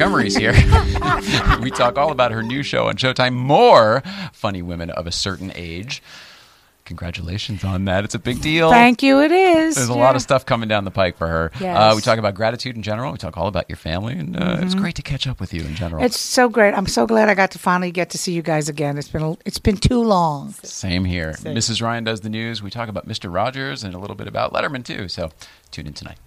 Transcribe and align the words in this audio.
Montgomery's 0.00 0.36
here. 0.36 0.52
we 1.62 1.70
talk 1.70 1.96
all 1.96 2.12
about 2.12 2.30
her 2.30 2.42
new 2.42 2.62
show 2.62 2.88
on 2.88 2.96
Showtime, 2.96 3.32
More 3.32 4.02
Funny 4.34 4.60
Women 4.60 4.90
of 4.90 5.06
a 5.06 5.10
Certain 5.12 5.50
Age. 5.54 6.02
Congratulations 6.84 7.64
on 7.64 7.86
that. 7.86 8.04
It's 8.04 8.14
a 8.14 8.18
big 8.18 8.42
deal. 8.42 8.68
Thank 8.70 9.02
you. 9.02 9.22
It 9.22 9.32
is. 9.32 9.74
There's 9.76 9.88
a 9.88 9.94
Yeah. 9.94 9.98
lot 9.98 10.14
of 10.14 10.20
stuff 10.20 10.44
coming 10.44 10.68
down 10.68 10.84
the 10.84 10.90
pike 10.90 11.16
for 11.16 11.26
her. 11.26 11.50
Yes. 11.58 11.78
Uh, 11.78 11.92
we 11.96 12.02
talk 12.02 12.18
about 12.18 12.34
gratitude 12.34 12.76
in 12.76 12.82
general. 12.82 13.10
We 13.10 13.16
talk 13.16 13.38
all 13.38 13.46
about 13.48 13.70
your 13.70 13.78
family, 13.78 14.12
and 14.12 14.36
uh, 14.36 14.58
it's 14.60 14.74
great 14.74 14.96
to 14.96 15.02
catch 15.02 15.26
up 15.26 15.40
with 15.40 15.54
you 15.54 15.62
in 15.62 15.74
general. 15.74 16.04
It's 16.04 16.20
so 16.20 16.50
great. 16.50 16.74
I'm 16.74 16.86
so 16.86 17.06
glad 17.06 17.30
I 17.30 17.34
got 17.34 17.52
to 17.52 17.58
finally 17.58 17.90
get 17.90 18.10
to 18.10 18.18
see 18.18 18.32
you 18.34 18.42
guys 18.42 18.68
again. 18.68 18.98
It's 18.98 19.08
been 19.08 19.22
a- 19.22 19.38
it's 19.46 19.58
been 19.58 19.78
too 19.78 20.02
long. 20.02 20.52
Same 20.62 21.06
here. 21.06 21.32
Mrs. 21.40 21.80
Ryan 21.80 22.04
does 22.04 22.20
the 22.20 22.28
news. 22.28 22.62
We 22.62 22.68
talk 22.70 22.90
about 22.90 23.08
Mr. 23.08 23.32
Rogers 23.34 23.82
and 23.82 23.94
a 23.94 23.98
little 23.98 24.14
bit 24.16 24.28
about 24.28 24.52
Letterman 24.52 24.84
too. 24.84 25.08
So 25.08 25.30
tune 25.70 25.86
in 25.86 25.94
tonight. 25.94 26.18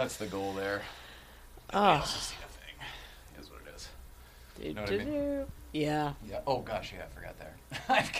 That's 0.00 0.16
the 0.16 0.26
goal 0.26 0.54
there. 0.54 0.80
Oh. 1.74 2.02
see 2.06 2.34
the 2.40 2.48
thing. 2.48 2.74
Is 3.38 3.50
what 3.50 3.60
it 3.66 3.74
is. 3.76 4.74
know 4.74 4.80
what 4.80 4.90
I 4.90 4.96
mean? 4.96 5.06
Do-do-do. 5.06 5.46
Yeah. 5.72 6.12
Yeah. 6.26 6.40
Oh 6.46 6.62
gosh, 6.62 6.94
yeah, 6.96 7.04
I 7.04 7.14
forgot 7.14 7.38
there. 7.38 7.54
I've 7.88 8.10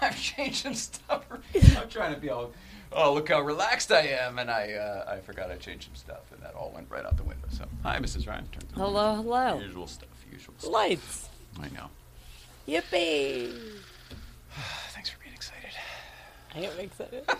I've 0.00 0.20
changed 0.20 0.64
some 0.64 0.74
stuff. 0.74 1.24
I'm 1.78 1.88
trying 1.88 2.14
to 2.14 2.20
be 2.20 2.30
all. 2.30 2.52
Oh, 2.92 3.14
look 3.14 3.28
how 3.28 3.40
relaxed 3.40 3.92
I 3.92 4.00
am, 4.00 4.38
and 4.38 4.50
I 4.50 4.72
uh, 4.72 5.12
I 5.12 5.20
forgot 5.20 5.50
I 5.50 5.56
changed 5.56 5.84
some 5.84 5.94
stuff, 5.94 6.32
and 6.32 6.42
that 6.42 6.54
all 6.54 6.72
went 6.74 6.90
right 6.90 7.04
out 7.04 7.16
the 7.16 7.22
window. 7.22 7.46
So, 7.50 7.64
hi, 7.84 7.98
Mrs. 7.98 8.26
Ryan. 8.26 8.48
Turn 8.50 8.60
to 8.62 8.66
the 8.66 8.74
Hello, 8.74 9.14
hello. 9.14 9.60
Usual 9.60 9.86
stuff. 9.86 10.08
Usual 10.32 10.54
stuff. 10.58 10.72
Lights. 10.72 11.28
I 11.60 11.68
know. 11.68 11.88
Yippee. 12.66 13.52
Thanks 14.90 15.10
for 15.10 15.20
being 15.22 15.34
excited. 15.34 15.70
I 16.54 16.60
am 16.60 16.78
excited. 16.80 17.24
All 17.28 17.36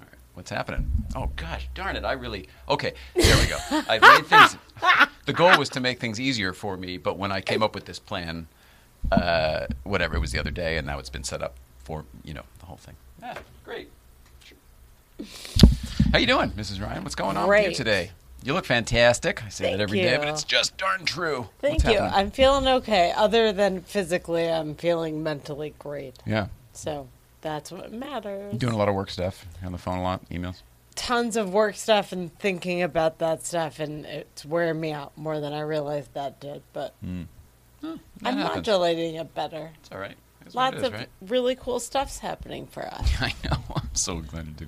right, 0.00 0.18
what's 0.34 0.50
happening? 0.50 0.90
Oh 1.16 1.30
gosh, 1.36 1.68
darn 1.74 1.96
it! 1.96 2.04
I 2.04 2.12
really 2.12 2.48
okay. 2.68 2.92
There 3.14 3.36
we 3.38 3.46
go. 3.46 3.56
I've 3.88 4.02
made 4.02 4.26
things. 4.26 4.56
The 5.26 5.34
goal 5.34 5.56
was 5.58 5.68
to 5.70 5.80
make 5.80 6.00
things 6.00 6.18
easier 6.18 6.52
for 6.52 6.76
me, 6.76 6.96
but 6.96 7.16
when 7.16 7.30
I 7.30 7.40
came 7.40 7.62
up 7.62 7.72
with 7.74 7.84
this 7.84 8.00
plan, 8.00 8.48
uh, 9.12 9.66
whatever 9.84 10.16
it 10.16 10.18
was 10.18 10.32
the 10.32 10.40
other 10.40 10.50
day, 10.50 10.76
and 10.76 10.86
now 10.86 10.98
it's 10.98 11.10
been 11.10 11.22
set 11.22 11.40
up 11.40 11.54
for 11.84 12.04
you 12.24 12.34
know 12.34 12.42
whole 12.70 12.78
thing. 12.78 12.96
Yeah, 13.20 13.36
great. 13.64 13.90
Sure. 14.44 14.56
How 16.12 16.18
you 16.18 16.26
doing, 16.26 16.50
Mrs. 16.52 16.80
Ryan? 16.80 17.02
What's 17.02 17.14
going 17.14 17.36
on 17.36 17.48
with 17.48 17.66
you 17.66 17.74
today? 17.74 18.12
You 18.42 18.54
look 18.54 18.64
fantastic. 18.64 19.44
I 19.44 19.50
say 19.50 19.64
that 19.64 19.70
Thank 19.72 19.80
every 19.82 20.00
day, 20.00 20.16
but 20.16 20.28
it's 20.28 20.44
just 20.44 20.78
darn 20.78 21.04
true. 21.04 21.48
Thank 21.60 21.74
What's 21.74 21.84
you. 21.84 22.00
happening? 22.00 22.14
I'm 22.14 22.30
feeling 22.30 22.66
okay. 22.66 23.12
Other 23.14 23.52
than 23.52 23.82
physically, 23.82 24.48
I'm 24.48 24.74
feeling 24.74 25.22
mentally 25.22 25.74
great. 25.78 26.16
yeah. 26.24 26.46
So 26.72 27.08
that's 27.42 27.70
what 27.70 27.92
matters. 27.92 28.52
You 28.52 28.58
doing 28.58 28.72
a 28.72 28.78
lot 28.78 28.88
of 28.88 28.94
work 28.94 29.10
stuff 29.10 29.44
on 29.62 29.72
the 29.72 29.78
phone 29.78 29.98
a 29.98 30.02
lot, 30.02 30.26
emails. 30.30 30.62
Tons 30.94 31.36
of 31.36 31.52
work 31.52 31.74
stuff 31.76 32.12
and 32.12 32.36
thinking 32.38 32.82
about 32.82 33.18
that 33.18 33.44
stuff, 33.44 33.78
and 33.78 34.06
it's 34.06 34.44
wearing 34.44 34.80
me 34.80 34.92
out 34.92 35.12
more 35.18 35.40
than 35.40 35.52
I 35.52 35.60
realized 35.60 36.14
that 36.14 36.40
did. 36.40 36.62
But 36.72 36.94
hmm. 37.02 37.24
That 37.82 37.98
I'm 38.24 38.36
happens. 38.38 38.56
modulating 38.56 39.16
it 39.16 39.34
better. 39.34 39.70
It's 39.80 39.90
all 39.92 39.98
right. 39.98 40.16
That's 40.54 40.74
Lots 40.74 40.76
is, 40.78 40.82
of 40.82 40.92
right? 40.94 41.08
really 41.20 41.54
cool 41.54 41.78
stuff's 41.78 42.18
happening 42.18 42.66
for 42.66 42.84
us. 42.84 43.12
I 43.20 43.34
know. 43.44 43.58
I'm 43.76 43.94
so 43.94 44.18
excited 44.18 44.58
to. 44.58 44.66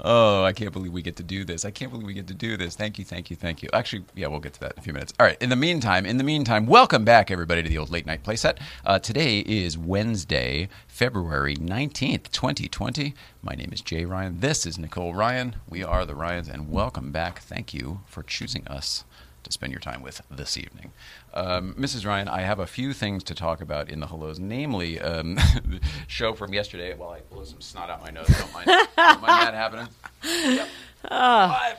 Oh, 0.00 0.42
I 0.42 0.52
can't 0.52 0.72
believe 0.72 0.92
we 0.92 1.02
get 1.02 1.16
to 1.16 1.22
do 1.22 1.44
this. 1.44 1.64
I 1.64 1.70
can't 1.70 1.92
believe 1.92 2.06
we 2.06 2.14
get 2.14 2.26
to 2.28 2.34
do 2.34 2.56
this. 2.56 2.74
Thank 2.74 2.98
you, 2.98 3.04
thank 3.04 3.30
you, 3.30 3.36
thank 3.36 3.62
you. 3.62 3.68
Actually, 3.72 4.04
yeah, 4.14 4.26
we'll 4.26 4.40
get 4.40 4.54
to 4.54 4.60
that 4.60 4.72
in 4.72 4.78
a 4.78 4.82
few 4.82 4.92
minutes. 4.92 5.12
All 5.20 5.26
right. 5.26 5.40
In 5.40 5.50
the 5.50 5.56
meantime, 5.56 6.04
in 6.04 6.18
the 6.18 6.24
meantime, 6.24 6.66
welcome 6.66 7.04
back 7.04 7.30
everybody 7.30 7.62
to 7.62 7.68
the 7.68 7.78
old 7.78 7.90
late 7.90 8.06
night 8.06 8.24
playset. 8.24 8.58
Uh, 8.84 8.98
today 8.98 9.40
is 9.40 9.78
Wednesday, 9.78 10.68
February 10.88 11.54
nineteenth, 11.54 12.32
twenty 12.32 12.68
twenty. 12.68 13.14
My 13.42 13.54
name 13.54 13.70
is 13.72 13.80
Jay 13.80 14.04
Ryan. 14.04 14.40
This 14.40 14.66
is 14.66 14.78
Nicole 14.78 15.14
Ryan. 15.14 15.56
We 15.68 15.84
are 15.84 16.04
the 16.04 16.14
Ryans, 16.14 16.48
and 16.48 16.70
welcome 16.70 17.12
back. 17.12 17.38
Thank 17.40 17.72
you 17.72 18.00
for 18.06 18.22
choosing 18.22 18.66
us 18.66 19.04
to 19.44 19.52
spend 19.52 19.72
your 19.72 19.80
time 19.80 20.02
with 20.02 20.22
this 20.30 20.56
evening. 20.56 20.92
Um, 21.34 21.74
Mrs. 21.74 22.06
Ryan, 22.06 22.28
I 22.28 22.42
have 22.42 22.58
a 22.58 22.66
few 22.66 22.92
things 22.92 23.22
to 23.24 23.34
talk 23.34 23.60
about 23.60 23.88
in 23.88 24.00
the 24.00 24.06
hellos, 24.06 24.38
namely 24.38 25.00
um, 25.00 25.34
the 25.36 25.80
show 26.06 26.34
from 26.34 26.52
yesterday. 26.52 26.94
While 26.94 27.10
I 27.10 27.20
blow 27.20 27.44
some 27.44 27.60
snot 27.60 27.90
out 27.90 28.02
my 28.02 28.10
nose, 28.10 28.26
don't 28.28 28.52
mind, 28.52 28.66
don't 28.66 28.88
mind 28.96 29.22
that 29.22 29.54
happening. 29.54 29.88
Yep. 30.24 30.68
Five. 31.08 31.76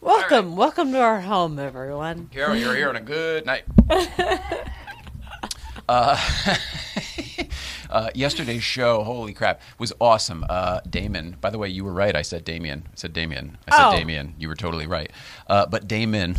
Welcome, 0.00 0.56
welcome 0.56 0.92
to 0.92 1.00
our 1.00 1.20
home, 1.20 1.58
everyone. 1.58 2.28
Carol, 2.32 2.56
you're 2.56 2.74
here 2.74 2.88
on 2.88 2.96
a 2.96 3.02
good 3.02 3.44
night. 3.44 3.64
Uh, 5.90 6.16
uh, 7.90 8.10
yesterday's 8.14 8.62
show, 8.62 9.02
holy 9.04 9.32
crap, 9.32 9.60
was 9.78 9.92
awesome. 10.00 10.44
Uh, 10.48 10.80
Damon, 10.88 11.36
by 11.40 11.50
the 11.50 11.58
way, 11.58 11.68
you 11.68 11.84
were 11.84 11.92
right. 11.92 12.14
I 12.16 12.22
said 12.22 12.44
Damien. 12.44 12.84
I 12.86 12.96
said 12.96 13.12
Damien. 13.12 13.58
I 13.68 13.76
said 13.76 13.86
Oh. 13.88 13.92
Damien. 13.98 14.34
You 14.38 14.48
were 14.48 14.54
totally 14.56 14.86
right. 14.86 15.10
Uh, 15.46 15.66
but 15.66 15.86
Damon 15.88 16.36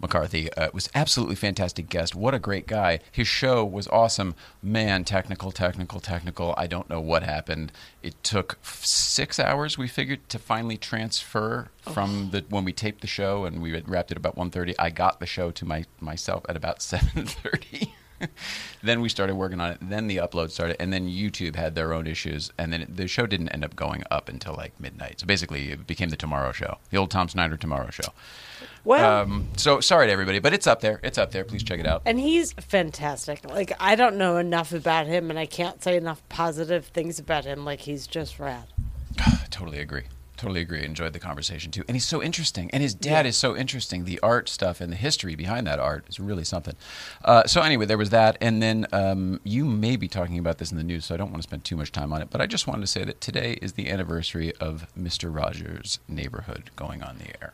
McCarthy 0.00 0.52
uh, 0.54 0.68
was 0.72 0.88
absolutely 0.94 1.36
fantastic 1.36 1.88
guest. 1.88 2.14
What 2.14 2.34
a 2.34 2.38
great 2.38 2.66
guy. 2.66 2.98
His 3.12 3.28
show 3.28 3.64
was 3.64 3.86
awesome. 3.88 4.34
Man, 4.62 5.04
technical, 5.04 5.52
technical, 5.52 6.00
technical. 6.00 6.54
I 6.56 6.66
don't 6.66 6.88
know 6.90 7.00
what 7.00 7.22
happened. 7.22 7.70
It 8.02 8.22
took 8.24 8.58
f- 8.62 8.84
six 8.84 9.38
hours, 9.38 9.78
we 9.78 9.86
figured, 9.88 10.28
to 10.30 10.38
finally 10.38 10.76
transfer 10.76 11.70
from 11.92 12.30
the 12.32 12.44
when 12.48 12.64
we 12.64 12.72
taped 12.72 13.00
the 13.00 13.06
show 13.06 13.44
and 13.44 13.60
we 13.62 13.80
wrapped 13.82 14.10
it 14.10 14.16
about 14.16 14.36
1.30. 14.36 14.74
I 14.78 14.90
got 14.90 15.20
the 15.20 15.26
show 15.26 15.50
to 15.52 15.64
my 15.64 15.84
myself 16.00 16.44
at 16.48 16.56
about 16.56 16.78
7.30. 16.80 17.90
then 18.82 19.00
we 19.00 19.08
started 19.08 19.34
working 19.34 19.60
on 19.60 19.72
it. 19.72 19.78
Then 19.80 20.06
the 20.06 20.16
upload 20.18 20.50
started, 20.50 20.76
and 20.80 20.92
then 20.92 21.08
YouTube 21.08 21.56
had 21.56 21.74
their 21.74 21.92
own 21.92 22.06
issues, 22.06 22.52
and 22.58 22.72
then 22.72 22.82
it, 22.82 22.96
the 22.96 23.06
show 23.08 23.26
didn't 23.26 23.48
end 23.50 23.64
up 23.64 23.76
going 23.76 24.02
up 24.10 24.28
until 24.28 24.54
like 24.54 24.78
midnight. 24.80 25.20
So 25.20 25.26
basically, 25.26 25.70
it 25.72 25.86
became 25.86 26.08
the 26.10 26.16
Tomorrow 26.16 26.52
Show, 26.52 26.78
the 26.90 26.96
old 26.96 27.10
Tom 27.10 27.28
Snyder 27.28 27.56
Tomorrow 27.56 27.90
Show. 27.90 28.12
Well, 28.84 29.22
Um, 29.22 29.48
so 29.56 29.80
sorry 29.80 30.06
to 30.06 30.12
everybody, 30.12 30.38
but 30.40 30.52
it's 30.52 30.66
up 30.66 30.80
there. 30.80 30.98
It's 31.02 31.18
up 31.18 31.30
there. 31.30 31.44
Please 31.44 31.62
check 31.62 31.78
it 31.80 31.86
out. 31.86 32.02
and 32.04 32.18
he's 32.18 32.52
fantastic. 32.52 33.48
Like 33.48 33.72
I 33.78 33.94
don't 33.94 34.16
know 34.16 34.36
enough 34.38 34.72
about 34.72 35.06
him, 35.06 35.30
and 35.30 35.38
I 35.38 35.46
can't 35.46 35.82
say 35.82 35.96
enough 35.96 36.22
positive 36.28 36.86
things 36.86 37.18
about 37.18 37.44
him. 37.44 37.64
Like 37.64 37.80
he's 37.80 38.06
just 38.06 38.38
rad. 38.38 38.64
totally 39.50 39.78
agree. 39.78 40.04
Totally 40.36 40.60
agree. 40.60 40.84
Enjoyed 40.84 41.12
the 41.12 41.18
conversation 41.20 41.70
too. 41.70 41.84
And 41.86 41.94
he's 41.94 42.06
so 42.06 42.22
interesting. 42.22 42.70
And 42.72 42.82
his 42.82 42.94
dad 42.94 43.26
is 43.26 43.36
so 43.36 43.56
interesting. 43.56 44.04
The 44.04 44.18
art 44.20 44.48
stuff 44.48 44.80
and 44.80 44.90
the 44.90 44.96
history 44.96 45.34
behind 45.34 45.66
that 45.66 45.78
art 45.78 46.04
is 46.08 46.18
really 46.18 46.42
something. 46.44 46.74
Uh, 47.24 47.44
so, 47.46 47.62
anyway, 47.62 47.86
there 47.86 47.98
was 47.98 48.10
that. 48.10 48.38
And 48.40 48.62
then 48.62 48.86
um, 48.92 49.40
you 49.44 49.64
may 49.64 49.96
be 49.96 50.08
talking 50.08 50.38
about 50.38 50.58
this 50.58 50.72
in 50.72 50.78
the 50.78 50.84
news, 50.84 51.04
so 51.04 51.14
I 51.14 51.18
don't 51.18 51.30
want 51.30 51.42
to 51.42 51.48
spend 51.48 51.64
too 51.64 51.76
much 51.76 51.92
time 51.92 52.12
on 52.12 52.22
it. 52.22 52.30
But 52.30 52.40
I 52.40 52.46
just 52.46 52.66
wanted 52.66 52.80
to 52.80 52.86
say 52.86 53.04
that 53.04 53.20
today 53.20 53.58
is 53.62 53.74
the 53.74 53.88
anniversary 53.90 54.52
of 54.56 54.86
Mr. 54.98 55.34
Rogers' 55.34 56.00
Neighborhood 56.08 56.70
going 56.76 57.02
on 57.02 57.18
the 57.18 57.28
air. 57.40 57.52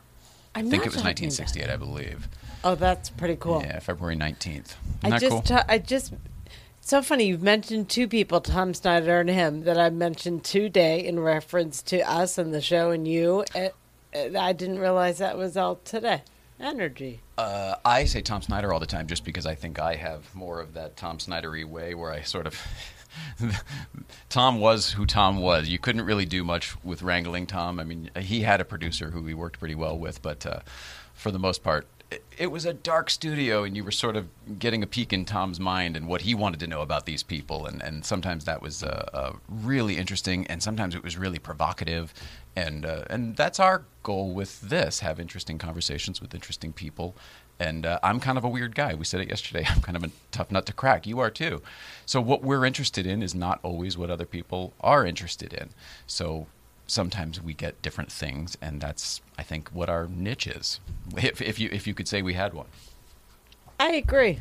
I'm 0.55 0.67
I 0.67 0.69
think 0.69 0.83
it 0.83 0.93
was 0.93 1.03
1968, 1.03 1.69
I 1.69 1.75
believe. 1.75 2.27
Oh, 2.63 2.75
that's 2.75 3.09
pretty 3.09 3.35
cool. 3.35 3.61
Yeah, 3.61 3.79
February 3.79 4.15
19th. 4.15 4.47
Isn't 4.47 4.75
I 5.03 5.09
that 5.11 5.21
just, 5.21 5.31
cool? 5.31 5.41
ta- 5.41 5.65
I 5.69 5.77
just. 5.77 6.13
So 6.81 7.01
funny, 7.03 7.25
you've 7.25 7.43
mentioned 7.43 7.89
two 7.89 8.07
people, 8.07 8.41
Tom 8.41 8.73
Snyder 8.73 9.19
and 9.19 9.29
him, 9.29 9.63
that 9.63 9.77
I 9.77 9.89
mentioned 9.89 10.43
today 10.43 11.05
in 11.05 11.19
reference 11.19 11.81
to 11.83 11.99
us 12.01 12.37
and 12.37 12.53
the 12.53 12.61
show 12.61 12.89
and 12.91 13.07
you. 13.07 13.45
I 13.55 14.53
didn't 14.53 14.79
realize 14.79 15.19
that 15.19 15.37
was 15.37 15.55
all 15.55 15.75
today. 15.75 16.23
Energy. 16.59 17.21
Uh, 17.37 17.75
I 17.85 18.05
say 18.05 18.21
Tom 18.21 18.41
Snyder 18.41 18.73
all 18.73 18.79
the 18.79 18.85
time 18.85 19.07
just 19.07 19.23
because 19.23 19.45
I 19.45 19.55
think 19.55 19.79
I 19.79 19.95
have 19.95 20.33
more 20.35 20.59
of 20.59 20.73
that 20.73 20.97
Tom 20.97 21.19
Snydery 21.19 21.63
way 21.63 21.93
where 21.93 22.11
I 22.11 22.21
sort 22.21 22.47
of. 22.47 22.59
Tom 24.29 24.59
was 24.59 24.91
who 24.91 25.05
Tom 25.05 25.37
was. 25.37 25.69
You 25.69 25.79
couldn't 25.79 26.05
really 26.05 26.25
do 26.25 26.43
much 26.43 26.75
with 26.83 27.01
wrangling 27.01 27.47
Tom. 27.47 27.79
I 27.79 27.83
mean, 27.83 28.09
he 28.19 28.41
had 28.41 28.61
a 28.61 28.65
producer 28.65 29.11
who 29.11 29.25
he 29.25 29.33
worked 29.33 29.59
pretty 29.59 29.75
well 29.75 29.97
with, 29.97 30.21
but 30.21 30.45
uh, 30.45 30.59
for 31.13 31.31
the 31.31 31.39
most 31.39 31.63
part, 31.63 31.87
it, 32.37 32.47
was 32.47 32.65
a 32.65 32.73
dark 32.73 33.09
studio, 33.09 33.63
and 33.63 33.75
you 33.75 33.83
were 33.83 33.91
sort 33.91 34.15
of 34.15 34.27
getting 34.57 34.81
a 34.81 34.87
peek 34.87 35.13
in 35.13 35.25
Tom's 35.25 35.59
mind 35.59 35.95
and 35.95 36.07
what 36.07 36.21
he 36.21 36.33
wanted 36.33 36.59
to 36.61 36.67
know 36.67 36.81
about 36.81 37.05
these 37.05 37.23
people. 37.23 37.65
And, 37.65 37.81
and 37.81 38.03
sometimes 38.03 38.45
that 38.45 38.61
was 38.61 38.83
uh, 38.83 39.09
uh, 39.13 39.33
really 39.47 39.97
interesting, 39.97 40.47
and 40.47 40.61
sometimes 40.63 40.95
it 40.95 41.03
was 41.03 41.17
really 41.17 41.39
provocative. 41.39 42.13
And, 42.55 42.85
uh, 42.85 43.03
and 43.09 43.35
that's 43.35 43.59
our 43.59 43.83
goal 44.03 44.33
with 44.33 44.61
this 44.61 44.99
have 45.01 45.19
interesting 45.19 45.57
conversations 45.57 46.21
with 46.21 46.33
interesting 46.33 46.73
people. 46.73 47.15
And 47.59 47.85
uh, 47.85 47.99
I'm 48.01 48.19
kind 48.19 48.37
of 48.37 48.43
a 48.43 48.49
weird 48.49 48.73
guy. 48.73 48.95
We 48.95 49.05
said 49.05 49.21
it 49.21 49.29
yesterday. 49.29 49.65
I'm 49.69 49.81
kind 49.81 49.97
of 49.97 50.03
a 50.03 50.11
tough 50.31 50.49
nut 50.49 50.65
to 50.67 50.73
crack. 50.73 51.05
You 51.05 51.19
are 51.19 51.29
too. 51.29 51.61
So, 52.05 52.21
what 52.21 52.41
we're 52.41 52.65
interested 52.65 53.05
in 53.05 53.21
is 53.21 53.35
not 53.35 53.59
always 53.63 53.97
what 53.97 54.09
other 54.09 54.25
people 54.25 54.73
are 54.79 55.05
interested 55.05 55.53
in. 55.53 55.69
So, 56.07 56.47
sometimes 56.89 57.41
we 57.41 57.53
get 57.53 57.81
different 57.81 58.11
things, 58.11 58.57
and 58.61 58.81
that's, 58.81 59.21
I 59.37 59.43
think, 59.43 59.69
what 59.69 59.89
our 59.89 60.07
niche 60.07 60.47
is. 60.47 60.79
If, 61.17 61.41
if 61.41 61.59
you 61.59 61.69
if 61.71 61.87
you 61.87 61.93
could 61.93 62.07
say 62.07 62.21
we 62.21 62.35
had 62.35 62.53
one. 62.53 62.67
I 63.79 63.93
agree. 63.93 64.39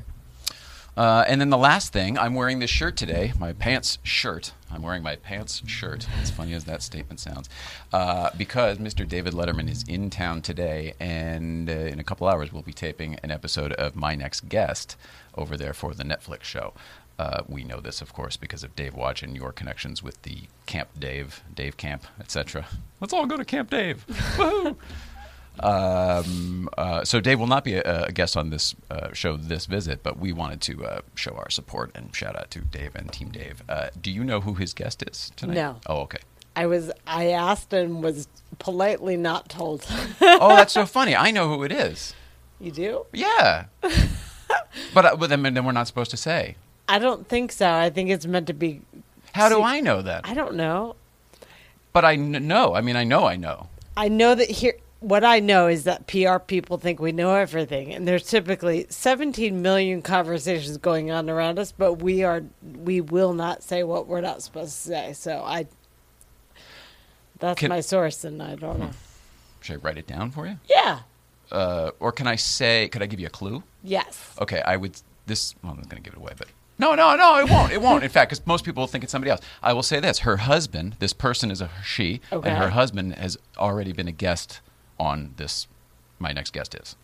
Uh, 0.98 1.24
and 1.28 1.40
then 1.40 1.48
the 1.48 1.56
last 1.56 1.92
thing, 1.92 2.18
I'm 2.18 2.34
wearing 2.34 2.58
this 2.58 2.70
shirt 2.70 2.96
today, 2.96 3.32
my 3.38 3.52
pants 3.52 3.98
shirt. 4.02 4.52
I'm 4.68 4.82
wearing 4.82 5.04
my 5.04 5.14
pants 5.14 5.62
shirt, 5.64 6.08
as 6.20 6.28
funny 6.32 6.54
as 6.54 6.64
that 6.64 6.82
statement 6.82 7.20
sounds, 7.20 7.48
uh, 7.92 8.30
because 8.36 8.78
Mr. 8.78 9.06
David 9.06 9.32
Letterman 9.32 9.70
is 9.70 9.84
in 9.84 10.10
town 10.10 10.42
today, 10.42 10.94
and 10.98 11.70
uh, 11.70 11.72
in 11.72 12.00
a 12.00 12.04
couple 12.04 12.26
hours 12.26 12.52
we'll 12.52 12.62
be 12.62 12.72
taping 12.72 13.14
an 13.22 13.30
episode 13.30 13.72
of 13.74 13.94
My 13.94 14.16
Next 14.16 14.48
Guest 14.48 14.96
over 15.36 15.56
there 15.56 15.72
for 15.72 15.94
the 15.94 16.02
Netflix 16.02 16.42
show. 16.42 16.74
Uh, 17.18 17.42
we 17.48 17.64
know 17.64 17.80
this, 17.80 18.00
of 18.00 18.12
course, 18.12 18.36
because 18.36 18.62
of 18.62 18.76
Dave 18.76 18.94
Watch 18.94 19.22
and 19.22 19.34
your 19.34 19.50
connections 19.52 20.02
with 20.02 20.22
the 20.22 20.42
Camp 20.66 20.88
Dave, 20.98 21.42
Dave 21.52 21.76
Camp, 21.76 22.04
etc. 22.20 22.66
Let's 23.00 23.12
all 23.12 23.26
go 23.26 23.36
to 23.36 23.44
Camp 23.44 23.70
Dave. 23.70 24.04
Woohoo! 24.08 24.76
Um, 25.60 26.68
uh, 26.78 27.04
so 27.04 27.20
Dave 27.20 27.40
will 27.40 27.48
not 27.48 27.64
be 27.64 27.74
a, 27.74 28.04
a 28.04 28.12
guest 28.12 28.36
on 28.36 28.50
this 28.50 28.76
uh, 28.90 29.12
show 29.12 29.36
this 29.36 29.66
visit, 29.66 30.02
but 30.04 30.18
we 30.18 30.32
wanted 30.32 30.60
to 30.62 30.86
uh, 30.86 31.00
show 31.16 31.32
our 31.32 31.50
support 31.50 31.90
and 31.96 32.14
shout 32.14 32.36
out 32.36 32.50
to 32.52 32.60
Dave 32.60 32.94
and 32.94 33.12
Team 33.12 33.30
Dave. 33.30 33.62
Uh, 33.68 33.88
do 34.00 34.10
you 34.12 34.22
know 34.22 34.40
who 34.40 34.54
his 34.54 34.72
guest 34.72 35.02
is 35.08 35.32
tonight? 35.34 35.54
No. 35.54 35.80
Oh, 35.86 36.00
okay. 36.02 36.18
I 36.54 36.66
was 36.66 36.92
I 37.06 37.28
asked 37.30 37.72
and 37.72 38.02
was 38.02 38.28
politely 38.58 39.16
not 39.16 39.48
told. 39.48 39.86
Oh, 40.20 40.54
that's 40.54 40.72
so 40.72 40.86
funny. 40.98 41.16
I 41.16 41.30
know 41.32 41.48
who 41.48 41.64
it 41.64 41.72
is. 41.72 42.14
you 42.60 42.70
do? 42.70 43.06
Yeah. 43.12 43.64
but 44.94 45.04
uh, 45.04 45.16
but 45.16 45.28
then, 45.30 45.42
then 45.42 45.64
we're 45.64 45.72
not 45.72 45.88
supposed 45.88 46.10
to 46.12 46.16
say. 46.16 46.54
I 46.88 46.98
don't 46.98 47.28
think 47.28 47.52
so. 47.52 47.70
I 47.70 47.90
think 47.90 48.10
it's 48.10 48.26
meant 48.26 48.46
to 48.46 48.54
be. 48.54 48.82
How 49.32 49.48
do 49.48 49.62
I 49.62 49.80
know 49.80 50.02
that? 50.02 50.22
I 50.26 50.34
don't 50.34 50.54
know. 50.54 50.96
But 51.92 52.04
I 52.04 52.16
kn- 52.16 52.46
know. 52.46 52.74
I 52.74 52.80
mean, 52.80 52.96
I 52.96 53.04
know. 53.04 53.26
I 53.26 53.36
know. 53.36 53.68
I 53.96 54.08
know 54.08 54.34
that 54.34 54.50
here. 54.50 54.74
What 55.00 55.22
I 55.22 55.38
know 55.38 55.68
is 55.68 55.84
that 55.84 56.08
PR 56.08 56.38
people 56.38 56.76
think 56.76 56.98
we 56.98 57.12
know 57.12 57.32
everything, 57.34 57.94
and 57.94 58.08
there's 58.08 58.26
typically 58.26 58.86
17 58.88 59.62
million 59.62 60.02
conversations 60.02 60.76
going 60.76 61.12
on 61.12 61.30
around 61.30 61.60
us, 61.60 61.70
but 61.70 61.94
we 62.02 62.24
are 62.24 62.42
we 62.62 63.00
will 63.00 63.32
not 63.32 63.62
say 63.62 63.84
what 63.84 64.08
we're 64.08 64.20
not 64.20 64.42
supposed 64.42 64.72
to 64.72 64.88
say. 64.88 65.12
So 65.12 65.40
I, 65.44 65.66
that's 67.38 67.60
Can- 67.60 67.68
my 67.68 67.80
source, 67.80 68.24
and 68.24 68.42
I 68.42 68.56
don't 68.56 68.80
know. 68.80 68.90
Should 69.60 69.74
I 69.74 69.76
write 69.76 69.98
it 69.98 70.06
down 70.08 70.30
for 70.32 70.46
you? 70.46 70.58
Yeah. 70.68 71.00
Uh, 71.50 71.90
or 72.00 72.10
can 72.12 72.26
I 72.26 72.36
say? 72.36 72.88
Could 72.88 73.02
I 73.02 73.06
give 73.06 73.20
you 73.20 73.26
a 73.26 73.30
clue? 73.30 73.62
Yes. 73.84 74.34
Okay, 74.40 74.60
I 74.62 74.76
would. 74.76 75.00
This. 75.26 75.54
Well, 75.62 75.72
I'm 75.72 75.82
going 75.82 76.02
to 76.02 76.10
give 76.10 76.14
it 76.14 76.18
away, 76.18 76.32
but 76.36 76.48
no, 76.78 76.94
no, 76.94 77.16
no, 77.16 77.38
it 77.38 77.50
won't. 77.50 77.72
It 77.72 77.80
won't. 77.80 78.04
In 78.04 78.10
fact, 78.10 78.30
because 78.30 78.46
most 78.46 78.64
people 78.64 78.86
think 78.86 79.02
it's 79.04 79.10
somebody 79.10 79.30
else. 79.30 79.40
I 79.62 79.72
will 79.72 79.82
say 79.82 80.00
this: 80.00 80.20
her 80.20 80.38
husband. 80.38 80.96
This 80.98 81.12
person 81.12 81.50
is 81.50 81.60
a 81.60 81.70
she, 81.84 82.20
Okay. 82.32 82.48
and 82.48 82.58
her 82.58 82.70
husband 82.70 83.14
has 83.16 83.36
already 83.56 83.92
been 83.92 84.08
a 84.08 84.12
guest 84.12 84.60
on 84.98 85.34
this. 85.36 85.66
My 86.18 86.32
next 86.32 86.52
guest 86.52 86.74
is. 86.74 86.96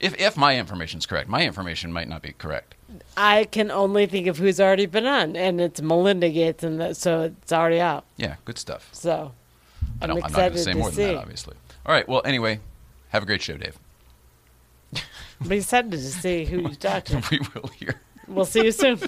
If 0.00 0.20
if 0.20 0.36
my 0.36 0.58
information 0.58 0.98
is 0.98 1.06
correct, 1.06 1.28
my 1.28 1.44
information 1.44 1.92
might 1.92 2.08
not 2.08 2.22
be 2.22 2.32
correct. 2.32 2.74
I 3.16 3.44
can 3.44 3.70
only 3.70 4.06
think 4.06 4.26
of 4.26 4.36
who's 4.38 4.60
already 4.60 4.86
been 4.86 5.06
on, 5.06 5.36
and 5.36 5.60
it's 5.60 5.80
Melinda 5.80 6.28
Gates, 6.28 6.62
and 6.62 6.80
that, 6.80 6.96
so 6.96 7.22
it's 7.22 7.52
already 7.52 7.80
out. 7.80 8.04
Yeah, 8.16 8.36
good 8.44 8.58
stuff. 8.58 8.88
So 8.92 9.32
I 10.00 10.04
I'm 10.04 10.08
don't, 10.10 10.24
I'm 10.24 10.32
not 10.32 10.38
going 10.38 10.52
to 10.52 10.58
say 10.58 10.74
more 10.74 10.90
see. 10.90 10.96
than 11.04 11.14
that, 11.14 11.20
obviously. 11.22 11.54
All 11.86 11.94
right. 11.94 12.06
Well, 12.08 12.20
anyway, 12.24 12.60
have 13.10 13.22
a 13.22 13.26
great 13.26 13.40
show, 13.42 13.56
Dave. 13.56 13.78
I'm 15.40 15.52
excited 15.52 15.90
to 15.92 15.98
see 15.98 16.44
who 16.44 16.58
you 16.68 16.74
talk 16.74 17.04
to. 17.06 17.22
we 17.30 17.40
will 17.54 17.68
hear. 17.70 18.00
We'll 18.32 18.44
see 18.44 18.64
you 18.64 18.72
soon. 18.72 18.98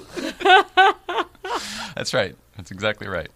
That's 1.94 2.12
right. 2.12 2.36
That's 2.56 2.70
exactly 2.70 3.08
right. 3.08 3.30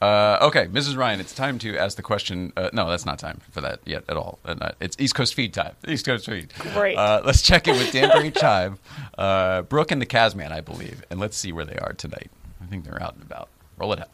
Uh, 0.00 0.38
okay, 0.42 0.66
Mrs. 0.66 0.96
Ryan, 0.96 1.20
it's 1.20 1.32
time 1.34 1.58
to 1.60 1.78
ask 1.78 1.96
the 1.96 2.02
question. 2.02 2.52
Uh, 2.56 2.70
no, 2.72 2.90
that's 2.90 3.06
not 3.06 3.18
time 3.20 3.40
for 3.52 3.60
that 3.60 3.78
yet 3.86 4.02
at 4.08 4.16
all. 4.16 4.40
Uh, 4.44 4.72
it's 4.80 4.96
East 4.98 5.14
Coast 5.14 5.34
feed 5.34 5.54
time. 5.54 5.74
East 5.86 6.04
Coast 6.04 6.26
feed. 6.26 6.52
Great. 6.58 6.96
Uh, 6.96 7.22
let's 7.24 7.40
check 7.40 7.68
in 7.68 7.76
with 7.76 7.92
Danbury 7.92 8.30
Chive, 8.36 8.80
uh, 9.16 9.62
Brooke, 9.62 9.92
and 9.92 10.02
the 10.02 10.06
Casman, 10.06 10.50
I 10.50 10.60
believe, 10.60 11.04
and 11.10 11.20
let's 11.20 11.36
see 11.36 11.52
where 11.52 11.64
they 11.64 11.76
are 11.76 11.92
tonight. 11.92 12.30
I 12.60 12.66
think 12.66 12.84
they're 12.84 13.00
out 13.00 13.14
and 13.14 13.22
about. 13.22 13.48
Roll 13.78 13.92
it 13.92 14.00
out. 14.00 14.08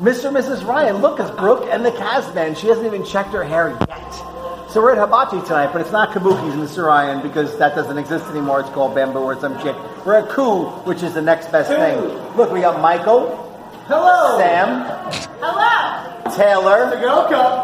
Mr. 0.00 0.26
and 0.28 0.36
Mrs. 0.36 0.66
Ryan, 0.66 0.96
look, 0.96 1.20
it's 1.20 1.30
Brooke 1.32 1.68
and 1.70 1.84
the 1.84 1.92
Casman. 1.92 2.54
She 2.56 2.66
hasn't 2.66 2.86
even 2.86 3.04
checked 3.04 3.30
her 3.30 3.44
hair 3.44 3.76
yet. 3.88 4.39
So 4.72 4.80
we're 4.80 4.92
at 4.92 4.98
Hibachi 4.98 5.44
tonight, 5.48 5.72
but 5.72 5.80
it's 5.80 5.90
not 5.90 6.10
Kabuki's, 6.10 6.54
in 6.54 6.60
the 6.60 6.82
Ryan, 6.82 7.20
because 7.22 7.58
that 7.58 7.74
doesn't 7.74 7.98
exist 7.98 8.24
anymore. 8.26 8.60
It's 8.60 8.70
called 8.70 8.94
Bamboo 8.94 9.18
or 9.18 9.34
some 9.40 9.60
shit. 9.62 9.74
We're 10.06 10.18
at 10.18 10.28
Koo, 10.28 10.66
which 10.86 11.02
is 11.02 11.12
the 11.12 11.22
next 11.22 11.50
best 11.50 11.70
thing. 11.70 11.98
Look, 12.36 12.52
we 12.52 12.60
got 12.60 12.80
Michael. 12.80 13.30
Hello. 13.88 14.38
Sam. 14.38 14.84
Hello. 15.40 16.36
Taylor. 16.36 16.94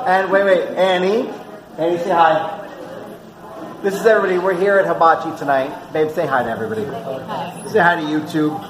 And 0.09 0.33
wait, 0.33 0.45
wait, 0.47 0.69
Annie. 0.77 1.29
Annie, 1.79 1.99
say 1.99 2.11
hi. 2.11 2.67
This 3.85 3.95
is 3.95 4.05
everybody. 4.05 4.39
We're 4.39 4.59
here 4.59 4.77
at 4.79 4.87
Hibachi 4.87 5.39
tonight. 5.39 5.93
Babe, 5.93 6.11
say 6.11 6.27
hi 6.27 6.43
to 6.43 6.51
everybody. 6.51 6.87
Hi. 6.87 7.63
Say 7.69 7.79
hi 7.79 7.95
to 7.95 8.03
YouTube. 8.03 8.61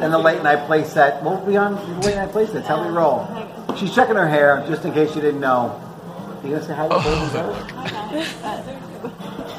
And 0.00 0.10
the 0.10 0.18
late 0.18 0.42
night 0.42 0.66
play 0.66 0.84
set. 0.84 1.22
We'll 1.22 1.44
be 1.44 1.58
on 1.58 1.74
the 1.74 2.06
late 2.06 2.16
night 2.16 2.32
play 2.32 2.46
set. 2.46 2.54
That's 2.54 2.68
how 2.68 2.82
we 2.82 2.88
roll. 2.88 3.28
She's 3.76 3.94
checking 3.94 4.16
her 4.16 4.26
hair, 4.26 4.64
just 4.66 4.86
in 4.86 4.94
case 4.94 5.14
you 5.14 5.20
didn't 5.20 5.40
know. 5.40 5.84
You 6.44 6.50
gonna 6.50 6.62
say 6.62 6.74
hi 6.74 6.88
to 6.88 6.94
baby? 8.12 8.24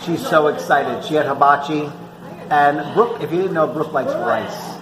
She's 0.06 0.26
so 0.28 0.48
excited. 0.48 1.04
She 1.06 1.14
had 1.16 1.26
hibachi. 1.26 1.90
And 2.50 2.94
Brooke, 2.94 3.22
if 3.22 3.31
you 3.31 3.38
didn't 3.42 3.54
know, 3.54 3.68
Brooke 3.68 3.94
likes 3.94 4.14
rice. 4.14 4.76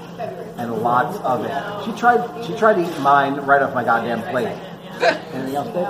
And 0.58 0.78
lots 0.82 1.18
of 1.20 1.44
it. 1.46 1.86
She 1.86 1.92
tried 2.00 2.46
she 2.46 2.56
tried 2.56 2.76
to 2.76 2.82
eat 2.82 3.00
mine 3.02 3.36
right 3.42 3.62
off 3.62 3.74
my 3.74 3.84
goddamn 3.84 4.22
plate. 4.32 4.48
Anything 5.34 5.56
else, 5.56 5.68
babe? 5.70 5.88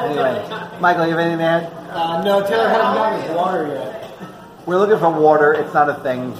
Anyway, 0.00 0.78
Michael, 0.80 1.04
you 1.06 1.10
have 1.10 1.20
anything 1.20 1.38
to 1.38 1.44
add? 1.44 1.64
Uh, 1.90 2.22
no, 2.22 2.40
Taylor 2.46 2.68
hasn't 2.68 2.94
gotten 2.94 3.20
his 3.22 3.30
water 3.32 3.66
yet. 3.68 4.14
We're 4.66 4.78
looking 4.78 4.98
for 4.98 5.10
water. 5.10 5.52
It's 5.54 5.74
not 5.74 5.88
a 5.90 5.94
thing. 5.94 6.32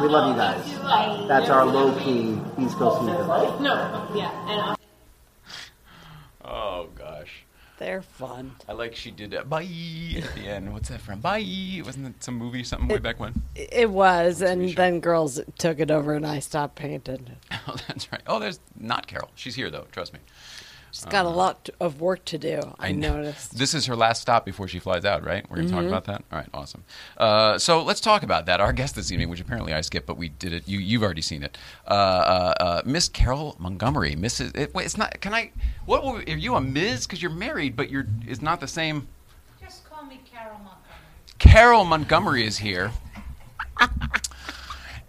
We 0.00 0.08
love 0.08 0.30
you 0.30 0.36
guys. 0.36 1.28
That's 1.28 1.50
our 1.50 1.64
low 1.64 1.92
key 2.00 2.40
East 2.58 2.76
Coast 2.76 3.00
season. 3.00 3.26
No, 3.62 4.08
yeah, 4.14 4.32
and 4.48 4.76
Oh, 6.52 6.88
gosh. 6.94 7.44
They're 7.78 8.02
fun. 8.02 8.54
I 8.68 8.72
like 8.74 8.94
she 8.94 9.10
did 9.10 9.34
uh, 9.34 9.42
bye 9.42 9.62
at 9.62 10.34
the 10.36 10.46
end. 10.46 10.72
What's 10.72 10.90
that 10.90 11.00
from? 11.00 11.20
Bye. 11.20 11.82
Wasn't 11.84 12.06
it 12.06 12.22
some 12.22 12.36
movie, 12.36 12.62
something 12.62 12.86
way 12.86 12.98
back 12.98 13.18
when? 13.18 13.42
It 13.56 13.90
was, 13.90 14.40
and 14.42 14.68
then 14.76 15.00
girls 15.00 15.40
took 15.58 15.80
it 15.80 15.90
over, 15.90 16.14
and 16.14 16.24
I 16.26 16.38
stopped 16.38 16.76
paying 16.76 16.94
attention. 16.94 17.36
Oh, 17.68 17.76
that's 17.86 18.10
right. 18.10 18.20
Oh, 18.26 18.40
there's 18.40 18.58
not 18.78 19.06
Carol. 19.06 19.30
She's 19.36 19.54
here, 19.54 19.70
though. 19.70 19.86
Trust 19.92 20.12
me. 20.12 20.18
She's 20.94 21.06
got 21.06 21.24
a 21.24 21.30
lot 21.30 21.70
of 21.80 22.02
work 22.02 22.22
to 22.26 22.36
do. 22.36 22.60
I, 22.78 22.88
kn- 22.88 23.00
noticed. 23.00 23.56
This 23.56 23.72
is 23.72 23.86
her 23.86 23.96
last 23.96 24.20
stop 24.20 24.44
before 24.44 24.68
she 24.68 24.78
flies 24.78 25.06
out, 25.06 25.24
right? 25.24 25.42
We're 25.48 25.56
going 25.56 25.68
to 25.68 25.74
Mm-hmm. 25.74 25.88
talk 25.88 25.88
about 25.88 26.04
that. 26.04 26.22
All 26.30 26.38
right, 26.38 26.48
awesome. 26.52 26.84
Uh, 27.16 27.56
so 27.58 27.82
let's 27.82 28.00
talk 28.00 28.22
about 28.22 28.44
that. 28.44 28.60
Our 28.60 28.74
guest 28.74 28.94
this 28.94 29.10
evening, 29.10 29.30
which 29.30 29.40
apparently 29.40 29.72
I 29.72 29.80
skipped, 29.80 30.06
but 30.06 30.18
we 30.18 30.28
did 30.28 30.52
it. 30.52 30.68
You, 30.68 30.78
you've 30.78 31.02
already 31.02 31.22
seen 31.22 31.42
it. 31.42 31.56
Uh, 31.88 31.92
uh, 31.94 32.54
uh, 32.60 32.82
Miss 32.84 33.08
Carole 33.08 33.56
Montgomery. 33.58 34.14
Mrs. 34.14 34.54
It, 34.54 34.74
wait, 34.74 34.84
it's 34.84 34.98
not. 34.98 35.18
Can 35.22 35.32
I? 35.32 35.50
What? 35.86 36.02
Will, 36.04 36.16
are 36.18 36.22
you 36.22 36.54
a 36.56 36.60
Ms. 36.60 37.06
Because 37.06 37.22
you're 37.22 37.30
married, 37.30 37.74
but 37.74 37.88
you're. 37.90 38.06
It's 38.28 38.42
not 38.42 38.60
the 38.60 38.68
same. 38.68 39.08
just 39.62 39.88
call 39.88 40.04
me 40.04 40.20
Carole 40.30 40.58
Montgomery. 40.58 40.78
Carole 41.38 41.84
Montgomery 41.86 42.46
is 42.46 42.58
here. 42.58 42.90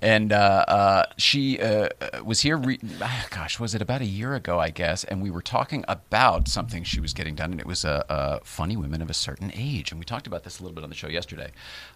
And 0.04 0.34
uh, 0.34 0.66
uh, 0.68 1.06
she 1.16 1.62
uh, 1.62 1.88
uh, 2.02 2.24
was 2.26 2.42
here, 2.42 2.58
re- 2.58 2.78
ah, 3.02 3.26
gosh, 3.30 3.58
was 3.58 3.74
it 3.74 3.82
about 3.82 4.02
a 4.02 4.06
year 4.06 4.36
ago, 4.36 4.60
I 4.60 4.70
guess? 4.70 5.06
And 5.06 5.22
we 5.22 5.32
were 5.32 5.42
talking 5.42 5.86
about 5.88 6.50
something 6.50 6.84
she 6.84 7.00
was 7.00 7.14
getting 7.14 7.36
done, 7.36 7.52
and 7.52 7.60
it 7.62 7.66
was 7.66 7.86
uh, 7.86 8.40
funny 8.44 8.76
women 8.76 9.02
of 9.02 9.10
a 9.10 9.14
certain 9.14 9.50
age. 9.56 9.92
And 9.92 10.00
we 10.00 10.04
talked 10.04 10.28
about 10.28 10.44
this 10.44 10.60
a 10.60 10.62
little 10.62 10.76
bit 10.76 10.84
on 10.84 10.90
the 10.90 10.96
show 10.96 11.08
yesterday. 11.08 11.52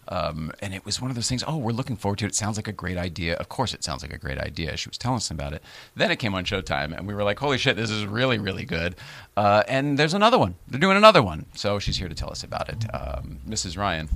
Um, 0.08 0.52
and 0.62 0.72
it 0.72 0.86
was 0.86 1.02
one 1.02 1.10
of 1.10 1.16
those 1.16 1.28
things, 1.28 1.44
oh, 1.46 1.58
we're 1.58 1.72
looking 1.72 1.96
forward 1.96 2.20
to 2.20 2.24
it. 2.24 2.28
It 2.28 2.34
sounds 2.34 2.56
like 2.56 2.66
a 2.66 2.72
great 2.72 2.96
idea. 2.96 3.34
Of 3.34 3.50
course, 3.50 3.74
it 3.74 3.84
sounds 3.84 4.00
like 4.00 4.14
a 4.14 4.18
great 4.18 4.38
idea. 4.38 4.78
She 4.78 4.88
was 4.88 4.96
telling 4.96 5.18
us 5.18 5.30
about 5.30 5.52
it. 5.52 5.62
Then 5.94 6.10
it 6.10 6.16
came 6.16 6.34
on 6.34 6.46
Showtime, 6.46 6.96
and 6.96 7.06
we 7.06 7.12
were 7.12 7.24
like, 7.24 7.38
holy 7.38 7.58
shit, 7.58 7.76
this 7.76 7.90
is 7.90 8.06
really, 8.06 8.38
really 8.38 8.64
good. 8.64 8.96
Uh, 9.36 9.64
and 9.68 9.98
there's 9.98 10.14
another 10.14 10.38
one. 10.38 10.54
They're 10.66 10.80
doing 10.80 10.96
another 10.96 11.22
one. 11.22 11.44
So 11.54 11.78
she's 11.78 11.98
here 11.98 12.08
to 12.08 12.14
tell 12.14 12.30
us 12.30 12.42
about 12.42 12.70
it. 12.70 12.86
Um, 12.94 13.40
Mrs. 13.46 13.76
Ryan. 13.76 14.08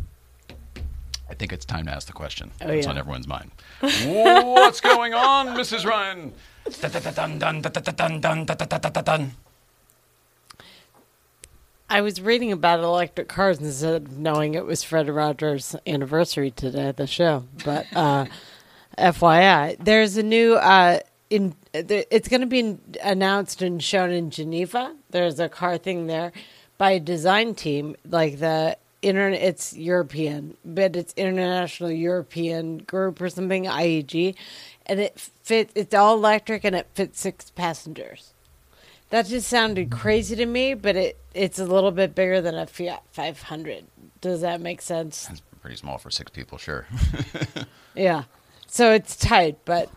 I 1.32 1.34
think 1.34 1.50
it's 1.50 1.64
time 1.64 1.86
to 1.86 1.90
ask 1.90 2.06
the 2.06 2.12
question. 2.12 2.50
Oh, 2.60 2.68
it's 2.68 2.84
yeah. 2.84 2.90
on 2.90 2.98
everyone's 2.98 3.26
mind. 3.26 3.52
What's 3.80 4.82
going 4.82 5.14
on, 5.14 5.46
Mrs. 5.56 5.86
Ryan? 5.86 6.34
I 11.88 12.02
was 12.02 12.20
reading 12.20 12.52
about 12.52 12.80
electric 12.80 13.28
cars 13.28 13.60
instead 13.60 13.94
of 13.94 14.18
knowing 14.18 14.52
it 14.52 14.66
was 14.66 14.82
Fred 14.82 15.08
Rogers' 15.08 15.74
anniversary 15.86 16.50
today 16.50 16.88
at 16.88 16.98
the 16.98 17.06
show. 17.06 17.44
But 17.64 17.86
uh, 17.96 18.26
FYI, 18.98 19.78
there's 19.82 20.18
a 20.18 20.22
new. 20.22 20.56
Uh, 20.56 21.00
in 21.30 21.54
it's 21.72 22.28
going 22.28 22.42
to 22.42 22.46
be 22.46 22.76
announced 23.02 23.62
and 23.62 23.82
shown 23.82 24.10
in 24.10 24.28
Geneva. 24.28 24.94
There's 25.08 25.40
a 25.40 25.48
car 25.48 25.78
thing 25.78 26.08
there 26.08 26.30
by 26.76 26.90
a 26.90 27.00
design 27.00 27.54
team, 27.54 27.96
like 28.04 28.38
the 28.38 28.76
internet. 29.02 29.42
It's 29.42 29.76
European, 29.76 30.56
but 30.64 30.96
it's 30.96 31.12
International 31.16 31.90
European 31.90 32.78
Group 32.78 33.20
or 33.20 33.28
something, 33.28 33.64
IEG, 33.64 34.34
and 34.86 35.00
it 35.00 35.18
fits. 35.42 35.72
It's 35.76 35.94
all 35.94 36.16
electric 36.16 36.64
and 36.64 36.74
it 36.74 36.88
fits 36.94 37.20
six 37.20 37.50
passengers. 37.50 38.32
That 39.10 39.26
just 39.26 39.48
sounded 39.48 39.90
mm-hmm. 39.90 39.98
crazy 40.00 40.36
to 40.36 40.46
me, 40.46 40.74
but 40.74 40.96
it 40.96 41.18
it's 41.34 41.58
a 41.58 41.66
little 41.66 41.90
bit 41.90 42.14
bigger 42.14 42.40
than 42.40 42.54
a 42.54 42.66
Fiat 42.66 43.02
500. 43.12 43.84
Does 44.20 44.40
that 44.40 44.60
make 44.60 44.80
sense? 44.80 45.26
That's 45.26 45.42
pretty 45.60 45.76
small 45.76 45.98
for 45.98 46.10
six 46.10 46.30
people, 46.30 46.58
sure. 46.58 46.86
Yeah. 47.94 48.24
So 48.66 48.92
it's 48.92 49.16
tight, 49.16 49.58
but 49.64 49.90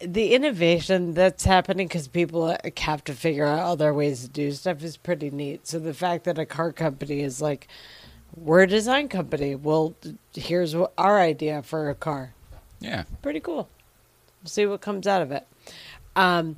the 0.00 0.34
innovation 0.34 1.14
that's 1.14 1.44
happening 1.44 1.86
because 1.88 2.08
people 2.08 2.56
have 2.78 3.04
to 3.04 3.14
figure 3.14 3.46
out 3.46 3.60
other 3.60 3.94
ways 3.94 4.22
to 4.22 4.28
do 4.28 4.52
stuff 4.52 4.82
is 4.82 4.96
pretty 4.96 5.30
neat. 5.30 5.66
So 5.66 5.78
the 5.78 5.94
fact 5.94 6.24
that 6.24 6.38
a 6.38 6.46
car 6.46 6.72
company 6.72 7.20
is 7.20 7.40
like, 7.40 7.68
we're 8.36 8.62
a 8.62 8.66
design 8.66 9.08
company. 9.08 9.54
Well, 9.54 9.94
here's 10.34 10.74
our 10.74 11.20
idea 11.20 11.62
for 11.62 11.88
a 11.90 11.94
car. 11.94 12.34
yeah. 12.80 13.04
Pretty 13.22 13.40
cool. 13.40 13.68
We'll 14.42 14.50
see 14.50 14.66
what 14.66 14.80
comes 14.80 15.06
out 15.06 15.22
of 15.22 15.32
it. 15.32 15.46
Um, 16.16 16.56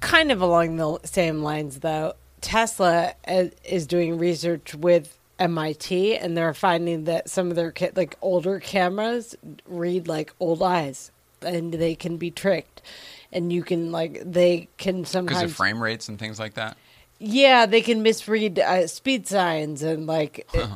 kind 0.00 0.32
of 0.32 0.40
along 0.40 0.76
the 0.76 0.98
same 1.04 1.42
lines, 1.42 1.80
though, 1.80 2.14
Tesla 2.40 3.14
uh, 3.26 3.46
is 3.64 3.86
doing 3.86 4.16
research 4.18 4.74
with 4.74 5.18
MIT, 5.38 6.16
and 6.16 6.36
they're 6.36 6.54
finding 6.54 7.04
that 7.04 7.28
some 7.28 7.50
of 7.50 7.56
their 7.56 7.72
like 7.96 8.16
older 8.22 8.60
cameras 8.60 9.34
read 9.66 10.08
like 10.08 10.32
old 10.40 10.62
eyes, 10.62 11.10
and 11.42 11.72
they 11.72 11.94
can 11.94 12.16
be 12.16 12.30
tricked, 12.30 12.82
and 13.32 13.52
you 13.52 13.62
can 13.62 13.90
like 13.92 14.22
they 14.24 14.68
can 14.78 14.98
Because 14.98 15.10
sometimes 15.10 15.50
of 15.50 15.56
frame 15.56 15.82
rates 15.82 16.08
and 16.08 16.18
things 16.18 16.38
like 16.38 16.54
that. 16.54 16.76
yeah, 17.18 17.66
they 17.66 17.80
can 17.80 18.02
misread 18.02 18.58
uh, 18.58 18.86
speed 18.86 19.26
signs 19.26 19.82
and 19.82 20.06
like 20.06 20.46
it- 20.54 20.68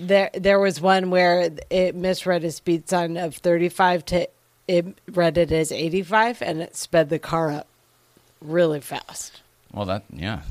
there 0.00 0.30
there 0.34 0.60
was 0.60 0.80
one 0.80 1.10
where 1.10 1.50
it 1.70 1.94
misread 1.96 2.44
a 2.44 2.52
speed 2.52 2.88
sign 2.88 3.16
of 3.16 3.34
35 3.36 4.04
to 4.06 4.28
it 4.68 4.96
read 5.10 5.36
it 5.36 5.50
as 5.50 5.72
85 5.72 6.40
and 6.42 6.60
it 6.60 6.76
sped 6.76 7.08
the 7.08 7.18
car 7.18 7.50
up 7.50 7.66
really 8.40 8.80
fast. 8.80 9.40
Well, 9.72 9.86
that 9.86 10.04
yeah, 10.12 10.42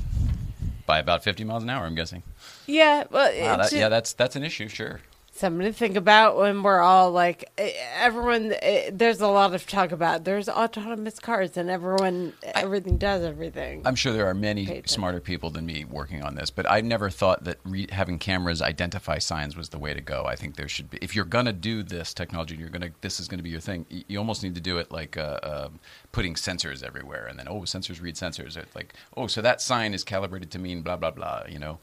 by 0.86 0.98
about 0.98 1.24
fifty 1.24 1.44
miles 1.44 1.62
an 1.62 1.70
hour, 1.70 1.86
I'm 1.86 1.94
guessing. 1.94 2.22
Yeah, 2.66 3.04
well, 3.10 3.32
Wow, 3.40 3.56
that, 3.56 3.72
yeah, 3.72 3.88
that's 3.88 4.12
that's 4.12 4.36
an 4.36 4.44
issue, 4.44 4.68
sure. 4.68 5.00
Something 5.38 5.64
to 5.66 5.72
think 5.72 5.96
about 5.96 6.36
when 6.36 6.62
we're 6.62 6.80
all 6.80 7.10
like 7.10 7.50
eh, 7.58 7.72
everyone 7.96 8.52
eh, 8.60 8.90
there's 8.92 9.20
a 9.20 9.28
lot 9.28 9.54
of 9.54 9.66
talk 9.66 9.92
about 9.92 10.24
there's 10.24 10.48
autonomous 10.48 11.18
cars 11.18 11.56
and 11.56 11.70
everyone 11.70 12.32
everything 12.54 12.98
does 12.98 13.22
everything. 13.22 13.82
I'm 13.84 13.94
sure 13.94 14.12
there 14.12 14.26
are 14.26 14.34
many 14.34 14.82
smarter 14.86 15.20
people 15.20 15.50
than 15.50 15.66
me 15.66 15.84
working 15.84 16.22
on 16.22 16.34
this, 16.34 16.50
but 16.50 16.70
I 16.70 16.80
never 16.80 17.10
thought 17.10 17.44
that 17.44 17.58
re- 17.64 17.88
having 17.90 18.18
cameras 18.18 18.60
identify 18.60 19.18
signs 19.18 19.56
was 19.56 19.68
the 19.68 19.78
way 19.78 19.94
to 19.94 20.00
go. 20.00 20.24
I 20.26 20.36
think 20.36 20.56
there 20.56 20.68
should 20.68 20.90
be, 20.90 20.98
if 21.00 21.14
you're 21.14 21.24
gonna 21.24 21.52
do 21.52 21.82
this 21.82 22.12
technology, 22.12 22.54
and 22.54 22.60
you're 22.60 22.70
gonna, 22.70 22.90
this 23.00 23.20
is 23.20 23.28
gonna 23.28 23.42
be 23.42 23.50
your 23.50 23.60
thing. 23.60 23.86
You 23.88 24.18
almost 24.18 24.42
need 24.42 24.54
to 24.56 24.60
do 24.60 24.78
it 24.78 24.90
like 24.90 25.16
uh, 25.16 25.38
uh, 25.42 25.68
putting 26.12 26.34
sensors 26.34 26.82
everywhere, 26.82 27.26
and 27.26 27.38
then 27.38 27.48
oh, 27.48 27.60
sensors 27.60 28.02
read 28.02 28.16
sensors. 28.16 28.56
It's 28.56 28.74
like 28.74 28.94
oh, 29.16 29.26
so 29.26 29.40
that 29.42 29.60
sign 29.60 29.94
is 29.94 30.04
calibrated 30.04 30.50
to 30.52 30.58
mean 30.58 30.82
blah 30.82 30.96
blah 30.96 31.10
blah. 31.10 31.44
You 31.48 31.58
know, 31.58 31.78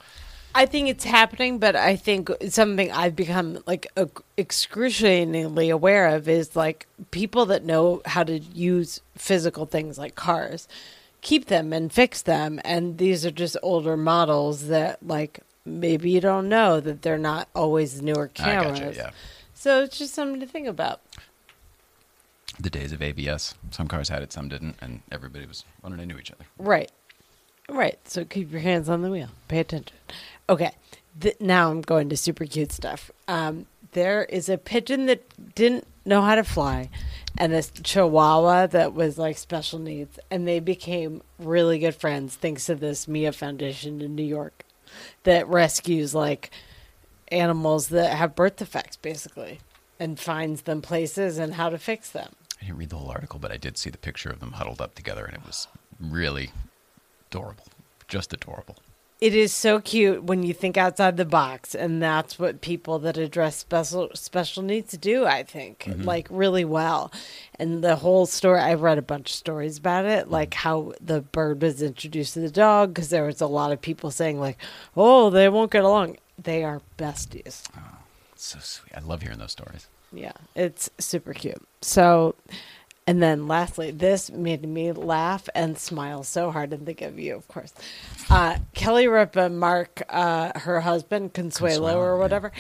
I 0.58 0.66
think 0.66 0.88
it's 0.88 1.04
happening, 1.04 1.60
but 1.60 1.76
I 1.76 1.98
think 1.98 2.30
something 2.50 2.90
I've 2.92 3.16
become 3.16 3.62
like 3.68 3.88
ec- 3.98 4.22
excruciatingly 4.38 5.70
aware 5.70 6.08
of 6.08 6.30
is 6.30 6.56
like 6.56 6.88
people 7.12 7.46
that 7.48 7.66
know 7.66 8.02
how 8.06 8.24
to 8.24 8.40
use 8.40 9.02
physical 9.18 9.66
things 9.66 9.98
like 9.98 10.16
cars, 10.16 10.68
keep 11.22 11.48
them 11.48 11.74
and 11.74 11.92
fix 11.92 12.22
them. 12.22 12.62
And 12.64 12.98
these 12.98 13.26
are 13.26 13.32
just 13.32 13.58
older 13.62 13.98
models 13.98 14.68
that 14.68 15.06
like 15.06 15.42
maybe 15.66 16.10
you 16.12 16.22
don't 16.22 16.48
know 16.48 16.80
that 16.80 17.02
they're 17.02 17.18
not 17.18 17.50
always 17.54 18.02
newer 18.02 18.30
cameras. 18.30 18.80
gotcha. 18.80 18.94
Yeah, 18.96 19.10
So 19.54 19.84
it's 19.84 19.98
just 19.98 20.14
something 20.14 20.40
to 20.40 20.48
think 20.48 20.68
about. 20.68 21.02
the 22.58 22.70
days 22.70 22.94
of 22.94 23.02
ABS. 23.02 23.56
Some 23.72 23.90
cars 23.90 24.08
had 24.08 24.22
it, 24.24 24.32
some 24.32 24.48
didn't, 24.48 24.78
and 24.80 25.02
everybody 25.12 25.46
was 25.46 25.66
running 25.84 26.00
into 26.00 26.18
each 26.18 26.32
other. 26.32 26.46
Right. 26.58 26.92
Right. 27.68 27.98
So 28.08 28.24
keep 28.24 28.52
your 28.52 28.62
hands 28.62 28.88
on 28.88 29.02
the 29.02 29.10
wheel. 29.10 29.30
Pay 29.50 29.60
attention. 29.60 29.98
Okay. 30.50 30.72
Now 31.40 31.72
I'm 31.72 31.82
going 31.82 32.10
to 32.10 32.18
super 32.18 32.46
cute 32.46 32.72
stuff. 32.72 33.10
Um, 33.28 33.68
there 33.94 34.26
is 34.26 34.50
a 34.50 34.58
pigeon 34.58 35.06
that 35.06 35.56
didn't 35.56 35.88
know 36.04 36.22
how 36.22 36.36
to 36.36 36.44
fly 36.44 36.90
and 37.38 37.54
a 37.54 37.64
chihuahua 37.64 38.68
that 38.68 38.94
was 38.94 39.18
like 39.18 39.38
special 39.38 39.80
needs. 39.80 40.20
And 40.30 40.48
they 40.48 40.60
became 40.60 41.22
really 41.40 41.80
good 41.80 41.96
friends 41.96 42.36
thanks 42.36 42.66
to 42.66 42.76
this 42.76 43.08
Mia 43.08 43.32
Foundation 43.32 44.02
in 44.02 44.16
New 44.16 44.24
York 44.24 44.66
that 45.24 45.48
rescues 45.48 46.14
like 46.14 46.52
animals 47.32 47.88
that 47.90 48.16
have 48.16 48.36
birth 48.36 48.58
defects 48.58 48.98
basically 48.98 49.60
and 50.00 50.20
finds 50.20 50.64
them 50.64 50.82
places 50.82 51.38
and 51.38 51.54
how 51.56 51.70
to 51.70 51.78
fix 51.78 52.12
them. 52.12 52.34
I 52.62 52.66
didn't 52.66 52.78
read 52.78 52.90
the 52.90 52.98
whole 52.98 53.12
article, 53.12 53.40
but 53.40 53.52
I 53.52 53.58
did 53.58 53.78
see 53.78 53.90
the 53.90 53.98
picture 53.98 54.30
of 54.30 54.40
them 54.40 54.54
huddled 54.54 54.82
up 54.82 54.96
together, 54.96 55.26
and 55.26 55.36
it 55.36 55.46
was 55.46 55.68
really 56.00 56.52
adorable, 57.30 57.66
just 58.08 58.34
adorable. 58.34 58.78
It 59.22 59.34
is 59.34 59.54
so 59.54 59.80
cute 59.80 60.24
when 60.24 60.44
you 60.44 60.54
think 60.54 60.78
outside 60.78 61.18
the 61.18 61.26
box 61.26 61.74
and 61.74 62.02
that's 62.02 62.38
what 62.38 62.62
people 62.62 63.00
that 63.00 63.18
address 63.18 63.56
special 63.58 64.10
special 64.14 64.62
needs 64.64 64.98
do 64.98 65.26
i 65.26 65.42
think 65.44 65.80
mm-hmm. 65.80 66.04
like 66.04 66.28
really 66.30 66.66
well 66.66 67.12
and 67.58 67.84
the 67.84 67.96
whole 67.96 68.26
story 68.26 68.60
i've 68.60 68.82
read 68.82 68.98
a 68.98 69.02
bunch 69.02 69.32
of 69.32 69.36
stories 69.36 69.78
about 69.78 70.06
it 70.06 70.24
mm-hmm. 70.24 70.34
like 70.34 70.54
how 70.54 70.94
the 71.00 71.22
bird 71.22 71.62
was 71.62 71.82
introduced 71.82 72.34
to 72.34 72.40
the 72.40 72.52
dog 72.52 72.94
because 72.94 73.10
there 73.10 73.26
was 73.26 73.42
a 73.42 73.48
lot 73.48 73.72
of 73.72 73.82
people 73.82 74.12
saying 74.12 74.40
like 74.40 74.58
oh 74.96 75.30
they 75.30 75.48
won't 75.50 75.72
get 75.72 75.84
along 75.84 76.18
they 76.38 76.64
are 76.64 76.82
besties 76.98 77.64
It's 78.36 78.46
so 78.46 78.60
sweet. 78.60 78.92
I 78.96 79.00
love 79.00 79.22
hearing 79.22 79.40
those 79.40 79.54
stories. 79.54 79.88
yeah, 80.12 80.34
it's 80.56 80.90
super 81.00 81.34
cute. 81.34 81.62
So, 81.82 82.36
and 83.08 83.22
then 83.22 83.48
lastly, 83.48 83.92
this 83.92 84.32
made 84.32 84.64
me 84.64 84.92
laugh 84.92 85.48
and 85.54 85.78
smile 85.78 86.24
so 86.24 86.50
hard 86.52 86.74
and 86.74 86.86
think 86.86 87.02
of 87.02 87.20
you, 87.20 87.36
of 87.36 87.48
course. 87.48 87.74
Uh, 88.30 88.58
Kelly 88.74 89.08
Ripa, 89.08 89.50
Mark, 89.50 90.02
uh, 90.10 90.58
her 90.60 90.82
husband, 90.82 91.34
Consuelo, 91.34 91.76
Consuelo, 91.76 92.00
or 92.00 92.16
yeah. 92.16 92.20
whatever, 92.20 92.52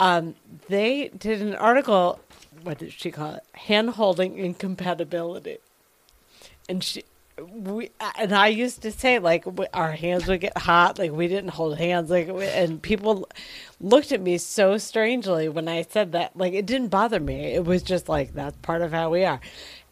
um, 0.00 0.34
they 0.68 1.08
did 1.08 1.42
an 1.42 1.54
article. 1.54 2.20
What 2.62 2.78
did 2.78 2.92
she 2.92 3.10
call 3.10 3.34
it? 3.34 3.44
Hand 3.52 3.90
holding 3.90 4.38
incompatibility. 4.38 5.58
And 6.68 6.82
she, 6.82 7.04
we, 7.50 7.90
and 8.18 8.32
I 8.34 8.48
used 8.48 8.82
to 8.82 8.92
say 8.92 9.18
like 9.18 9.44
we- 9.46 9.66
our 9.74 9.92
hands 9.92 10.26
would 10.26 10.40
get 10.40 10.56
hot, 10.56 10.98
like 10.98 11.12
we 11.12 11.28
didn't 11.28 11.50
hold 11.50 11.76
hands, 11.76 12.08
like, 12.10 12.28
we- 12.28 12.46
and 12.46 12.80
people 12.80 13.28
looked 13.80 14.12
at 14.12 14.20
me 14.20 14.38
so 14.38 14.78
strangely 14.78 15.48
when 15.48 15.68
I 15.68 15.82
said 15.82 16.12
that. 16.12 16.36
Like 16.36 16.52
it 16.54 16.66
didn't 16.66 16.88
bother 16.88 17.20
me. 17.20 17.52
It 17.54 17.64
was 17.64 17.82
just 17.82 18.08
like 18.08 18.32
that's 18.32 18.56
part 18.58 18.80
of 18.82 18.92
how 18.92 19.10
we 19.10 19.24
are. 19.24 19.40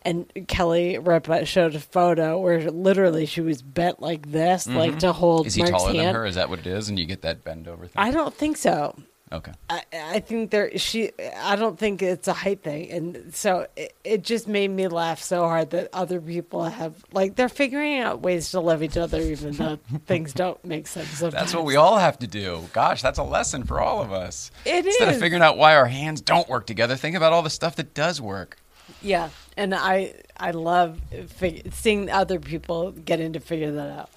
And 0.02 0.30
Kelly 0.48 0.98
Ripa 0.98 1.44
showed 1.44 1.74
a 1.74 1.80
photo 1.80 2.38
where 2.38 2.70
literally 2.70 3.26
she 3.26 3.40
was 3.42 3.60
bent 3.62 4.00
like 4.00 4.30
this, 4.32 4.66
like 4.66 4.98
to 5.00 5.12
hold 5.12 5.40
Mm-hmm. 5.42 5.46
Is 5.48 5.54
he 5.54 5.62
Mark's 5.62 5.70
taller 5.72 5.92
than 5.92 6.14
her? 6.14 6.26
Is 6.26 6.34
that 6.36 6.48
what 6.48 6.60
it 6.60 6.66
is? 6.66 6.88
And 6.88 6.98
you 6.98 7.04
get 7.04 7.22
that 7.22 7.44
bend 7.44 7.68
over 7.68 7.86
thing? 7.86 7.94
I 7.96 8.10
don't 8.10 8.34
think 8.34 8.56
so. 8.56 8.96
okay. 9.32 9.52
I, 9.68 9.82
I 9.92 10.20
think 10.20 10.50
there 10.50 10.76
she 10.78 11.12
I 11.36 11.54
don't 11.56 11.78
think 11.78 12.02
it's 12.02 12.26
a 12.28 12.32
height 12.32 12.62
thing 12.62 12.90
and 12.90 13.34
so 13.34 13.66
it, 13.76 13.94
it 14.02 14.22
just 14.24 14.48
made 14.48 14.68
me 14.68 14.88
laugh 14.88 15.22
so 15.22 15.42
hard 15.42 15.70
that 15.70 15.88
other 15.92 16.20
people 16.20 16.64
have 16.64 16.94
like 17.12 17.36
they're 17.36 17.48
figuring 17.48 18.00
out 18.00 18.22
ways 18.22 18.50
to 18.50 18.60
love 18.60 18.82
each 18.82 18.96
other 18.96 19.20
even 19.20 19.52
though 19.52 19.76
things 20.06 20.32
don't 20.32 20.62
make 20.64 20.86
sense 20.88 21.08
sometimes. 21.10 21.34
That's 21.34 21.54
what 21.54 21.64
we 21.64 21.76
all 21.76 21.98
have 21.98 22.18
to 22.20 22.26
do. 22.26 22.68
Gosh, 22.72 23.02
that's 23.02 23.18
a 23.18 23.22
lesson 23.22 23.62
for 23.64 23.80
all 23.80 24.02
of 24.02 24.12
us. 24.12 24.50
It 24.64 24.84
Instead 24.86 25.08
is. 25.10 25.14
of 25.16 25.20
figuring 25.20 25.42
out 25.42 25.56
why 25.58 25.76
our 25.76 25.86
hands 25.86 26.20
don't 26.22 26.48
work 26.48 26.66
together, 26.66 26.96
think 26.96 27.16
about 27.16 27.32
all 27.32 27.42
the 27.42 27.50
stuff 27.50 27.76
that 27.76 27.94
does 27.94 28.20
work. 28.20 28.56
yeah 29.02 29.28
and 29.56 29.74
I 29.74 30.14
I 30.36 30.50
love 30.52 31.00
fig- 31.28 31.72
seeing 31.72 32.10
other 32.10 32.38
people 32.40 32.92
getting 32.92 33.32
to 33.34 33.40
figure 33.40 33.72
that 33.72 33.90
out 33.90 34.10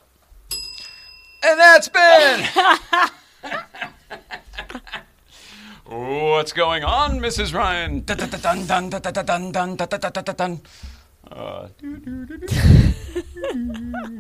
And 1.44 1.60
that's 1.60 1.90
been. 1.90 2.46
What's 5.86 6.54
going 6.54 6.84
on, 6.84 7.20
Mrs. 7.20 7.54
Ryan? 7.54 8.02
Dun, 8.06 8.18
dun, 8.18 8.30
dun, 8.30 8.40
dun, 8.66 8.90
dun, 8.90 9.02
dun, 9.02 9.12
dun, 9.52 9.76
dun, 9.76 10.24
dun, 10.24 10.36
dun. 10.36 10.62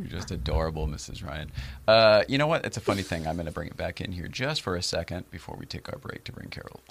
Just 0.07 0.31
adorable, 0.31 0.87
Mrs. 0.87 1.25
Ryan. 1.25 1.51
Uh, 1.87 2.23
you 2.27 2.37
know 2.37 2.47
what? 2.47 2.65
It's 2.65 2.77
a 2.77 2.81
funny 2.81 3.01
thing. 3.01 3.25
I'm 3.27 3.35
going 3.35 3.45
to 3.45 3.51
bring 3.51 3.67
it 3.69 3.77
back 3.77 4.01
in 4.01 4.11
here 4.11 4.27
just 4.27 4.61
for 4.61 4.75
a 4.75 4.83
second 4.83 5.29
before 5.31 5.55
we 5.57 5.65
take 5.65 5.87
our 5.91 5.97
break 5.97 6.23
to 6.25 6.31
bring 6.31 6.49
Carol 6.49 6.81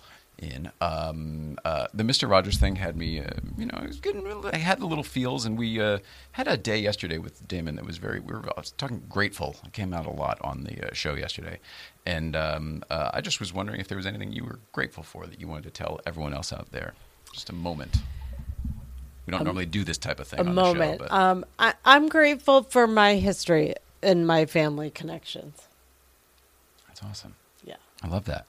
in. 0.43 0.71
Um, 0.81 1.59
uh, 1.65 1.87
the 1.95 2.03
Mr. 2.03 2.29
Rogers 2.29 2.59
thing 2.59 2.77
had 2.77 2.97
me, 2.97 3.21
uh, 3.21 3.31
you 3.57 3.67
know, 3.67 3.75
I 3.75 3.87
was 3.87 4.01
getting, 4.01 4.27
I 4.53 4.57
had 4.59 4.81
the 4.81 4.87
little 4.87 5.05
feels, 5.05 5.45
and 5.47 5.57
we 5.57 5.81
uh, 5.81 5.99
had 6.33 6.49
a 6.49 6.57
day 6.57 6.79
yesterday 6.79 7.19
with 7.19 7.47
Damon 7.47 7.77
that 7.77 7.87
was 7.87 7.99
very, 7.99 8.21
we 8.21 8.35
were 8.35 8.45
I 8.57 8.61
was 8.61 8.73
talking 8.73 9.03
grateful. 9.09 9.57
It 9.65 9.73
came 9.73 9.95
out 9.95 10.07
a 10.07 10.11
lot 10.11 10.39
on 10.43 10.65
the 10.65 10.89
uh, 10.91 10.95
show 10.95 11.15
yesterday. 11.15 11.61
And 12.05 12.35
um, 12.35 12.83
uh, 12.91 13.11
I 13.15 13.21
just 13.21 13.39
was 13.41 13.53
wondering 13.53 13.81
if 13.81 13.89
there 13.89 13.97
was 13.97 14.07
anything 14.07 14.33
you 14.33 14.45
were 14.45 14.59
grateful 14.73 15.03
for 15.03 15.27
that 15.27 15.41
you 15.41 15.47
wanted 15.49 15.65
to 15.65 15.71
tell 15.71 16.01
everyone 16.05 16.35
else 16.35 16.53
out 16.53 16.73
there. 16.73 16.95
Just 17.33 17.49
a 17.49 17.55
moment. 17.55 17.97
We 19.27 19.31
don't 19.31 19.45
normally 19.45 19.67
do 19.67 19.85
this 19.85 19.99
type 19.99 20.19
of 20.19 20.27
thing 20.27 20.41
a 20.41 20.43
on 20.43 20.55
moment 20.55 20.99
the 20.99 21.05
show, 21.05 21.11
but 21.11 21.13
um 21.17 21.45
I, 21.59 21.75
I'm 21.85 22.09
grateful 22.09 22.65
for 22.65 22.89
my 22.89 23.15
history 23.15 23.75
and 24.03 24.27
my 24.27 24.47
family 24.47 24.91
connections 24.91 25.69
that's 26.89 27.03
awesome. 27.05 27.37
yeah 27.65 27.77
I 28.03 28.09
love 28.09 28.25
that. 28.25 28.47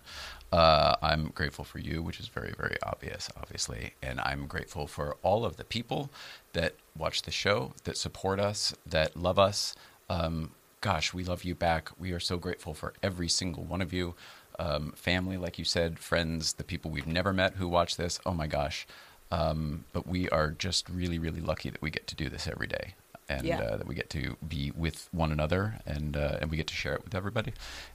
Uh, 0.58 0.96
I'm 1.02 1.24
grateful 1.40 1.66
for 1.66 1.80
you, 1.80 1.96
which 2.08 2.20
is 2.20 2.28
very, 2.28 2.54
very 2.62 2.78
obvious, 2.84 3.24
obviously. 3.42 3.84
And 4.08 4.20
I'm 4.30 4.46
grateful 4.48 4.86
for 4.88 5.08
all 5.24 5.42
of 5.46 5.58
the 5.58 5.64
people 5.64 6.12
that 6.54 6.74
watch 6.96 7.18
the 7.24 7.32
show, 7.32 7.74
that 7.86 7.98
support 7.98 8.40
us, 8.40 8.76
that 8.86 9.10
love 9.18 9.40
us. 9.50 9.76
Um, 10.10 10.52
gosh, 10.82 11.08
we 11.14 11.24
love 11.24 11.44
you 11.44 11.56
back. 11.56 11.90
We 11.98 12.12
are 12.12 12.20
so 12.32 12.38
grateful 12.38 12.74
for 12.76 12.94
every 13.02 13.30
single 13.30 13.64
one 13.64 13.82
of 13.82 13.92
you. 13.94 14.14
um, 14.60 14.92
family, 14.96 15.38
like 15.38 15.58
you 15.58 15.66
said, 15.66 15.98
friends, 15.98 16.54
the 16.54 16.64
people 16.64 16.92
we've 16.92 17.08
never 17.08 17.34
met 17.34 17.56
who 17.56 17.68
watch 17.68 17.98
this. 17.98 18.20
Oh 18.24 18.34
my 18.34 18.46
gosh! 18.46 18.86
Um, 19.32 19.86
but 19.94 20.06
we 20.06 20.30
are 20.30 20.52
just 20.52 20.88
really, 20.90 21.18
really 21.18 21.42
lucky 21.42 21.72
that 21.72 21.82
we 21.82 21.90
get 21.90 22.06
to 22.08 22.16
do 22.16 22.30
this 22.30 22.48
every 22.48 22.68
day, 22.68 22.94
and 23.28 23.46
Yeah. 23.48 23.62
uh, 23.62 23.78
that 23.78 23.88
we 23.88 23.96
get 23.96 24.12
to 24.12 24.38
be 24.48 24.72
with 24.86 25.10
one 25.12 25.32
another, 25.32 25.80
and 25.88 26.16
uh, 26.16 26.38
and 26.40 26.52
we 26.52 26.58
get 26.58 26.68
to 26.68 26.76
share 26.76 26.94
it 26.94 27.04
with 27.04 27.16
everybody. 27.16 27.54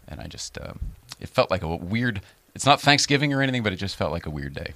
And 0.09 0.21
I 0.21 0.27
just, 0.27 0.59
um, 0.59 0.81
it 1.21 1.29
felt 1.29 1.49
like 1.49 1.63
a 1.63 1.77
weird. 1.77 2.23
It's 2.55 2.67
not 2.67 2.81
Thanksgiving 2.81 3.33
or 3.33 3.43
anything, 3.43 3.63
but 3.63 3.73
it 3.73 3.77
just 3.77 3.97
felt 3.97 4.13
like 4.13 4.27
a 4.27 4.31
weird 4.31 4.55
day. 4.55 4.73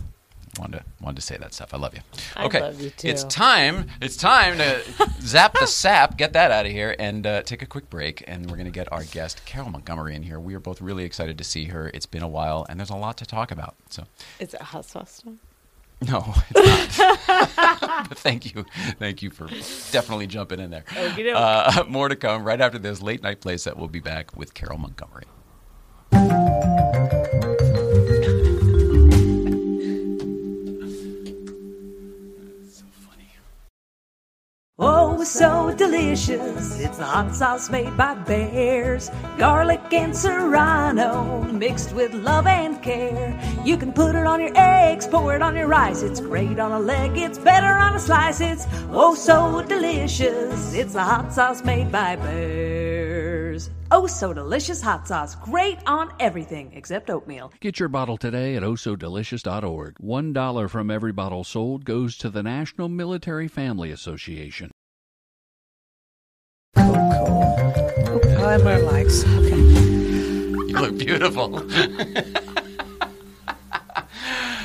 Wanted 0.58 0.78
to, 0.80 0.84
wanted 1.00 1.16
to 1.16 1.22
say 1.22 1.38
that 1.38 1.54
stuff. 1.54 1.72
I 1.72 1.78
love 1.78 1.94
you. 1.94 2.00
I 2.36 2.44
Okay, 2.44 2.60
love 2.60 2.78
you 2.78 2.90
too. 2.90 3.08
it's 3.08 3.24
time. 3.24 3.88
It's 4.02 4.16
time 4.18 4.58
to 4.58 4.82
zap 5.22 5.58
the 5.58 5.66
sap, 5.66 6.18
get 6.18 6.34
that 6.34 6.50
out 6.50 6.66
of 6.66 6.72
here, 6.72 6.94
and 6.98 7.26
uh, 7.26 7.42
take 7.42 7.62
a 7.62 7.66
quick 7.66 7.88
break. 7.88 8.22
And 8.26 8.50
we're 8.50 8.56
going 8.56 8.66
to 8.66 8.70
get 8.70 8.92
our 8.92 9.04
guest 9.04 9.42
Carole 9.46 9.70
Montgomery 9.70 10.14
in 10.14 10.22
here. 10.22 10.38
We 10.38 10.54
are 10.54 10.60
both 10.60 10.82
really 10.82 11.04
excited 11.04 11.38
to 11.38 11.44
see 11.44 11.64
her. 11.66 11.90
It's 11.94 12.04
been 12.04 12.22
a 12.22 12.28
while, 12.28 12.66
and 12.68 12.78
there's 12.78 12.90
a 12.90 12.96
lot 12.96 13.16
to 13.16 13.26
talk 13.26 13.50
about. 13.50 13.76
So, 13.88 14.04
Is 14.38 14.52
it 14.52 14.60
hot 14.60 14.84
sauce 14.84 15.22
time? 15.22 15.40
no, 16.06 16.34
it's 16.50 16.98
not. 16.98 18.08
but 18.10 18.18
thank 18.18 18.54
you, 18.54 18.66
thank 18.98 19.22
you 19.22 19.30
for 19.30 19.46
definitely 19.90 20.26
jumping 20.26 20.60
in 20.60 20.68
there. 20.70 20.84
Uh, 21.34 21.84
more 21.88 22.10
to 22.10 22.16
come 22.16 22.44
right 22.44 22.60
after 22.60 22.78
this 22.78 23.00
late 23.00 23.22
night 23.22 23.40
playset. 23.40 23.76
We'll 23.78 23.88
be 23.88 24.00
back 24.00 24.36
with 24.36 24.52
Carole 24.52 24.78
Montgomery. 24.78 25.24
Oh, 35.22 35.24
so 35.24 35.72
delicious. 35.76 36.80
It's 36.80 36.98
the 36.98 37.04
hot 37.04 37.32
sauce 37.32 37.70
made 37.70 37.96
by 37.96 38.16
bears. 38.16 39.08
Garlic 39.38 39.92
and 39.92 40.16
serrano 40.16 41.44
mixed 41.44 41.92
with 41.92 42.12
love 42.12 42.48
and 42.48 42.82
care. 42.82 43.40
You 43.64 43.76
can 43.76 43.92
put 43.92 44.16
it 44.16 44.26
on 44.26 44.40
your 44.40 44.50
eggs, 44.56 45.06
pour 45.06 45.36
it 45.36 45.40
on 45.40 45.54
your 45.54 45.68
rice. 45.68 46.02
It's 46.02 46.18
great 46.18 46.58
on 46.58 46.72
a 46.72 46.80
leg, 46.80 47.16
it's 47.16 47.38
better 47.38 47.68
on 47.68 47.94
a 47.94 48.00
slice. 48.00 48.40
It's 48.40 48.66
oh 48.90 49.14
so 49.14 49.62
delicious. 49.62 50.74
It's 50.74 50.94
the 50.94 51.04
hot 51.04 51.32
sauce 51.32 51.62
made 51.62 51.92
by 51.92 52.16
bears. 52.16 53.70
Oh, 53.92 54.08
so 54.08 54.32
delicious 54.32 54.82
hot 54.82 55.06
sauce. 55.06 55.36
Great 55.36 55.78
on 55.86 56.12
everything 56.18 56.72
except 56.74 57.10
oatmeal. 57.10 57.52
Get 57.60 57.78
your 57.78 57.88
bottle 57.88 58.16
today 58.16 58.56
at 58.56 58.64
oh 58.64 58.72
osodelicious.org. 58.72 59.98
One 60.00 60.32
dollar 60.32 60.66
from 60.66 60.90
every 60.90 61.12
bottle 61.12 61.44
sold 61.44 61.84
goes 61.84 62.16
to 62.16 62.28
the 62.28 62.42
National 62.42 62.88
Military 62.88 63.46
Family 63.46 63.92
Association. 63.92 64.72
Oh, 66.76 68.46
I'm 68.48 68.64
wearing 68.64 68.86
lights. 68.86 69.24
Okay. 69.24 69.56
You 69.56 70.78
look 70.78 70.98
beautiful. 70.98 71.62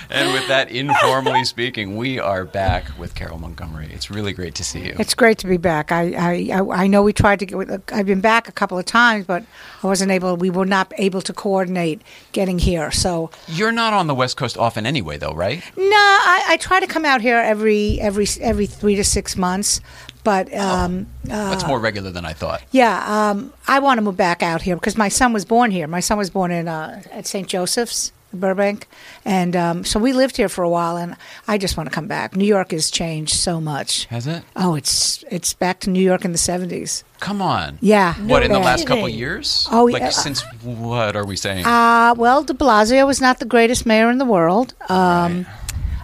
and 0.10 0.34
with 0.34 0.48
that, 0.48 0.70
informally 0.72 1.44
speaking, 1.46 1.98
we 1.98 2.20
are 2.20 2.46
back 2.46 2.86
with 2.98 3.16
Carole 3.16 3.38
Montgomery. 3.40 3.90
It's 3.92 4.10
really 4.10 4.34
great 4.34 4.56
to 4.56 4.64
see 4.64 4.86
you. 4.86 4.96
It's 5.00 5.14
great 5.14 5.38
to 5.40 5.48
be 5.48 5.58
back. 5.58 5.92
I, 5.92 6.50
I, 6.52 6.62
I- 6.84 6.88
know 6.88 7.04
we 7.04 7.12
tried 7.14 7.40
to 7.40 7.46
get. 7.46 7.82
I've 7.92 8.06
been 8.06 8.22
back 8.22 8.48
a 8.48 8.52
couple 8.52 8.78
of 8.78 8.86
times, 8.86 9.26
but 9.26 9.44
I 9.84 9.88
wasn't 9.88 10.12
able. 10.12 10.38
We 10.38 10.50
were 10.50 10.66
not 10.66 10.94
able 10.98 11.22
to 11.22 11.34
coordinate 11.34 12.02
getting 12.32 12.60
here. 12.60 12.92
So 12.92 13.30
You're 13.48 13.72
not 13.74 13.94
on 13.94 14.08
the 14.08 14.16
West 14.16 14.38
Coast 14.38 14.58
often 14.58 14.86
anyway, 14.86 15.18
though, 15.18 15.34
right? 15.34 15.62
no, 15.76 15.84
I, 15.86 16.44
I 16.50 16.58
try 16.58 16.80
to 16.80 16.88
come 16.88 17.04
out 17.06 17.22
here 17.22 17.38
every 17.38 18.00
every 18.00 18.26
every 18.42 18.66
three 18.68 18.96
to 18.96 19.04
six 19.04 19.36
months. 19.36 19.82
But 20.24 20.54
um, 20.54 21.08
That's 21.24 21.66
more 21.66 21.80
regular 21.80 22.12
than 22.12 22.26
I 22.26 22.34
thought. 22.34 22.62
yeah, 22.72 23.30
um, 23.32 23.54
I 23.66 23.80
want 23.80 23.98
to 23.98 24.02
move 24.02 24.18
back 24.18 24.44
out 24.44 24.62
here 24.62 24.76
because 24.76 24.98
my 24.98 25.08
son 25.08 25.32
was 25.32 25.46
born 25.46 25.72
here. 25.72 25.88
My 25.88 26.02
son 26.02 26.18
was 26.18 26.30
born 26.30 26.52
in 26.52 26.68
uh, 26.68 27.02
at 27.12 27.26
St. 27.26 27.48
Joseph's, 27.48 28.12
Burbank, 28.38 28.88
and 29.26 29.56
um, 29.56 29.84
so 29.84 30.00
we 30.00 30.14
lived 30.14 30.38
here 30.38 30.50
for 30.50 30.64
a 30.64 30.70
while. 30.70 30.98
And 30.98 31.16
I 31.48 31.58
just 31.58 31.78
want 31.78 31.90
to 31.90 31.94
come 31.94 32.08
back. 32.08 32.36
New 32.36 32.46
York 32.46 32.72
has 32.72 32.90
changed 32.90 33.34
so 33.34 33.60
much. 33.60 34.06
Has 34.06 34.28
it? 34.28 34.44
Oh, 34.56 34.76
it's 34.76 35.24
it's 35.30 35.54
back 35.54 35.80
to 35.82 35.90
New 35.90 36.04
York 36.04 36.26
in 36.26 36.32
the 36.32 36.38
seventies. 36.38 37.04
Come 37.20 37.42
on. 37.42 37.80
Yeah. 37.82 38.14
What 38.16 38.44
in 38.44 38.52
the 38.52 38.60
last 38.60 38.86
couple 38.86 39.06
kidding. 39.06 39.20
years? 39.20 39.68
Oh, 39.72 39.86
like 39.86 40.02
yeah. 40.02 40.10
since 40.10 40.44
what 40.64 41.16
are 41.16 41.26
we 41.26 41.36
saying? 41.36 41.66
Uh, 41.66 42.14
well, 42.16 42.44
De 42.44 42.54
Blasio 42.54 43.08
was 43.08 43.20
not 43.20 43.40
the 43.40 43.46
greatest 43.46 43.86
mayor 43.86 44.12
in 44.12 44.20
the 44.20 44.26
world. 44.26 44.76
Um, 44.88 45.46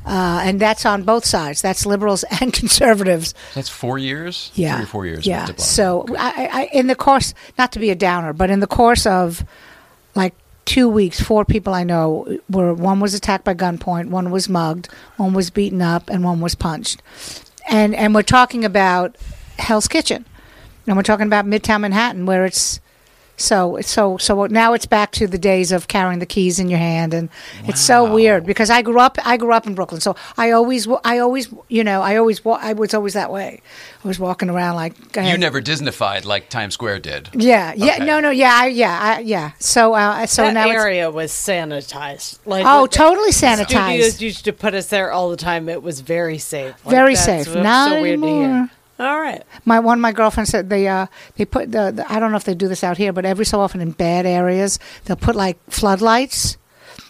uh, 0.06 0.42
and 0.44 0.60
that's 0.60 0.86
on 0.86 1.04
both 1.04 1.26
sides. 1.26 1.62
That's 1.62 1.86
liberals 1.86 2.24
and 2.42 2.52
conservatives. 2.52 3.34
That's 3.54 3.70
four 3.70 3.98
years. 3.98 4.52
Yeah, 4.56 4.76
three 4.76 4.84
or 4.84 4.88
four 4.88 5.06
years. 5.06 5.26
Yeah. 5.26 5.48
with 5.48 5.56
de 5.56 5.62
Blasio. 5.62 5.66
So, 5.66 6.06
I, 6.18 6.50
I, 6.52 6.70
in 6.74 6.88
the 6.88 6.96
course, 6.96 7.34
not 7.58 7.72
to 7.74 7.80
be 7.80 7.90
a 7.90 7.96
downer, 7.96 8.34
but 8.34 8.50
in 8.50 8.60
the 8.60 8.68
course 8.68 9.06
of 9.06 9.46
like 10.16 10.36
two 10.66 10.88
weeks, 10.90 11.22
four 11.22 11.46
people 11.46 11.74
I 11.74 11.84
know 11.84 12.38
were 12.50 12.74
one 12.74 13.00
was 13.00 13.14
attacked 13.14 13.44
by 13.44 13.54
gunpoint, 13.54 14.10
one 14.10 14.32
was 14.32 14.50
mugged, 14.50 14.90
one 15.18 15.34
was 15.34 15.50
beaten 15.50 15.82
up, 15.82 16.10
and 16.10 16.24
one 16.24 16.42
was 16.42 16.56
punched. 16.56 17.02
And 17.70 17.96
and 17.96 18.14
we're 18.14 18.24
talking 18.24 18.66
about 18.66 19.18
Hell's 19.60 19.88
Kitchen, 19.88 20.26
and 20.88 20.98
we're 20.98 21.04
talking 21.04 21.28
about 21.28 21.46
Midtown 21.46 21.82
Manhattan, 21.82 22.26
where 22.26 22.46
it's 22.46 22.80
so 23.36 23.80
so 23.82 24.18
so 24.18 24.46
now 24.46 24.74
it's 24.74 24.86
back 24.86 25.12
to 25.14 25.28
the 25.28 25.38
days 25.38 25.72
of 25.72 25.88
carrying 25.88 26.20
the 26.20 26.26
keys 26.26 26.60
in 26.60 26.70
your 26.70 26.80
hand, 26.80 27.14
and 27.14 27.30
it's 27.66 27.82
so 27.82 28.12
weird 28.12 28.46
because 28.46 28.70
I 28.70 28.82
grew 28.82 29.00
up 29.00 29.18
I 29.26 29.38
grew 29.38 29.54
up 29.54 29.66
in 29.66 29.74
Brooklyn, 29.76 30.02
so 30.02 30.16
I 30.38 30.52
always 30.52 30.88
I 31.04 31.18
always 31.20 31.54
you 31.68 31.84
know 31.84 32.02
I 32.02 32.16
always 32.18 32.42
I 32.46 32.74
was 32.74 32.94
always 32.94 33.14
that 33.14 33.32
way. 33.32 33.62
I 34.04 34.08
was 34.08 34.20
walking 34.20 34.50
around 34.50 34.76
like 34.76 35.12
go 35.14 35.22
you 35.22 35.28
ahead. 35.28 35.40
never 35.40 35.62
Disneyfied 35.62 36.26
like 36.26 36.50
Times 36.50 36.74
Square 36.74 37.00
did. 37.00 37.30
Yeah, 37.34 37.74
yeah, 37.76 37.96
Okay. 37.96 38.06
no, 38.06 38.20
no, 38.20 38.30
yeah, 38.30 38.52
I, 38.54 38.68
yeah, 38.68 39.00
I, 39.02 39.20
yeah. 39.20 39.52
So, 39.60 39.94
uh, 39.94 40.26
so 40.26 40.44
that 40.44 40.54
now 40.54 40.70
it's 40.70 40.76
area 40.80 41.10
was 41.10 41.32
sanitized. 41.32 42.40
Like 42.46 42.66
oh, 42.68 42.84
with 42.84 42.92
the 42.92 42.98
totally 42.98 43.32
Studios 43.32 43.60
sanitized, 43.68 44.22
used 44.22 44.46
to 44.46 44.54
put 44.54 44.74
us 44.74 44.88
there 44.88 45.12
all 45.12 45.30
the 45.30 45.38
time. 45.38 45.70
It 45.70 45.82
was 45.82 46.02
very 46.02 46.38
safe. 46.38 46.76
Like, 46.86 46.92
very 46.92 47.14
that's 47.16 47.26
safe. 47.26 47.48
what's 47.48 47.64
Not 47.64 47.90
so 47.90 48.02
weird 48.02 48.22
to 48.22 48.28
hear. 48.28 48.70
All 49.00 49.20
right. 49.20 49.44
My 49.66 49.80
one 49.80 50.00
my 50.00 50.12
girlfriends 50.12 50.52
said 50.52 50.70
they 50.70 50.88
uh 50.88 51.08
they 51.36 51.46
put 51.46 51.72
the, 51.72 51.92
the 51.92 52.06
I 52.12 52.20
don't 52.20 52.32
know 52.32 52.38
if 52.38 52.44
they 52.44 52.54
do 52.56 52.68
this 52.68 52.84
out 52.84 52.98
here, 52.98 53.12
but 53.12 53.26
every 53.26 53.46
so 53.46 53.60
often 53.60 53.82
in 53.82 53.92
bad 53.92 54.26
areas 54.26 54.80
they'll 55.06 55.16
put 55.18 55.36
like 55.36 55.58
floodlights 55.70 56.58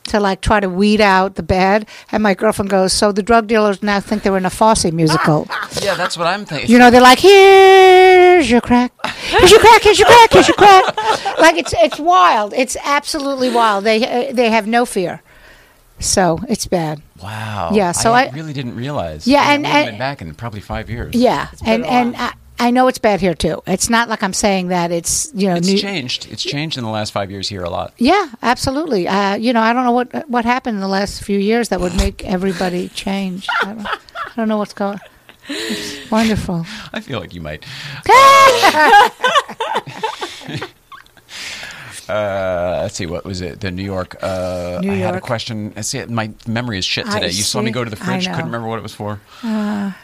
to 0.05 0.19
like 0.19 0.41
try 0.41 0.59
to 0.59 0.69
weed 0.69 1.01
out 1.01 1.35
the 1.35 1.43
bad. 1.43 1.87
And 2.11 2.23
my 2.23 2.33
girlfriend 2.33 2.69
goes, 2.69 2.93
so 2.93 3.11
the 3.11 3.23
drug 3.23 3.47
dealers 3.47 3.81
now 3.83 3.99
think 3.99 4.23
they're 4.23 4.37
in 4.37 4.45
a 4.45 4.49
Fosse 4.49 4.91
musical. 4.91 5.47
Yeah, 5.81 5.95
that's 5.95 6.17
what 6.17 6.27
I'm 6.27 6.45
thinking. 6.45 6.69
You 6.69 6.77
know, 6.77 6.91
they're 6.91 7.01
like, 7.01 7.19
here's 7.19 8.49
your 8.49 8.61
crack, 8.61 8.93
here's 9.05 9.51
your 9.51 9.59
crack, 9.59 9.81
here's 9.81 9.99
your 9.99 10.07
crack, 10.07 10.31
here's 10.31 10.47
your 10.47 10.55
crack. 10.55 10.95
Like 11.39 11.57
it's 11.57 11.73
it's 11.73 11.99
wild. 11.99 12.53
It's 12.55 12.77
absolutely 12.85 13.49
wild. 13.49 13.83
They 13.83 14.29
uh, 14.29 14.33
they 14.33 14.49
have 14.49 14.65
no 14.65 14.85
fear. 14.85 15.21
So 15.99 16.39
it's 16.49 16.65
bad. 16.67 17.01
wow. 17.21 17.71
Yeah, 17.73 17.91
so 17.93 18.13
I- 18.13 18.29
really 18.29 18.53
didn't 18.53 18.75
realize. 18.75 19.25
Yeah, 19.27 19.51
and- 19.51 19.63
we 19.63 19.69
haven't 19.69 19.81
and- 19.87 19.91
been 19.93 19.99
back 19.99 20.21
in 20.21 20.33
probably 20.35 20.61
five 20.61 20.89
years. 20.89 21.15
Yeah, 21.15 21.47
and 21.65 21.85
and. 21.85 22.15
I, 22.15 22.33
I 22.59 22.69
know 22.69 22.87
it's 22.87 22.99
bad 22.99 23.19
here 23.19 23.33
too. 23.33 23.61
It's 23.65 23.89
not 23.89 24.07
like 24.09 24.21
I'm 24.23 24.31
saying 24.31 24.67
that 24.69 24.91
it's 24.91 25.31
you 25.33 25.47
know 25.49 25.55
It's 25.55 25.67
new, 25.67 25.77
changed. 25.77 26.27
It's 26.31 26.43
changed 26.43 26.77
in 26.77 26.83
the 26.83 26.89
last 26.89 27.11
five 27.11 27.29
years 27.31 27.49
here 27.49 27.63
a 27.63 27.69
lot. 27.69 27.93
Yeah, 27.97 28.29
absolutely. 28.43 29.07
Uh, 29.07 29.35
you 29.35 29.51
know, 29.53 29.59
I 29.59 29.73
don't 29.73 29.83
know 29.83 29.91
what 29.91 30.29
what 30.29 30.45
happened 30.45 30.75
in 30.75 30.81
the 30.81 30.87
last 30.87 31.23
few 31.23 31.39
years 31.39 31.69
that 31.69 31.81
would 31.81 31.95
make 31.97 32.23
everybody 32.23 32.89
change. 32.95 33.47
I 33.63 33.73
don't, 33.73 33.85
I 33.87 33.97
don't 34.37 34.47
know 34.47 34.57
what's 34.59 34.73
going. 34.73 34.99
It's 35.49 36.09
wonderful. 36.11 36.65
I 36.93 36.99
feel 37.01 37.19
like 37.19 37.33
you 37.33 37.41
might. 37.41 37.65
Uh, 42.13 42.79
let's 42.83 42.95
see, 42.95 43.07
what 43.07 43.25
was 43.25 43.41
it? 43.41 43.59
The 43.59 43.71
New 43.71 43.83
York. 43.83 44.15
Uh, 44.21 44.79
New 44.81 44.91
I 44.91 44.95
had 44.95 45.09
a 45.09 45.17
York. 45.17 45.23
question. 45.23 45.73
I 45.75 45.81
see, 45.81 46.05
my 46.05 46.31
memory 46.47 46.77
is 46.77 46.85
shit 46.85 47.07
I 47.07 47.13
today. 47.19 47.27
you 47.27 47.43
saw 47.43 47.61
me 47.61 47.71
go 47.71 47.83
to 47.83 47.89
the 47.89 47.99
I 48.01 48.05
fridge. 48.05 48.27
know. 48.27 48.33
Couldn't 48.35 48.51
remember 48.51 48.67
what 48.67 48.77
it 48.77 48.83
was 48.83 48.93
for. 48.93 49.19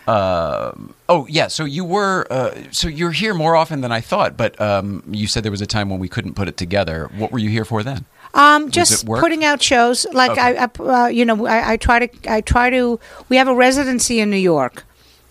Um, 0.08 0.94
oh 1.08 1.28
yeah, 1.30 1.48
so 1.48 1.66
you 1.66 1.86
were. 1.86 2.26
Uh, 2.32 2.56
so 2.72 2.88
you're 2.88 3.12
here 3.12 3.34
more 3.34 3.56
often 3.56 3.82
than 3.82 3.92
I 3.92 4.02
thought. 4.02 4.38
But 4.38 4.60
um, 4.60 5.04
you 5.08 5.28
said 5.28 5.44
there 5.44 5.52
was 5.52 5.62
a 5.62 5.68
time 5.68 5.90
when 5.90 6.00
we 6.00 6.10
couldn't 6.10 6.34
put 6.34 6.48
it 6.48 6.58
together. 6.58 7.10
What 7.16 7.32
were 7.32 7.40
you 7.40 7.50
here 7.50 7.66
for 7.66 7.84
then? 7.84 8.06
Um, 8.34 8.72
just 8.72 9.04
it 9.04 9.10
work? 9.10 9.20
putting 9.22 9.46
out 9.46 9.62
shows. 9.62 10.06
Like. 10.12 10.38
I, 10.38 10.54
I 10.54 10.70
uh, 10.80 11.08
you 11.08 11.26
know, 11.26 11.46
I, 11.46 11.74
I 11.74 11.78
try 11.78 12.06
to, 12.08 12.32
I 12.32 12.42
try 12.42 12.70
to. 12.70 13.00
We 13.30 13.38
have 13.38 13.48
a 13.48 13.54
residency 13.56 14.20
in 14.20 14.30
New 14.30 14.38
York 14.38 14.84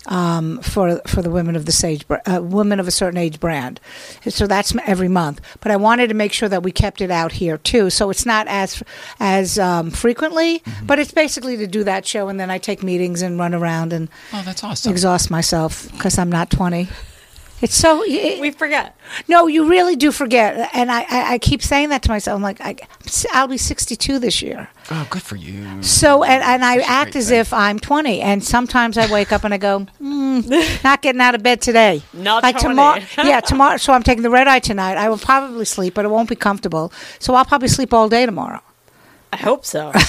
um, 0.09 0.59
for 0.61 0.99
for 1.07 1.21
the 1.21 1.29
women 1.29 1.55
of 1.55 1.65
the 1.65 1.71
sage, 1.71 2.05
uh, 2.09 2.41
women 2.41 2.79
of 2.79 2.87
a 2.87 2.91
certain 2.91 3.17
age 3.17 3.39
brand. 3.39 3.79
So 4.27 4.45
that's 4.47 4.75
every 4.85 5.07
month. 5.07 5.39
But 5.61 5.71
I 5.71 5.77
wanted 5.77 6.07
to 6.09 6.13
make 6.15 6.33
sure 6.33 6.49
that 6.49 6.63
we 6.63 6.71
kept 6.71 6.99
it 6.99 7.11
out 7.11 7.31
here 7.31 7.57
too, 7.57 7.89
so 7.89 8.09
it's 8.09 8.25
not 8.25 8.47
as 8.47 8.83
as 9.19 9.57
um, 9.57 9.91
frequently. 9.91 10.59
Mm-hmm. 10.59 10.85
But 10.85 10.99
it's 10.99 11.11
basically 11.13 11.55
to 11.57 11.67
do 11.67 11.83
that 11.85 12.05
show, 12.05 12.27
and 12.27 12.39
then 12.39 12.49
I 12.51 12.57
take 12.57 12.83
meetings 12.83 13.21
and 13.21 13.39
run 13.39 13.53
around 13.53 13.93
and 13.93 14.09
Oh, 14.33 14.41
that's 14.43 14.63
awesome. 14.63 14.91
exhaust 14.91 15.31
myself 15.31 15.89
because 15.93 16.17
I'm 16.17 16.29
not 16.31 16.49
20. 16.49 16.87
It's 17.61 17.75
so. 17.75 18.03
It, 18.05 18.39
We 18.39 18.51
forget. 18.51 18.95
no, 19.27 19.47
you 19.47 19.69
really 19.69 19.95
do 19.95 20.11
forget, 20.11 20.69
and 20.73 20.89
I, 20.91 21.01
I, 21.01 21.33
I 21.33 21.37
keep 21.39 21.61
saying 21.61 21.89
that 21.89 22.01
to 22.03 22.09
myself. 22.09 22.35
I'm 22.37 22.41
like, 22.41 22.61
I, 22.61 22.75
I'll 23.33 23.47
be 23.47 23.57
62 23.57 24.17
this 24.19 24.41
year. 24.41 24.69
Oh, 24.91 25.05
good 25.09 25.21
for 25.21 25.35
you. 25.35 25.83
So, 25.83 26.23
and, 26.23 26.41
and 26.41 26.63
I 26.63 26.77
Such 26.77 26.87
a 26.87 26.91
act 26.91 27.15
as 27.15 27.29
thing. 27.29 27.39
if 27.39 27.53
I'm 27.53 27.77
20, 27.79 28.21
and 28.21 28.43
sometimes 28.43 28.97
I 28.97 29.11
wake 29.11 29.31
up 29.31 29.43
and 29.43 29.53
I 29.53 29.57
go, 29.57 29.85
mm, 30.01 30.83
not 30.83 31.01
getting 31.01 31.21
out 31.21 31.35
of 31.35 31.43
bed 31.43 31.61
today. 31.61 32.01
Not 32.13 32.43
like 32.43 32.57
tomorrow. 32.57 33.01
yeah, 33.17 33.41
tomorrow. 33.41 33.77
So 33.77 33.93
I'm 33.93 34.03
taking 34.03 34.23
the 34.23 34.29
red 34.29 34.47
eye 34.47 34.59
tonight. 34.59 34.97
I 34.97 35.09
will 35.09 35.17
probably 35.17 35.65
sleep, 35.65 35.93
but 35.95 36.05
it 36.05 36.09
won't 36.09 36.29
be 36.29 36.35
comfortable. 36.35 36.93
So 37.19 37.33
I'll 37.35 37.45
probably 37.45 37.67
sleep 37.67 37.93
all 37.93 38.07
day 38.09 38.25
tomorrow. 38.25 38.61
I 39.33 39.37
hope 39.37 39.65
so. 39.65 39.91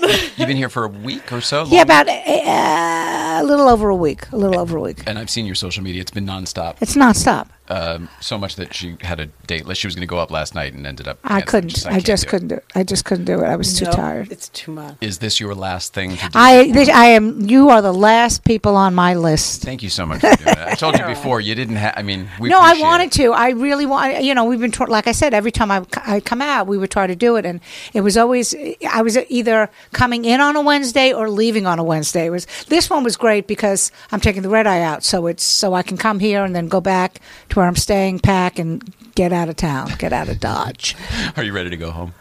You've 0.00 0.48
been 0.48 0.56
here 0.56 0.68
for 0.68 0.84
a 0.84 0.88
week 0.88 1.32
or 1.32 1.40
so. 1.40 1.64
Yeah, 1.66 1.82
about 1.82 2.08
uh, 2.08 3.42
a 3.42 3.44
little 3.44 3.68
over 3.68 3.88
a 3.88 3.96
week. 3.96 4.30
A 4.32 4.36
little 4.36 4.58
over 4.58 4.76
a 4.76 4.80
week. 4.80 5.02
And 5.06 5.18
I've 5.18 5.30
seen 5.30 5.46
your 5.46 5.54
social 5.54 5.82
media; 5.82 6.00
it's 6.00 6.10
been 6.10 6.26
nonstop. 6.26 6.76
It's 6.80 6.94
nonstop. 6.94 7.48
Um, 7.68 8.08
so 8.20 8.36
much 8.36 8.56
that 8.56 8.74
she 8.74 8.96
had 9.00 9.18
a 9.20 9.26
date 9.46 9.64
list. 9.66 9.80
She 9.80 9.86
was 9.86 9.94
going 9.94 10.02
to 10.06 10.10
go 10.10 10.18
up 10.18 10.30
last 10.30 10.54
night 10.54 10.74
and 10.74 10.86
ended 10.86 11.08
up. 11.08 11.18
I 11.24 11.40
couldn't. 11.40 11.70
Just, 11.70 11.86
I 11.86 11.92
can't 11.92 12.04
just 12.04 12.24
do 12.24 12.28
couldn't 12.30 12.48
do 12.48 12.54
it. 12.56 12.64
I 12.74 12.82
just 12.82 13.04
couldn't 13.04 13.24
do 13.24 13.40
it. 13.40 13.44
I 13.44 13.56
was 13.56 13.78
too 13.78 13.86
Nope, 13.86 13.94
tired. 13.94 14.32
It's 14.32 14.48
too 14.50 14.72
much. 14.72 14.96
Is 15.00 15.18
this 15.20 15.40
your 15.40 15.54
last 15.54 15.94
thing 15.94 16.16
to 16.16 16.28
do? 16.28 16.30
I, 16.34 16.70
this, 16.72 16.88
I 16.88 17.06
am. 17.06 17.48
You 17.48 17.70
are 17.70 17.80
the 17.80 17.94
last 17.94 18.44
people 18.44 18.76
on 18.76 18.94
my 18.94 19.14
list. 19.14 19.62
Thank 19.62 19.82
you 19.82 19.88
so 19.90 20.04
much 20.04 20.20
for 20.20 20.36
doing 20.36 20.48
it. 20.48 20.58
I 20.58 20.74
told 20.74 20.98
you 20.98 21.04
before 21.06 21.40
you 21.40 21.54
didn't 21.54 21.76
have. 21.76 21.94
I 21.96 22.02
mean, 22.02 22.28
we 22.40 22.48
no, 22.50 22.58
I 22.60 22.74
wanted 22.78 23.06
it. 23.06 23.12
to. 23.12 23.32
I 23.32 23.50
really 23.50 23.86
want. 23.86 24.22
You 24.22 24.34
know, 24.34 24.44
we've 24.44 24.60
been 24.60 24.72
tr- 24.72 24.86
like 24.86 25.06
I 25.06 25.12
said. 25.12 25.32
Every 25.32 25.52
time 25.52 25.70
I 25.70 25.84
I 25.96 26.20
come 26.20 26.42
out, 26.42 26.66
we 26.66 26.76
would 26.76 26.90
try 26.90 27.06
to 27.06 27.16
do 27.16 27.36
it, 27.36 27.46
and 27.46 27.60
it 27.94 28.02
was 28.02 28.16
always 28.18 28.54
I 28.90 29.02
was 29.02 29.16
either 29.30 29.70
coming 29.92 30.24
in 30.24 30.40
on 30.40 30.56
a 30.56 30.62
Wednesday 30.62 31.12
or 31.12 31.28
leaving 31.28 31.66
on 31.66 31.78
a 31.78 31.84
Wednesday. 31.84 32.26
It 32.26 32.30
was 32.30 32.46
this 32.68 32.88
one 32.88 33.04
was 33.04 33.16
great 33.16 33.46
because 33.46 33.90
I'm 34.10 34.20
taking 34.20 34.42
the 34.42 34.48
red 34.48 34.66
eye 34.66 34.82
out, 34.82 35.04
so 35.04 35.26
it's 35.26 35.42
so 35.44 35.74
I 35.74 35.82
can 35.82 35.96
come 35.96 36.18
here 36.18 36.44
and 36.44 36.54
then 36.54 36.68
go 36.68 36.80
back 36.80 37.20
to 37.50 37.56
where 37.56 37.66
I'm 37.66 37.76
staying, 37.76 38.20
pack, 38.20 38.58
and 38.58 38.82
get 39.14 39.32
out 39.32 39.48
of 39.48 39.56
town, 39.56 39.92
get 39.98 40.12
out 40.12 40.28
of 40.28 40.40
Dodge. 40.40 40.96
Are 41.36 41.42
you 41.42 41.52
ready 41.52 41.70
to 41.70 41.76
go 41.76 41.90
home? 41.90 42.14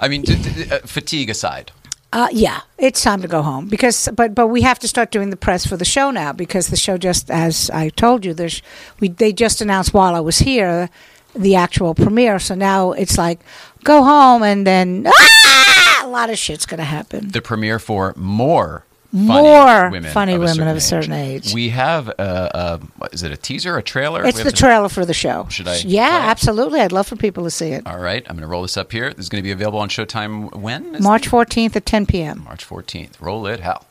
I 0.00 0.08
mean, 0.08 0.24
uh, 0.28 0.78
fatigue 0.84 1.30
aside. 1.30 1.72
Uh, 2.12 2.28
yeah, 2.32 2.60
it's 2.78 3.02
time 3.02 3.20
to 3.20 3.28
go 3.28 3.42
home 3.42 3.68
because, 3.68 4.08
but 4.14 4.34
but 4.34 4.46
we 4.46 4.62
have 4.62 4.78
to 4.78 4.88
start 4.88 5.10
doing 5.10 5.28
the 5.30 5.36
press 5.36 5.66
for 5.66 5.76
the 5.76 5.84
show 5.84 6.10
now 6.10 6.32
because 6.32 6.68
the 6.68 6.76
show 6.76 6.96
just, 6.96 7.30
as 7.30 7.68
I 7.70 7.90
told 7.90 8.24
you, 8.24 8.32
there's 8.32 8.62
we 8.98 9.08
they 9.08 9.32
just 9.32 9.60
announced 9.60 9.92
while 9.92 10.14
I 10.14 10.20
was 10.20 10.38
here 10.38 10.88
the 11.34 11.56
actual 11.56 11.94
premiere. 11.94 12.38
So 12.38 12.54
now 12.54 12.92
it's 12.92 13.18
like 13.18 13.40
go 13.84 14.02
home 14.02 14.42
and 14.42 14.66
then 14.66 15.06
ah, 15.08 15.87
a 16.08 16.10
lot 16.10 16.30
of 16.30 16.38
shit's 16.38 16.66
gonna 16.66 16.84
happen. 16.84 17.28
The 17.28 17.42
premiere 17.42 17.78
for 17.78 18.14
more. 18.16 18.84
Funny 19.10 19.24
More 19.26 19.88
women 19.90 20.12
funny 20.12 20.34
of 20.34 20.42
women 20.42 20.68
of 20.68 20.76
a 20.76 20.82
certain 20.82 21.14
age. 21.14 21.54
We 21.54 21.70
have 21.70 22.08
a, 22.08 22.12
a 22.18 22.78
what, 22.98 23.14
is 23.14 23.22
it 23.22 23.32
a 23.32 23.38
teaser, 23.38 23.78
a 23.78 23.82
trailer? 23.82 24.22
It's 24.26 24.42
the 24.42 24.50
to- 24.50 24.56
trailer 24.56 24.90
for 24.90 25.06
the 25.06 25.14
show. 25.14 25.46
Should 25.48 25.66
I 25.66 25.76
Yeah, 25.76 26.24
absolutely. 26.24 26.82
I'd 26.82 26.92
love 26.92 27.06
for 27.06 27.16
people 27.16 27.42
to 27.44 27.50
see 27.50 27.70
it. 27.70 27.86
All 27.86 27.98
right, 27.98 28.22
I'm 28.28 28.36
going 28.36 28.42
to 28.42 28.46
roll 28.46 28.60
this 28.60 28.76
up 28.76 28.92
here. 28.92 29.14
This 29.14 29.24
is 29.24 29.28
going 29.30 29.42
to 29.42 29.46
be 29.46 29.50
available 29.50 29.78
on 29.78 29.88
Showtime 29.88 30.54
when? 30.56 31.00
March 31.02 31.26
14th 31.26 31.74
at 31.74 31.86
10 31.86 32.04
p.m. 32.04 32.44
March 32.44 32.68
14th. 32.68 33.18
Roll 33.18 33.46
it, 33.46 33.60
Hal. 33.60 33.86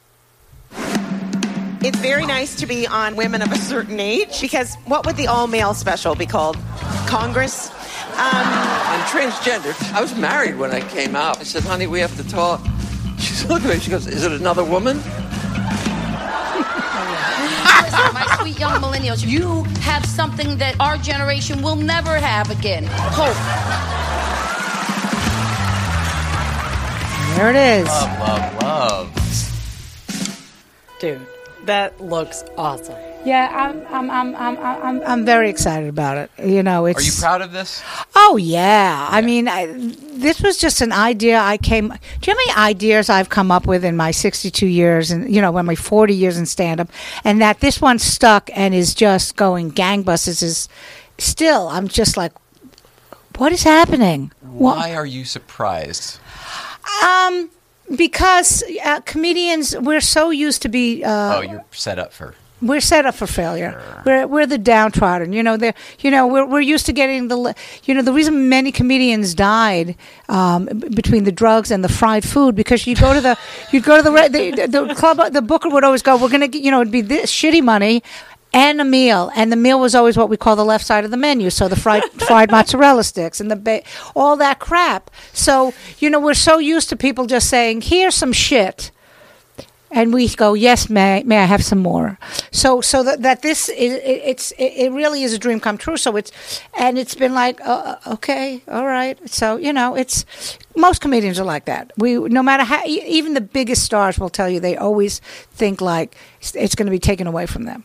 It's 1.87 1.99
very 1.99 2.25
nice 2.25 2.53
to 2.55 2.65
be 2.65 2.85
on 2.85 3.15
Women 3.15 3.41
of 3.41 3.49
a 3.49 3.55
Certain 3.55 3.97
Age 4.01 4.41
because 4.41 4.75
what 4.87 5.05
would 5.05 5.15
the 5.15 5.27
all 5.27 5.47
male 5.47 5.73
special 5.73 6.15
be 6.15 6.25
called? 6.25 6.57
Congress? 7.07 7.69
Um, 7.69 7.75
I'm 8.19 8.99
transgender. 9.05 9.73
I 9.93 10.01
was 10.01 10.13
married 10.13 10.57
when 10.57 10.71
I 10.71 10.81
came 10.81 11.15
out. 11.15 11.39
I 11.39 11.43
said, 11.43 11.63
honey, 11.63 11.87
we 11.87 12.01
have 12.01 12.13
to 12.17 12.27
talk. 12.27 12.59
She 13.19 13.47
looked 13.47 13.63
at 13.63 13.69
me. 13.73 13.79
She 13.79 13.89
goes, 13.89 14.05
is 14.05 14.25
it 14.25 14.33
another 14.33 14.65
woman? 14.65 14.97
Listen, 14.97 15.13
my 18.13 18.37
sweet 18.37 18.59
young 18.59 18.81
millennials, 18.81 19.25
you 19.25 19.63
have 19.79 20.05
something 20.05 20.57
that 20.57 20.77
our 20.81 20.97
generation 20.97 21.61
will 21.61 21.77
never 21.77 22.17
have 22.17 22.51
again. 22.51 22.83
Hope. 22.89 23.33
There 27.37 27.49
it 27.49 27.55
is. 27.55 27.87
Love, 27.87 28.19
love, 28.19 28.61
love. 28.61 29.09
Dude, 30.99 31.25
that 31.67 31.99
looks 32.01 32.43
awesome. 32.57 32.97
Yeah, 33.25 33.49
I'm 33.53 33.85
I'm 33.93 34.09
I'm 34.09 34.35
I'm 34.35 34.57
I'm 34.57 35.01
I'm 35.05 35.25
very 35.25 35.49
excited 35.49 35.89
about 35.89 36.17
it. 36.17 36.31
You 36.43 36.63
know, 36.63 36.85
it's 36.85 36.99
Are 36.99 37.03
you 37.03 37.11
proud 37.19 37.41
of 37.41 37.51
this? 37.51 37.83
Oh 38.15 38.37
yeah. 38.37 39.07
I 39.09 39.21
mean, 39.21 39.47
I, 39.47 39.65
this 40.13 40.41
was 40.41 40.57
just 40.57 40.81
an 40.81 40.93
idea 40.93 41.39
I 41.39 41.57
came. 41.57 41.89
Do 41.89 42.31
you 42.31 42.33
know 42.33 42.39
how 42.53 42.61
many 42.61 42.71
ideas 42.71 43.09
I've 43.09 43.29
come 43.29 43.51
up 43.51 43.67
with 43.67 43.83
in 43.83 43.97
my 43.97 44.11
62 44.11 44.65
years 44.65 45.11
and 45.11 45.33
you 45.33 45.41
know, 45.41 45.51
when 45.51 45.65
my 45.65 45.75
40 45.75 46.13
years 46.13 46.37
in 46.37 46.45
stand 46.45 46.79
up, 46.79 46.89
and 47.23 47.41
that 47.41 47.59
this 47.59 47.81
one 47.81 47.99
stuck 47.99 48.49
and 48.55 48.73
is 48.73 48.95
just 48.95 49.35
going 49.35 49.71
gangbusters 49.71 50.41
is 50.41 50.69
still. 51.17 51.67
I'm 51.67 51.87
just 51.89 52.15
like, 52.15 52.31
what 53.37 53.51
is 53.51 53.63
happening? 53.63 54.31
Why 54.41 54.95
are 54.95 55.05
you 55.05 55.25
surprised? 55.25 56.19
Um, 57.03 57.49
because 57.95 58.63
uh, 58.83 59.01
comedians 59.01 59.75
we're 59.77 60.01
so 60.01 60.29
used 60.29 60.61
to 60.63 60.69
be. 60.69 61.03
Uh, 61.03 61.37
oh, 61.37 61.41
you're 61.41 61.65
set 61.71 61.99
up 61.99 62.11
for. 62.13 62.35
we're 62.61 62.81
set 62.81 63.05
up 63.05 63.15
for 63.15 63.27
failure. 63.27 63.81
We're 64.05 64.27
we're 64.27 64.45
the 64.45 64.57
downtrodden. 64.57 65.31
You 65.31 65.43
know, 65.43 65.57
they 65.57 65.73
you 65.99 66.11
know 66.11 66.27
we're 66.27 66.45
we're 66.45 66.59
used 66.61 66.85
to 66.87 66.93
getting 66.93 67.27
the 67.27 67.55
you 67.83 67.93
know 67.93 68.01
the 68.01 68.13
reason 68.13 68.49
many 68.49 68.71
comedians 68.71 69.33
died 69.35 69.95
um, 70.27 70.65
between 70.65 71.23
the 71.23 71.31
drugs 71.31 71.71
and 71.71 71.83
the 71.83 71.89
fried 71.89 72.25
food 72.25 72.55
because 72.55 72.87
you 72.87 72.95
go 72.95 73.13
to 73.13 73.21
the 73.21 73.37
you'd 73.71 73.83
go 73.83 73.97
to 73.97 74.03
the 74.03 74.09
the, 74.67 74.85
the 74.87 74.95
club 74.95 75.17
the 75.33 75.41
booker 75.41 75.69
would 75.69 75.83
always 75.83 76.01
go 76.01 76.17
we're 76.17 76.29
gonna 76.29 76.47
get 76.47 76.63
you 76.63 76.71
know 76.71 76.81
it'd 76.81 76.91
be 76.91 77.01
this 77.01 77.31
shitty 77.31 77.63
money. 77.63 78.03
And 78.57 78.81
a 78.81 78.85
meal, 78.85 79.29
and 79.35 79.51
the 79.51 79.55
meal 79.55 79.79
was 79.79 79.93
always 79.93 80.17
what 80.17 80.29
we 80.29 80.35
call 80.35 80.55
the 80.55 80.65
left 80.65 80.83
side 80.83 81.05
of 81.05 81.11
the 81.11 81.17
menu. 81.17 81.51
So 81.51 81.67
the 81.67 81.75
fried 81.75 82.03
fried 82.27 82.49
mozzarella 82.49 83.03
sticks 83.03 83.39
and 83.39 83.51
the 83.51 83.55
ba- 83.55 83.83
all 84.15 84.35
that 84.37 84.57
crap. 84.57 85.11
So 85.31 85.75
you 85.99 86.09
know 86.09 86.19
we're 86.19 86.33
so 86.33 86.57
used 86.57 86.89
to 86.89 86.95
people 86.95 87.27
just 87.27 87.49
saying, 87.49 87.81
"Here's 87.81 88.15
some 88.15 88.33
shit," 88.33 88.89
and 89.91 90.11
we 90.11 90.27
go, 90.27 90.55
"Yes, 90.55 90.89
may 90.89 91.21
may 91.21 91.37
I 91.37 91.43
have 91.45 91.63
some 91.63 91.77
more?" 91.77 92.17
So 92.49 92.81
so 92.81 93.03
that 93.03 93.21
that 93.21 93.43
this 93.43 93.69
is 93.69 93.93
it, 93.93 94.21
it's 94.31 94.51
it, 94.53 94.73
it 94.75 94.91
really 94.91 95.21
is 95.21 95.33
a 95.33 95.37
dream 95.37 95.59
come 95.59 95.77
true. 95.77 95.97
So 95.97 96.15
it's 96.15 96.31
and 96.79 96.97
it's 96.97 97.13
been 97.13 97.35
like, 97.35 97.61
uh, 97.61 97.97
uh, 98.05 98.13
okay, 98.13 98.63
all 98.67 98.87
right. 98.87 99.19
So 99.29 99.57
you 99.57 99.71
know, 99.71 99.93
it's 99.93 100.25
most 100.75 100.99
comedians 100.99 101.39
are 101.39 101.45
like 101.45 101.65
that. 101.65 101.91
We 101.95 102.15
no 102.15 102.41
matter 102.41 102.63
how 102.63 102.83
even 102.87 103.35
the 103.35 103.41
biggest 103.41 103.83
stars 103.83 104.17
will 104.17 104.29
tell 104.29 104.49
you 104.49 104.59
they 104.59 104.77
always 104.77 105.19
think 105.53 105.79
like 105.79 106.15
it's, 106.39 106.55
it's 106.55 106.73
going 106.73 106.87
to 106.87 106.91
be 106.91 106.97
taken 107.11 107.27
away 107.27 107.45
from 107.45 107.65
them. 107.65 107.83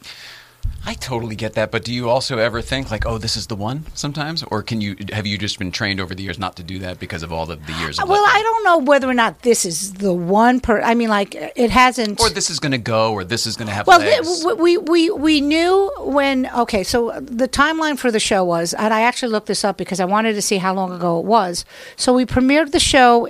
I 0.85 0.95
totally 0.95 1.37
get 1.37 1.55
that, 1.55 1.71
but 1.71 1.85
do 1.85 1.93
you 1.95 2.11
also 2.11 2.39
ever 2.39 2.61
think 2.61 2.91
like, 2.91 3.07
oh, 3.07 3.17
this 3.17 3.37
is 3.37 3.47
the 3.47 3.55
one 3.55 3.87
sometimes, 3.95 4.43
or 4.43 4.63
can 4.65 4.81
you 4.81 4.97
have 5.13 5.27
you 5.29 5.39
just 5.39 5.59
been 5.59 5.71
trained 5.71 6.01
over 6.01 6.13
the 6.13 6.25
years 6.25 6.41
not 6.41 6.57
to 6.57 6.65
do 6.65 6.81
that 6.81 6.99
because 6.99 7.23
of 7.23 7.33
all 7.33 7.47
the, 7.47 7.55
the 7.57 7.73
years? 7.75 7.99
Of 8.01 8.05
uh, 8.09 8.13
Well, 8.13 8.25
I 8.27 8.43
don't 8.43 8.65
know 8.65 8.79
whether 8.79 9.09
or 9.09 9.15
not 9.15 9.43
this 9.43 9.65
is 9.65 9.95
the 9.95 10.13
one 10.13 10.59
per. 10.59 10.81
I 10.81 10.95
mean, 10.95 11.09
like 11.09 11.37
it 11.37 11.71
hasn't. 11.71 12.21
or 12.21 12.31
this 12.31 12.51
is 12.51 12.59
going 12.59 12.73
to 12.73 12.79
go, 12.79 13.13
or 13.13 13.23
this 13.23 13.47
is 13.47 13.57
going 13.57 13.69
to 13.69 13.75
have 13.75 13.87
Well, 13.87 14.01
th- 14.01 14.59
we, 14.59 14.77
we 14.77 15.11
we 15.11 15.41
knew 15.41 15.93
when. 16.01 16.49
Okay, 16.57 16.83
so 16.83 17.13
the 17.21 17.47
timeline 17.49 17.97
for 17.97 18.11
the 18.11 18.21
show 18.21 18.43
was, 18.45 18.75
and 18.75 18.93
I 18.93 19.03
actually 19.03 19.31
looked 19.31 19.47
this 19.47 19.65
up 19.65 19.77
because 19.77 20.01
I 20.01 20.05
wanted 20.05 20.33
to 20.35 20.43
see 20.43 20.57
how 20.59 20.75
long 20.75 20.91
ago 20.93 21.21
it 21.21 21.25
was. 21.25 21.65
So 21.97 22.13
we 22.13 22.27
premiered 22.27 22.73
the 22.73 22.81
show. 22.81 23.29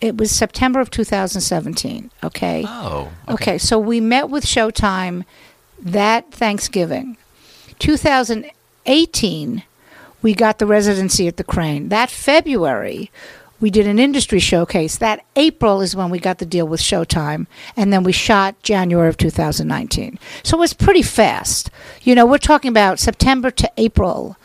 It 0.00 0.16
was 0.18 0.30
September 0.30 0.80
of 0.80 0.90
2017. 0.90 2.10
Okay. 2.22 2.64
Oh, 2.66 3.10
Okay. 3.28 3.32
okay. 3.32 3.58
so 3.58 3.78
we 3.78 3.98
met 4.00 4.28
with 4.28 4.44
Showtime 4.44 5.24
that 5.80 6.30
Thanksgiving, 6.32 7.16
2018. 7.78 9.62
We 10.22 10.34
got 10.34 10.58
the 10.58 10.66
residency 10.66 11.28
at 11.28 11.36
the 11.36 11.44
Crane. 11.44 11.88
That 11.90 12.10
February, 12.10 13.12
we 13.60 13.70
did 13.70 13.86
an 13.86 13.98
industry 13.98 14.38
showcase. 14.38 14.96
That 14.98 15.24
April 15.36 15.80
is 15.80 15.94
when 15.94 16.10
we 16.10 16.18
got 16.18 16.38
the 16.38 16.46
deal 16.46 16.66
with 16.66 16.80
Showtime, 16.80 17.46
and 17.76 17.92
then 17.92 18.02
we 18.02 18.12
shot 18.12 18.60
January 18.62 19.08
of 19.08 19.16
2019. 19.16 20.18
So 20.42 20.56
it 20.56 20.60
was 20.60 20.72
pretty 20.72 21.02
fast. 21.02 21.70
You 22.02 22.14
know, 22.14 22.26
we're 22.26 22.38
talking 22.38 22.70
about 22.70 22.98
September 22.98 23.50
to 23.52 23.70
April 23.76 24.36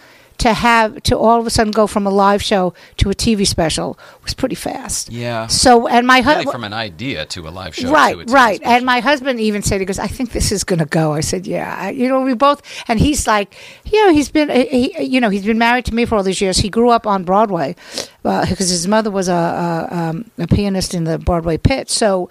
to 0.41 0.54
have 0.54 1.01
to 1.04 1.17
all 1.17 1.39
of 1.39 1.45
a 1.45 1.49
sudden 1.49 1.71
go 1.71 1.86
from 1.88 2.06
a 2.08 2.10
live 2.10 2.41
show 2.43 2.73
to 2.97 3.10
a 3.10 3.13
TV 3.13 3.45
special 3.45 3.97
was 4.23 4.34
pretty 4.34 4.56
fast. 4.56 5.12
yeah. 5.12 5.47
So 5.47 5.88
and 5.88 6.06
my 6.08 6.19
really 6.19 6.23
husband 6.34 6.51
from 6.51 6.63
an 6.63 6.73
idea 6.73 7.25
to 7.27 7.47
a 7.47 7.51
live 7.51 7.75
show. 7.75 7.91
right 7.91 8.13
to 8.15 8.21
a 8.21 8.25
TV 8.25 8.34
right 8.34 8.56
special. 8.58 8.73
and 8.73 8.86
my 8.86 8.99
husband 9.01 9.39
even 9.39 9.62
said 9.62 9.80
he 9.80 9.86
goes 9.86 9.99
i 9.99 10.08
think 10.08 10.32
this 10.32 10.51
is 10.51 10.63
going 10.63 10.80
to 10.80 10.86
go 10.86 11.13
i 11.13 11.19
said 11.21 11.45
yeah 11.47 11.75
I, 11.77 11.89
you 11.91 12.08
know 12.10 12.21
we 12.21 12.34
both 12.34 12.62
and 12.88 12.99
he's 12.99 13.27
like 13.27 13.56
you 13.86 13.99
know 14.06 14.12
he's 14.13 14.30
been 14.32 14.49
he, 14.49 14.89
he- 14.89 15.04
you 15.04 15.19
know 15.21 15.30
he's 15.30 15.45
been 15.45 15.58
married 15.58 15.86
to 15.86 15.93
me 15.95 16.06
for 16.06 16.15
all 16.15 16.23
these 16.23 16.41
years 16.41 16.58
he 16.58 16.69
grew 16.69 16.89
up 16.89 17.06
on 17.06 17.23
broadway 17.23 17.75
because 18.23 18.69
his 18.69 18.88
mother 18.88 19.10
was 19.12 19.27
a, 19.30 19.34
a, 19.34 19.95
um, 19.95 20.32
a 20.38 20.47
pianist 20.47 20.93
in 20.93 21.04
the 21.06 21.17
broadway 21.17 21.58
pit 21.58 21.89
so 21.89 22.30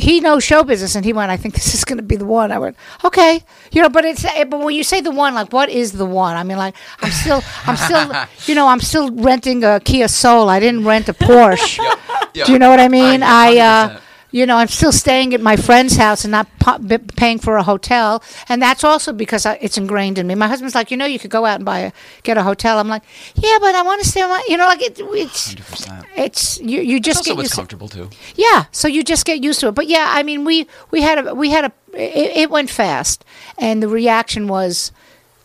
he 0.00 0.20
knows 0.20 0.42
show 0.44 0.62
business 0.64 0.94
and 0.96 1.04
he 1.04 1.12
went 1.12 1.30
i 1.30 1.36
think 1.36 1.54
this 1.54 1.74
is 1.74 1.84
going 1.84 1.98
to 1.98 2.02
be 2.02 2.16
the 2.16 2.24
one. 2.24 2.50
I 2.52 2.58
went 2.58 2.76
okay. 3.04 3.42
You 3.72 3.82
know 3.82 3.88
but 3.88 4.04
it's 4.04 4.24
eh, 4.24 4.44
but 4.44 4.60
when 4.60 4.74
you 4.74 4.84
say 4.84 5.00
the 5.00 5.10
one 5.10 5.34
like 5.34 5.52
what 5.52 5.68
is 5.68 5.92
the 5.92 6.06
one? 6.06 6.36
I 6.36 6.42
mean 6.42 6.58
like 6.58 6.74
i'm 7.02 7.10
still 7.10 7.42
i'm 7.66 7.76
still 7.76 8.06
you 8.46 8.54
know 8.54 8.66
i'm 8.68 8.80
still 8.80 9.10
renting 9.12 9.64
a 9.64 9.80
kia 9.80 10.08
soul. 10.08 10.48
I 10.48 10.60
didn't 10.60 10.84
rent 10.84 11.08
a 11.08 11.14
porsche. 11.14 11.78
Yep. 12.32 12.46
do 12.46 12.52
you 12.52 12.60
know 12.60 12.70
what 12.70 12.78
i 12.78 12.86
mean? 12.86 13.24
I 13.24 13.58
uh 13.58 13.88
100%. 13.98 14.00
You 14.32 14.46
know, 14.46 14.56
I'm 14.56 14.68
still 14.68 14.92
staying 14.92 15.34
at 15.34 15.40
my 15.40 15.56
friend's 15.56 15.96
house 15.96 16.24
and 16.24 16.32
not 16.32 16.46
pa- 16.58 16.78
paying 17.16 17.38
for 17.38 17.56
a 17.56 17.62
hotel, 17.62 18.22
and 18.48 18.62
that's 18.62 18.84
also 18.84 19.12
because 19.12 19.46
I, 19.46 19.54
it's 19.60 19.76
ingrained 19.76 20.18
in 20.18 20.26
me. 20.26 20.34
My 20.34 20.48
husband's 20.48 20.74
like, 20.74 20.90
you 20.90 20.96
know, 20.96 21.06
you 21.06 21.18
could 21.18 21.30
go 21.30 21.44
out 21.46 21.56
and 21.56 21.64
buy 21.64 21.80
a 21.80 21.92
get 22.22 22.36
a 22.36 22.42
hotel. 22.42 22.78
I'm 22.78 22.88
like, 22.88 23.02
yeah, 23.34 23.58
but 23.60 23.74
I 23.74 23.82
want 23.82 24.02
to 24.02 24.08
stay. 24.08 24.22
My, 24.22 24.44
you 24.48 24.56
know, 24.56 24.66
like 24.66 24.82
it, 24.82 24.98
it's 24.98 25.54
100%. 25.54 26.06
it's 26.16 26.60
you. 26.60 26.80
You 26.80 27.00
just 27.00 27.18
also 27.18 27.30
get 27.30 27.36
what's 27.36 27.44
used. 27.46 27.54
To, 27.54 27.56
comfortable 27.60 27.88
too. 27.88 28.10
yeah, 28.36 28.66
so 28.70 28.86
you 28.88 29.02
just 29.02 29.24
get 29.26 29.42
used 29.42 29.60
to 29.60 29.68
it. 29.68 29.74
But 29.74 29.88
yeah, 29.88 30.06
I 30.08 30.22
mean, 30.22 30.44
we 30.44 30.66
we 30.90 31.02
had 31.02 31.26
a 31.26 31.34
we 31.34 31.50
had 31.50 31.64
a 31.64 31.72
it, 31.92 32.36
it 32.36 32.50
went 32.50 32.70
fast, 32.70 33.24
and 33.58 33.82
the 33.82 33.88
reaction 33.88 34.46
was 34.46 34.92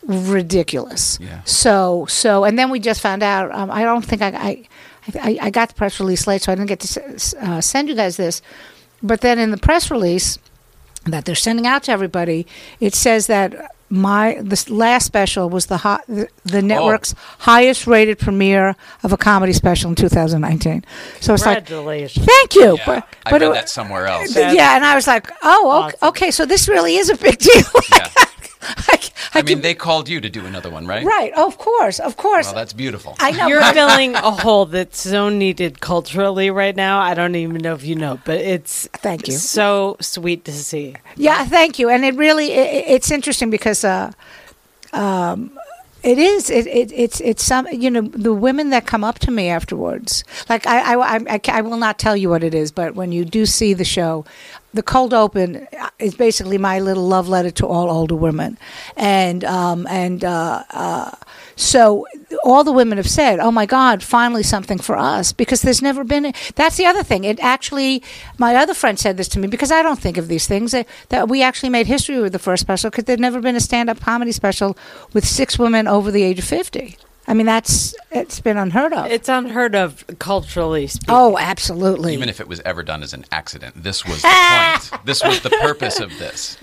ridiculous. 0.03 1.17
Yeah. 1.19 1.41
So 1.45 2.05
so, 2.07 2.43
and 2.43 2.57
then 2.57 2.69
we 2.69 2.79
just 2.79 3.01
found 3.01 3.23
out. 3.23 3.51
Um, 3.51 3.71
I 3.71 3.83
don't 3.83 4.05
think 4.05 4.21
I. 4.21 4.27
I 4.27 4.67
I, 5.21 5.37
I 5.39 5.49
got 5.51 5.69
the 5.69 5.75
press 5.75 5.99
release 5.99 6.25
late, 6.25 6.41
so 6.41 6.51
I 6.51 6.55
didn't 6.55 6.67
get 6.67 6.79
to 6.79 7.37
uh, 7.39 7.61
send 7.61 7.89
you 7.89 7.95
guys 7.95 8.17
this. 8.17 8.41
But 9.03 9.21
then 9.21 9.39
in 9.39 9.51
the 9.51 9.57
press 9.57 9.91
release 9.91 10.37
that 11.05 11.25
they're 11.25 11.35
sending 11.35 11.67
out 11.67 11.83
to 11.83 11.91
everybody, 11.91 12.47
it 12.79 12.95
says 12.95 13.27
that 13.27 13.75
my 13.89 14.37
this 14.41 14.69
last 14.69 15.05
special 15.05 15.49
was 15.49 15.67
the 15.67 15.77
hot, 15.77 16.03
the, 16.07 16.27
the 16.43 16.57
oh. 16.57 16.61
network's 16.61 17.13
highest 17.39 17.85
rated 17.85 18.17
premiere 18.17 18.75
of 19.03 19.13
a 19.13 19.17
comedy 19.17 19.53
special 19.53 19.89
in 19.89 19.95
2019. 19.95 20.83
So 21.19 21.33
it's 21.33 21.45
like, 21.45 21.65
Congratulations. 21.67 22.25
thank 22.25 22.55
you. 22.55 22.77
Yeah, 22.77 22.83
but 22.85 23.07
I 23.25 23.31
read 23.31 23.41
it- 23.43 23.53
that 23.53 23.69
somewhere 23.69 24.07
else. 24.07 24.35
yeah, 24.35 24.75
and 24.75 24.83
I 24.83 24.95
was 24.95 25.07
like, 25.07 25.29
oh, 25.43 25.85
okay, 25.85 26.07
okay, 26.07 26.31
so 26.31 26.45
this 26.45 26.67
really 26.67 26.95
is 26.95 27.09
a 27.09 27.15
big 27.17 27.37
deal. 27.39 27.63
Yeah. 27.91 28.09
I, 28.77 29.39
I 29.39 29.41
mean, 29.41 29.61
they 29.61 29.73
called 29.73 30.07
you 30.07 30.21
to 30.21 30.29
do 30.29 30.45
another 30.45 30.69
one, 30.69 30.87
right? 30.87 31.05
right, 31.05 31.33
of 31.33 31.57
course, 31.57 31.99
of 31.99 32.15
course. 32.17 32.45
Well, 32.47 32.55
that's 32.55 32.73
beautiful. 32.73 33.15
I 33.19 33.31
know. 33.31 33.47
You're 33.47 33.63
filling 33.73 34.15
a 34.15 34.31
hole 34.31 34.65
that's 34.65 34.99
so 34.99 35.29
needed 35.29 35.81
culturally 35.81 36.49
right 36.51 36.75
now. 36.75 36.99
I 36.99 37.13
don't 37.13 37.35
even 37.35 37.57
know 37.61 37.73
if 37.73 37.83
you 37.83 37.95
know, 37.95 38.19
but 38.23 38.39
it's 38.39 38.87
Thank 38.95 39.27
you. 39.27 39.33
so 39.33 39.97
sweet 39.99 40.45
to 40.45 40.51
see. 40.53 40.95
Yeah, 41.17 41.43
thank 41.45 41.79
you. 41.79 41.89
And 41.89 42.05
it 42.05 42.15
really 42.15 42.53
i 42.53 42.61
i- 42.61 42.85
it's 42.95 43.11
interesting 43.11 43.49
because 43.49 43.83
uh, 43.83 44.11
um, 44.93 45.57
it 46.03 46.17
is 46.17 46.49
it, 46.49 46.67
it 46.67 46.91
it's 46.93 47.19
it's 47.21 47.43
some 47.43 47.67
you 47.71 47.89
know 47.89 48.01
the 48.01 48.33
women 48.33 48.69
that 48.69 48.85
come 48.85 49.03
up 49.03 49.19
to 49.19 49.31
me 49.31 49.49
afterwards. 49.49 50.23
Like 50.47 50.67
I 50.67 50.93
I, 50.93 51.15
I 51.15 51.19
I 51.29 51.41
I 51.49 51.61
will 51.61 51.77
not 51.77 51.97
tell 51.97 52.15
you 52.15 52.29
what 52.29 52.43
it 52.43 52.53
is, 52.53 52.71
but 52.71 52.95
when 52.95 53.11
you 53.11 53.25
do 53.25 53.45
see 53.45 53.73
the 53.73 53.85
show. 53.85 54.23
The 54.75 54.83
cold 54.83 55.13
open 55.13 55.67
is 55.99 56.15
basically 56.15 56.57
my 56.57 56.79
little 56.81 57.07
love 57.07 57.29
letter 57.29 57.49
to 57.51 57.65
all 57.65 57.89
older 57.89 58.15
women, 58.27 58.57
and 58.97 59.41
um, 59.45 59.87
and 59.89 60.21
uh, 60.25 60.63
uh, 60.69 61.11
so 61.55 62.05
all 62.43 62.65
the 62.65 62.73
women 62.73 62.97
have 62.97 63.09
said, 63.09 63.39
"Oh 63.39 63.51
my 63.51 63.65
God, 63.65 64.03
finally 64.03 64.43
something 64.43 64.77
for 64.77 64.97
us," 64.97 65.31
because 65.31 65.61
there's 65.61 65.81
never 65.81 66.03
been. 66.03 66.25
A, 66.25 66.33
that's 66.55 66.75
the 66.75 66.85
other 66.85 67.03
thing. 67.03 67.23
It 67.23 67.39
actually, 67.39 68.03
my 68.37 68.53
other 68.55 68.73
friend 68.73 68.99
said 68.99 69.15
this 69.15 69.29
to 69.29 69.39
me 69.39 69.47
because 69.47 69.71
I 69.71 69.81
don't 69.81 69.99
think 69.99 70.17
of 70.17 70.27
these 70.27 70.45
things. 70.45 70.73
That, 70.73 70.87
that 71.07 71.29
we 71.29 71.41
actually 71.41 71.69
made 71.69 71.87
history 71.87 72.19
with 72.19 72.33
the 72.33 72.39
first 72.39 72.59
special 72.59 72.89
because 72.89 73.05
there'd 73.05 73.21
never 73.21 73.39
been 73.39 73.55
a 73.55 73.61
stand-up 73.61 74.01
comedy 74.01 74.33
special 74.33 74.75
with 75.13 75.25
six 75.25 75.57
women 75.57 75.87
over 75.87 76.11
the 76.11 76.23
age 76.23 76.39
of 76.39 76.45
fifty. 76.45 76.97
I 77.27 77.33
mean, 77.33 77.45
that's 77.47 77.95
it's 78.11 78.39
been 78.39 78.57
unheard 78.57 78.93
of. 78.93 79.07
It's 79.07 79.27
unheard 79.29 79.73
of 79.75 80.05
culturally 80.19 80.85
speaking. 80.87 81.13
oh, 81.15 81.37
absolutely. 81.39 82.13
Even 82.13 82.29
if 82.29 82.39
it 82.39 82.47
was 82.47 82.59
ever 82.61 82.83
done 82.83 83.01
as 83.01 83.13
an 83.13 83.25
accident, 83.31 83.81
this 83.81 84.05
was 84.05 84.21
the 84.21 84.27
point. 84.27 84.91
This 85.05 85.23
was 85.23 85.41
the 85.41 85.49
purpose 85.49 85.99
of 85.99 86.09
this. 86.19 86.57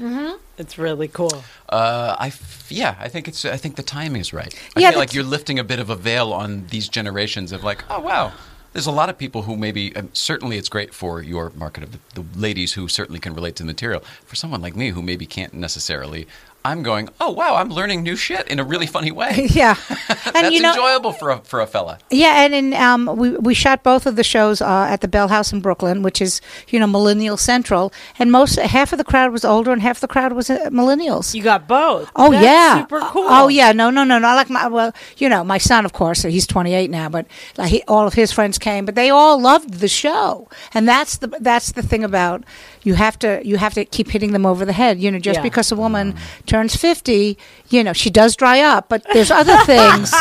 It's 0.58 0.78
really 0.78 1.08
cool. 1.08 1.42
Uh, 1.68 2.14
I 2.18 2.28
f- 2.28 2.66
yeah, 2.70 2.94
I 3.00 3.08
think 3.08 3.26
it's. 3.28 3.44
I 3.44 3.56
think 3.56 3.76
the 3.76 3.82
timing 3.82 4.20
is 4.20 4.32
right. 4.32 4.54
I 4.76 4.80
Yeah, 4.80 4.90
feel 4.90 4.98
like 5.00 5.14
you're 5.14 5.24
lifting 5.24 5.58
a 5.58 5.64
bit 5.64 5.78
of 5.80 5.90
a 5.90 5.96
veil 5.96 6.32
on 6.32 6.66
these 6.68 6.88
generations 6.88 7.50
of 7.52 7.64
like, 7.64 7.82
oh 7.90 8.00
wow, 8.00 8.32
there's 8.72 8.86
a 8.86 8.92
lot 8.92 9.08
of 9.08 9.18
people 9.18 9.42
who 9.42 9.56
maybe. 9.56 9.94
Um, 9.96 10.10
certainly, 10.12 10.58
it's 10.58 10.68
great 10.68 10.92
for 10.94 11.22
your 11.22 11.50
market 11.56 11.82
of 11.84 11.92
the, 11.92 12.22
the 12.22 12.38
ladies 12.38 12.74
who 12.74 12.86
certainly 12.88 13.18
can 13.20 13.34
relate 13.34 13.56
to 13.56 13.62
the 13.62 13.66
material. 13.66 14.00
For 14.26 14.36
someone 14.36 14.60
like 14.62 14.76
me 14.76 14.90
who 14.90 15.02
maybe 15.02 15.26
can't 15.26 15.54
necessarily, 15.54 16.26
I'm 16.64 16.82
going, 16.82 17.08
oh 17.20 17.30
wow, 17.30 17.56
I'm 17.56 17.70
learning 17.70 18.02
new 18.02 18.14
shit 18.14 18.46
in 18.48 18.60
a 18.60 18.64
really 18.64 18.86
funny 18.86 19.10
way. 19.10 19.48
yeah, 19.50 19.76
That's 20.32 20.50
you 20.52 20.60
know- 20.62 20.70
enjoyable 20.70 21.12
for 21.12 21.30
a 21.30 21.38
for 21.38 21.60
a 21.60 21.66
fella. 21.66 21.98
Yeah, 22.10 22.44
and 22.44 22.54
in, 22.54 22.74
um, 22.74 23.16
we 23.16 23.30
we 23.30 23.54
shot 23.54 23.82
both 23.82 24.06
of 24.06 24.16
the 24.16 24.24
shows 24.24 24.60
uh, 24.62 24.86
at 24.88 25.00
the 25.00 25.08
Bell 25.08 25.28
House 25.28 25.52
in 25.52 25.60
Brooklyn, 25.60 26.02
which 26.02 26.20
is 26.22 26.40
you 26.68 26.78
know 26.78 26.86
millennial 26.86 27.36
central, 27.36 27.92
and 28.18 28.30
most 28.30 28.56
half 28.58 28.92
of 28.92 28.98
the 28.98 29.04
crowd 29.04 29.32
was 29.32 29.44
older 29.44 29.72
and 29.72 29.82
half 29.82 30.00
the 30.00 30.08
crowd 30.08 30.32
was 30.34 30.50
uh, 30.50 30.70
millennials. 30.70 31.34
You 31.34 31.42
got 31.42 31.66
both. 31.66 32.10
Oh 32.14 32.30
That's 32.30 32.44
yeah, 32.44 32.80
super 32.82 33.00
cool. 33.00 33.26
Oh 33.28 33.48
yeah, 33.48 33.72
no, 33.72 33.90
no, 33.90 34.04
no, 34.04 34.18
not 34.18 34.36
like 34.36 34.50
my 34.50 34.68
well, 34.68 34.92
you 35.16 35.28
know, 35.28 35.42
my 35.42 35.58
son, 35.58 35.84
of 35.84 35.92
course, 35.92 36.22
he's 36.22 36.46
28 36.46 36.90
now, 36.90 37.08
but 37.08 37.26
like 37.56 37.70
he, 37.70 37.82
all 37.88 38.06
of 38.06 38.14
his 38.14 38.30
friends 38.32 38.58
came, 38.58 38.84
but 38.86 38.94
they 38.94 39.10
all 39.10 39.40
loved 39.40 39.74
the 39.80 39.88
show, 39.88 40.48
and 40.74 40.88
that's 40.88 41.16
the 41.18 41.26
that's 41.40 41.72
the 41.72 41.82
thing 41.82 42.04
about 42.04 42.44
you 42.84 42.94
have 42.94 43.18
to 43.20 43.40
you 43.44 43.56
have 43.58 43.74
to 43.74 43.84
keep 43.84 44.08
hitting 44.10 44.32
them 44.32 44.44
over 44.44 44.64
the 44.64 44.72
head. 44.72 44.98
You 45.00 45.10
know, 45.10 45.18
just 45.18 45.38
Yeah. 45.38 45.42
because 45.42 45.70
a 45.72 45.76
woman 45.76 46.14
turns 46.46 46.74
50, 46.76 47.38
you 47.70 47.84
know, 47.84 47.92
she 47.92 48.10
does 48.10 48.34
dry 48.36 48.60
up, 48.60 48.88
but 48.88 49.04
there's 49.12 49.30
other 49.30 49.56
things. 49.66 50.12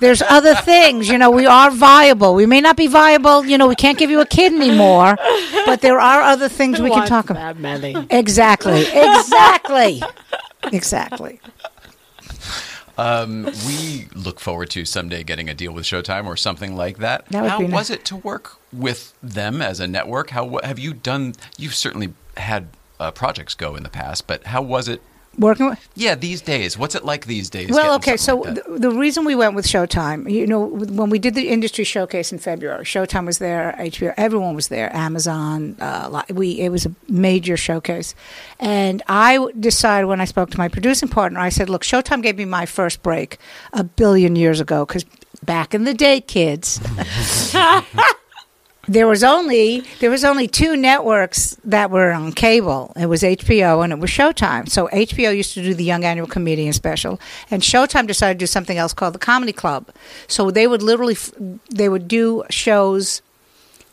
there's 0.00 0.22
other 0.22 0.54
things. 0.54 1.08
You 1.08 1.18
know, 1.18 1.30
we 1.30 1.46
are 1.46 1.70
viable. 1.70 2.34
We 2.34 2.46
may 2.46 2.60
not 2.60 2.76
be 2.76 2.86
viable. 2.86 3.44
You 3.44 3.58
know, 3.58 3.66
we 3.68 3.76
can't 3.76 3.98
give 3.98 4.10
you 4.10 4.20
a 4.20 4.26
kid 4.26 4.52
anymore, 4.52 5.16
but 5.66 5.80
there 5.80 6.00
are 6.00 6.22
other 6.22 6.48
things 6.48 6.80
we 6.80 6.90
can 6.90 7.06
talk 7.06 7.30
about. 7.30 7.58
many. 7.58 7.94
Exactly. 8.10 8.84
Exactly. 8.92 10.02
exactly. 10.72 11.40
Um, 12.96 13.44
we 13.66 14.08
look 14.14 14.40
forward 14.40 14.70
to 14.70 14.84
someday 14.84 15.24
getting 15.24 15.48
a 15.48 15.54
deal 15.54 15.72
with 15.72 15.84
Showtime 15.84 16.26
or 16.26 16.36
something 16.36 16.76
like 16.76 16.98
that. 16.98 17.26
That 17.26 17.48
How 17.48 17.58
nice. 17.58 17.72
was 17.72 17.90
it 17.90 18.04
to 18.06 18.16
work 18.16 18.56
with 18.72 19.14
them 19.22 19.60
as 19.60 19.80
a 19.80 19.86
network? 19.86 20.30
How 20.30 20.58
have 20.62 20.78
you 20.78 20.94
done? 20.94 21.34
You've 21.58 21.74
certainly 21.74 22.14
had 22.36 22.68
uh, 23.00 23.10
projects 23.10 23.54
go 23.54 23.74
in 23.76 23.82
the 23.82 23.88
past, 23.88 24.26
but 24.26 24.44
how 24.46 24.62
was 24.62 24.88
it? 24.88 25.02
Working 25.38 25.70
with 25.70 25.88
Yeah, 25.94 26.14
these 26.14 26.40
days. 26.40 26.78
What's 26.78 26.94
it 26.94 27.04
like 27.04 27.26
these 27.26 27.50
days? 27.50 27.70
Well, 27.70 27.94
okay. 27.96 28.16
So 28.16 28.36
like 28.36 28.54
the, 28.54 28.78
the 28.78 28.90
reason 28.90 29.24
we 29.24 29.34
went 29.34 29.54
with 29.54 29.66
Showtime, 29.66 30.30
you 30.30 30.46
know, 30.46 30.60
when 30.60 31.10
we 31.10 31.18
did 31.18 31.34
the 31.34 31.48
industry 31.48 31.84
showcase 31.84 32.32
in 32.32 32.38
February, 32.38 32.84
Showtime 32.84 33.26
was 33.26 33.38
there, 33.38 33.74
HBO, 33.78 34.14
everyone 34.16 34.54
was 34.54 34.68
there, 34.68 34.94
Amazon. 34.94 35.76
Uh, 35.80 36.22
we 36.32 36.60
it 36.60 36.70
was 36.70 36.86
a 36.86 36.94
major 37.08 37.56
showcase, 37.56 38.14
and 38.58 39.02
I 39.08 39.48
decided 39.58 40.06
when 40.06 40.20
I 40.20 40.24
spoke 40.24 40.50
to 40.50 40.58
my 40.58 40.68
producing 40.68 41.08
partner, 41.08 41.40
I 41.40 41.48
said, 41.48 41.68
"Look, 41.68 41.82
Showtime 41.82 42.22
gave 42.22 42.36
me 42.36 42.44
my 42.44 42.66
first 42.66 43.02
break 43.02 43.38
a 43.72 43.84
billion 43.84 44.36
years 44.36 44.60
ago 44.60 44.84
because 44.86 45.04
back 45.44 45.74
in 45.74 45.84
the 45.84 45.94
day, 45.94 46.20
kids." 46.20 46.80
there 48.88 49.06
was 49.06 49.24
only 49.24 49.82
there 50.00 50.10
was 50.10 50.24
only 50.24 50.48
two 50.48 50.76
networks 50.76 51.56
that 51.64 51.90
were 51.90 52.12
on 52.12 52.32
cable. 52.32 52.92
It 52.96 53.06
was 53.06 53.22
HBO 53.22 53.82
and 53.82 53.92
it 53.92 53.98
was 53.98 54.10
Showtime. 54.10 54.68
So 54.68 54.88
HBO 54.88 55.36
used 55.36 55.54
to 55.54 55.62
do 55.62 55.74
the 55.74 55.84
Young 55.84 56.04
Annual 56.04 56.26
Comedian 56.26 56.72
Special, 56.72 57.20
and 57.50 57.62
Showtime 57.62 58.06
decided 58.06 58.38
to 58.38 58.42
do 58.42 58.46
something 58.46 58.78
else 58.78 58.92
called 58.92 59.14
the 59.14 59.18
Comedy 59.18 59.52
Club. 59.52 59.90
So 60.28 60.50
they 60.50 60.66
would 60.66 60.82
literally 60.82 61.16
they 61.70 61.88
would 61.88 62.08
do 62.08 62.44
shows 62.50 63.22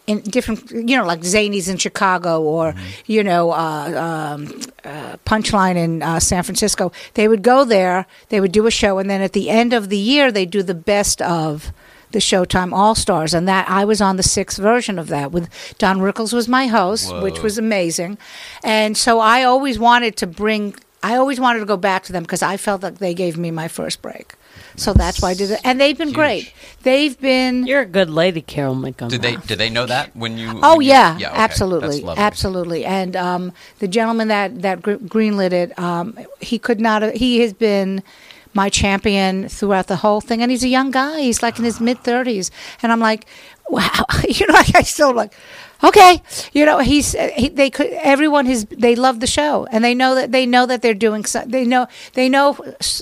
in 0.08 0.19
different, 0.21 0.69
you 0.71 0.97
know, 0.97 1.06
like 1.06 1.21
Zanies 1.21 1.69
in 1.69 1.77
Chicago 1.77 2.41
or 2.41 2.73
you 3.06 3.23
know 3.23 3.51
uh, 3.51 4.34
um, 4.36 4.62
uh, 4.84 5.17
Punchline 5.25 5.75
in 5.75 6.01
uh, 6.01 6.19
San 6.19 6.43
Francisco. 6.43 6.91
They 7.13 7.27
would 7.27 7.43
go 7.43 7.65
there, 7.65 8.06
they 8.30 8.41
would 8.41 8.51
do 8.51 8.67
a 8.67 8.71
show, 8.71 8.97
and 8.97 9.10
then 9.10 9.21
at 9.21 9.34
the 9.34 9.49
end 9.49 9.73
of 9.73 9.89
the 9.89 9.97
year, 9.97 10.32
they 10.32 10.45
do 10.45 10.63
the 10.63 10.73
best 10.73 11.21
of 11.21 11.71
the 12.12 12.19
Showtime 12.19 12.74
All 12.74 12.95
Stars, 12.95 13.34
and 13.34 13.47
that 13.47 13.69
I 13.69 13.86
was 13.86 14.02
on 14.02 14.17
the 14.17 14.24
sixth 14.24 14.58
version 14.58 15.00
of 15.00 15.08
that 15.08 15.32
with 15.32 15.50
Don 15.78 16.00
Rickles 16.00 16.34
was 16.34 16.47
my 16.47 16.67
host, 16.67 17.13
which 17.21 17.41
was 17.41 17.58
amazing, 17.58 18.17
and 18.63 18.97
so 18.97 19.19
I 19.19 19.43
always 19.43 19.80
wanted 19.80 20.15
to 20.17 20.28
bring. 20.28 20.76
I 21.04 21.15
always 21.15 21.39
wanted 21.39 21.60
to 21.60 21.65
go 21.65 21.78
back 21.78 22.04
to 22.04 22.13
them 22.13 22.21
because 22.24 22.43
I 22.43 22.58
felt 22.58 22.84
like 22.84 23.00
they 23.00 23.15
gave 23.15 23.36
me 23.38 23.50
my 23.50 23.67
first 23.67 24.04
break. 24.04 24.36
So 24.76 24.93
that's 24.93 25.21
why 25.21 25.32
I 25.32 25.34
did 25.34 25.50
it, 25.52 25.60
and 25.63 25.82
they've 25.82 25.97
been 25.97 26.12
great. 26.13 26.54
They've 26.84 27.19
been. 27.19 27.65
You're 27.65 27.82
a 27.82 27.86
good 27.86 28.10
lady, 28.10 28.41
Carole 28.41 28.76
Montgomery. 28.76 29.17
Did 29.17 29.21
they 29.21 29.36
did 29.47 29.58
they 29.58 29.69
know 29.69 29.86
that 29.86 30.15
when 30.15 30.38
you? 30.38 30.60
Oh 30.62 30.78
when 30.78 30.86
you- 30.86 30.91
yeah, 30.91 31.15
okay. 31.15 31.26
absolutely, 31.26 32.02
That's 32.02 32.19
absolutely. 32.19 32.86
And 32.86 33.15
um, 33.15 33.52
the 33.80 33.88
gentleman 33.88 34.28
that 34.30 34.62
that 34.62 34.82
gr- 34.82 34.93
greenlit 34.93 35.52
it, 35.52 35.78
um, 35.80 36.17
he 36.39 36.60
could 36.60 36.80
not. 36.80 37.02
Have, 37.02 37.13
he 37.15 37.39
has 37.39 37.54
been 37.54 38.04
my 38.54 38.70
champion 38.70 39.48
throughout 39.48 39.88
the 39.88 39.98
whole 39.98 40.22
thing, 40.22 40.42
and 40.42 40.52
he's 40.52 40.64
a 40.64 40.68
young 40.68 40.92
guy. 40.92 41.22
He's 41.22 41.42
like 41.42 41.58
in 41.58 41.66
his 41.66 41.80
mid 41.80 42.04
thirties, 42.04 42.52
and 42.82 42.92
I'm 42.92 43.00
like, 43.00 43.26
wow. 43.70 44.06
you 44.28 44.46
know, 44.48 44.56
I 44.56 44.84
still 44.84 45.14
like. 45.14 45.34
Okay, 45.84 46.22
you 46.54 46.64
know 46.64 46.78
he's 46.78 47.14
he, 47.36 47.50
they 47.50 47.72
could 47.72 47.88
everyone 47.94 48.46
has 48.46 48.66
they 48.66 48.96
love 48.96 49.20
the 49.20 49.26
show 49.26 49.66
and 49.72 49.84
they 49.84 49.96
know 49.96 50.14
that 50.14 50.32
they 50.32 50.46
know 50.46 50.68
that 50.68 50.84
they're 50.84 50.94
doing 50.94 51.26
so, 51.26 51.44
they 51.44 51.66
know 51.66 51.88
they 52.14 52.30
know 52.30 52.56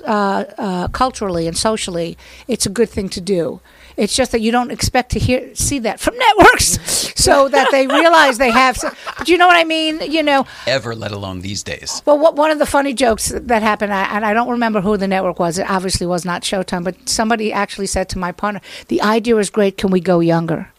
uh, 0.08 0.46
uh, 0.58 0.88
culturally 0.88 1.46
and 1.46 1.58
socially 1.58 2.18
it's 2.48 2.66
a 2.66 2.70
good 2.70 2.90
thing 2.90 3.10
to 3.10 3.20
do. 3.20 3.60
It's 4.00 4.16
just 4.16 4.32
that 4.32 4.42
you 4.42 4.52
don't 4.52 4.72
expect 4.72 5.12
to 5.12 5.20
hear 5.20 5.54
see 5.56 5.80
that 5.80 6.00
from 6.00 6.18
networks, 6.18 6.80
so 7.16 7.50
that 7.50 7.68
they 7.72 7.86
realize 7.88 8.38
they 8.38 8.52
have. 8.52 8.78
So, 8.78 8.90
but 9.18 9.28
you 9.28 9.38
know 9.38 9.48
what 9.48 9.58
I 9.58 9.64
mean? 9.66 10.00
You 10.12 10.24
know, 10.24 10.46
Ever, 10.66 10.96
let 10.96 11.12
alone 11.12 11.42
these 11.42 11.64
days. 11.64 12.02
well, 12.06 12.18
what, 12.18 12.36
one 12.36 12.50
of 12.52 12.60
the 12.60 12.66
funny 12.66 12.94
jokes 12.94 13.30
that 13.36 13.62
happened, 13.62 13.94
I, 13.94 14.04
and 14.16 14.26
I 14.26 14.34
don't 14.34 14.50
remember 14.50 14.82
who 14.82 14.96
the 14.98 15.08
network 15.08 15.38
was. 15.40 15.58
It 15.60 15.70
obviously 15.70 16.08
was 16.08 16.24
not 16.26 16.44
Showtime, 16.44 16.84
but 16.84 16.96
somebody 17.10 17.52
actually 17.52 17.88
said 17.88 18.08
to 18.10 18.18
my 18.18 18.32
partner, 18.32 18.62
"The 18.88 19.02
idea 19.02 19.36
is 19.38 19.50
great. 19.50 19.78
Can 19.78 19.92
we 19.92 20.00
go 20.00 20.20
younger?" 20.22 20.72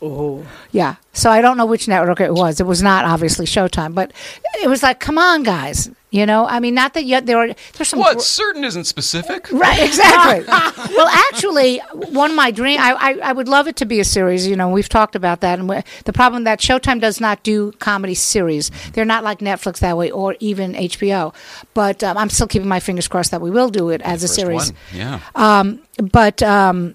Oh, 0.00 0.46
Yeah. 0.70 0.94
So 1.12 1.30
I 1.30 1.40
don't 1.40 1.56
know 1.56 1.66
which 1.66 1.88
network 1.88 2.20
it 2.20 2.32
was. 2.32 2.60
It 2.60 2.66
was 2.66 2.82
not 2.82 3.04
obviously 3.04 3.46
Showtime, 3.46 3.94
but 3.94 4.12
it 4.62 4.68
was 4.68 4.82
like, 4.82 5.00
come 5.00 5.18
on, 5.18 5.42
guys. 5.42 5.90
You 6.10 6.24
know, 6.24 6.46
I 6.46 6.58
mean, 6.58 6.74
not 6.74 6.94
that 6.94 7.04
yet 7.04 7.26
there 7.26 7.36
are 7.38 7.48
there's 7.74 7.88
some 7.88 7.98
What 7.98 8.22
certain 8.22 8.64
isn't 8.64 8.84
specific? 8.84 9.48
Right, 9.58 9.80
exactly. 9.80 10.44
well, 10.96 11.08
actually, 11.08 11.78
one 11.92 12.30
of 12.30 12.36
my 12.36 12.50
dream, 12.50 12.78
I, 12.80 12.92
I, 12.92 13.18
I 13.30 13.32
would 13.32 13.48
love 13.48 13.66
it 13.66 13.76
to 13.76 13.86
be 13.86 13.98
a 13.98 14.04
series. 14.04 14.46
You 14.46 14.56
know, 14.56 14.68
we've 14.68 14.88
talked 14.88 15.16
about 15.16 15.40
that, 15.40 15.58
and 15.58 15.68
the 16.04 16.12
problem 16.12 16.44
that 16.44 16.60
Showtime 16.60 17.00
does 17.00 17.20
not 17.20 17.42
do 17.42 17.72
comedy 17.72 18.14
series. 18.14 18.70
They're 18.92 19.04
not 19.04 19.24
like 19.24 19.40
Netflix 19.40 19.80
that 19.80 19.96
way, 19.96 20.10
or 20.10 20.36
even 20.38 20.74
HBO. 20.74 21.34
But 21.74 22.04
um, 22.04 22.16
I'm 22.16 22.30
still 22.30 22.46
keeping 22.46 22.68
my 22.68 22.80
fingers 22.80 23.08
crossed 23.08 23.32
that 23.32 23.40
we 23.40 23.50
will 23.50 23.68
do 23.68 23.90
it 23.90 24.00
as 24.02 24.22
a 24.22 24.28
First 24.28 24.34
series. 24.34 24.72
one, 24.72 24.80
Yeah. 24.94 25.20
Um, 25.34 25.80
but 25.98 26.42
um, 26.42 26.94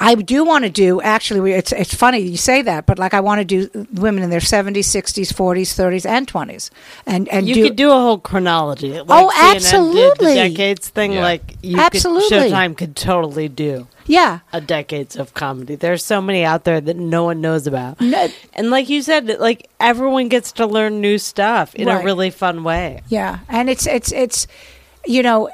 I 0.00 0.14
do 0.14 0.44
want 0.44 0.64
to 0.64 0.70
do 0.70 1.00
actually. 1.00 1.52
It's 1.52 1.72
it's 1.72 1.94
funny 1.94 2.18
you 2.18 2.36
say 2.36 2.62
that, 2.62 2.86
but 2.86 2.98
like 2.98 3.14
I 3.14 3.20
want 3.20 3.40
to 3.40 3.44
do 3.44 3.86
women 3.92 4.22
in 4.22 4.30
their 4.30 4.40
seventies, 4.40 4.86
sixties, 4.86 5.32
forties, 5.32 5.74
thirties, 5.74 6.04
and 6.06 6.26
twenties, 6.26 6.70
and 7.06 7.28
and 7.28 7.48
you 7.48 7.54
do, 7.54 7.62
could 7.68 7.76
do 7.76 7.90
a 7.90 7.94
whole 7.94 8.18
chronology. 8.18 8.92
Like 8.92 9.06
Oh, 9.08 9.30
CNN 9.34 9.48
did 9.52 9.56
absolutely. 9.56 10.28
the 10.28 10.34
decades 10.34 10.88
thing. 10.88 11.12
Yeah. 11.12 11.22
Like 11.22 11.56
you 11.62 11.78
Absolutely. 11.78 12.28
Could, 12.28 12.52
Showtime 12.52 12.76
could 12.76 12.96
totally 12.96 13.48
do. 13.48 13.86
Yeah. 14.06 14.40
A 14.52 14.60
decades 14.60 15.16
of 15.16 15.32
comedy. 15.32 15.76
There's 15.76 16.04
so 16.04 16.20
many 16.20 16.44
out 16.44 16.64
there 16.64 16.78
that 16.80 16.96
no 16.96 17.24
one 17.24 17.40
knows 17.40 17.66
about. 17.66 18.00
And 18.00 18.68
like 18.70 18.90
you 18.90 19.00
said, 19.00 19.28
like 19.40 19.70
everyone 19.80 20.28
gets 20.28 20.52
to 20.52 20.66
learn 20.66 21.00
new 21.00 21.16
stuff 21.18 21.74
in 21.74 21.88
a 21.88 22.02
really 22.04 22.28
fun 22.30 22.64
way. 22.64 23.00
Yeah, 23.08 23.38
and 23.48 23.70
it's 23.70 23.86
it's 23.86 24.12
it's, 24.12 24.46
you 25.06 25.22
know, 25.22 25.48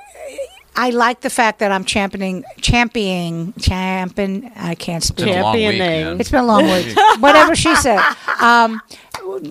I 0.81 0.89
like 0.91 1.21
the 1.21 1.29
fact 1.29 1.59
that 1.59 1.71
I'm 1.71 1.85
championing 1.85 2.43
championing 2.63 3.53
champion. 3.61 4.51
I 4.57 4.75
can't 4.75 5.03
speak. 5.05 5.27
been 5.27 5.39
a 5.39 5.43
long 5.43 5.55
week, 5.55 5.63
Championing. 5.73 6.05
man. 6.07 6.21
It's 6.21 6.31
been 6.31 6.41
a 6.41 6.47
long 6.47 6.65
week. 6.65 6.97
Whatever 7.21 7.55
she 7.55 7.75
said. 7.77 8.01
Um, 8.41 8.81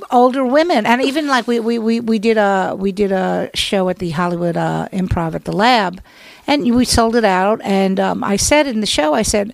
older 0.10 0.44
women, 0.44 0.88
and 0.88 1.04
even 1.04 1.28
like 1.28 1.46
we, 1.48 1.60
we, 1.60 1.78
we, 1.78 2.00
we 2.00 2.18
did 2.18 2.38
a 2.38 2.76
we 2.76 2.92
did 2.92 3.12
a 3.12 3.52
show 3.54 3.88
at 3.90 4.00
the 4.00 4.10
Hollywood 4.10 4.58
uh, 4.58 4.88
Improv 4.92 5.36
at 5.36 5.46
the 5.46 5.52
Lab, 5.52 6.02
and 6.48 6.64
we 6.76 6.84
sold 6.84 7.16
it 7.16 7.24
out. 7.26 7.62
And 7.64 8.00
um, 8.00 8.24
I 8.24 8.36
said 8.36 8.66
in 8.66 8.80
the 8.82 8.88
show, 8.88 9.14
I 9.14 9.22
said 9.22 9.54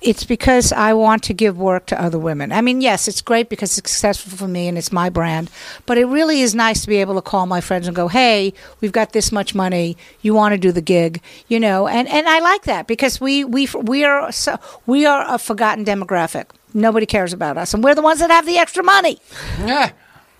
it's 0.00 0.24
because 0.24 0.72
I 0.72 0.92
want 0.92 1.24
to 1.24 1.34
give 1.34 1.58
work 1.58 1.86
to 1.86 2.00
other 2.00 2.18
women. 2.18 2.52
I 2.52 2.60
mean, 2.60 2.80
yes, 2.80 3.08
it's 3.08 3.20
great 3.20 3.48
because 3.48 3.76
it's 3.76 3.90
successful 3.90 4.36
for 4.36 4.46
me 4.46 4.68
and 4.68 4.78
it's 4.78 4.92
my 4.92 5.08
brand, 5.10 5.50
but 5.86 5.98
it 5.98 6.06
really 6.06 6.40
is 6.40 6.54
nice 6.54 6.82
to 6.82 6.88
be 6.88 6.96
able 6.96 7.16
to 7.16 7.22
call 7.22 7.46
my 7.46 7.60
friends 7.60 7.86
and 7.86 7.96
go, 7.96 8.08
"Hey, 8.08 8.52
we've 8.80 8.92
got 8.92 9.12
this 9.12 9.32
much 9.32 9.54
money. 9.54 9.96
You 10.22 10.34
want 10.34 10.52
to 10.52 10.58
do 10.58 10.72
the 10.72 10.82
gig?" 10.82 11.20
You 11.48 11.58
know, 11.58 11.88
and 11.88 12.08
and 12.08 12.28
I 12.28 12.38
like 12.38 12.62
that 12.62 12.86
because 12.86 13.20
we 13.20 13.44
we 13.44 13.68
we 13.82 14.04
are 14.04 14.30
so, 14.30 14.58
we 14.86 15.04
are 15.04 15.24
a 15.26 15.38
forgotten 15.38 15.84
demographic. 15.84 16.46
Nobody 16.74 17.06
cares 17.06 17.32
about 17.32 17.56
us, 17.56 17.74
and 17.74 17.82
we're 17.82 17.94
the 17.94 18.02
ones 18.02 18.20
that 18.20 18.30
have 18.30 18.46
the 18.46 18.58
extra 18.58 18.84
money. 18.84 19.18
Yeah. 19.64 19.90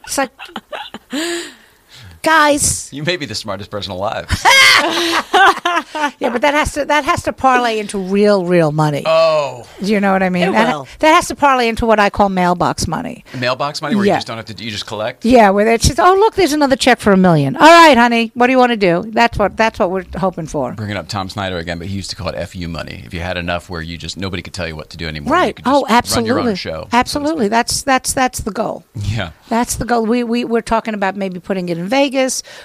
It's 0.04 0.16
like, 0.18 0.30
guys, 2.22 2.92
You 2.92 3.02
may 3.02 3.16
be 3.16 3.26
the 3.26 3.34
smartest 3.34 3.70
person 3.70 3.92
alive. 3.92 4.26
yeah, 6.18 6.30
but 6.30 6.42
that 6.42 6.54
has 6.54 6.72
to 6.74 6.84
that 6.84 7.04
has 7.04 7.22
to 7.24 7.32
parlay 7.32 7.78
into 7.78 7.98
real 7.98 8.44
real 8.44 8.72
money. 8.72 9.02
Oh. 9.06 9.66
Do 9.80 9.86
you 9.92 10.00
know 10.00 10.12
what 10.12 10.22
I 10.22 10.28
mean? 10.28 10.48
It 10.48 10.52
that, 10.52 10.72
will. 10.74 10.88
that 11.00 11.14
has 11.14 11.28
to 11.28 11.34
parlay 11.36 11.68
into 11.68 11.86
what 11.86 11.98
I 12.00 12.10
call 12.10 12.28
mailbox 12.28 12.86
money. 12.86 13.24
Mailbox 13.38 13.82
money 13.82 13.94
where 13.96 14.04
you 14.04 14.12
just 14.12 14.26
don't 14.26 14.36
have 14.36 14.46
to. 14.46 14.64
You 14.64 14.70
just 14.70 14.86
collect. 14.86 15.24
Yeah, 15.24 15.50
where 15.50 15.66
it's 15.68 15.86
just, 15.86 15.98
oh 16.00 16.14
look, 16.14 16.34
there's 16.34 16.52
another 16.52 16.76
check 16.76 17.00
for 17.00 17.12
a 17.12 17.16
million. 17.16 17.56
All 17.56 17.62
right, 17.62 17.96
honey, 17.96 18.30
what 18.34 18.46
do 18.46 18.52
you 18.52 18.58
want 18.58 18.70
to 18.70 18.76
do? 18.76 19.04
That's 19.10 19.38
what 19.38 19.56
that's 19.56 19.78
what 19.78 19.90
we're 19.90 20.04
hoping 20.16 20.46
for. 20.46 20.72
Bringing 20.74 20.96
up 20.96 21.08
Tom 21.08 21.28
Snyder 21.28 21.58
again, 21.58 21.78
but 21.78 21.88
he 21.88 21.96
used 21.96 22.10
to 22.10 22.16
call 22.16 22.28
it 22.28 22.46
"fu 22.46 22.68
money." 22.68 23.02
If 23.04 23.14
you 23.14 23.20
had 23.20 23.36
enough 23.36 23.68
where 23.70 23.82
you 23.82 23.96
just 23.98 24.16
nobody 24.16 24.42
could 24.42 24.54
tell 24.54 24.68
you 24.68 24.76
what 24.76 24.90
to 24.90 24.96
do 24.96 25.06
anymore, 25.08 25.28
you 25.34 25.40
Right. 25.42 25.56
could 25.56 25.64
just 25.64 25.74
Oh, 25.76 25.86
absolutely. 25.88 26.30
Run 26.30 26.40
your 26.44 26.50
own 26.50 26.56
show. 26.56 26.88
Absolutely. 26.92 27.48
That's 27.48 27.82
that's 27.82 28.12
that's 28.12 28.40
the 28.40 28.50
goal. 28.52 28.84
Yeah. 28.94 29.32
That's 29.48 29.76
the 29.76 29.84
goal. 29.84 30.04
We 30.06 30.22
we 30.24 30.44
we're 30.44 30.60
talking 30.60 30.94
about 30.94 31.16
maybe 31.16 31.40
putting 31.40 31.68
it 31.68 31.78
in 31.78 31.86
Vegas. 31.88 32.07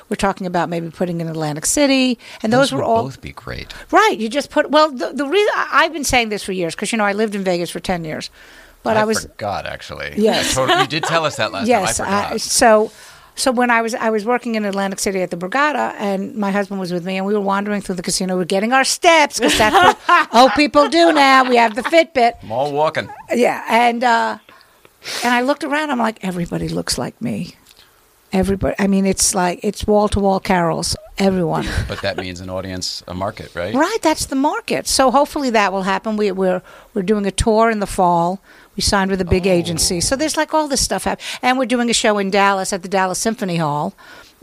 We're 0.10 0.16
talking 0.16 0.48
about 0.48 0.70
maybe 0.70 0.90
putting 0.90 1.22
in 1.22 1.28
Atlantic 1.28 1.66
City, 1.66 2.20
and 2.42 2.52
those, 2.52 2.72
would 2.72 2.80
were 2.80 2.84
all 2.84 3.04
both 3.04 3.22
be 3.22 3.32
great. 3.32 3.74
right. 3.92 4.18
You 4.18 4.30
just 4.30 4.50
put 4.50 4.70
well. 4.70 4.92
The, 4.92 5.12
the 5.14 5.26
reason 5.26 5.52
I- 5.56 5.70
I've 5.84 5.94
been 5.94 6.04
saying 6.04 6.30
this 6.30 6.44
for 6.44 6.52
years 6.52 6.76
because 6.76 6.92
you 6.92 6.98
know 6.98 7.06
I 7.06 7.14
lived 7.14 7.36
in 7.36 7.44
Vegas 7.44 7.70
for 7.70 7.80
ten 7.80 8.04
years, 8.06 8.30
but 8.84 8.98
I, 8.98 9.06
was 9.06 9.24
forgot 9.24 9.66
actually. 9.66 10.14
Yes. 10.18 10.54
Totally- 10.56 10.82
you 10.82 10.88
did 10.88 11.04
tell 11.04 11.26
us 11.26 11.38
that 11.38 11.52
last 11.52 11.68
yes. 11.68 11.98
time. 11.98 12.08
I 12.08 12.24
forgot. 12.28 12.42
so 12.42 12.92
so 13.36 13.52
when 13.52 13.72
I 13.72 13.82
was 13.82 13.96
I 13.96 14.10
was 14.10 14.26
working 14.26 14.56
in 14.56 14.66
Atlantic 14.66 15.00
City 15.00 15.22
at 15.22 15.32
the 15.32 15.38
Borgata, 15.38 15.94
and 15.98 16.36
my 16.36 16.52
husband 16.52 16.80
was 16.80 16.94
with 16.94 17.06
me, 17.06 17.18
and 17.18 17.26
we 17.26 17.34
were 17.34 17.42
wandering 17.42 17.82
through 17.82 17.96
the 17.96 18.04
casino. 18.04 18.36
We 18.36 18.44
are 18.44 18.46
getting 18.46 18.74
our 18.74 18.84
steps 18.84 19.40
because 19.40 19.58
that's 19.58 19.76
what 19.76 20.28
old 20.34 20.52
people 20.54 20.88
do 20.88 21.12
now. 21.12 21.50
We 21.50 21.56
have 21.56 21.76
the 21.76 21.82
Fitbit. 21.82 22.34
I'm 22.44 22.52
all 22.52 22.72
walking. 22.72 23.10
Yeah, 23.34 23.64
and 23.68 24.04
uh, 24.04 24.38
and 25.24 25.34
I 25.34 25.42
looked 25.42 25.64
around. 25.64 25.90
I'm 25.90 26.00
like, 26.00 26.24
everybody 26.24 26.70
looks 26.70 26.98
like 26.98 27.20
me. 27.22 27.56
Everybody. 28.34 28.76
I 28.80 28.88
mean, 28.88 29.06
it's 29.06 29.36
like 29.36 29.60
it's 29.62 29.86
wall 29.86 30.10
to 30.10 30.19
wall 30.19 30.39
carols. 30.39 30.96
Everyone. 31.19 31.65
But 31.88 32.02
that 32.02 32.17
means 32.17 32.39
an 32.39 32.50
audience, 32.50 33.04
a 33.08 33.13
market, 33.13 33.54
right? 33.54 33.76
Right, 33.76 34.00
that's 34.02 34.26
the 34.26 34.36
market. 34.36 34.88
So 34.88 35.12
hopefully 35.12 35.52
that 35.52 35.72
will 35.72 35.84
happen. 35.84 36.17
We, 36.17 36.32
we're 36.32 36.63
we're 36.96 37.04
doing 37.04 37.28
a 37.28 37.32
tour 37.32 37.69
in 37.69 37.80
the 37.80 37.86
fall. 37.88 38.39
We 38.76 38.82
signed 38.82 39.12
with 39.12 39.22
a 39.22 39.26
big 39.26 39.46
oh. 39.46 39.52
agency, 39.52 40.02
so 40.02 40.15
there's 40.15 40.36
like 40.36 40.54
all 40.56 40.67
this 40.67 40.82
stuff 40.82 41.04
happening. 41.04 41.28
And 41.43 41.60
we're 41.60 41.67
doing 41.67 41.89
a 41.91 41.93
show 41.93 42.17
in 42.17 42.32
Dallas 42.32 42.74
at 42.74 42.82
the 42.82 42.89
Dallas 42.89 43.19
Symphony 43.19 43.58
Hall, 43.58 43.93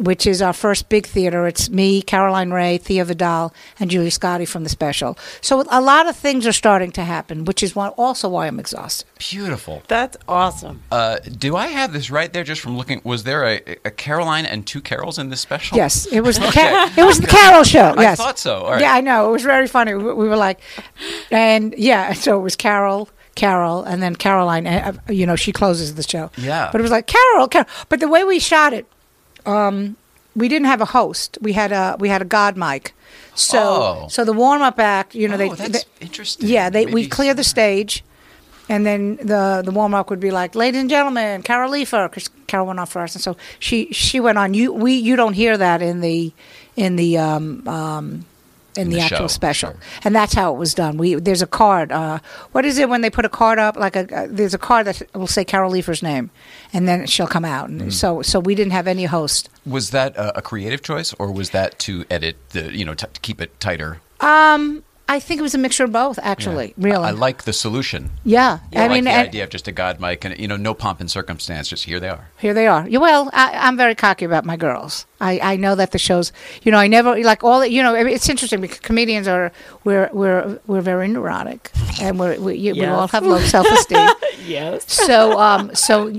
which 0.01 0.27
is 0.27 0.41
our 0.43 0.53
first 0.53 0.89
big 0.89 1.07
theater. 1.07 1.47
It's 1.47 1.69
me, 1.71 2.03
Caroline 2.03 2.51
Rhea, 2.51 2.79
Thea 2.79 3.05
Vidale, 3.05 3.53
and 3.79 3.91
Julia 3.91 4.11
Scotti 4.11 4.49
from 4.49 4.65
the 4.65 4.71
special. 4.71 5.19
So 5.41 5.63
a 5.71 5.81
lot 5.81 6.09
of 6.09 6.17
things 6.17 6.47
are 6.47 6.53
starting 6.53 6.91
to 6.93 7.05
happen, 7.05 7.45
which 7.45 7.63
is 7.63 7.77
why, 7.77 7.89
also 7.89 8.29
why 8.31 8.47
I'm 8.47 8.59
exhausted. 8.59 9.07
Beautiful. 9.19 9.83
That's 9.89 10.17
awesome. 10.27 10.83
Uh, 10.91 11.19
do 11.19 11.55
I 11.57 11.67
have 11.67 11.93
this 11.93 12.11
right 12.11 12.33
there? 12.33 12.45
Just 12.45 12.61
from 12.61 12.77
looking, 12.77 13.01
was 13.05 13.25
there 13.25 13.45
a, 13.45 13.61
a 13.85 13.91
Caroline 13.91 14.47
and 14.47 14.67
two 14.67 14.81
Carols 14.81 15.19
in 15.19 15.29
this 15.29 15.41
special? 15.41 15.77
Yes, 15.77 16.07
it 16.07 16.21
was 16.23 16.39
the 16.39 16.47
Okay. 16.51 16.71
Ca- 16.71 16.95
it 16.97 17.05
was 17.05 17.21
the 17.21 17.27
Carol 17.27 17.63
show. 17.65 17.95
I 17.97 18.15
thought 18.15 18.39
so. 18.39 18.61
All 18.63 18.73
right. 18.73 18.81
Yeah, 18.81 18.95
I 18.95 19.01
know. 19.03 19.29
It 19.29 19.33
was 19.33 19.43
very 19.43 19.69
funny. 19.69 19.95
We, 19.95 20.03
we 20.15 20.29
were 20.29 20.37
like, 20.37 20.61
and 21.31 21.75
yeah, 21.77 22.13
so 22.15 22.39
it 22.39 22.43
was 22.43 22.57
Carol, 22.57 23.09
Carol, 23.35 23.85
and 23.85 24.03
then 24.03 24.17
Caroline. 24.17 24.67
uh, 24.67 24.93
You 25.09 25.27
know, 25.27 25.37
she 25.37 25.53
closes 25.53 25.95
the 25.95 26.03
show. 26.03 26.31
Yeah. 26.37 26.71
but 26.73 26.81
it 26.81 26.83
was 26.83 26.91
like 26.91 27.07
Carol, 27.07 27.49
Carol. 27.49 27.69
But 27.89 28.01
the 28.01 28.09
way 28.09 28.25
we 28.25 28.39
shot 28.39 28.73
it, 28.73 28.87
um, 29.47 29.97
we 30.37 30.49
didn't 30.49 30.67
have 30.67 30.81
a 30.81 30.87
host. 30.87 31.39
We 31.41 31.53
had 31.53 31.73
a 31.73 31.97
we 31.99 32.09
had 32.09 32.23
a 32.23 32.25
god 32.25 32.57
mic. 32.57 32.95
So 33.35 33.59
Oh. 33.59 34.09
so 34.09 34.25
the 34.25 34.33
warm 34.33 34.63
up 34.63 34.79
act, 34.79 35.15
you 35.15 35.29
know, 35.29 35.35
Oh, 35.35 35.39
they, 35.39 35.49
that's 35.49 35.85
they- 35.85 36.05
interesting. 36.07 36.49
Yeah, 36.49 36.71
they 36.71 36.87
we 36.87 37.07
clear 37.09 37.35
the 37.35 37.45
stage. 37.45 38.05
And 38.69 38.87
then 38.87 39.17
the 39.17 39.63
the 39.65 39.73
warm 39.73 39.95
up 39.95 40.11
would 40.11 40.21
be 40.21 40.31
like, 40.31 40.55
"Ladies 40.55 40.81
and 40.81 40.89
gentlemen, 40.89 41.43
Carol 41.43 41.73
Leifer," 41.73 42.09
because 42.09 42.31
Carol 42.47 42.67
went 42.67 42.79
on 42.79 42.87
first, 42.87 43.17
and 43.17 43.23
so 43.23 43.37
she 43.59 43.89
she 43.93 44.21
went 44.21 44.39
on. 44.39 44.55
You 44.55 44.73
we 44.73 44.93
you 44.95 45.17
don't 45.17 45.33
hear 45.35 45.59
that 45.59 45.83
in 45.83 46.01
the 46.01 46.33
in 46.77 46.95
the 46.95 47.19
um, 47.19 47.67
um, 47.67 48.25
in, 48.81 48.87
In 48.87 48.89
the, 48.91 48.97
the 48.97 49.03
actual 49.03 49.19
show, 49.19 49.27
special, 49.29 49.75
and 50.05 50.15
that's 50.15 50.35
how 50.35 50.53
it 50.55 50.59
was 50.59 50.75
done. 50.75 50.97
We 50.97 51.15
there's 51.17 51.43
a 51.43 51.47
card. 51.47 51.93
Uh, 51.93 52.19
what 52.53 52.65
is 52.65 52.79
it 52.79 52.89
when 52.89 53.01
they 53.03 53.11
put 53.11 53.25
a 53.25 53.29
card 53.29 53.59
up? 53.59 53.77
Like 53.77 53.97
a 53.97 54.05
uh, 54.23 54.27
there's 54.31 54.55
a 54.55 54.59
card 54.59 54.87
that 54.87 55.03
will 55.15 55.27
say 55.27 55.45
Carol 55.45 55.71
Leifer's 55.73 56.03
name, 56.03 56.31
and 56.73 56.89
then 56.89 57.07
she'll 57.07 57.27
come 57.37 57.45
out. 57.45 57.69
And 57.69 57.81
Mm. 57.83 57.93
so 57.93 58.23
so 58.23 58.41
we 58.41 58.55
didn't 58.55 58.73
have 58.73 58.87
any 58.89 59.05
host. 59.05 59.49
Was 59.67 59.91
that 59.91 60.17
a, 60.17 60.39
a 60.39 60.43
creative 60.43 60.83
choice, 60.83 61.15
or 61.19 61.31
was 61.33 61.51
that 61.51 61.79
to 61.81 62.05
edit 62.11 62.37
the, 62.51 62.77
you 62.77 62.85
know, 62.85 62.95
t- 62.95 63.07
to 63.13 63.21
keep 63.21 63.41
it 63.41 63.59
tighter? 63.61 64.01
Um, 64.21 64.83
I 65.17 65.19
think 65.21 65.41
it 65.41 65.43
was 65.43 65.55
a 65.55 65.59
mixture 65.59 65.85
of 65.85 65.93
both. 65.93 66.19
Actually, 66.23 66.69
Yeah. 66.77 66.85
really. 66.89 67.05
I, 67.05 67.09
I 67.09 67.11
like 67.27 67.43
the 67.45 67.53
solution. 67.53 68.11
yeah, 68.25 68.61
I, 68.75 68.77
I 68.77 68.87
like 68.87 68.91
mean, 68.93 69.05
the 69.05 69.11
and- 69.11 69.29
idea 69.29 69.45
of 69.45 69.51
just 69.51 69.67
a 69.69 69.73
god 69.73 70.01
mic 70.01 70.25
and 70.25 70.39
you 70.39 70.49
know 70.49 70.57
no 70.57 70.73
pomp 70.75 71.01
and 71.01 71.11
circumstance. 71.11 71.69
Just 71.69 71.85
here 71.85 71.99
they 72.01 72.09
are. 72.09 72.25
Here 72.39 72.55
they 72.55 72.67
are. 72.67 72.89
Yeah, 72.89 72.99
Well, 73.01 73.29
I, 73.33 73.47
I'm 73.67 73.77
very 73.77 73.95
cocky 73.95 74.25
about 74.25 74.45
my 74.45 74.57
girls. 74.57 75.07
I, 75.21 75.39
I 75.53 75.57
know 75.57 75.75
that 75.75 75.91
the 75.91 75.99
shows, 75.99 76.33
you 76.63 76.73
know, 76.73 76.79
I 76.79 76.87
never 76.89 77.11
like 77.23 77.45
all. 77.45 77.67
You 77.67 77.83
know, 77.83 77.95
it's 77.95 78.29
interesting 78.29 78.61
because 78.61 78.81
comedians 78.81 79.27
are 79.29 79.53
we're 79.85 80.09
we're 80.13 80.59
we're 80.67 80.81
very 80.93 81.09
neurotic, 81.09 81.71
and 82.01 82.19
we're, 82.19 82.39
we 82.41 82.55
you, 82.57 82.73
we 82.75 82.87
all 82.87 83.09
have 83.09 83.25
low 83.27 83.41
self 83.41 83.67
esteem. 83.71 84.09
Yes. 84.47 84.91
So 84.91 85.39
um 85.39 85.75
so. 85.75 86.11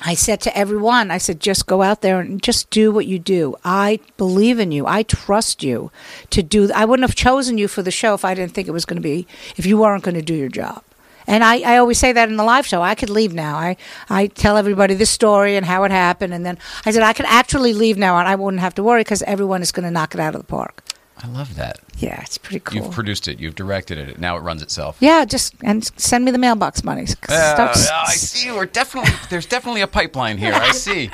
I 0.00 0.14
said 0.14 0.40
to 0.42 0.56
everyone, 0.56 1.10
I 1.10 1.18
said, 1.18 1.40
just 1.40 1.66
go 1.66 1.82
out 1.82 2.02
there 2.02 2.20
and 2.20 2.42
just 2.42 2.68
do 2.70 2.92
what 2.92 3.06
you 3.06 3.18
do. 3.18 3.56
I 3.64 4.00
believe 4.16 4.58
in 4.58 4.72
you. 4.72 4.86
I 4.86 5.02
trust 5.02 5.62
you 5.62 5.90
to 6.30 6.42
do. 6.42 6.70
I 6.72 6.84
wouldn't 6.84 7.08
have 7.08 7.16
chosen 7.16 7.58
you 7.58 7.68
for 7.68 7.82
the 7.82 7.90
show 7.90 8.14
if 8.14 8.24
I 8.24 8.34
didn't 8.34 8.52
think 8.52 8.68
it 8.68 8.72
was 8.72 8.84
going 8.84 8.96
to 8.96 9.02
be, 9.02 9.26
if 9.56 9.66
you 9.66 9.78
weren't 9.78 10.04
going 10.04 10.16
to 10.16 10.22
do 10.22 10.34
your 10.34 10.48
job. 10.48 10.82
And 11.26 11.42
I, 11.42 11.60
I 11.60 11.78
always 11.78 11.98
say 11.98 12.12
that 12.12 12.28
in 12.28 12.36
the 12.36 12.44
live 12.44 12.66
show. 12.66 12.82
I 12.82 12.94
could 12.94 13.08
leave 13.08 13.32
now. 13.32 13.56
I, 13.56 13.76
I 14.10 14.26
tell 14.26 14.56
everybody 14.56 14.94
this 14.94 15.10
story 15.10 15.56
and 15.56 15.64
how 15.64 15.84
it 15.84 15.90
happened. 15.90 16.34
And 16.34 16.44
then 16.44 16.58
I 16.84 16.90
said, 16.90 17.02
I 17.02 17.12
could 17.12 17.26
actually 17.26 17.72
leave 17.72 17.96
now 17.96 18.18
and 18.18 18.28
I 18.28 18.34
wouldn't 18.34 18.60
have 18.60 18.74
to 18.74 18.82
worry 18.82 19.00
because 19.00 19.22
everyone 19.22 19.62
is 19.62 19.72
going 19.72 19.84
to 19.84 19.90
knock 19.90 20.14
it 20.14 20.20
out 20.20 20.34
of 20.34 20.40
the 20.40 20.46
park. 20.46 20.82
I 21.24 21.26
love 21.28 21.54
that. 21.56 21.78
Yeah, 21.96 22.20
it's 22.20 22.36
pretty 22.36 22.60
cool. 22.60 22.82
You've 22.82 22.90
produced 22.92 23.28
it. 23.28 23.40
You've 23.40 23.54
directed 23.54 23.96
it. 23.96 24.18
Now 24.18 24.36
it 24.36 24.40
runs 24.40 24.60
itself. 24.60 24.98
yeah, 25.00 25.24
just 25.24 25.54
and 25.62 25.82
send 25.98 26.26
me 26.26 26.30
the 26.30 26.38
mailbox 26.38 26.84
money. 26.84 27.06
Uh, 27.30 27.72
I 28.06 28.12
see. 28.14 28.52
We're 28.52 28.66
definitely 28.66 29.10
there's 29.30 29.46
definitely 29.46 29.80
a 29.80 29.86
pipeline 29.86 30.36
here. 30.36 30.52
I 30.52 30.72
see. 30.72 31.10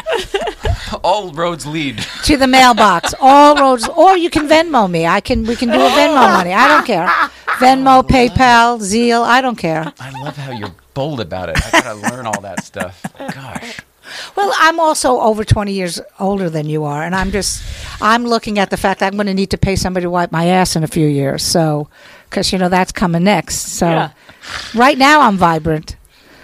All 1.05 1.31
roads 1.33 1.65
lead. 1.65 2.05
to 2.25 2.37
the 2.37 2.49
mailbox. 2.49 3.15
All 3.21 3.55
roads, 3.55 3.87
or 3.89 4.17
you 4.17 4.31
can 4.31 4.49
Venmo 4.49 4.91
me. 4.91 5.07
I 5.07 5.21
can. 5.21 5.45
We 5.45 5.55
can 5.55 5.69
do 5.69 5.77
a 5.81 5.89
Venmo 5.91 6.33
money. 6.33 6.53
I 6.53 6.67
don't 6.67 6.87
care. 6.87 7.07
Venmo, 7.61 8.03
PayPal, 8.03 8.81
Zelle. 8.81 9.23
I 9.23 9.41
don't 9.41 9.57
care. 9.57 9.93
I 10.01 10.11
love 10.23 10.37
how 10.37 10.51
you're 10.51 10.75
bold 10.95 11.21
about 11.21 11.51
it. 11.51 11.57
I 11.65 11.71
gotta 11.83 11.95
learn 12.15 12.27
all 12.27 12.41
that 12.41 12.65
stuff. 12.65 13.01
Gosh. 13.19 13.79
Well, 14.37 14.53
I'm 14.59 14.79
also 14.81 15.21
over 15.21 15.45
20 15.45 15.73
years 15.73 16.01
older 16.19 16.49
than 16.51 16.69
you 16.69 16.85
are, 16.85 17.03
and 17.03 17.15
I'm 17.15 17.31
just, 17.31 17.63
I'm 18.03 18.25
looking 18.27 18.59
at 18.59 18.71
the 18.71 18.77
fact 18.77 19.01
that 19.01 19.07
I'm 19.13 19.17
going 19.17 19.27
to 19.27 19.35
need 19.35 19.51
to 19.51 19.59
pay 19.59 19.77
somebody 19.77 20.05
to 20.05 20.11
wipe 20.11 20.33
my 20.33 20.47
ass 20.47 20.77
in 20.77 20.83
a 20.85 20.89
few 20.89 21.07
years. 21.07 21.43
So, 21.43 21.89
because 22.29 22.53
you 22.53 22.59
know 22.59 22.69
that's 22.69 22.93
coming 22.93 23.25
next. 23.25 23.57
So, 23.79 23.87
Yeah. 23.89 24.11
right 24.75 24.97
now 24.99 25.21
I'm 25.23 25.37
vibrant, 25.37 25.97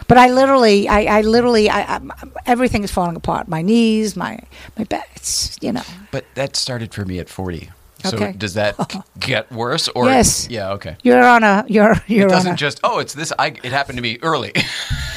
but 0.08 0.18
I 0.18 0.30
literally, 0.30 0.88
I, 0.88 1.18
I 1.18 1.20
literally, 1.22 1.68
I, 1.70 1.96
I, 1.96 2.00
everything 2.46 2.84
is 2.84 2.90
falling 2.90 3.16
apart. 3.16 3.48
My 3.48 3.62
knees, 3.62 4.16
my 4.16 4.38
my 4.76 4.84
back. 4.84 5.08
It's 5.16 5.56
you 5.60 5.72
know. 5.72 5.82
But 6.10 6.24
that 6.34 6.56
started 6.56 6.92
for 6.94 7.04
me 7.04 7.18
at 7.18 7.28
40. 7.28 7.70
So 8.04 8.16
Okay. 8.18 8.32
does 8.36 8.54
that 8.54 8.76
get 9.18 9.50
worse 9.50 9.88
or 9.88 10.04
Yes. 10.06 10.46
Yeah, 10.50 10.72
okay. 10.72 10.96
You're 11.02 11.24
on 11.24 11.42
a. 11.42 11.64
You're. 11.66 11.96
You're 12.06 12.26
it 12.28 12.30
doesn't 12.30 12.52
a. 12.52 12.56
just 12.56 12.78
oh, 12.84 12.98
it's 13.00 13.14
this 13.14 13.32
I 13.38 13.48
it 13.48 13.72
happened 13.72 13.96
to 13.98 14.02
me 14.02 14.18
early. 14.22 14.52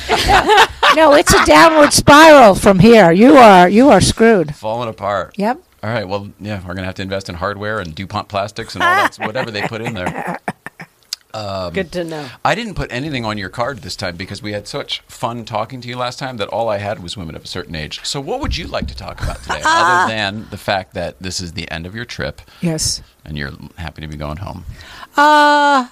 no, 0.95 1.13
it's 1.13 1.33
a 1.33 1.45
downward 1.45 1.93
spiral 1.93 2.55
from 2.55 2.79
here. 2.79 3.11
You 3.11 3.37
are. 3.37 3.69
You 3.69 3.89
are 3.89 4.01
screwed. 4.01 4.55
Falling 4.55 4.89
apart. 4.89 5.33
Yep. 5.37 5.61
All 5.81 5.89
right, 5.89 6.07
well, 6.07 6.29
yeah, 6.39 6.57
we're 6.59 6.73
going 6.73 6.77
to 6.79 6.85
have 6.85 6.95
to 6.95 7.01
invest 7.01 7.29
in 7.29 7.35
hardware 7.35 7.79
and 7.79 7.95
DuPont 7.95 8.27
plastics 8.27 8.75
and 8.75 8.83
all 8.83 8.89
that 8.95 9.15
whatever 9.19 9.49
they 9.49 9.61
put 9.61 9.81
in 9.81 9.93
there. 9.93 10.37
Um, 11.33 11.71
Good 11.73 11.91
to 11.93 12.03
know. 12.03 12.27
I 12.43 12.55
didn't 12.55 12.73
put 12.73 12.91
anything 12.91 13.23
on 13.23 13.37
your 13.37 13.49
card 13.49 13.77
this 13.79 13.95
time 13.95 14.17
because 14.17 14.41
we 14.41 14.51
had 14.51 14.67
such 14.67 15.01
fun 15.01 15.45
talking 15.45 15.79
to 15.81 15.87
you 15.87 15.95
last 15.95 16.17
time 16.19 16.37
that 16.37 16.47
all 16.49 16.67
I 16.69 16.79
had 16.79 17.01
was 17.03 17.15
women 17.15 17.35
of 17.35 17.43
a 17.43 17.47
certain 17.47 17.75
age. 17.75 18.01
So, 18.03 18.19
what 18.19 18.41
would 18.41 18.57
you 18.57 18.65
like 18.67 18.87
to 18.87 18.95
talk 18.95 19.21
about 19.21 19.41
today, 19.43 19.61
other 19.65 20.11
than 20.11 20.47
the 20.49 20.57
fact 20.57 20.95
that 20.95 21.19
this 21.21 21.39
is 21.39 21.53
the 21.53 21.69
end 21.71 21.85
of 21.85 21.93
your 21.95 22.03
trip 22.05 22.41
Yes. 22.61 23.03
and 23.23 23.37
you're 23.37 23.51
happy 23.77 24.01
to 24.01 24.07
be 24.07 24.17
going 24.17 24.37
home? 24.37 24.65
Uh. 25.15 25.87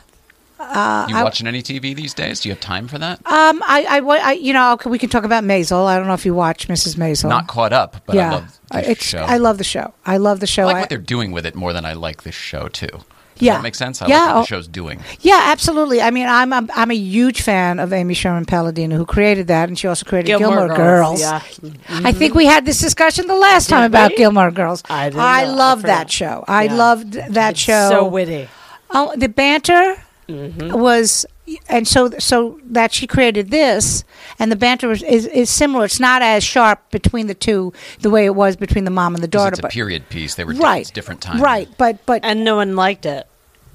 Uh, 0.60 1.06
You 1.10 1.16
I- 1.18 1.24
watching 1.24 1.48
any 1.48 1.62
TV 1.62 1.96
these 1.96 2.14
days? 2.14 2.40
Do 2.40 2.50
you 2.50 2.56
have 2.56 2.62
time 2.62 2.88
for 2.88 2.98
that? 2.98 3.20
Um, 3.26 3.62
I, 3.66 3.86
I, 3.90 4.00
I, 4.00 4.32
you 4.34 4.54
know, 4.54 4.78
we 4.86 4.98
can 4.98 5.10
talk 5.10 5.24
about 5.24 5.44
Maisel. 5.44 5.86
I 5.86 5.98
don't 5.98 6.08
know 6.08 6.14
if 6.14 6.26
you 6.26 6.34
watch 6.34 6.68
Mrs. 6.68 6.96
Maisel. 6.96 7.30
Not 7.30 7.48
caught 7.48 7.74
up, 7.74 8.02
but 8.06 8.16
yeah, 8.16 8.30
I 8.30 8.34
love 8.36 8.60
the 8.72 8.92
it's. 8.92 9.04
show. 9.06 9.20
I 9.20 9.38
love 9.38 9.58
the 9.58 9.64
show. 9.64 9.94
I 10.06 10.18
love 10.18 10.40
the 10.40 10.48
show. 10.48 10.64
I 10.64 10.66
like 10.66 10.76
I- 10.76 10.80
what 10.82 10.90
they're 10.90 10.98
doing 10.98 11.32
with 11.32 11.46
it 11.46 11.56
more 11.56 11.74
than 11.74 11.86
I 11.86 11.94
like 11.94 12.24
this 12.24 12.36
show 12.36 12.68
too. 12.68 12.88
Does 12.88 13.44
Yeah. 13.46 13.54
that 13.58 13.62
make 13.62 13.76
sense? 13.76 14.02
I 14.02 14.08
Yeah, 14.08 14.18
like 14.18 14.28
what 14.30 14.36
oh- 14.38 14.42
the 14.42 14.48
show's 14.48 14.68
doing. 14.68 15.00
yeah, 15.22 15.42
absolutely. 15.46 16.02
I 16.02 16.10
mean, 16.10 16.28
I'm, 16.28 16.52
I'm 16.52 16.72
I'm 16.76 16.90
a 16.90 16.96
huge 16.96 17.44
fan 17.44 17.78
of 17.80 17.94
Amy 17.94 18.16
Sherman 18.16 18.46
Palladino, 18.46 18.98
who 18.98 19.06
created 19.06 19.46
that, 19.50 19.70
and 19.70 19.78
she 19.78 19.88
also 19.88 20.06
created 20.08 20.26
Gilmore 20.30 20.58
Gilmore, 20.68 20.76
Girls, 20.76 21.22
Girls. 21.22 21.60
yeah. 21.62 22.00
I 22.04 22.12
think 22.14 22.34
we 22.34 22.48
had 22.48 22.66
this 22.66 22.80
discussion 22.80 23.28
the 23.28 23.36
last 23.36 23.70
time 23.70 23.82
Did 23.82 23.92
about 23.96 24.12
we? 24.12 24.18
Gilmore 24.18 24.50
Girls. 24.50 24.82
I. 24.90 25.12
I 25.16 25.46
love 25.46 25.84
that 25.84 26.10
show. 26.12 26.44
I 26.48 26.64
Yeah. 26.64 26.74
loved 26.74 27.14
that 27.14 27.52
It's 27.52 27.60
show. 27.60 27.90
so 27.92 28.06
witty. 28.08 28.50
Oh, 28.90 29.14
the 29.16 29.30
banter 29.30 29.98
Mm-hmm. 30.28 30.78
was, 30.78 31.26
and 31.70 31.88
so 31.88 32.10
so 32.20 32.60
that 32.66 32.94
she 32.94 33.08
created 33.08 33.50
this, 33.50 34.04
and 34.40 34.52
the 34.52 34.56
banter 34.56 34.92
is, 34.92 35.04
is 35.04 35.26
is 35.28 35.50
similar. 35.50 35.86
It's 35.86 36.00
not 36.00 36.22
as 36.22 36.44
sharp 36.44 36.92
between 36.92 37.28
the 37.28 37.34
two 37.34 37.74
the 38.00 38.10
way 38.10 38.26
it 38.26 38.36
was 38.36 38.56
between 38.56 38.84
the 38.84 38.92
mom 38.92 39.16
and 39.16 39.24
the 39.24 39.28
daughter, 39.28 39.54
it's 39.54 39.60
a 39.60 39.62
but 39.64 39.72
period 39.72 40.10
piece. 40.10 40.36
They 40.36 40.44
were 40.44 40.54
right, 40.54 40.92
different 40.94 41.22
times. 41.22 41.42
right. 41.42 41.70
But 41.78 42.06
but 42.06 42.26
and 42.26 42.44
no 42.44 42.58
one 42.58 42.76
liked 42.76 43.06
it. 43.06 43.28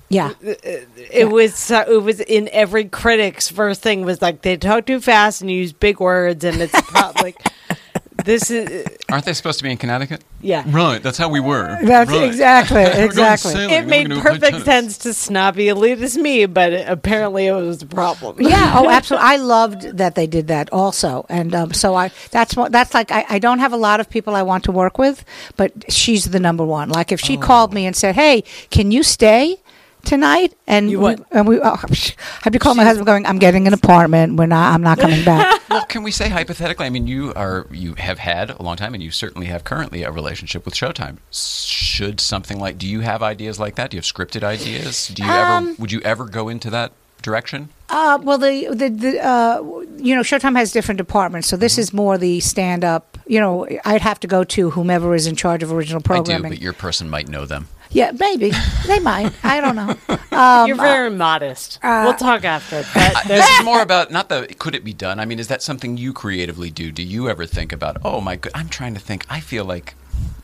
Yeah, 0.09 0.35
It 0.43 1.31
was 1.31 1.55
so, 1.55 1.81
it 1.91 2.03
was 2.03 2.21
in 2.21 2.51
every 2.53 2.85
critic's 2.85 3.49
first 3.49 3.81
thing 3.81 4.05
was 4.05 4.21
like 4.21 4.43
they 4.43 4.59
talk 4.59 4.85
too 4.85 5.01
fast 5.01 5.41
and 5.41 5.51
use 5.51 5.73
big 5.73 6.01
words 6.01 6.45
and 6.45 6.61
it's 6.61 6.79
pro- 6.83 7.13
like 7.23 7.37
this 8.25 8.51
is 8.51 8.87
Aren't 9.11 9.25
they 9.25 9.33
supposed 9.35 9.59
to 9.59 9.65
be 9.65 9.71
in 9.71 9.77
Connecticut? 9.77 10.23
Yeah. 10.41 10.65
Right. 10.67 11.03
That's 11.03 11.19
how 11.19 11.29
we 11.29 11.39
were. 11.41 11.79
That's 11.83 12.11
Right. 12.11 12.23
exactly- 12.25 12.77
We're 12.85 12.93
going 12.93 13.05
exactly. 13.05 13.53
it 13.63 13.69
We're 13.83 13.87
made 13.87 14.09
gonna 14.09 14.23
go 14.23 14.31
play 14.31 14.39
perfect 14.51 14.65
sense 14.65 14.99
to 14.99 15.15
snobby 15.15 15.67
elitist 15.67 16.17
me, 16.17 16.47
but 16.47 16.73
it, 16.73 16.89
apparently 16.89 17.47
it 17.47 17.53
was 17.53 17.83
a 17.83 17.87
problem. 17.87 18.37
yeah 18.41 18.75
oh 18.79 18.89
absolutely 18.97 19.29
i 19.29 19.37
loved 19.37 19.83
that 19.99 20.15
they 20.15 20.27
did 20.27 20.49
that 20.49 20.69
also 20.73 21.27
and 21.29 21.55
um, 21.55 21.73
so 21.73 21.95
i 21.95 22.11
that's 22.31 22.57
what 22.57 22.73
that's 22.73 22.95
like 22.95 23.11
I, 23.13 23.25
I 23.29 23.39
don't 23.39 23.59
have 23.61 23.73
a 23.73 23.77
lot 23.77 24.01
of 24.01 24.09
people 24.11 24.35
i 24.35 24.43
want 24.43 24.65
to 24.65 24.73
work 24.73 24.99
with 24.99 25.25
but 25.57 25.73
she's 25.93 26.25
the 26.27 26.41
number 26.41 26.65
one 26.65 26.89
like 26.89 27.13
if 27.13 27.21
she 27.21 27.37
called 27.37 27.73
me 27.73 27.87
and 27.87 27.95
said 27.95 28.15
hey 28.15 28.43
can 28.71 28.91
you 28.91 29.03
stay 29.03 29.57
tonight 30.05 30.55
and 30.67 30.91
You 30.91 31.01
we, 31.01 31.17
and 31.31 31.47
we 31.47 31.61
oh, 31.63 31.77
i'd 32.45 32.53
be 32.53 32.59
calling 32.59 32.77
my 32.77 32.85
husband 32.85 33.07
going 33.07 33.27
i'm 33.27 33.39
getting 33.39 33.67
an 33.67 33.73
apartment 33.75 34.37
we're 34.37 34.47
not 34.47 34.75
i'm 34.75 34.83
not 34.83 34.99
coming 34.99 35.25
back 35.25 35.61
Well, 35.73 35.87
can 35.87 36.03
we 36.03 36.11
say 36.11 36.29
hypothetically? 36.29 36.85
I 36.85 36.91
mean, 36.91 37.07
you 37.07 37.33
are 37.33 37.67
you 37.71 37.95
have 37.95 38.19
had 38.19 38.51
a 38.51 38.63
long 38.63 38.77
time, 38.77 38.93
and 38.93 39.03
you 39.03 39.11
certainly 39.11 39.47
have 39.47 39.65
currently 39.65 40.03
a 40.03 40.11
relationship 40.11 40.67
with 40.67 40.75
Showtime. 40.75 41.17
Should 41.31 42.21
something 42.21 42.61
like? 42.61 42.77
Do 42.77 42.87
you 42.87 43.01
have 43.01 43.23
ideas 43.23 43.59
like 43.59 43.77
that? 43.77 43.89
Do 43.91 43.97
you 43.97 43.99
have 43.99 44.05
scripted 44.05 44.43
ideas? 44.43 45.09
Do 45.09 45.23
you 45.23 45.31
Um, 45.31 45.69
ever? 45.69 45.75
Would 45.79 45.91
you 45.91 46.03
ever 46.03 46.27
go 46.27 46.51
into 46.51 46.69
that 46.69 46.93
direction? 47.23 47.69
Uh, 47.89 48.19
well, 48.23 48.39
the 48.39 48.69
the, 48.73 48.89
the 48.89 49.25
uh, 49.25 49.61
you 49.99 50.15
know 50.15 50.23
Showtime 50.23 50.57
has 50.57 50.73
different 50.73 50.99
departments, 50.99 51.49
so 51.49 51.57
Mm-hmm. 51.57 51.61
this 51.61 51.79
is 51.79 51.93
more 51.93 52.19
the 52.19 52.41
stand 52.41 52.85
up. 52.85 53.19
You 53.27 53.41
know, 53.41 53.67
I'd 53.85 54.01
have 54.03 54.19
to 54.21 54.27
go 54.27 54.45
to 54.45 54.71
whomever 54.71 55.15
is 55.15 55.27
in 55.27 55.37
charge 55.37 55.63
of 55.63 55.73
original 55.73 56.01
programming. 56.03 56.47
I 56.47 56.49
do, 56.51 56.55
but 56.57 56.63
your 56.63 56.73
person 56.73 57.09
might 57.09 57.29
know 57.29 57.47
them. 57.47 57.69
yeah, 57.91 58.11
maybe 58.19 58.51
they 58.87 58.99
might. 59.01 59.33
I 59.45 59.61
don't 59.61 59.77
know. 59.77 59.97
Um, 60.33 60.67
You're 60.67 60.77
very 60.79 61.11
modest. 61.11 61.79
uh, 61.83 62.05
we'll 62.07 62.15
talk 62.15 62.43
after. 62.43 62.83
But 62.95 63.25
this 63.29 63.47
is 63.47 63.65
more 63.67 63.83
about 63.83 64.11
not 64.11 64.31
the 64.31 64.47
could 64.59 64.75
it 64.75 64.83
be 64.83 64.95
done. 64.95 65.21
I 65.21 65.27
mean, 65.27 65.39
is 65.39 65.49
that 65.49 65.61
something 65.61 65.99
you 65.99 66.15
creatively 66.15 66.71
do? 66.71 66.91
Do 66.91 67.03
you 67.03 67.29
ever 67.29 67.45
think 67.45 67.71
about? 67.71 67.99
Oh 68.03 68.23
my 68.23 68.37
god, 68.37 68.51
I'm 68.55 68.71
trying 68.71 68.95
to 68.95 69.01
think. 69.01 69.27
I 69.29 69.41
feel 69.41 69.67
like 69.67 69.95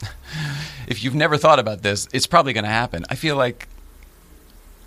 if 0.87 1.03
you've 1.03 1.15
never 1.15 1.39
thought 1.39 1.59
about 1.59 1.81
this, 1.83 2.07
it's 2.13 2.27
probably 2.27 2.53
going 2.53 2.65
to 2.65 2.71
happen. 2.71 3.05
I 3.09 3.15
feel 3.15 3.37
like 3.37 3.67
y- 3.71 3.78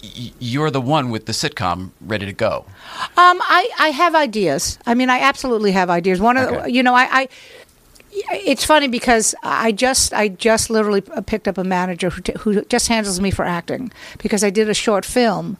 you're 0.01 0.71
the 0.71 0.81
one 0.81 1.09
with 1.09 1.25
the 1.25 1.31
sitcom 1.31 1.91
ready 2.01 2.25
to 2.25 2.33
go. 2.33 2.65
Um, 3.17 3.39
I, 3.41 3.69
I 3.79 3.87
have 3.89 4.15
ideas. 4.15 4.79
I 4.85 4.93
mean, 4.95 5.09
I 5.09 5.19
absolutely 5.19 5.71
have 5.73 5.89
ideas. 5.89 6.19
One 6.19 6.37
of 6.37 6.49
Okay. 6.49 6.69
you 6.71 6.83
know, 6.83 6.95
I, 6.95 7.07
I 7.11 7.29
it's 8.13 8.65
funny 8.65 8.87
because 8.87 9.33
I 9.43 9.71
just 9.71 10.13
I 10.13 10.27
just 10.27 10.69
literally 10.69 11.01
picked 11.25 11.47
up 11.47 11.57
a 11.57 11.63
manager 11.63 12.09
who, 12.09 12.21
t- 12.21 12.33
who 12.39 12.61
just 12.65 12.87
handles 12.87 13.21
me 13.21 13.31
for 13.31 13.45
acting 13.45 13.91
because 14.17 14.43
I 14.43 14.49
did 14.49 14.69
a 14.69 14.73
short 14.73 15.05
film. 15.05 15.57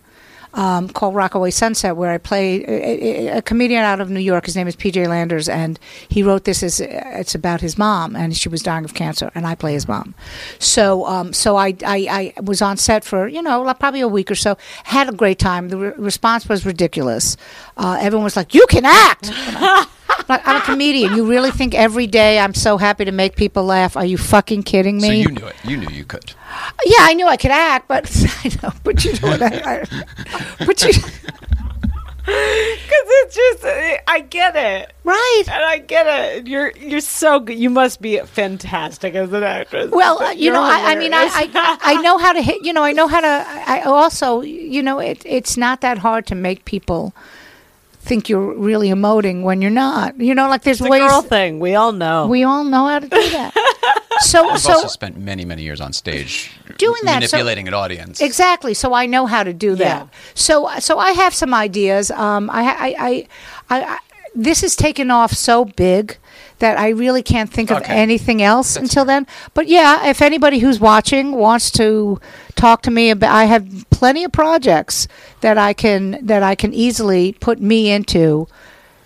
Um, 0.54 0.90
called 0.90 1.16
Rockaway 1.16 1.52
Sunset, 1.52 1.96
where 1.96 2.12
I 2.12 2.18
play 2.18 2.66
a, 2.66 3.38
a, 3.38 3.42
comedian 3.42 3.84
out 3.84 4.02
of 4.02 4.10
New 4.10 4.20
York. 4.20 4.46
His 4.46 4.58
name 4.58 4.68
is 4.68 4.76
PJ 4.76 5.08
Landers, 5.08 5.48
and 5.48 5.80
he 6.10 6.24
wrote 6.24 6.44
this 6.44 6.62
as 6.62 6.82
it's 6.82 7.34
about 7.34 7.62
his 7.62 7.78
mom, 7.78 8.18
and 8.18 8.36
she 8.36 8.50
was 8.50 8.62
dying 8.62 8.84
of 8.84 8.94
cancer, 8.94 9.32
and 9.34 9.48
I 9.48 9.56
play 9.56 9.72
his 9.72 9.88
mom. 9.88 10.14
So, 10.60 11.06
um, 11.06 11.32
so 11.32 11.56
I, 11.56 11.68
I, 11.86 12.34
I 12.38 12.42
was 12.42 12.62
on 12.62 12.76
set 12.76 13.06
for 13.06 13.30
you 13.30 13.42
know 13.42 13.64
probably 13.80 14.02
a 14.02 14.10
week 14.10 14.30
or 14.30 14.36
so. 14.36 14.58
Had 14.84 15.08
a 15.08 15.14
great 15.14 15.40
time. 15.40 15.70
The 15.70 15.78
re- 15.78 15.94
response 15.96 16.50
was 16.50 16.66
ridiculous. 16.66 17.38
Uh, 17.78 17.98
everyone 18.02 18.26
was 18.26 18.36
like, 18.36 18.54
"You 18.54 18.66
can 18.68 18.84
act." 18.86 19.32
like, 20.30 20.48
I'm 20.48 20.62
a 20.62 20.66
comedian. 20.66 21.16
You 21.16 21.28
really 21.28 21.52
think 21.52 21.74
every 21.74 22.08
day 22.08 22.40
I'm 22.40 22.54
so 22.54 22.78
happy 22.78 23.06
to 23.06 23.12
make 23.12 23.36
people 23.36 23.64
laugh? 23.64 23.98
Are 23.98 24.06
you 24.06 24.18
fucking 24.18 24.64
kidding 24.64 24.98
me? 24.98 25.24
So 25.24 25.30
you 25.30 25.30
knew 25.30 25.46
it. 25.46 25.56
You 25.64 25.78
knew 25.78 25.90
you 25.90 26.06
could. 26.06 26.34
Yeah, 26.86 26.98
I 27.00 27.14
knew 27.14 27.28
I 27.28 27.38
could 27.38 27.52
act, 27.52 27.88
but 27.88 28.10
I 28.44 28.50
know, 28.62 28.74
but 28.84 29.04
you 29.04 29.14
know 29.14 29.28
what? 29.28 29.42
I, 29.42 29.84
I, 29.84 30.66
but 30.66 30.82
you, 30.84 30.94
Because 32.24 33.06
it's 33.24 33.36
just, 33.36 33.66
I 34.08 34.20
get 34.20 34.56
it, 34.56 34.94
right? 35.04 35.44
And 35.48 35.64
I 35.64 35.80
get 35.80 36.06
it. 36.06 36.48
You're 36.48 36.72
you're 36.78 37.02
so 37.02 37.40
good. 37.40 37.58
You 37.58 37.72
must 37.72 38.00
be 38.00 38.20
fantastic 38.20 39.16
as 39.16 39.34
an 39.34 39.44
actress. 39.44 39.90
Well, 39.92 40.22
uh, 40.22 40.32
you 40.32 40.52
know, 40.52 40.62
I, 40.62 40.92
I 40.92 40.96
mean, 40.96 41.14
I. 41.16 41.30
I, 41.34 41.78
I 41.82 42.02
know 42.04 42.20
how 42.20 42.32
to 42.34 42.42
hit. 42.42 42.64
You 42.64 42.74
know, 42.74 42.84
I 42.84 42.92
know 42.92 43.08
how 43.08 43.22
to. 43.22 43.28
I 43.28 43.80
I 43.80 43.82
also, 43.82 44.42
you 44.42 44.84
know, 44.84 45.00
it, 45.00 45.24
it's 45.26 45.58
not 45.58 45.82
that 45.82 45.98
hard 45.98 46.28
to 46.28 46.36
make 46.36 46.64
people 46.66 47.16
think 48.02 48.30
you're 48.30 48.54
really 48.56 48.90
emoting 48.90 49.44
when 49.44 49.62
you're 49.62 49.72
not. 49.72 50.20
You 50.20 50.34
know, 50.36 50.50
like 50.50 50.64
there's 50.64 50.82
it's 50.82 50.88
a 50.88 50.90
ways. 50.90 51.02
girl 51.02 51.22
thing. 51.22 51.60
We 51.60 51.76
all 51.76 51.92
know. 51.92 52.28
We 52.28 52.44
all 52.44 52.64
know 52.64 52.88
how 52.88 53.00
to 53.00 53.08
do 53.08 53.30
that. 53.32 53.54
so, 54.20 54.50
You've 54.50 54.60
so 54.60 54.74
also 54.74 54.88
spent 54.88 55.18
many, 55.18 55.46
many 55.46 55.62
years 55.62 55.80
on 55.80 55.94
stage 55.94 56.52
Doing 56.78 57.00
that, 57.04 57.24
so- 57.24 57.38
manipulating 57.38 57.68
an 57.68 57.74
audience. 57.74 58.20
Exactly. 58.20 58.74
So 58.74 58.94
I 58.94 59.06
know 59.06 59.28
how 59.28 59.44
to 59.44 59.54
do 59.54 59.76
that. 59.76 60.04
Yeah. 60.04 60.08
So 60.34 60.70
so 60.80 60.98
I 60.98 61.12
have 61.12 61.34
some 61.34 61.54
ideas. 61.54 62.12
Um, 62.12 62.50
I, 62.50 62.64
I, 62.64 62.96
I, 62.98 63.28
I, 63.70 63.84
I 63.84 64.00
this 64.34 64.62
has 64.62 64.76
taken 64.76 65.12
off 65.12 65.34
so 65.34 65.66
big 65.66 66.18
that 66.60 66.78
I 66.78 66.90
really 66.90 67.24
can't 67.24 67.52
think 67.52 67.72
of 67.72 67.78
Okay. 67.80 67.94
anything 67.96 68.42
else 68.42 68.76
until 68.76 69.04
then. 69.04 69.26
But 69.54 69.68
yeah, 69.68 70.08
if 70.08 70.22
anybody 70.22 70.60
who's 70.60 70.80
watching 70.80 71.34
wants 71.34 71.72
to 71.72 72.20
talk 72.56 72.82
to 72.84 72.92
me 72.92 73.10
about, 73.10 73.34
I 73.34 73.46
have 73.46 73.86
plenty 73.90 74.24
of 74.24 74.32
projects 74.32 75.08
that 75.42 75.58
I 75.58 75.74
can 75.74 76.26
that 76.26 76.44
I 76.44 76.56
can 76.56 76.74
easily 76.74 77.34
put 77.34 77.60
me 77.60 77.90
into. 77.92 78.48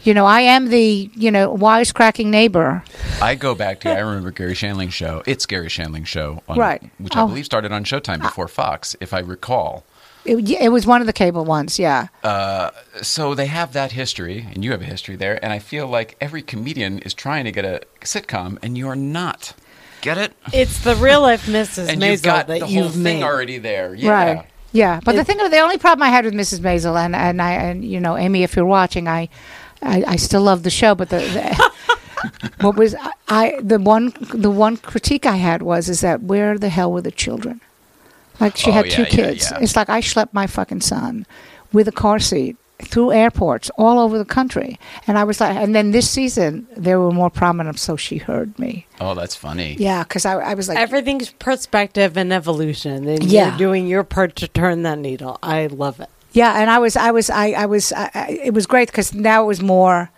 You 0.04 0.14
know, 0.14 0.26
I 0.28 0.42
am 0.42 0.68
the 0.70 1.10
you 1.16 1.32
know 1.32 1.56
wisecracking 1.58 2.28
neighbor. 2.28 2.84
I 3.22 3.34
go 3.36 3.56
back 3.56 3.80
to 3.82 3.90
I 3.90 4.00
remember 4.02 4.30
Garry 4.32 4.54
Shandling's 4.54 4.94
show. 4.94 5.24
It's 5.26 5.46
Garry 5.48 5.70
Shandling's 5.70 6.10
show, 6.10 6.44
on, 6.48 6.60
Right. 6.60 6.84
Which 7.00 7.16
I 7.16 7.22
Oh. 7.22 7.28
believe 7.28 7.46
started 7.46 7.72
on 7.72 7.86
Showtime 7.86 8.22
before 8.22 8.48
Fox, 8.48 8.96
if 9.00 9.14
I 9.14 9.20
recall. 9.20 9.84
It, 10.26 10.50
it 10.50 10.70
was 10.70 10.88
one 10.88 11.02
of 11.02 11.08
the 11.08 11.14
cable 11.14 11.46
ones. 11.46 11.78
Yeah. 11.78 12.08
Uh, 12.24 12.72
so 13.02 13.36
they 13.36 13.46
have 13.46 13.74
that 13.74 13.92
history, 13.92 14.48
and 14.54 14.64
you 14.64 14.72
have 14.72 14.82
a 14.82 14.86
history 14.86 15.16
there. 15.16 15.44
And 15.44 15.54
I 15.54 15.60
feel 15.60 15.88
like 15.88 16.18
every 16.20 16.42
comedian 16.42 17.00
is 17.00 17.14
trying 17.14 17.46
to 17.46 17.52
get 17.52 17.66
a 17.66 17.82
sitcom, 18.02 18.58
and 18.62 18.78
you're 18.78 18.96
not. 18.96 19.54
Get 20.02 20.18
it? 20.18 20.34
It's 20.54 20.84
the 20.84 20.96
real 20.96 21.22
life 21.22 21.46
Mrs. 21.48 21.90
And 21.90 22.04
you've 22.04 22.22
got 22.22 22.48
that 22.48 22.60
the 22.62 22.68
you've 22.68 22.84
whole 22.84 22.92
thing 22.92 23.04
made. 23.04 23.24
already 23.24 23.58
there. 23.58 23.94
Yeah. 23.96 24.12
Right. 24.12 24.48
Yeah, 24.72 25.00
but 25.06 25.16
the 25.16 25.24
thing, 25.24 25.38
the 25.38 25.60
only 25.60 25.78
problem 25.78 26.04
I 26.04 26.10
had 26.10 26.26
with 26.26 26.34
Mrs. 26.34 26.60
Maisel 26.60 27.00
and 27.00 27.16
and 27.16 27.42
I 27.42 27.54
and 27.54 27.86
you 27.86 28.02
know 28.02 28.18
Amy, 28.18 28.44
if 28.44 28.58
you're 28.58 28.66
watching, 28.66 29.08
I 29.08 29.30
I, 29.82 30.04
I 30.06 30.16
still 30.18 30.42
love 30.42 30.64
the 30.64 30.70
show, 30.70 30.96
but 30.96 31.08
the, 31.10 31.20
the 31.20 31.72
what 32.60 32.76
was 32.76 32.94
I, 32.96 33.12
I 33.30 33.62
the 33.62 33.80
one 33.80 34.14
the 34.34 34.52
one 34.52 34.76
critique 34.76 35.26
I 35.26 35.38
had 35.38 35.62
was 35.62 35.88
is 35.88 36.02
that 36.02 36.24
where 36.24 36.58
the 36.58 36.68
hell 36.68 36.92
were 36.92 37.02
the 37.02 37.12
children? 37.12 37.62
Like 38.40 38.58
she 38.58 38.70
Oh, 38.70 38.74
had 38.74 38.86
yeah, 38.88 38.96
two 38.96 39.02
yeah, 39.04 39.08
kids. 39.10 39.52
yeah. 39.52 39.60
It's 39.62 39.76
like 39.76 39.90
I 39.90 40.02
schlepped 40.02 40.34
my 40.34 40.48
fucking 40.48 40.82
son 40.82 41.26
with 41.74 41.88
a 41.88 41.92
car 41.92 42.20
seat 42.20 42.58
through 42.82 43.12
airports 43.14 43.72
all 43.78 44.00
over 44.00 44.18
the 44.18 44.26
country. 44.26 44.78
And 45.08 45.18
I 45.18 45.24
was 45.24 45.40
like, 45.40 45.56
and 45.56 45.74
then 45.74 45.92
this 45.92 46.10
season 46.10 46.68
they 46.76 46.94
were 46.96 47.12
more 47.12 47.30
prominent, 47.30 47.80
so 47.80 47.96
she 47.96 48.18
heard 48.18 48.58
me. 48.60 48.86
Oh, 49.00 49.14
that's 49.16 49.36
funny. 49.36 49.76
Yeah, 49.80 50.04
because 50.04 50.26
I, 50.26 50.34
I 50.40 50.54
was 50.56 50.68
like, 50.68 50.78
Everything's 50.78 51.32
perspective 51.32 52.18
and 52.18 52.34
evolution, 52.34 53.08
and 53.08 53.24
Yeah. 53.24 53.50
you're 53.50 53.58
doing 53.58 53.88
your 53.88 54.04
part 54.04 54.36
to 54.38 54.48
turn 54.50 54.84
that 54.84 55.00
needle. 55.00 55.40
I 55.42 55.68
love 55.68 56.00
it. 56.02 56.10
Yeah, 56.34 56.60
and 56.60 56.70
I 56.70 56.80
was, 56.80 56.98
I 56.98 57.12
was, 57.12 57.30
I, 57.30 57.52
I 57.52 57.66
was, 57.66 57.94
I, 57.94 58.12
I, 58.14 58.40
it 58.44 58.54
was 58.54 58.66
great 58.66 58.90
because 58.90 59.14
now 59.14 59.44
it 59.44 59.48
was 59.48 59.62
more 59.62 60.12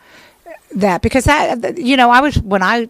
that 0.75 1.01
because 1.03 1.25
that 1.25 1.77
you 1.77 1.95
know 1.95 2.09
I 2.09 2.19
was 2.21 2.39
when 2.41 2.61
I 2.63 2.89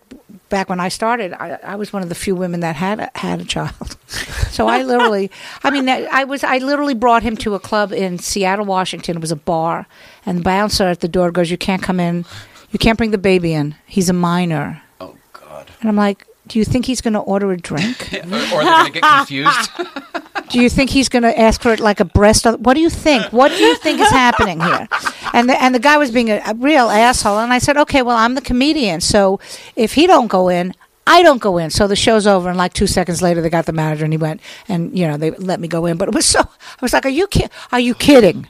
back 0.49 0.69
when 0.69 0.79
I 0.79 0.89
started 0.89 1.33
I, 1.33 1.59
I 1.63 1.75
was 1.75 1.91
one 1.91 2.03
of 2.03 2.09
the 2.09 2.15
few 2.15 2.35
women 2.35 2.61
that 2.61 2.75
had 2.75 2.99
a, 2.99 3.11
had 3.15 3.41
a 3.41 3.45
child, 3.45 3.97
so 4.49 4.67
I 4.67 4.83
literally 4.83 5.31
I 5.63 5.69
mean 5.71 5.87
I 5.89 6.23
was 6.23 6.43
I 6.43 6.57
literally 6.59 6.93
brought 6.93 7.23
him 7.23 7.37
to 7.37 7.55
a 7.55 7.59
club 7.59 7.91
in 7.91 8.19
Seattle, 8.19 8.65
Washington. 8.65 9.17
It 9.17 9.21
was 9.21 9.31
a 9.31 9.35
bar, 9.35 9.87
and 10.25 10.39
the 10.39 10.43
bouncer 10.43 10.85
at 10.85 10.99
the 11.01 11.07
door 11.07 11.31
goes, 11.31 11.51
"You 11.51 11.57
can't 11.57 11.81
come 11.81 11.99
in, 11.99 12.25
you 12.71 12.79
can't 12.79 12.97
bring 12.97 13.11
the 13.11 13.17
baby 13.17 13.53
in. 13.53 13.75
He's 13.85 14.09
a 14.09 14.13
minor." 14.13 14.81
Oh 14.99 15.15
God! 15.33 15.69
And 15.81 15.89
I'm 15.89 15.95
like, 15.95 16.25
"Do 16.47 16.59
you 16.59 16.65
think 16.65 16.85
he's 16.85 17.01
going 17.01 17.13
to 17.13 17.19
order 17.19 17.51
a 17.51 17.57
drink?" 17.57 18.09
or 18.13 18.17
or 18.17 18.21
they're 18.21 18.63
going 18.63 18.93
to 18.93 18.99
get 18.99 19.03
confused. 19.03 19.71
Do 20.49 20.61
you 20.61 20.69
think 20.69 20.89
he's 20.89 21.09
going 21.09 21.23
to 21.23 21.39
ask 21.39 21.61
for 21.61 21.73
it 21.73 21.79
like 21.79 21.99
a 21.99 22.05
breast? 22.05 22.45
What 22.45 22.73
do 22.73 22.79
you 22.79 22.89
think? 22.89 23.31
What 23.33 23.49
do 23.49 23.57
you 23.57 23.75
think 23.77 23.99
is 23.99 24.09
happening 24.09 24.59
here? 24.59 24.87
And 25.33 25.49
the, 25.49 25.61
and 25.61 25.75
the 25.75 25.79
guy 25.79 25.97
was 25.97 26.11
being 26.11 26.29
a, 26.29 26.41
a 26.45 26.53
real 26.55 26.89
asshole. 26.89 27.39
And 27.39 27.51
I 27.51 27.59
said, 27.59 27.77
okay, 27.77 28.01
well, 28.01 28.15
I'm 28.17 28.35
the 28.35 28.41
comedian, 28.41 29.01
so 29.01 29.39
if 29.75 29.93
he 29.93 30.07
don't 30.07 30.27
go 30.27 30.47
in, 30.49 30.73
I 31.05 31.23
don't 31.23 31.41
go 31.41 31.57
in. 31.57 31.69
So 31.69 31.87
the 31.87 31.95
show's 31.95 32.27
over, 32.27 32.49
and 32.49 32.57
like 32.57 32.73
two 32.73 32.87
seconds 32.87 33.21
later, 33.21 33.41
they 33.41 33.49
got 33.49 33.65
the 33.65 33.71
manager, 33.73 34.03
and 34.03 34.13
he 34.13 34.17
went, 34.17 34.41
and 34.67 34.97
you 34.97 35.07
know, 35.07 35.15
they 35.17 35.31
let 35.31 35.59
me 35.59 35.67
go 35.67 35.85
in. 35.85 35.97
But 35.97 36.09
it 36.09 36.13
was 36.13 36.25
so. 36.25 36.41
I 36.41 36.81
was 36.81 36.91
like, 36.93 37.05
are 37.05 37.09
you 37.09 37.27
ki- 37.27 37.47
are 37.71 37.79
you 37.79 37.95
kidding? 37.95 38.47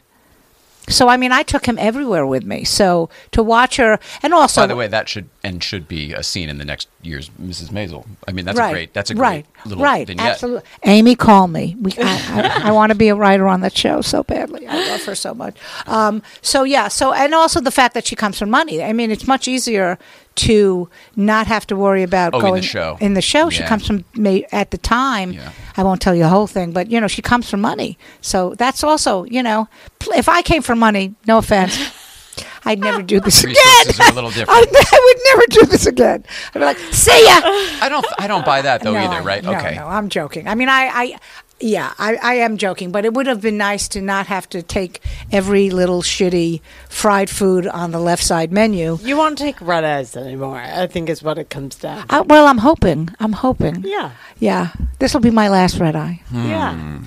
So 0.89 1.07
I 1.07 1.17
mean, 1.17 1.31
I 1.31 1.43
took 1.43 1.67
him 1.67 1.77
everywhere 1.77 2.25
with 2.25 2.45
me. 2.45 2.63
So 2.63 3.09
to 3.31 3.43
watch 3.43 3.77
her, 3.77 3.99
and 4.23 4.33
also 4.33 4.61
By 4.61 4.67
the 4.67 4.75
way, 4.75 4.87
that 4.87 5.07
should 5.07 5.29
and 5.47 5.63
should 5.63 5.87
be 5.87 6.11
a 6.11 6.23
scene 6.23 6.49
in 6.49 6.57
the 6.57 6.65
next 6.65 6.89
year's 7.01 7.29
Mrs. 7.41 7.69
Maisel. 7.69 8.05
I 8.27 8.33
mean, 8.33 8.43
that's 8.43 8.59
right, 8.59 8.69
a 8.69 8.73
great. 8.73 8.93
That's 8.93 9.09
a 9.09 9.15
great 9.15 9.25
right, 9.25 9.45
little 9.65 9.81
right, 9.81 10.05
vignette. 10.05 10.33
Absolutely. 10.33 10.69
Amy, 10.83 11.15
call 11.15 11.47
me. 11.47 11.77
We, 11.79 11.93
I, 11.97 12.61
I, 12.63 12.67
I 12.67 12.71
want 12.73 12.91
to 12.91 12.97
be 12.97 13.07
a 13.07 13.15
writer 13.15 13.47
on 13.47 13.61
that 13.61 13.75
show 13.75 14.01
so 14.01 14.23
badly. 14.23 14.67
I 14.67 14.89
love 14.89 15.05
her 15.05 15.15
so 15.15 15.33
much. 15.33 15.55
Um, 15.85 16.21
so 16.41 16.65
yeah. 16.65 16.89
So 16.89 17.13
and 17.13 17.33
also 17.33 17.61
the 17.61 17.71
fact 17.71 17.93
that 17.93 18.05
she 18.05 18.15
comes 18.15 18.37
from 18.37 18.49
money. 18.49 18.83
I 18.83 18.91
mean, 18.91 19.09
it's 19.09 19.25
much 19.25 19.47
easier 19.47 19.97
to 20.35 20.89
not 21.15 21.47
have 21.47 21.65
to 21.67 21.77
worry 21.77 22.03
about 22.03 22.33
Oh, 22.33 22.39
in 22.39 22.43
the 22.43 22.49
going 22.49 22.61
show. 22.61 22.97
In 22.99 23.13
the 23.13 23.21
show, 23.21 23.49
she 23.49 23.63
comes 23.63 23.87
from 23.87 24.03
at 24.51 24.71
the 24.71 24.77
time. 24.77 25.39
I 25.77 25.83
won't 25.83 26.01
tell 26.01 26.13
you 26.13 26.23
the 26.23 26.29
whole 26.29 26.47
thing, 26.47 26.73
but 26.73 26.91
you 26.91 26.99
know, 26.99 27.07
she 27.07 27.21
comes 27.21 27.49
from 27.49 27.61
money. 27.61 27.97
So 28.19 28.53
that's 28.55 28.83
also, 28.83 29.23
you 29.23 29.41
know, 29.41 29.69
if 30.13 30.27
I 30.27 30.41
came 30.41 30.61
from 30.61 30.77
money, 30.79 31.15
no 31.25 31.37
offense. 31.37 31.77
I'd 32.67 32.79
never 32.79 33.01
do 33.01 33.19
this 33.19 33.43
again. 33.43 33.55
Resources 33.85 33.99
are 33.99 34.11
a 34.11 34.15
little 34.15 34.29
different. 34.37 34.49
I, 34.49 34.61
I 34.91 35.01
would 35.05 35.21
never 35.37 35.45
do 35.49 35.65
this 35.71 35.85
again. 35.85 36.23
I'd 36.53 36.59
be 36.59 36.65
like, 36.65 36.77
"See 36.91 37.11
ya." 37.25 37.39
I 37.81 37.87
don't. 37.89 38.05
I 38.19 38.27
don't 38.27 38.45
buy 38.45 38.61
that 38.61 38.83
though 38.83 38.93
No, 38.93 38.99
either. 38.99 39.21
Right? 39.25 39.43
No, 39.43 39.53
okay. 39.55 39.75
no, 39.75 39.87
I'm 39.87 40.09
joking. 40.09 40.47
I 40.47 40.55
mean, 40.55 40.69
I, 40.69 40.87
I 40.93 41.19
yeah, 41.59 41.93
I, 41.97 42.17
I 42.21 42.33
am 42.35 42.57
joking, 42.57 42.91
but 42.91 43.03
it 43.03 43.13
would 43.15 43.25
have 43.25 43.41
been 43.41 43.57
nice 43.57 43.87
to 43.89 44.01
not 44.01 44.27
have 44.27 44.47
to 44.49 44.61
take 44.61 45.01
every 45.31 45.71
little 45.71 46.03
shitty 46.03 46.61
fried 46.87 47.31
food 47.31 47.65
on 47.65 47.89
the 47.91 47.99
left 47.99 48.23
side 48.23 48.51
menu. 48.51 48.99
You 49.01 49.17
won't 49.17 49.39
take 49.39 49.59
red 49.59 49.83
eyes 49.83 50.15
anymore. 50.15 50.57
I 50.57 50.85
think 50.85 51.09
is 51.09 51.23
what 51.23 51.39
it 51.39 51.49
comes 51.49 51.75
down. 51.75 52.07
to. 52.09 52.15
Uh, 52.17 52.23
well, 52.23 52.45
I'm 52.45 52.59
hoping. 52.59 53.09
I'm 53.19 53.33
hoping. 53.33 53.83
Yeah. 53.83 54.11
Yeah. 54.37 54.69
This 54.99 55.15
will 55.15 55.21
be 55.21 55.31
my 55.31 55.49
last 55.49 55.79
red 55.79 55.95
eye. 55.95 56.21
Yeah. 56.31 56.99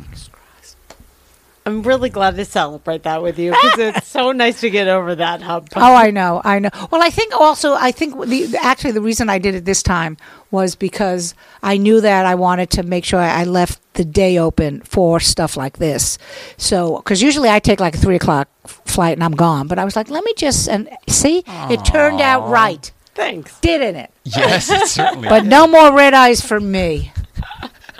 I'm 1.66 1.82
really 1.82 2.08
glad 2.08 2.36
to 2.36 2.44
celebrate 2.44 3.02
that 3.02 3.22
with 3.22 3.38
you 3.38 3.50
because 3.50 3.78
it's 3.78 4.08
so 4.08 4.32
nice 4.44 4.60
to 4.60 4.70
get 4.70 4.88
over 4.88 5.14
that 5.14 5.42
hump. 5.42 5.68
Oh, 5.76 5.94
I 5.94 6.10
know, 6.10 6.40
I 6.42 6.58
know. 6.58 6.70
Well, 6.90 7.02
I 7.02 7.10
think 7.10 7.34
also, 7.34 7.74
I 7.74 7.92
think 7.92 8.18
the 8.26 8.56
actually 8.60 8.92
the 8.92 9.02
reason 9.02 9.28
I 9.28 9.38
did 9.38 9.54
it 9.54 9.64
this 9.66 9.82
time 9.82 10.16
was 10.50 10.74
because 10.74 11.34
I 11.62 11.76
knew 11.76 12.00
that 12.00 12.24
I 12.24 12.34
wanted 12.34 12.70
to 12.70 12.82
make 12.82 13.04
sure 13.04 13.20
I 13.20 13.44
left 13.44 13.80
the 13.94 14.04
day 14.04 14.38
open 14.38 14.80
for 14.80 15.20
stuff 15.20 15.56
like 15.56 15.78
this. 15.78 16.16
So, 16.56 16.96
because 16.96 17.20
usually 17.20 17.50
I 17.50 17.58
take 17.58 17.78
like 17.78 17.94
a 17.94 17.98
three 17.98 18.16
o'clock 18.16 18.48
flight 18.64 19.16
and 19.16 19.22
I'm 19.22 19.36
gone, 19.36 19.68
but 19.68 19.78
I 19.78 19.84
was 19.84 19.96
like, 19.96 20.08
let 20.08 20.24
me 20.24 20.32
just 20.36 20.68
and 20.68 20.88
see, 21.08 21.44
it 21.46 21.84
turned 21.84 22.20
out 22.20 22.48
right. 22.48 22.90
Thanks, 23.14 23.60
didn't 23.60 23.96
it? 23.96 24.10
Yes, 24.24 24.70
it 24.70 24.88
certainly. 24.88 25.28
But 25.28 25.44
no 25.44 25.66
more 25.66 25.94
red 25.94 26.14
eyes 26.14 26.40
for 26.40 26.58
me. 26.58 27.12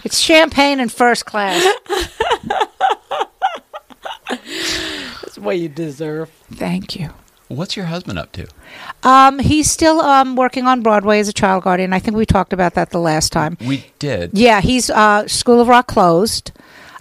It's 0.03 0.19
champagne 0.19 0.81
in 0.81 0.89
first 0.89 1.27
class. 1.27 1.63
That's 4.31 5.39
what 5.39 5.59
you 5.59 5.69
deserve. 5.69 6.31
Thank 6.53 6.97
you. 6.97 7.11
What's 7.49 7.77
your 7.77 7.87
husband 7.87 8.19
up 8.19 8.31
to? 8.33 8.47
Um, 9.03 9.41
he's 9.41 9.69
still 9.69 10.01
um, 10.01 10.37
working 10.37 10.67
on 10.67 10.83
Broadway 10.83 11.19
as 11.19 11.29
a 11.29 11.33
child 11.33 11.65
guardian. 11.65 11.93
I 11.93 11.99
think 11.99 12.17
we 12.17 12.25
talked 12.25 12.53
about 12.53 12.75
that 12.75 12.91
the 12.91 13.01
last 13.01 13.33
time. 13.33 13.57
We 13.67 13.87
did. 13.99 14.31
Yeah, 14.35 14.61
he's 14.61 14.89
uh, 14.89 15.27
School 15.27 15.61
of 15.61 15.67
Rock 15.67 15.89
closed. 15.89 16.53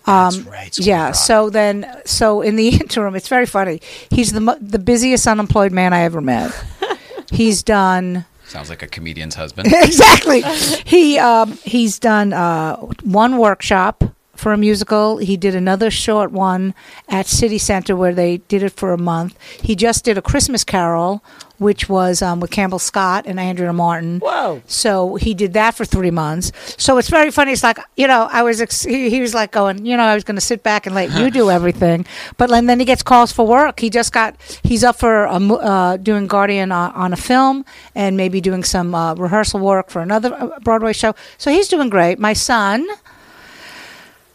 Um, 0.07 0.47
yeah. 0.73 1.11
So 1.11 1.51
then, 1.51 2.01
so 2.05 2.41
in 2.41 2.55
the 2.55 2.69
interim, 2.81 3.15
it's 3.15 3.27
very 3.27 3.45
funny. 3.45 3.79
He's 4.09 4.31
the 4.31 4.41
mo- 4.41 4.57
the 4.59 4.79
busiest 4.79 5.27
unemployed 5.27 5.71
man 5.71 5.93
I 5.93 6.01
ever 6.01 6.19
met. 6.19 6.51
he's 7.31 7.61
done 7.61 8.25
Sounds 8.49 8.71
like 8.71 8.81
a 8.81 8.87
comedian's 8.87 9.35
husband. 9.35 9.71
exactly. 9.71 10.41
He 10.83 11.19
um, 11.19 11.51
he's 11.63 11.99
done 11.99 12.33
uh, 12.33 12.77
one 13.03 13.37
workshop 13.37 14.03
for 14.39 14.53
a 14.53 14.57
musical. 14.57 15.17
He 15.17 15.37
did 15.37 15.53
another 15.53 15.91
short 15.91 16.31
one 16.31 16.73
at 17.07 17.27
City 17.27 17.57
Center 17.57 17.95
where 17.95 18.13
they 18.13 18.37
did 18.37 18.63
it 18.63 18.71
for 18.71 18.93
a 18.93 18.97
month. 18.97 19.37
He 19.61 19.75
just 19.75 20.05
did 20.05 20.17
a 20.17 20.21
Christmas 20.21 20.63
Carol, 20.63 21.21
which 21.57 21.89
was 21.89 22.21
um, 22.21 22.39
with 22.39 22.49
Campbell 22.49 22.79
Scott 22.79 23.25
and 23.27 23.39
Andrea 23.39 23.73
Martin. 23.73 24.19
Whoa! 24.19 24.61
So 24.65 25.15
he 25.15 25.33
did 25.33 25.53
that 25.53 25.75
for 25.75 25.85
three 25.85 26.09
months. 26.11 26.51
So 26.77 26.97
it's 26.97 27.09
very 27.09 27.31
funny. 27.31 27.51
It's 27.51 27.63
like 27.63 27.79
you 27.97 28.07
know, 28.07 28.27
I 28.31 28.41
was 28.43 28.61
ex- 28.61 28.83
he, 28.83 29.09
he 29.09 29.21
was 29.21 29.33
like 29.33 29.51
going, 29.51 29.85
you 29.85 29.97
know, 29.97 30.03
I 30.03 30.15
was 30.15 30.23
going 30.23 30.35
to 30.37 30.41
sit 30.41 30.63
back 30.63 30.85
and 30.85 30.95
let 30.95 31.11
you 31.11 31.29
do 31.29 31.51
everything, 31.57 32.05
but 32.37 32.49
then 32.49 32.65
then 32.65 32.79
he 32.79 32.85
gets 32.85 33.03
calls 33.03 33.31
for 33.31 33.45
work. 33.45 33.79
He 33.79 33.89
just 33.89 34.13
got 34.13 34.35
he's 34.63 34.83
up 34.83 34.97
for 34.97 35.25
a, 35.25 35.35
uh, 35.35 35.97
doing 35.97 36.27
Guardian 36.27 36.71
on, 36.71 36.91
on 36.93 37.13
a 37.13 37.17
film 37.17 37.65
and 37.93 38.15
maybe 38.15 38.39
doing 38.41 38.63
some 38.63 38.95
uh, 38.95 39.13
rehearsal 39.15 39.59
work 39.59 39.89
for 39.89 40.01
another 40.01 40.33
uh, 40.33 40.59
Broadway 40.61 40.93
show. 40.93 41.13
So 41.37 41.51
he's 41.51 41.67
doing 41.67 41.89
great. 41.89 42.19
My 42.19 42.33
son. 42.33 42.87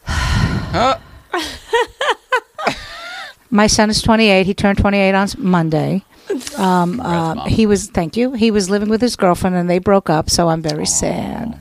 My 3.51 3.67
son 3.69 3.91
is 3.91 4.03
28. 4.03 4.47
He 4.47 4.55
turned 4.55 4.79
28 4.79 5.15
on 5.15 5.29
Monday. 5.39 6.05
Um, 6.57 7.01
uh, 7.01 7.45
he 7.45 7.67
was, 7.67 7.87
thank 7.89 8.17
you. 8.17 8.33
He 8.33 8.51
was 8.51 8.69
living 8.71 8.89
with 8.89 9.01
his 9.01 9.15
girlfriend 9.15 9.55
and 9.55 9.71
they 9.71 9.79
broke 9.79 10.11
up, 10.11 10.29
so 10.31 10.49
I'm 10.49 10.63
very 10.63 10.87
sad. 10.87 11.61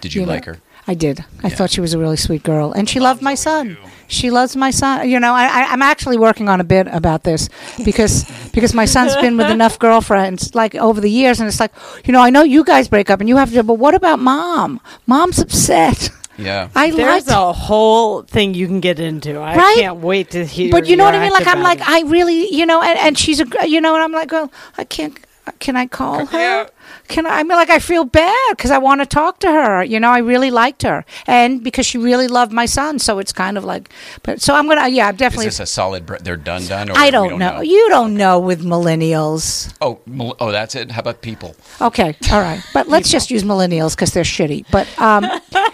Did 0.00 0.14
you, 0.14 0.22
You 0.22 0.26
know, 0.26 0.32
like 0.32 0.46
her? 0.46 0.58
I 0.88 0.94
did. 0.94 1.22
I 1.44 1.50
thought 1.50 1.70
she 1.70 1.82
was 1.82 1.92
a 1.92 1.98
really 1.98 2.16
sweet 2.16 2.42
girl, 2.42 2.72
and 2.72 2.88
she 2.88 2.98
loved 2.98 3.20
my 3.20 3.34
son. 3.34 3.76
She 4.06 4.30
loves 4.30 4.56
my 4.56 4.70
son. 4.70 5.06
You 5.06 5.20
know, 5.20 5.34
I, 5.34 5.44
I, 5.44 5.64
I'm 5.72 5.82
actually 5.82 6.16
working 6.16 6.48
on 6.48 6.62
a 6.62 6.64
bit 6.64 6.86
about 6.90 7.24
this 7.24 7.50
because 7.84 8.24
because 8.54 8.72
my 8.72 8.86
son's 8.86 9.14
been 9.16 9.36
with 9.36 9.50
enough 9.50 9.78
girlfriends 9.78 10.54
like 10.54 10.74
over 10.76 10.98
the 10.98 11.10
years, 11.10 11.40
and 11.40 11.46
it's 11.46 11.60
like, 11.60 11.72
you 12.06 12.12
know, 12.14 12.22
I 12.22 12.30
know 12.30 12.42
you 12.42 12.64
guys 12.64 12.88
break 12.88 13.10
up 13.10 13.20
and 13.20 13.28
you 13.28 13.36
have 13.36 13.52
to, 13.52 13.62
but 13.62 13.74
what 13.74 13.94
about 13.94 14.18
mom? 14.18 14.80
Mom's 15.06 15.38
upset. 15.38 16.08
Yeah. 16.38 16.68
I 16.74 16.90
There's 16.90 17.26
liked 17.26 17.30
a 17.30 17.52
whole 17.52 18.22
thing 18.22 18.54
you 18.54 18.66
can 18.66 18.80
get 18.80 19.00
into. 19.00 19.38
I 19.40 19.56
Right? 19.56 19.76
can't 19.78 19.98
wait 19.98 20.30
to 20.30 20.46
hear. 20.46 20.70
but 20.70 20.86
you 20.86 20.96
know 20.96 21.04
what 21.04 21.14
I 21.14 21.20
mean? 21.20 21.32
Like 21.32 21.46
I'm 21.46 21.62
like 21.62 21.80
it. 21.80 21.88
I 21.88 22.02
really, 22.02 22.54
you 22.54 22.64
know, 22.64 22.80
and, 22.82 22.98
and 22.98 23.18
she's 23.18 23.40
a, 23.40 23.44
gr- 23.44 23.64
you 23.64 23.80
know, 23.80 23.94
and 23.94 24.02
I'm 24.04 24.12
like, 24.12 24.30
well, 24.32 24.50
I 24.78 24.84
can't. 24.84 25.18
Can 25.60 25.76
I 25.76 25.86
call 25.86 26.26
her? 26.26 26.68
Can 27.08 27.24
I? 27.24 27.38
I 27.38 27.42
mean, 27.42 27.56
like 27.56 27.70
I 27.70 27.78
feel 27.78 28.04
bad 28.04 28.36
because 28.50 28.70
I 28.70 28.76
want 28.76 29.00
to 29.00 29.06
talk 29.06 29.38
to 29.40 29.50
her. 29.50 29.82
You 29.82 29.98
know, 29.98 30.10
I 30.10 30.18
really 30.18 30.50
liked 30.50 30.82
her, 30.82 31.06
and 31.26 31.64
because 31.64 31.86
she 31.86 31.96
really 31.96 32.28
loved 32.28 32.52
my 32.52 32.66
son, 32.66 32.98
so 32.98 33.18
it's 33.18 33.32
kind 33.32 33.56
of 33.56 33.64
like. 33.64 33.88
But 34.22 34.42
so 34.42 34.54
I'm 34.54 34.68
gonna, 34.68 34.88
yeah, 34.88 35.08
I'm 35.08 35.14
Is 35.14 35.18
definitely. 35.18 35.46
this 35.46 35.58
a 35.60 35.64
solid? 35.64 36.04
Br- 36.04 36.18
they're 36.18 36.36
done. 36.36 36.66
Done. 36.66 36.90
Or 36.90 36.98
I 36.98 37.06
we 37.06 37.10
don't, 37.12 37.38
know. 37.38 37.60
You 37.62 37.88
don't 37.88 38.12
know 38.14 38.38
with 38.38 38.62
millennials. 38.62 39.72
Oh, 39.80 40.00
oh, 40.38 40.52
that's 40.52 40.74
it. 40.74 40.90
How 40.90 41.00
about 41.00 41.22
people? 41.22 41.56
Okay, 41.80 42.14
all 42.30 42.40
right, 42.42 42.62
but 42.74 42.88
let's 42.94 43.10
just 43.10 43.30
use 43.30 43.42
millennials 43.42 43.94
because 43.96 44.12
they're 44.12 44.24
shitty. 44.24 44.66
But 44.70 44.86
um, 45.00 45.24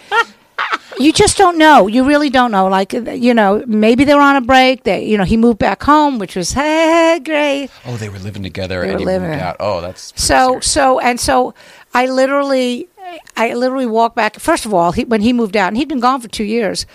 you 0.99 1.13
just 1.13 1.37
don't 1.37 1.59
know. 1.59 1.87
You 1.87 2.05
really 2.05 2.31
don't 2.31 2.51
know. 2.51 2.67
Like 2.69 2.95
uh, 2.95 3.11
you 3.13 3.35
know, 3.35 3.63
maybe 3.67 4.05
they're 4.05 4.21
on 4.21 4.37
a 4.37 4.41
break. 4.41 4.85
They, 4.85 5.05
you 5.05 5.17
know, 5.19 5.25
he 5.25 5.37
moved 5.37 5.59
back 5.59 5.83
home, 5.83 6.19
which 6.19 6.37
was 6.37 6.53
hey, 6.53 7.21
great. 7.25 7.71
Oh, 7.87 7.97
they 7.97 8.09
were 8.09 8.19
living 8.19 8.43
together 8.43 8.83
They 8.83 8.91
and 8.91 9.01
were 9.01 9.07
living. 9.07 9.31
moved 9.31 9.43
out. 9.43 9.57
Oh, 9.61 9.81
that's 9.81 10.13
So 10.17 10.61
so 10.61 10.99
and 11.01 11.19
so 11.21 11.55
I 11.93 12.07
literally 12.07 12.89
I 13.37 13.55
literally 13.55 13.87
walked 13.87 14.17
back. 14.17 14.39
First 14.39 14.67
of 14.67 14.75
all, 14.75 14.93
he, 14.93 15.05
when 15.05 15.21
he 15.21 15.33
moved 15.33 15.57
out, 15.57 15.69
and 15.69 15.77
he'd 15.77 15.89
been 15.89 16.01
gone 16.01 16.21
for 16.21 16.29
two 16.29 16.45
years. 16.45 16.87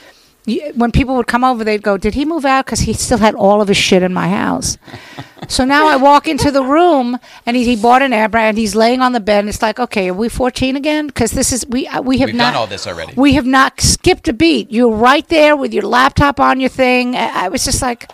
When 0.75 0.91
people 0.91 1.15
would 1.15 1.27
come 1.27 1.43
over, 1.43 1.63
they'd 1.63 1.81
go, 1.81 1.97
"Did 1.97 2.13
he 2.15 2.25
move 2.25 2.45
out?" 2.45 2.65
Because 2.65 2.81
he 2.81 2.93
still 2.93 3.17
had 3.19 3.35
all 3.35 3.61
of 3.61 3.67
his 3.67 3.77
shit 3.77 4.03
in 4.03 4.13
my 4.13 4.29
house. 4.29 4.77
so 5.47 5.65
now 5.65 5.87
I 5.87 5.95
walk 5.95 6.27
into 6.27 6.51
the 6.51 6.63
room, 6.63 7.17
and 7.45 7.55
he, 7.57 7.63
he 7.63 7.75
bought 7.75 8.01
an 8.01 8.13
air 8.13 8.29
brand. 8.29 8.57
He's 8.57 8.75
laying 8.75 9.01
on 9.01 9.11
the 9.13 9.19
bed, 9.19 9.39
and 9.39 9.49
it's 9.49 9.61
like, 9.61 9.79
"Okay, 9.79 10.09
are 10.09 10.13
we 10.13 10.29
14 10.29 10.75
again?" 10.75 11.07
Because 11.07 11.31
this 11.31 11.51
is 11.51 11.65
we 11.67 11.87
uh, 11.87 12.01
we 12.01 12.17
have 12.19 12.27
We've 12.27 12.35
not 12.35 12.51
done 12.51 12.61
all 12.61 12.67
this 12.67 12.87
already. 12.87 13.13
We 13.15 13.33
have 13.33 13.45
not 13.45 13.79
skipped 13.81 14.27
a 14.27 14.33
beat. 14.33 14.71
You're 14.71 14.91
right 14.91 15.27
there 15.29 15.55
with 15.55 15.73
your 15.73 15.83
laptop 15.83 16.39
on 16.39 16.59
your 16.59 16.69
thing. 16.69 17.15
I, 17.15 17.45
I 17.45 17.49
was 17.49 17.63
just 17.65 17.81
like. 17.81 18.11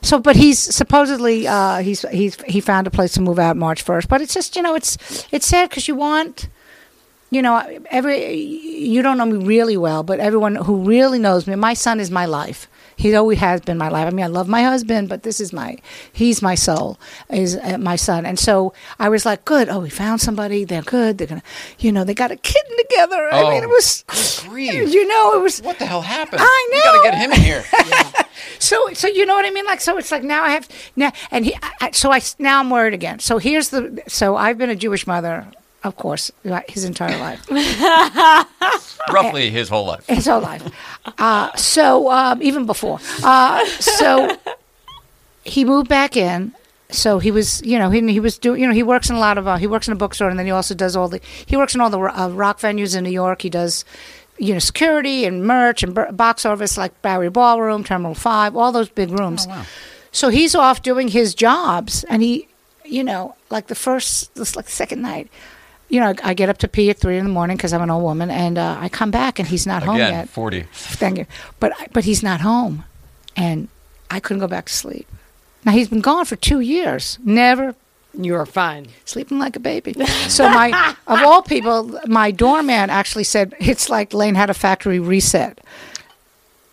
so, 0.00 0.18
but 0.18 0.36
he's 0.36 0.58
supposedly 0.58 1.46
uh, 1.46 1.78
he's 1.78 2.02
he's 2.10 2.40
he 2.42 2.60
found 2.60 2.86
a 2.86 2.90
place 2.90 3.12
to 3.14 3.20
move 3.20 3.38
out 3.38 3.56
March 3.56 3.82
first. 3.82 4.08
But 4.08 4.20
it's 4.20 4.34
just 4.34 4.56
you 4.56 4.62
know 4.62 4.74
it's 4.74 4.96
it's 5.32 5.46
sad 5.46 5.70
because 5.70 5.88
you 5.88 5.94
want. 5.96 6.48
You 7.30 7.42
know, 7.42 7.80
every 7.90 8.34
you 8.34 9.02
don't 9.02 9.18
know 9.18 9.26
me 9.26 9.44
really 9.44 9.76
well, 9.76 10.02
but 10.02 10.18
everyone 10.18 10.54
who 10.54 10.82
really 10.84 11.18
knows 11.18 11.46
me, 11.46 11.54
my 11.56 11.74
son 11.74 12.00
is 12.00 12.10
my 12.10 12.24
life. 12.24 12.68
He 12.96 13.14
always 13.14 13.38
has 13.38 13.60
been 13.60 13.76
my 13.78 13.90
life. 13.90 14.06
I 14.06 14.10
mean, 14.10 14.24
I 14.24 14.28
love 14.28 14.48
my 14.48 14.62
husband, 14.62 15.08
but 15.08 15.22
this 15.22 15.38
is 15.38 15.52
my 15.52 15.76
he's 16.12 16.40
my 16.42 16.54
soul, 16.54 16.98
is 17.30 17.56
uh, 17.56 17.76
my 17.78 17.96
son. 17.96 18.24
And 18.26 18.38
so 18.38 18.72
I 18.98 19.08
was 19.10 19.26
like, 19.26 19.44
good. 19.44 19.68
Oh, 19.68 19.80
we 19.80 19.90
found 19.90 20.20
somebody. 20.20 20.64
They're 20.64 20.82
good. 20.82 21.18
They're 21.18 21.26
gonna, 21.28 21.42
you 21.78 21.92
know, 21.92 22.02
they 22.02 22.14
got 22.14 22.30
a 22.32 22.36
kitten 22.36 22.76
together. 22.78 23.28
I 23.30 23.42
mean, 23.50 23.62
it 23.62 23.66
Oh, 23.66 23.68
was, 23.68 24.04
grief. 24.48 24.72
you 24.92 25.06
know, 25.06 25.34
it 25.38 25.42
was. 25.42 25.60
What 25.60 25.78
the 25.78 25.86
hell 25.86 26.02
happened? 26.02 26.40
I 26.42 26.68
know. 26.72 26.92
You 26.94 27.02
got 27.04 27.10
to 27.10 27.10
get 27.10 27.18
him 27.18 27.32
in 27.32 27.40
here. 27.40 27.64
So, 28.60 28.92
so 28.92 29.06
you 29.06 29.24
know 29.24 29.34
what 29.34 29.44
I 29.44 29.50
mean? 29.50 29.66
Like, 29.66 29.80
so 29.80 29.96
it's 29.98 30.10
like 30.10 30.24
now 30.24 30.42
I 30.42 30.50
have 30.50 30.68
now, 30.96 31.12
and 31.30 31.44
he, 31.44 31.56
I, 31.80 31.90
so 31.92 32.10
I 32.12 32.20
now 32.40 32.58
I'm 32.58 32.70
worried 32.70 32.94
again. 32.94 33.18
So 33.20 33.38
here's 33.38 33.68
the. 33.68 34.02
So 34.08 34.36
I've 34.36 34.58
been 34.58 34.70
a 34.70 34.74
Jewish 34.76 35.06
mother, 35.06 35.46
of 35.84 35.96
course, 35.96 36.30
his 36.68 36.84
entire 36.84 37.18
life. 37.18 37.48
Roughly 39.12 39.50
his 39.50 39.68
whole 39.68 39.86
life. 39.86 40.06
his 40.06 40.26
whole 40.26 40.40
life. 40.40 40.62
Uh, 41.18 41.54
so 41.56 42.10
um, 42.10 42.42
even 42.42 42.66
before, 42.66 42.98
uh, 43.22 43.64
so 43.66 44.36
he 45.44 45.64
moved 45.64 45.88
back 45.88 46.16
in. 46.16 46.52
So 46.90 47.18
he 47.18 47.30
was, 47.30 47.62
you 47.64 47.78
know, 47.78 47.90
he 47.90 48.00
he 48.10 48.18
was 48.20 48.38
doing, 48.38 48.62
you 48.62 48.66
know, 48.66 48.72
he 48.72 48.82
works 48.82 49.10
in 49.10 49.16
a 49.16 49.20
lot 49.20 49.36
of, 49.36 49.46
uh, 49.46 49.56
he 49.56 49.66
works 49.66 49.86
in 49.88 49.92
a 49.92 49.96
bookstore, 49.96 50.30
and 50.30 50.38
then 50.38 50.46
he 50.46 50.52
also 50.52 50.74
does 50.74 50.96
all 50.96 51.08
the, 51.08 51.20
he 51.44 51.54
works 51.56 51.74
in 51.74 51.82
all 51.82 51.90
the 51.90 51.98
uh, 52.00 52.28
rock 52.30 52.58
venues 52.60 52.96
in 52.96 53.04
New 53.04 53.10
York. 53.10 53.42
He 53.42 53.50
does, 53.50 53.84
you 54.38 54.54
know, 54.54 54.58
security 54.58 55.26
and 55.26 55.44
merch 55.44 55.82
and 55.82 55.94
b- 55.94 56.02
box 56.12 56.46
office 56.46 56.78
like 56.78 57.00
Bowery 57.02 57.28
Ballroom, 57.28 57.84
Terminal 57.84 58.14
Five, 58.14 58.56
all 58.56 58.72
those 58.72 58.88
big 58.88 59.10
rooms. 59.10 59.46
So 60.12 60.30
he's 60.30 60.54
off 60.54 60.80
doing 60.82 61.08
his 61.08 61.34
jobs, 61.34 62.04
and 62.04 62.22
he, 62.22 62.48
you 62.86 63.04
know, 63.04 63.36
like 63.50 63.66
the 63.66 63.74
first, 63.74 64.34
this 64.34 64.56
like 64.56 64.64
the 64.64 64.72
second 64.72 65.02
night, 65.02 65.28
you 65.88 66.00
know, 66.00 66.14
I 66.22 66.34
get 66.34 66.48
up 66.48 66.58
to 66.58 66.68
pee 66.68 66.90
at 66.90 66.98
three 66.98 67.16
in 67.18 67.24
the 67.24 67.30
morning 67.30 67.56
because 67.56 67.72
I'm 67.72 67.82
an 67.82 67.90
old 67.90 68.02
woman, 68.02 68.30
and 68.30 68.58
uh, 68.58 68.76
I 68.78 68.88
come 68.88 69.10
back 69.10 69.38
and 69.38 69.48
he's 69.48 69.66
not 69.66 69.82
home 69.82 69.96
yet. 69.96 70.28
40. 70.28 70.66
Thank 70.72 71.18
you, 71.18 71.26
but 71.60 71.72
but 71.92 72.04
he's 72.04 72.22
not 72.22 72.40
home, 72.40 72.84
and 73.36 73.68
I 74.10 74.20
couldn't 74.20 74.40
go 74.40 74.48
back 74.48 74.66
to 74.66 74.72
sleep. 74.72 75.06
Now 75.64 75.72
he's 75.72 75.88
been 75.88 76.00
gone 76.00 76.24
for 76.24 76.36
two 76.36 76.60
years. 76.60 77.18
Never. 77.24 77.74
You 78.14 78.34
are 78.34 78.46
fine. 78.46 78.88
Sleeping 79.04 79.38
like 79.38 79.54
a 79.54 79.60
baby. 79.60 79.92
So 80.28 80.48
my, 80.48 80.94
of 81.06 81.20
all 81.22 81.42
people, 81.42 82.00
my 82.06 82.30
doorman 82.30 82.90
actually 82.90 83.24
said 83.24 83.54
it's 83.60 83.88
like 83.90 84.12
Lane 84.12 84.34
had 84.34 84.50
a 84.50 84.54
factory 84.54 84.98
reset, 84.98 85.60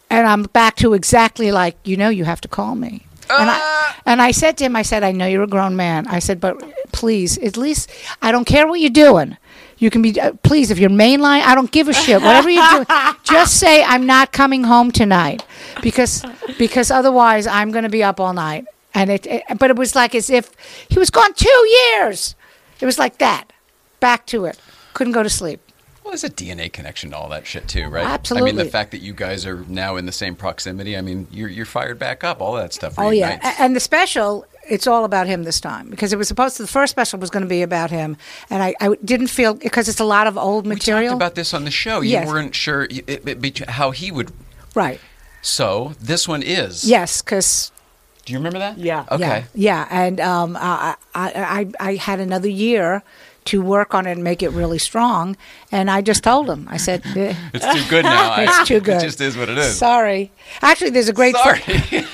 and 0.10 0.26
I'm 0.26 0.44
back 0.44 0.76
to 0.78 0.94
exactly 0.94 1.52
like 1.52 1.78
you 1.84 1.98
know 1.98 2.10
you 2.10 2.26
have 2.26 2.42
to 2.42 2.48
call 2.48 2.76
me. 2.76 3.06
And 3.30 3.50
I 3.50 3.96
and 4.06 4.22
I 4.22 4.32
said 4.32 4.58
to 4.58 4.66
him, 4.66 4.76
I 4.76 4.82
said, 4.84 5.04
I 5.04 5.12
know 5.12 5.26
you're 5.26 5.44
a 5.44 5.48
grown 5.48 5.76
man. 5.76 6.08
I 6.08 6.20
said, 6.20 6.40
but 6.40 6.62
please, 6.92 7.38
at 7.40 7.58
least 7.58 7.90
I 8.22 8.32
don't 8.32 8.46
care 8.46 8.68
what 8.68 8.80
you're 8.80 8.90
doing. 8.90 9.38
You 9.78 9.90
can 9.90 10.02
be 10.02 10.20
uh, 10.20 10.34
please 10.44 10.72
if 10.72 10.80
you're 10.80 10.90
mainline. 10.90 11.42
I 11.42 11.56
don't 11.56 11.72
give 11.72 11.88
a 11.88 11.94
shit. 11.94 12.22
Whatever 12.22 12.50
you 12.50 12.62
do, 12.72 12.86
just 13.24 13.60
say 13.60 13.84
I'm 13.84 14.06
not 14.06 14.32
coming 14.32 14.64
home 14.64 14.92
tonight 14.92 15.46
because 15.82 16.24
because 16.58 16.92
otherwise 16.92 17.48
I'm 17.48 17.72
going 17.72 17.84
to 17.84 17.90
be 17.90 18.04
up 18.04 18.20
all 18.20 18.34
night. 18.34 18.66
And 18.94 19.10
it, 19.10 19.26
it, 19.26 19.44
but 19.60 19.70
it 19.70 19.76
was 19.76 19.94
like 19.94 20.16
as 20.16 20.30
if 20.30 20.52
he 20.88 20.98
was 20.98 21.10
gone 21.10 21.34
two 21.34 21.68
years. 21.68 22.36
It 22.80 22.86
was 22.86 22.98
like 22.98 23.18
that, 23.18 23.52
back 24.00 24.26
to 24.28 24.46
it. 24.46 24.58
Couldn't 24.94 25.14
go 25.14 25.24
to 25.24 25.30
sleep. 25.30 25.60
Well, 26.06 26.12
there's 26.12 26.24
a 26.24 26.30
DNA 26.30 26.72
connection 26.72 27.10
to 27.10 27.18
all 27.18 27.30
that 27.30 27.48
shit 27.48 27.68
too, 27.68 27.88
right? 27.88 28.06
Absolutely. 28.06 28.52
I 28.52 28.54
mean, 28.54 28.64
the 28.64 28.70
fact 28.72 28.92
that 28.92 29.00
you 29.02 29.12
guys 29.12 29.44
are 29.44 29.66
now 29.68 29.96
in 29.96 30.06
the 30.06 30.12
same 30.12 30.36
proximity. 30.36 30.96
I 30.96 31.02
mean, 31.02 31.26
you're 31.32 31.50
you're 31.50 31.66
fired 31.66 31.98
back 31.98 32.24
up. 32.24 32.42
All 32.42 32.54
that 32.54 32.74
stuff. 32.74 32.94
Oh 33.00 33.10
yeah, 33.10 33.30
reunites. 33.30 33.60
A- 33.60 33.64
and 33.64 33.76
the 33.76 33.80
special, 33.80 34.46
it's 34.70 34.86
all 34.86 35.04
about 35.04 35.26
him 35.26 35.46
this 35.46 35.60
time 35.60 35.90
because 35.90 36.14
it 36.14 36.18
was 36.18 36.28
supposed 36.28 36.58
to. 36.58 36.62
The 36.62 36.68
first 36.68 36.92
special 36.92 37.18
was 37.20 37.32
going 37.32 37.42
to 37.42 37.50
be 37.50 37.64
about 37.64 37.90
him, 37.90 38.18
and 38.52 38.62
I, 38.62 38.76
I 38.80 38.96
didn't 39.04 39.28
feel 39.28 39.56
because 39.56 39.90
it's 39.90 40.00
a 40.00 40.06
lot 40.06 40.28
of 40.28 40.38
old 40.38 40.66
We 40.68 40.76
material. 40.76 41.14
talked 41.14 41.18
about 41.24 41.34
this 41.36 41.56
on 41.56 41.66
the 41.66 41.72
show. 41.72 42.02
You 42.02 42.12
Yes. 42.12 42.28
weren't 42.28 42.54
sure 42.54 42.82
y- 42.82 43.02
it, 43.08 43.28
it, 43.28 43.70
how 43.72 43.90
he 43.90 44.12
would. 44.12 44.32
right? 44.76 45.00
So 45.42 45.94
this 46.00 46.28
one 46.28 46.44
is. 46.44 46.84
Yes, 46.88 47.24
because 47.24 47.72
Do 48.26 48.34
you 48.34 48.38
remember 48.40 48.60
that? 48.60 48.78
Yeah. 48.78 49.06
Okay. 49.12 49.46
yeah, 49.56 49.86
yeah, 49.86 49.88
and 49.90 50.20
um, 50.20 50.56
I, 50.60 50.96
I, 51.16 51.32
I, 51.80 51.90
I 51.92 51.96
had 51.96 52.20
another 52.20 52.50
year 52.50 53.02
to 53.46 53.62
work 53.62 53.94
on 53.94 54.06
it 54.08 54.12
and 54.14 54.24
make 54.24 54.42
it 54.44 54.50
really 54.50 54.80
strong, 54.80 55.38
and 55.72 55.90
I 55.90 56.02
just 56.02 56.24
told 56.24 56.50
him. 56.50 56.68
I 56.70 56.78
said, 56.78 57.02
eh, 57.16 57.36
It's 57.54 57.66
too 57.84 57.90
good 57.90 58.04
now. 58.04 58.32
I- 58.34 58.44
It's 58.60 58.68
too 58.68 58.80
good. 58.80 58.98
It 58.98 59.06
just 59.06 59.22
is 59.22 59.38
what 59.38 59.50
it 59.50 59.58
is. 59.58 59.76
Sorry. 59.78 60.32
Actually, 60.62 60.92
there's 60.92 61.10
a 61.10 61.14
great. 61.14 61.36
Sorry. 61.36 61.62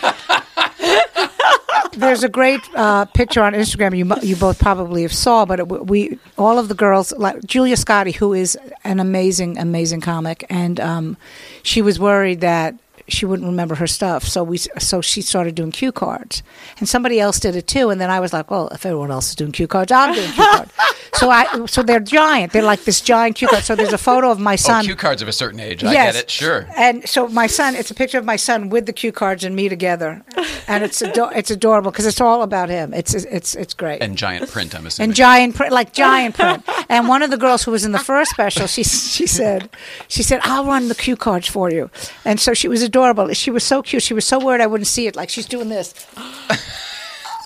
there's 1.94 2.24
a 2.24 2.30
great 2.30 2.62
uh, 2.76 3.06
picture 3.06 3.42
on 3.42 3.54
Instagram 3.54 3.96
you 3.98 4.06
you 4.22 4.36
both 4.36 4.60
probably 4.60 5.02
have 5.04 5.14
saw, 5.14 5.46
but 5.46 5.60
it, 5.60 5.68
we 5.68 6.18
all 6.38 6.58
of 6.60 6.68
the 6.68 6.76
girls 6.76 7.12
like 7.18 7.44
Julia 7.46 7.76
Scotti, 7.76 8.16
who 8.16 8.34
is 8.34 8.58
an 8.84 9.00
amazing 9.00 9.58
amazing 9.58 10.02
comic, 10.02 10.46
and 10.50 10.80
um, 10.80 11.18
she 11.64 11.82
was 11.82 12.00
worried 12.00 12.42
that 12.42 12.76
she 13.12 13.26
wouldn't 13.26 13.48
remember 13.48 13.76
her 13.76 13.88
stuff, 13.88 14.24
so 14.24 14.44
we 14.44 14.58
so 14.58 15.02
she 15.02 15.22
started 15.22 15.56
doing 15.56 15.72
cue 15.72 15.92
cards, 15.92 16.44
and 16.80 16.88
somebody 16.88 17.20
else 17.20 17.40
did 17.40 17.56
it 17.56 17.68
too, 17.68 17.90
and 17.90 18.00
then 18.02 18.10
I 18.10 18.20
was 18.20 18.34
like, 18.34 18.50
well, 18.52 18.68
if 18.70 18.86
everyone 18.86 19.12
else 19.12 19.30
is 19.30 19.36
doing 19.36 19.52
cue 19.52 19.68
cards, 19.68 19.92
I'm 19.92 20.14
doing 20.14 20.32
cue 20.32 20.44
cards. 20.46 20.72
So 21.14 21.30
I 21.30 21.66
so 21.66 21.84
they're 21.84 22.00
giant, 22.00 22.54
they're 22.54 22.64
like 22.64 22.86
this 22.86 23.02
giant 23.02 23.36
cue 23.36 23.50
card. 23.50 23.64
So 23.64 23.76
there's 23.76 23.92
a 23.92 23.98
photo 23.98 24.32
of 24.32 24.40
my 24.40 24.54
oh, 24.54 24.56
son. 24.56 24.86
cue 24.86 24.96
cards 24.96 25.22
of 25.22 25.28
a 25.28 25.34
certain 25.34 25.60
age. 25.60 25.84
I 25.84 25.92
Yes. 25.92 26.14
get 26.14 26.24
it. 26.24 26.30
Sure. 26.32 26.66
And 26.76 27.08
so 27.08 27.28
my 27.28 27.48
son, 27.48 27.76
it's 27.76 27.92
a 27.92 27.94
picture 27.94 28.18
of 28.18 28.24
my 28.24 28.38
son 28.38 28.70
with 28.70 28.86
the 28.86 28.94
cue 28.94 29.12
cards 29.12 29.44
and 29.44 29.54
me 29.54 29.68
together, 29.68 30.24
and 30.70 30.86
it's 30.86 31.02
ado- 31.02 31.30
it's 31.36 31.52
adorable 31.52 31.92
because 31.92 32.06
it's 32.06 32.22
all 32.22 32.44
about 32.44 32.70
him. 32.70 32.94
It's 32.94 33.14
it's 33.14 33.56
it's 33.56 33.74
great. 33.74 34.02
And 34.02 34.18
giant 34.18 34.50
print. 34.50 34.74
I'm 34.74 34.88
assuming. 34.88 35.10
And 35.10 35.16
giant 35.16 35.56
print, 35.56 35.74
like 35.74 35.92
giant 35.92 36.36
print. 36.40 36.64
And 36.88 37.10
one 37.10 37.22
of 37.22 37.30
the 37.30 37.38
girls 37.38 37.64
who 37.64 37.72
was 37.72 37.84
in 37.84 37.92
the 37.92 38.00
first 38.00 38.32
special, 38.32 38.66
she 38.68 38.84
she 38.84 39.28
said, 39.28 39.70
she 40.08 40.24
said, 40.24 40.40
"I'll 40.44 40.66
run 40.66 40.88
the 40.88 40.96
cue 40.96 41.18
cards 41.18 41.48
for 41.48 41.70
you." 41.70 41.90
And 42.24 42.40
so 42.40 42.54
she 42.54 42.70
was 42.70 42.82
adorable. 42.82 43.01
She 43.34 43.52
was 43.52 43.64
so 43.64 43.82
cute. 43.82 44.04
She 44.04 44.14
was 44.14 44.26
so 44.26 44.40
worried 44.40 44.62
I 44.62 44.68
wouldn't 44.68 44.88
see 44.88 45.08
it. 45.08 45.16
Like 45.16 45.30
she's 45.30 45.46
doing 45.46 45.70
this. 45.70 45.94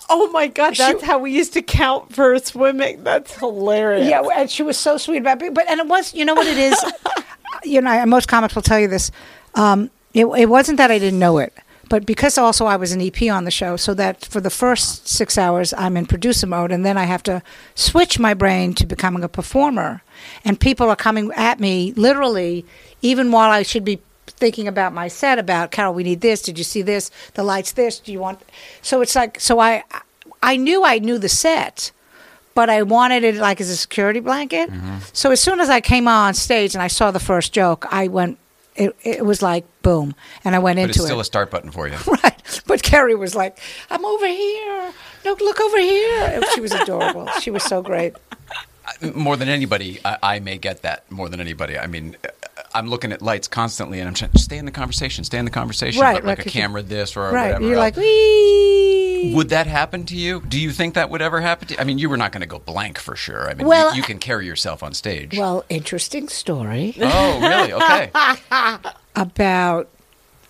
Oh 0.07 0.29
my 0.31 0.47
God, 0.47 0.75
that's 0.75 1.01
how 1.01 1.17
we 1.17 1.31
used 1.31 1.53
to 1.53 1.63
count 1.63 2.13
for 2.13 2.37
swimming. 2.37 3.03
That's 3.03 3.35
hilarious. 3.37 4.07
Yeah, 4.07 4.21
and 4.35 4.49
she 4.49 4.61
was 4.61 4.77
so 4.77 4.97
sweet 4.97 5.17
about 5.17 5.41
it. 5.41 5.53
But 5.53 5.67
and 5.67 5.79
it 5.79 5.87
was, 5.87 6.13
you 6.13 6.25
know 6.25 6.35
what 6.35 6.45
it 6.45 6.57
is. 6.57 6.79
you 7.63 7.81
know, 7.81 8.05
most 8.05 8.27
comics 8.27 8.53
will 8.53 8.61
tell 8.61 8.79
you 8.79 8.87
this. 8.87 9.09
Um, 9.55 9.89
it, 10.13 10.25
it 10.25 10.45
wasn't 10.47 10.77
that 10.77 10.91
I 10.91 10.99
didn't 10.99 11.19
know 11.19 11.39
it, 11.39 11.53
but 11.89 12.05
because 12.05 12.37
also 12.37 12.65
I 12.65 12.75
was 12.75 12.91
an 12.91 13.01
EP 13.01 13.29
on 13.31 13.45
the 13.45 13.51
show, 13.51 13.77
so 13.77 13.93
that 13.95 14.23
for 14.25 14.39
the 14.39 14.49
first 14.49 15.07
six 15.07 15.37
hours 15.37 15.73
I'm 15.75 15.97
in 15.97 16.05
producer 16.05 16.45
mode, 16.45 16.71
and 16.71 16.85
then 16.85 16.97
I 16.97 17.05
have 17.05 17.23
to 17.23 17.41
switch 17.73 18.19
my 18.19 18.33
brain 18.33 18.73
to 18.75 18.85
becoming 18.85 19.23
a 19.23 19.29
performer, 19.29 20.03
and 20.43 20.59
people 20.59 20.87
are 20.89 20.95
coming 20.95 21.31
at 21.35 21.59
me 21.59 21.93
literally, 21.93 22.63
even 23.01 23.31
while 23.31 23.49
I 23.49 23.63
should 23.63 23.83
be 23.83 24.01
thinking 24.37 24.67
about 24.67 24.93
my 24.93 25.07
set 25.07 25.39
about 25.39 25.71
Carol 25.71 25.93
we 25.93 26.03
need 26.03 26.21
this 26.21 26.41
did 26.41 26.57
you 26.57 26.63
see 26.63 26.81
this 26.81 27.09
the 27.35 27.43
lights 27.43 27.71
this 27.73 27.99
do 27.99 28.11
you 28.11 28.19
want 28.19 28.39
so 28.81 29.01
it's 29.01 29.15
like 29.15 29.39
so 29.39 29.59
I 29.59 29.83
I 30.43 30.57
knew 30.57 30.83
I 30.83 30.99
knew 30.99 31.17
the 31.17 31.29
set 31.29 31.91
but 32.53 32.69
I 32.69 32.83
wanted 32.83 33.23
it 33.23 33.35
like 33.35 33.59
as 33.59 33.69
a 33.69 33.75
security 33.75 34.21
blanket. 34.21 34.69
Mm-hmm. 34.71 34.99
So 35.11 35.31
as 35.31 35.41
soon 35.41 35.59
as 35.59 35.69
I 35.69 35.81
came 35.81 36.07
on 36.07 36.33
stage 36.33 36.73
and 36.73 36.81
I 36.81 36.87
saw 36.87 37.11
the 37.11 37.19
first 37.19 37.51
joke, 37.51 37.85
I 37.91 38.07
went. 38.07 38.37
It, 38.77 38.95
it 39.03 39.25
was 39.25 39.41
like 39.41 39.65
boom, 39.81 40.15
and 40.45 40.55
I 40.55 40.59
went 40.59 40.77
But 40.77 40.83
into 40.83 40.91
it's 40.99 41.03
still 41.03 41.19
it. 41.19 41.21
a 41.21 41.25
start 41.25 41.49
button 41.51 41.71
for 41.71 41.85
you. 41.87 41.95
right, 42.23 42.61
but 42.65 42.81
Carrie 42.81 43.15
was 43.15 43.35
like, 43.35 43.57
"I'm 43.89 44.05
over 44.05 44.25
here. 44.27 44.93
No, 45.25 45.35
look 45.39 45.59
over 45.61 45.79
here." 45.79 46.41
She 46.53 46.61
was 46.61 46.71
adorable. 46.73 47.27
she 47.41 47.51
was 47.51 47.63
so 47.63 47.81
great. 47.81 48.13
More 49.15 49.35
than 49.37 49.49
anybody, 49.49 49.99
I, 50.05 50.17
I 50.23 50.39
may 50.39 50.57
get 50.57 50.81
that 50.83 51.09
more 51.11 51.29
than 51.29 51.39
anybody. 51.39 51.77
I 51.77 51.87
mean, 51.87 52.15
uh, 52.23 52.29
I'm 52.73 52.87
looking 52.89 53.11
at 53.11 53.21
lights 53.21 53.47
constantly, 53.47 53.99
and 53.99 54.07
I'm 54.07 54.13
trying 54.13 54.31
to 54.31 54.39
stay 54.39 54.57
in 54.57 54.65
the 54.65 54.71
conversation, 54.71 55.23
stay 55.23 55.37
in 55.37 55.45
the 55.45 55.51
conversation. 55.51 56.01
Right, 56.01 56.15
but 56.15 56.25
like 56.25 56.37
a 56.39 56.41
a 56.41 56.43
'cause 56.45 56.55
you- 56.55 56.61
camera, 56.61 56.81
this 56.81 57.15
or 57.15 57.23
right, 57.31 57.47
whatever. 57.53 57.65
you're 57.65 57.77
like, 57.77 57.95
wee. 57.95 59.31
Would 59.33 59.49
that 59.49 59.65
happen 59.65 60.05
to 60.05 60.15
you? 60.15 60.41
Do 60.41 60.59
you 60.59 60.71
think 60.71 60.93
that 60.93 61.09
would 61.09 61.21
ever 61.21 61.41
happen 61.41 61.67
to 61.69 61.73
you? 61.73 61.79
I 61.79 61.83
mean, 61.83 61.97
you 61.97 62.09
were 62.09 62.17
not 62.17 62.31
going 62.31 62.41
to 62.41 62.47
go 62.47 62.59
blank 62.59 62.99
for 62.99 63.15
sure. 63.15 63.49
I 63.49 63.55
mean, 63.55 63.65
Well, 63.65 63.91
you, 63.91 63.97
you 63.97 64.03
can 64.03 64.19
carry 64.19 64.45
yourself 64.45 64.83
on 64.83 64.93
stage. 64.93 65.35
Well, 65.37 65.65
interesting 65.69 66.27
story. 66.27 66.95
oh, 67.01 67.39
really? 67.41 67.73
Okay. 67.73 68.11
about 69.15 69.89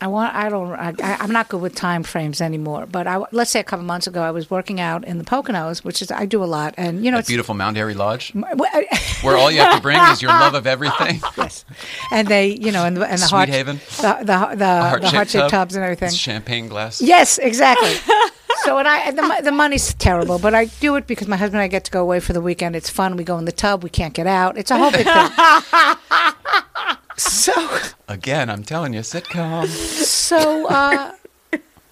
I 0.02 0.08
want 0.08 0.36
I 0.36 0.50
don't 0.50 0.72
I, 0.74 0.94
I'm 1.20 1.32
not 1.32 1.50
good 1.50 1.62
with 1.62 1.76
time 1.76 2.04
frames 2.04 2.42
anymore. 2.42 2.86
But 2.86 3.08
I 3.08 3.24
let's 3.32 3.52
say 3.52 3.60
a 3.60 3.64
couple 3.64 3.86
months 3.86 4.08
ago 4.08 4.22
I 4.22 4.32
was 4.32 4.50
working 4.50 4.80
out 4.80 5.06
in 5.06 5.18
the 5.18 5.24
Poconos, 5.24 5.84
which 5.84 6.02
is 6.02 6.12
I 6.12 6.26
do 6.26 6.44
a 6.44 6.46
lot, 6.46 6.74
and 6.78 7.04
you 7.04 7.12
know 7.12 7.18
it's 7.18 7.28
beautiful 7.28 7.56
Mount 7.56 7.78
Airy 7.78 7.94
Lodge, 7.94 8.32
where 9.22 9.38
all 9.38 9.50
you 9.50 9.60
have 9.60 9.76
to 9.76 9.82
bring 9.82 10.00
is 10.12 10.22
your 10.22 10.32
love 10.32 10.54
of 10.54 10.68
everything. 10.68 11.22
yes, 11.38 11.66
and 12.12 12.28
they 12.28 12.48
you 12.48 12.72
know 12.72 12.86
and 12.86 12.98
the 12.98 13.06
and 13.06 13.20
the 13.20 13.28
Sweet 13.28 13.38
heart 13.38 13.50
Haven. 13.50 13.78
the 13.98 14.18
the 14.20 14.26
the, 14.26 14.56
the 14.56 14.66
heart-shaped 14.66 15.16
heart 15.16 15.30
shaped 15.30 15.42
tub. 15.44 15.52
tubs 15.52 15.76
and 15.76 15.84
everything. 15.84 16.10
Champagne 16.12 16.68
glass. 16.68 17.02
Yes, 17.02 17.38
exactly. 17.38 17.94
so 18.64 18.78
and 18.78 18.88
I 18.88 19.12
the 19.12 19.42
the 19.44 19.52
money's 19.52 19.94
terrible, 19.94 20.40
but 20.40 20.54
I 20.54 20.66
do 20.66 20.96
it 20.96 21.08
because 21.08 21.28
my 21.28 21.38
husband 21.38 21.56
and 21.56 21.64
I 21.64 21.68
get 21.68 21.86
to 21.86 21.92
go 21.92 22.02
away 22.02 22.20
for 22.20 22.34
the 22.34 22.42
weekend. 22.42 22.76
It's 22.76 22.90
fun. 22.90 23.16
We 23.16 23.24
go 23.24 23.38
in 23.38 23.46
the 23.46 23.52
tub. 23.52 23.84
We 23.84 23.90
can't 23.90 24.14
get 24.14 24.28
out. 24.28 24.58
It's 24.58 24.72
a 24.72 24.78
whole 24.78 24.92
big 24.92 25.06
thing. 25.06 26.36
So 27.18 27.54
Again, 28.08 28.50
I'm 28.50 28.64
telling 28.64 28.94
you, 28.94 29.00
sitcom. 29.02 29.68
so 29.68 30.68
uh, 30.68 31.12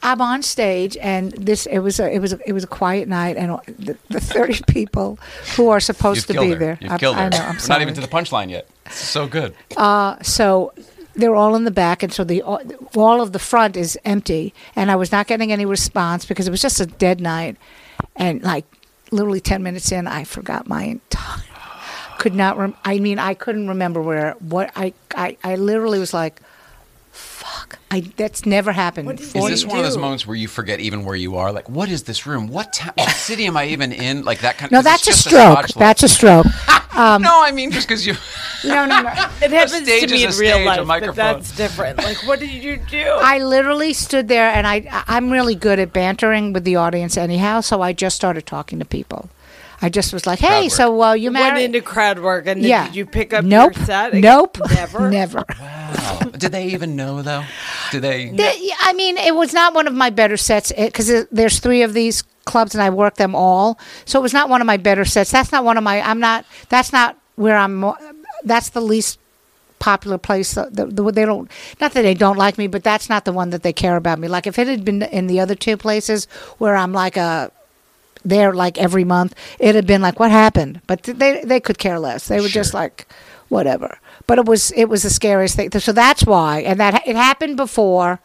I'm 0.01 0.21
on 0.21 0.43
stage, 0.43 0.97
and 0.97 1.31
this 1.33 1.65
it 1.65 1.79
was 1.79 1.99
a, 1.99 2.11
it 2.13 2.19
was 2.19 2.33
a, 2.33 2.39
it 2.45 2.51
was 2.53 2.63
a 2.63 2.67
quiet 2.67 3.07
night, 3.07 3.37
and 3.37 3.57
the, 3.79 3.97
the 4.09 4.19
30 4.19 4.61
people 4.67 5.17
who 5.55 5.69
are 5.69 5.79
supposed 5.79 6.27
You've 6.29 6.37
to 6.37 6.41
be 6.43 6.49
her. 6.51 6.55
there. 6.55 6.77
You've 6.81 6.91
I, 6.91 6.97
killed 6.97 7.15
her. 7.15 7.21
I 7.23 7.29
know. 7.29 7.37
I'm 7.37 7.53
We're 7.55 7.59
sorry. 7.59 7.79
not 7.79 7.81
even 7.83 7.93
to 7.95 8.01
the 8.01 8.07
punchline 8.07 8.49
yet. 8.49 8.67
It's 8.85 8.95
so 8.97 9.27
good. 9.27 9.55
Uh, 9.77 10.21
so 10.21 10.73
they're 11.15 11.35
all 11.35 11.55
in 11.55 11.63
the 11.63 11.71
back, 11.71 12.03
and 12.03 12.11
so 12.11 12.23
the 12.23 12.41
all 12.43 13.21
of 13.21 13.31
the 13.31 13.39
front 13.39 13.77
is 13.77 13.97
empty, 14.03 14.53
and 14.75 14.91
I 14.91 14.95
was 14.97 15.11
not 15.11 15.27
getting 15.27 15.51
any 15.51 15.65
response 15.65 16.25
because 16.25 16.47
it 16.47 16.51
was 16.51 16.61
just 16.61 16.79
a 16.81 16.85
dead 16.85 17.21
night, 17.21 17.55
and 18.15 18.41
like 18.43 18.65
literally 19.11 19.39
ten 19.39 19.63
minutes 19.63 19.91
in, 19.91 20.05
I 20.07 20.25
forgot 20.25 20.67
my 20.67 20.83
entire. 20.83 21.43
Could 22.19 22.35
not. 22.35 22.57
Rem- 22.57 22.75
I 22.85 22.99
mean, 22.99 23.19
I 23.19 23.33
couldn't 23.33 23.67
remember 23.67 24.01
where. 24.01 24.33
What 24.39 24.71
I. 24.75 24.93
I. 25.15 25.37
I 25.43 25.55
literally 25.55 25.99
was 25.99 26.13
like, 26.13 26.41
"Fuck!" 27.11 27.79
I. 27.91 28.01
That's 28.17 28.45
never 28.45 28.71
happened. 28.71 29.19
Is 29.19 29.33
this 29.33 29.65
one 29.65 29.77
of 29.79 29.83
those 29.85 29.97
moments 29.97 30.25
where 30.25 30.35
you 30.37 30.47
forget 30.47 30.79
even 30.79 31.05
where 31.05 31.15
you 31.15 31.37
are? 31.37 31.51
Like, 31.51 31.69
what 31.69 31.89
is 31.89 32.03
this 32.03 32.25
room? 32.25 32.47
What, 32.47 32.73
ta- 32.73 32.93
what 32.95 33.09
city 33.15 33.45
am 33.45 33.57
I 33.57 33.67
even 33.67 33.91
in? 33.91 34.23
Like 34.23 34.39
that 34.41 34.57
kind. 34.57 34.71
No, 34.71 34.79
of. 34.79 34.85
'cause 34.85 34.91
that's 34.93 35.03
a 35.03 35.05
just 35.07 35.19
stroke. 35.25 35.67
spotlight. 35.67 35.75
That's 35.75 36.03
a 36.03 36.07
stroke. 36.09 36.45
Um, 36.95 37.23
no, 37.23 37.41
I 37.43 37.51
mean 37.51 37.71
just 37.71 37.87
because 37.87 38.05
you. 38.05 38.13
No, 38.65 38.85
no, 38.85 39.01
no. 39.01 39.09
It 39.41 39.49
happens 39.51 39.81
stage 39.83 40.07
to 40.07 40.13
me 40.13 40.23
in 40.23 40.29
is 40.29 40.37
a 40.37 40.41
real 40.41 40.51
stage, 40.53 40.63
a 40.63 40.67
life, 40.67 40.77
but 40.77 40.85
microphone. 40.85 41.15
that's 41.15 41.57
different. 41.57 41.97
Like, 41.97 42.17
what 42.27 42.39
did 42.39 42.51
you 42.51 42.77
do? 42.77 43.03
I 43.03 43.39
literally 43.39 43.93
stood 43.93 44.27
there, 44.27 44.47
and 44.49 44.67
I 44.67 45.03
I'm 45.07 45.31
really 45.31 45.55
good 45.55 45.79
at 45.79 45.91
bantering 45.91 46.53
with 46.53 46.63
the 46.65 46.75
audience 46.75 47.17
anyhow. 47.17 47.61
So 47.61 47.81
I 47.81 47.93
just 47.93 48.15
started 48.15 48.45
talking 48.45 48.77
to 48.77 48.85
people. 48.85 49.27
I 49.83 49.89
just 49.89 50.13
was 50.13 50.25
like, 50.25 50.39
"Hey, 50.39 50.69
so 50.69 51.01
uh, 51.03 51.13
you 51.13 51.29
went 51.31 51.57
into 51.59 51.81
crowd 51.81 52.17
work, 52.19 52.47
and 52.47 52.61
then 52.63 52.69
Yeah. 52.69 52.85
did 52.87 52.95
you 52.95 53.05
pick 53.05 53.33
up 53.33 53.43
Nope. 53.43 53.75
your 53.75 53.85
set? 53.85 54.13
Nope. 54.13 54.57
Never. 54.73 55.09
Never. 55.21 55.43
Wow. 55.59 56.19
Did 56.37 56.51
they 56.53 56.67
even 56.67 56.95
know 56.95 57.21
though? 57.21 57.43
Did 57.91 58.01
they? 58.01 58.29
The- 58.29 58.73
I 58.79 58.93
mean, 58.93 59.17
it 59.17 59.35
was 59.35 59.53
not 59.53 59.73
one 59.75 59.85
of 59.85 59.93
my 59.93 60.09
better 60.09 60.37
sets 60.37 60.71
because 60.71 61.27
there's 61.31 61.59
three 61.59 61.81
of 61.83 61.93
these 61.93 62.23
clubs, 62.45 62.73
and 62.73 62.81
I 62.81 62.89
work 62.91 63.15
them 63.15 63.35
all. 63.35 63.77
So 64.05 64.19
it 64.19 64.23
was 64.23 64.33
not 64.33 64.47
one 64.49 64.61
of 64.61 64.65
my 64.67 64.77
better 64.77 65.05
sets. 65.05 65.31
That's 65.31 65.51
not 65.51 65.63
one 65.65 65.77
of 65.77 65.83
my. 65.83 66.01
I'm 66.01 66.19
not. 66.19 66.45
That's 66.69 66.93
not 66.93 67.17
where 67.35 67.57
I'm. 67.57 67.83
That's 68.45 68.69
the 68.69 68.81
least 68.81 69.19
popular 69.79 70.17
place. 70.17 70.53
The, 70.53 70.69
the, 70.71 70.85
the- 70.85 71.11
they 71.11 71.25
don't. 71.25 71.51
Not 71.81 71.91
that 71.93 72.03
they 72.03 72.13
don't 72.13 72.37
like 72.37 72.57
me, 72.57 72.67
but 72.67 72.83
that's 72.85 73.09
not 73.09 73.25
the 73.25 73.33
one 73.33 73.49
that 73.49 73.63
they 73.63 73.73
care 73.73 73.97
about 73.97 74.17
me. 74.17 74.29
Like 74.29 74.47
if 74.47 74.57
it 74.57 74.67
had 74.67 74.85
been 74.85 75.01
in 75.03 75.27
the 75.27 75.41
other 75.41 75.55
two 75.55 75.75
places 75.75 76.25
where 76.57 76.75
I'm 76.77 76.93
like 76.93 77.17
a. 77.17 77.51
There 78.25 78.53
like 78.53 78.77
every 78.77 79.03
month, 79.03 79.35
it 79.59 79.75
had 79.75 79.85
been 79.85 80.01
like, 80.01 80.19
"What 80.19 80.31
happened?" 80.31 80.81
But 80.87 81.03
they 81.03 81.43
they 81.43 81.59
could 81.59 81.77
care 81.77 81.99
less. 81.99 82.27
They 82.27 82.39
were 82.41 82.47
just 82.47 82.73
like, 82.73 83.05
whatever. 83.49 83.97
But 84.27 84.37
it 84.39 84.45
was 84.45 84.71
it 84.71 84.85
was 84.85 85.03
the 85.03 85.09
scariest 85.09 85.55
thing. 85.57 85.71
So 85.79 85.91
that's 85.91 86.25
why, 86.25 86.61
and 86.61 86.79
that 86.79 87.05
it 87.05 87.15
happened 87.15 87.57
before, 87.57 88.19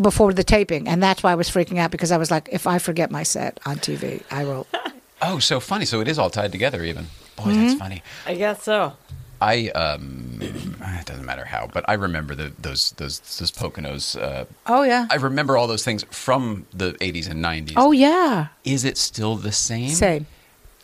before 0.00 0.34
the 0.34 0.44
taping, 0.44 0.86
and 0.88 1.02
that's 1.02 1.22
why 1.22 1.32
I 1.32 1.34
was 1.36 1.48
freaking 1.50 1.78
out 1.78 1.90
because 1.90 2.12
I 2.12 2.18
was 2.18 2.30
like, 2.30 2.48
if 2.52 2.66
I 2.66 2.78
forget 2.78 3.10
my 3.10 3.22
set 3.22 3.58
on 3.64 3.76
TV, 3.76 4.22
I 4.30 4.44
will. 4.44 4.66
Oh, 5.22 5.38
so 5.38 5.60
funny. 5.60 5.84
So 5.84 6.00
it 6.00 6.08
is 6.08 6.18
all 6.18 6.30
tied 6.30 6.50
together. 6.50 6.82
Even. 6.82 7.04
Boy, 7.36 7.42
Mm-hmm. 7.44 7.60
that's 7.66 7.74
funny. 7.78 8.02
I 8.26 8.34
guess 8.36 8.62
so. 8.62 8.94
I 9.40 9.68
um, 9.70 10.38
it 10.40 11.06
doesn't 11.06 11.24
matter 11.24 11.44
how, 11.44 11.68
but 11.72 11.84
I 11.88 11.94
remember 11.94 12.34
the, 12.34 12.52
those 12.60 12.90
those 12.92 13.20
those 13.38 13.50
Poconos. 13.50 14.20
Uh, 14.20 14.44
Oh 14.66 14.82
yeah. 14.82 15.06
I 15.10 15.16
remember 15.16 15.56
all 15.56 15.66
those 15.66 15.84
things 15.84 16.04
from 16.10 16.66
the 16.72 16.92
80s 16.94 17.28
and 17.30 17.42
90s. 17.44 17.74
Oh 17.76 17.92
yeah. 17.92 18.48
Is 18.64 18.84
it 18.84 18.98
still 18.98 19.36
the 19.36 19.52
same? 19.52 19.88
Same. 19.90 20.26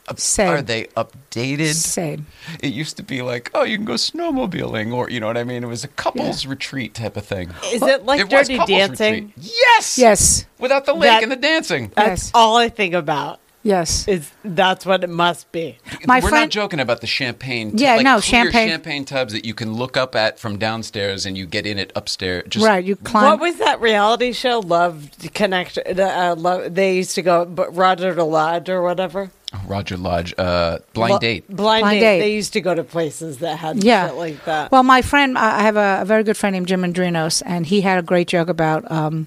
Up- 0.09 0.21
Same. 0.21 0.49
Are 0.51 0.63
they 0.63 0.85
updated? 0.97 1.75
Same. 1.75 2.27
It 2.63 2.73
used 2.73 2.97
to 2.99 3.03
be 3.03 3.23
like, 3.23 3.51
oh, 3.55 3.65
you 3.65 3.77
can 3.77 3.85
go 3.85 3.95
snowmobiling, 3.95 4.95
or 4.95 5.11
you 5.11 5.19
know 5.19 5.27
what 5.27 5.37
I 5.37 5.43
mean. 5.43 5.65
It 5.65 5.67
was 5.67 5.83
a 5.83 5.89
couples 5.89 6.47
retreat 6.47 6.95
type 6.95 7.17
of 7.17 7.27
thing. 7.27 7.51
Is 7.73 7.83
it 7.83 8.05
like 8.05 8.21
It 8.21 8.31
was 8.31 8.47
Dirty 8.49 8.57
Dancing? 8.67 9.15
retreat. 9.15 9.33
Yes. 9.37 9.99
Yes. 9.99 10.47
Without 10.61 10.87
the 10.87 10.93
lake 10.95 11.03
That- 11.11 11.23
and 11.25 11.33
the 11.33 11.37
dancing. 11.37 11.91
That's 11.97 12.31
all 12.35 12.57
I 12.57 12.69
think 12.69 12.95
about. 12.95 13.41
Yes. 13.67 14.07
Is 14.07 14.31
that's 14.45 14.87
what 14.87 15.03
it 15.03 15.11
must 15.11 15.51
be. 15.53 15.79
My 16.07 16.21
We're 16.21 16.29
friend- 16.29 16.43
not 16.45 16.51
joking 16.51 16.79
about 16.81 17.01
the 17.01 17.07
champagne. 17.07 17.73
t- 17.77 17.83
Yeah, 17.85 17.97
like 17.97 18.05
no, 18.05 18.13
clear 18.21 18.23
champagne- 18.23 18.69
champagne 18.69 19.05
tubs 19.05 19.33
that 19.33 19.45
you 19.45 19.55
can 19.55 19.75
look 19.75 19.97
up 19.97 20.15
at 20.15 20.39
from 20.39 20.57
downstairs, 20.59 21.27
and 21.27 21.37
you 21.37 21.47
get 21.47 21.67
in 21.67 21.79
it 21.79 21.93
upstairs. 21.97 22.45
Just, 22.49 22.65
right. 22.65 22.85
You 22.85 22.97
climb. 22.97 23.25
What 23.25 23.41
was 23.41 23.57
that 23.57 23.81
reality 23.81 24.33
show? 24.33 24.61
Love 24.61 25.11
Connect. 25.35 25.79
Uh, 25.79 26.35
love, 26.39 26.75
they 26.75 26.95
used 26.97 27.15
to 27.17 27.23
go, 27.23 27.45
but 27.45 27.75
Roger 27.75 28.15
the 28.15 28.25
Lodge 28.25 28.69
or 28.69 28.83
whatever. 28.83 29.31
Roger 29.67 29.97
Lodge, 29.97 30.35
uh, 30.39 30.79
blind 30.93 31.11
Well, 31.11 31.19
date. 31.19 31.47
Blind, 31.49 31.83
Blind 31.83 32.01
date. 32.01 32.01
date. 32.01 32.19
They 32.21 32.33
used 32.35 32.53
to 32.53 32.61
go 32.61 32.75
to 32.75 32.85
places 32.85 33.39
that 33.39 33.59
had 33.59 33.83
Yeah. 33.83 34.09
shit 34.09 34.17
like 34.17 34.45
that. 34.45 34.71
Well, 34.71 34.83
my 34.83 35.03
friend, 35.03 35.39
I 35.39 35.59
I 35.59 35.63
have 35.63 35.77
a, 35.77 35.99
a 36.03 36.05
very 36.05 36.23
good 36.25 36.37
friend 36.37 36.55
named 36.55 36.67
Jim 36.69 36.83
Andrinos, 36.83 37.43
and 37.47 37.65
he 37.67 37.81
had 37.81 37.99
a 37.99 38.03
great 38.03 38.29
joke 38.29 38.49
about 38.49 38.89
um, 38.93 39.27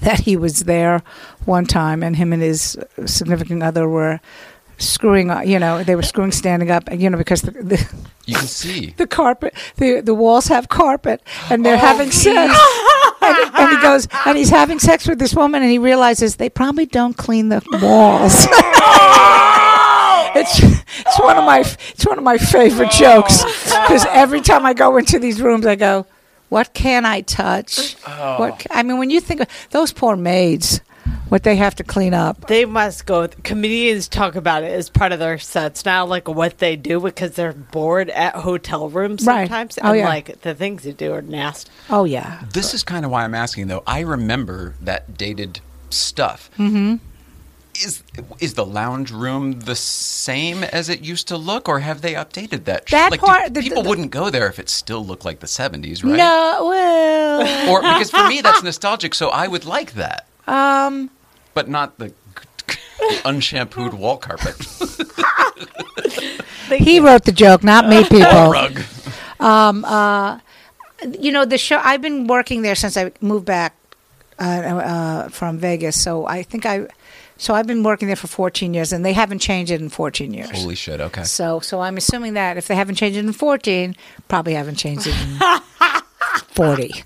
that 0.00 0.20
he 0.20 0.36
was 0.36 0.64
there 0.64 1.02
one 1.44 1.66
time, 1.66 2.02
and 2.02 2.16
him 2.16 2.32
and 2.32 2.42
his 2.42 2.76
significant 3.06 3.62
other 3.62 3.88
were 3.88 4.20
screwing. 4.78 5.30
uh, 5.30 5.40
You 5.40 5.58
know, 5.58 5.84
they 5.84 5.94
were 5.94 6.02
screwing 6.02 6.32
standing 6.32 6.70
up. 6.70 6.84
You 6.92 7.10
know, 7.10 7.18
because 7.18 7.42
the 7.42 7.50
the, 7.52 7.94
You 8.26 8.36
can 8.36 8.46
see. 8.46 8.90
the 8.96 9.06
carpet, 9.06 9.54
the 9.76 10.00
the 10.00 10.14
walls 10.14 10.48
have 10.48 10.68
carpet, 10.68 11.22
and 11.50 11.60
Oh, 11.60 11.64
they're 11.64 11.76
having 11.78 12.10
sex. 12.10 12.58
And, 13.24 13.54
and 13.54 13.70
he 13.76 13.80
goes, 13.82 14.08
and 14.26 14.36
he's 14.36 14.50
having 14.50 14.80
sex 14.80 15.06
with 15.06 15.20
this 15.20 15.34
woman, 15.34 15.62
and 15.62 15.70
he 15.70 15.78
realizes 15.78 16.36
they 16.36 16.50
probably 16.50 16.86
don't 16.86 17.16
clean 17.16 17.50
the 17.50 17.62
walls. 17.80 18.46
it's 20.34 20.58
it's 20.62 21.20
one 21.20 21.36
of 21.36 21.44
my 21.44 21.60
it's 21.60 22.06
one 22.06 22.18
of 22.18 22.24
my 22.24 22.38
favorite 22.38 22.90
jokes 22.90 23.44
because 23.64 24.04
every 24.10 24.40
time 24.40 24.64
I 24.66 24.72
go 24.74 24.96
into 24.96 25.18
these 25.18 25.40
rooms, 25.40 25.66
I 25.66 25.76
go, 25.76 26.06
"What 26.52 26.74
can 26.74 27.06
I 27.06 27.22
touch? 27.22 27.94
What 28.04 28.66
I 28.70 28.82
mean, 28.82 28.98
when 28.98 29.08
you 29.10 29.20
think 29.20 29.40
of 29.40 29.48
those 29.70 29.90
poor 29.92 30.16
maids, 30.16 30.80
what 31.30 31.42
they 31.44 31.56
have 31.56 31.74
to 31.76 31.82
clean 31.84 32.12
up. 32.12 32.46
They 32.46 32.66
must 32.66 33.06
go. 33.06 33.26
Comedians 33.42 34.06
talk 34.06 34.36
about 34.36 34.62
it 34.62 34.70
as 34.70 34.90
part 34.90 35.12
of 35.12 35.18
their 35.18 35.38
sets 35.38 35.84
now, 35.86 36.04
like 36.04 36.28
what 36.28 36.58
they 36.58 36.76
do 36.76 37.00
because 37.00 37.32
they're 37.32 37.54
bored 37.54 38.10
at 38.10 38.34
hotel 38.34 38.90
rooms 38.90 39.24
Right. 39.26 39.48
sometimes, 39.48 39.78
Oh, 39.82 39.88
and 39.88 39.98
yeah. 40.00 40.08
like 40.08 40.42
the 40.42 40.54
things 40.54 40.82
they 40.82 40.92
do 40.92 41.12
are 41.14 41.22
nasty. 41.22 41.70
Oh 41.88 42.04
yeah, 42.04 42.42
This 42.52 42.74
is 42.74 42.82
kind 42.84 43.04
of 43.06 43.10
why 43.10 43.24
I'm 43.24 43.34
asking, 43.34 43.68
though. 43.68 43.82
I 43.86 44.00
remember 44.00 44.74
that 44.82 45.16
dated 45.16 45.60
stuff. 45.90 46.50
mm-hmm. 46.58 46.96
Is 47.74 48.02
is 48.38 48.54
the 48.54 48.66
lounge 48.66 49.10
room 49.10 49.60
the 49.60 49.74
same 49.74 50.62
as 50.62 50.88
it 50.90 51.00
used 51.00 51.26
to 51.28 51.36
look, 51.38 51.68
or 51.68 51.80
have 51.80 52.02
they 52.02 52.12
updated 52.12 52.64
that? 52.64 52.86
That 52.86 53.10
like, 53.10 53.20
do- 53.20 53.26
part- 53.26 53.54
the- 53.54 53.62
people 53.62 53.82
the- 53.82 53.88
wouldn't 53.88 54.10
go 54.10 54.28
there 54.30 54.46
if 54.48 54.58
it 54.58 54.68
still 54.68 55.04
looked 55.04 55.24
like 55.24 55.40
the 55.40 55.46
'70s, 55.46 56.04
right? 56.04 56.16
No, 56.16 56.66
well, 56.68 57.70
Or 57.70 57.80
because 57.80 58.10
for 58.10 58.28
me 58.28 58.40
that's 58.42 58.62
nostalgic, 58.70 59.14
so 59.14 59.30
I 59.30 59.46
would 59.48 59.64
like 59.64 59.94
that, 59.94 60.26
um, 60.46 61.08
but 61.54 61.68
not 61.70 61.98
the 61.98 62.12
unshampooed 63.24 63.94
wall 63.94 64.18
carpet. 64.18 64.54
he 66.76 67.00
wrote 67.00 67.24
the 67.24 67.32
joke, 67.32 67.64
not 67.64 67.88
me, 67.88 68.02
people. 68.04 68.50
Rug. 68.50 68.80
Um, 69.40 69.84
uh, 69.84 70.38
you 71.18 71.32
know, 71.32 71.44
the 71.44 71.58
show. 71.58 71.80
I've 71.82 72.02
been 72.02 72.26
working 72.26 72.62
there 72.62 72.74
since 72.74 72.96
I 72.96 73.12
moved 73.20 73.46
back 73.46 73.74
uh, 74.38 74.42
uh, 74.44 75.28
from 75.30 75.58
Vegas. 75.58 76.00
So 76.00 76.26
I 76.26 76.42
think 76.42 76.64
I, 76.66 76.86
so 77.42 77.54
I've 77.54 77.66
been 77.66 77.82
working 77.82 78.06
there 78.06 78.14
for 78.14 78.28
14 78.28 78.72
years, 78.72 78.92
and 78.92 79.04
they 79.04 79.12
haven't 79.12 79.40
changed 79.40 79.72
it 79.72 79.80
in 79.80 79.88
14 79.88 80.32
years. 80.32 80.48
Holy 80.52 80.76
shit! 80.76 81.00
Okay. 81.00 81.24
So, 81.24 81.58
so 81.58 81.80
I'm 81.80 81.96
assuming 81.96 82.34
that 82.34 82.56
if 82.56 82.68
they 82.68 82.76
haven't 82.76 82.94
changed 82.94 83.18
it 83.18 83.24
in 83.24 83.32
14, 83.32 83.96
probably 84.28 84.54
haven't 84.54 84.76
changed 84.76 85.08
it 85.08 85.16
in 85.20 85.40
40. 86.54 87.02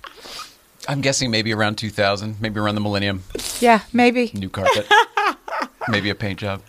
I'm 0.87 1.01
guessing 1.01 1.31
maybe 1.31 1.51
around 1.55 1.77
2000, 1.79 2.39
maybe 2.39 2.59
around 2.59 2.75
the 2.75 2.81
millennium. 2.81 3.23
Yeah, 3.59 3.79
maybe. 3.91 4.29
New 4.35 4.49
carpet, 4.49 4.87
maybe 5.87 6.11
a 6.11 6.15
paint 6.15 6.39
job. 6.39 6.61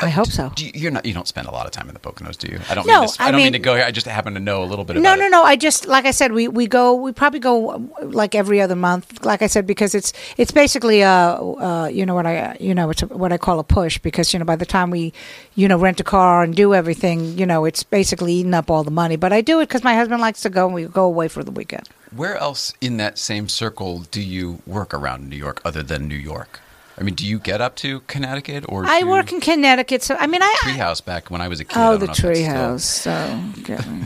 I 0.00 0.08
hope 0.08 0.26
so. 0.26 0.50
Do 0.54 0.66
you, 0.66 0.72
you're 0.74 0.90
not. 0.90 1.04
You 1.06 1.14
don't 1.14 1.28
spend 1.28 1.46
a 1.46 1.50
lot 1.52 1.66
of 1.66 1.72
time 1.72 1.88
in 1.88 1.94
the 1.94 2.00
Poconos, 2.00 2.36
do 2.36 2.48
you? 2.48 2.58
I 2.68 2.74
don't. 2.74 2.86
No, 2.86 3.00
mean 3.00 3.08
to, 3.08 3.22
I, 3.22 3.26
I 3.26 3.30
don't 3.30 3.38
mean, 3.38 3.44
mean- 3.46 3.52
to 3.54 3.58
go 3.60 3.74
here. 3.76 3.84
I 3.84 3.90
just 3.92 4.06
happen 4.06 4.34
to 4.34 4.40
know 4.40 4.62
a 4.62 4.66
little 4.66 4.84
bit 4.84 4.96
No, 4.96 5.14
no, 5.14 5.26
it. 5.26 5.30
no. 5.30 5.44
I 5.44 5.56
just 5.56 5.86
like 5.86 6.04
I 6.04 6.10
said, 6.10 6.32
we, 6.32 6.48
we 6.48 6.66
go. 6.66 6.94
We 6.94 7.12
probably 7.12 7.38
go 7.40 7.70
uh, 7.70 7.78
like 8.02 8.34
every 8.34 8.60
other 8.60 8.74
month. 8.76 9.24
Like 9.24 9.40
I 9.42 9.46
said, 9.46 9.66
because 9.66 9.94
it's 9.94 10.12
it's 10.36 10.50
basically 10.50 11.02
a 11.02 11.08
uh, 11.10 11.88
you 11.92 12.04
know 12.06 12.14
what 12.14 12.26
I 12.26 12.56
you 12.60 12.74
know 12.74 12.90
it's 12.90 13.02
a, 13.02 13.06
what 13.06 13.32
I 13.32 13.38
call 13.38 13.58
a 13.60 13.64
push 13.64 13.98
because 13.98 14.32
you 14.32 14.38
know 14.38 14.44
by 14.44 14.56
the 14.56 14.66
time 14.66 14.90
we 14.90 15.12
you 15.54 15.68
know 15.68 15.78
rent 15.78 16.00
a 16.00 16.04
car 16.04 16.42
and 16.42 16.54
do 16.54 16.74
everything 16.74 17.38
you 17.38 17.46
know 17.46 17.64
it's 17.64 17.82
basically 17.84 18.32
eating 18.34 18.54
up 18.54 18.70
all 18.70 18.84
the 18.84 18.90
money. 18.90 19.16
But 19.16 19.32
I 19.32 19.40
do 19.42 19.60
it 19.60 19.68
because 19.68 19.84
my 19.84 19.94
husband 19.94 20.20
likes 20.20 20.42
to 20.42 20.50
go 20.50 20.66
and 20.66 20.74
we 20.74 20.86
go 20.86 21.04
away 21.04 21.28
for 21.28 21.44
the 21.44 21.52
weekend. 21.52 21.88
Where 22.14 22.36
else 22.36 22.72
in 22.80 22.96
that 22.98 23.18
same 23.18 23.48
circle 23.48 24.00
do 24.10 24.20
you 24.20 24.60
work 24.66 24.94
around 24.94 25.28
New 25.28 25.36
York 25.36 25.60
other 25.64 25.82
than 25.82 26.08
New 26.08 26.14
York? 26.16 26.60
I 26.96 27.02
mean, 27.02 27.14
do 27.14 27.26
you 27.26 27.38
get 27.40 27.60
up 27.60 27.74
to 27.76 28.00
Connecticut 28.00 28.64
or 28.68 28.84
I 28.86 29.02
work 29.02 29.32
in 29.32 29.40
Connecticut, 29.40 30.02
so 30.02 30.16
I 30.18 30.26
mean 30.28 30.42
I. 30.42 30.54
Treehouse 30.60 31.04
back 31.04 31.30
when 31.30 31.40
I 31.40 31.48
was 31.48 31.58
a 31.60 31.64
kid? 31.64 31.76
Oh, 31.76 31.96
the 31.96 32.06
know 32.06 32.10
if 32.12 32.16
still- 32.18 32.30
treehouse. 32.30 32.80
So 32.80 33.40
get 33.64 33.86
me. 33.90 34.04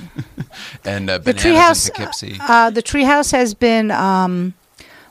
and 0.85 1.11
uh, 1.11 1.19
the 1.19 1.35
treehouse. 1.35 1.91
Poughkeepsie. 1.93 2.39
Uh, 2.41 2.71
the 2.71 2.83
treehouse 2.83 3.33
has 3.33 3.53
been 3.55 3.91
um, 3.91 4.55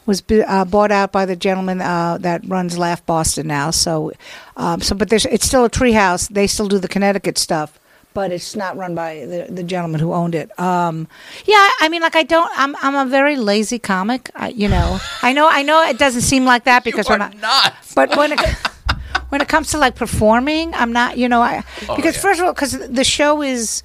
was 0.08 0.22
b- 0.22 0.42
uh, 0.42 0.66
bought 0.66 0.92
out 0.92 1.12
by 1.12 1.26
the 1.26 1.36
gentleman 1.36 1.82
uh, 1.82 2.18
that 2.22 2.42
runs 2.48 2.78
Laugh 2.78 3.06
Boston 3.06 3.48
now. 3.48 3.70
So, 3.72 4.12
um, 4.56 4.82
so 4.82 4.96
but 4.96 5.10
there's 5.10 5.26
it's 5.28 5.46
still 5.46 5.66
a 5.66 5.70
treehouse. 5.70 6.30
They 6.30 6.48
still 6.48 6.68
do 6.68 6.80
the 6.80 6.88
Connecticut 6.88 7.38
stuff, 7.38 7.80
but 8.18 8.32
it's 8.32 8.56
not 8.56 8.76
run 8.76 8.96
by 8.96 9.26
the, 9.26 9.46
the 9.48 9.62
gentleman 9.62 10.02
who 10.02 10.12
owned 10.12 10.34
it. 10.34 10.50
Um, 10.60 11.08
yeah, 11.46 11.70
I- 11.82 11.88
mean, 11.90 12.02
like 12.02 12.16
I 12.16 12.24
don't. 12.24 12.50
I'm 12.58 12.76
I'm 12.82 12.96
a 12.96 13.06
very 13.08 13.36
lazy 13.36 13.78
comic. 13.78 14.32
I, 14.36 14.48
you 14.50 14.68
know, 14.68 14.98
I 15.22 15.34
know 15.34 15.48
I 15.48 15.62
know 15.62 15.84
it 15.88 16.00
doesn't 16.00 16.22
seem 16.24 16.44
like 16.44 16.64
that 16.64 16.84
because 16.84 17.08
we're 17.08 17.20
not. 17.20 17.40
not. 17.40 17.76
But 17.94 18.18
when 18.18 18.32
it 18.32 18.40
when 19.30 19.40
it 19.42 19.48
comes 19.48 19.70
to 19.72 19.78
like 19.78 19.94
performing, 19.96 20.74
I'm 20.74 20.92
not. 20.92 21.20
You 21.20 21.30
know, 21.30 21.42
I 21.44 21.64
Oh, 21.88 21.96
because 21.96 22.16
yeah. 22.16 22.22
first 22.22 22.40
of 22.40 22.48
all, 22.48 22.54
because 22.54 22.74
the 22.90 23.04
show 23.04 23.44
is 23.44 23.84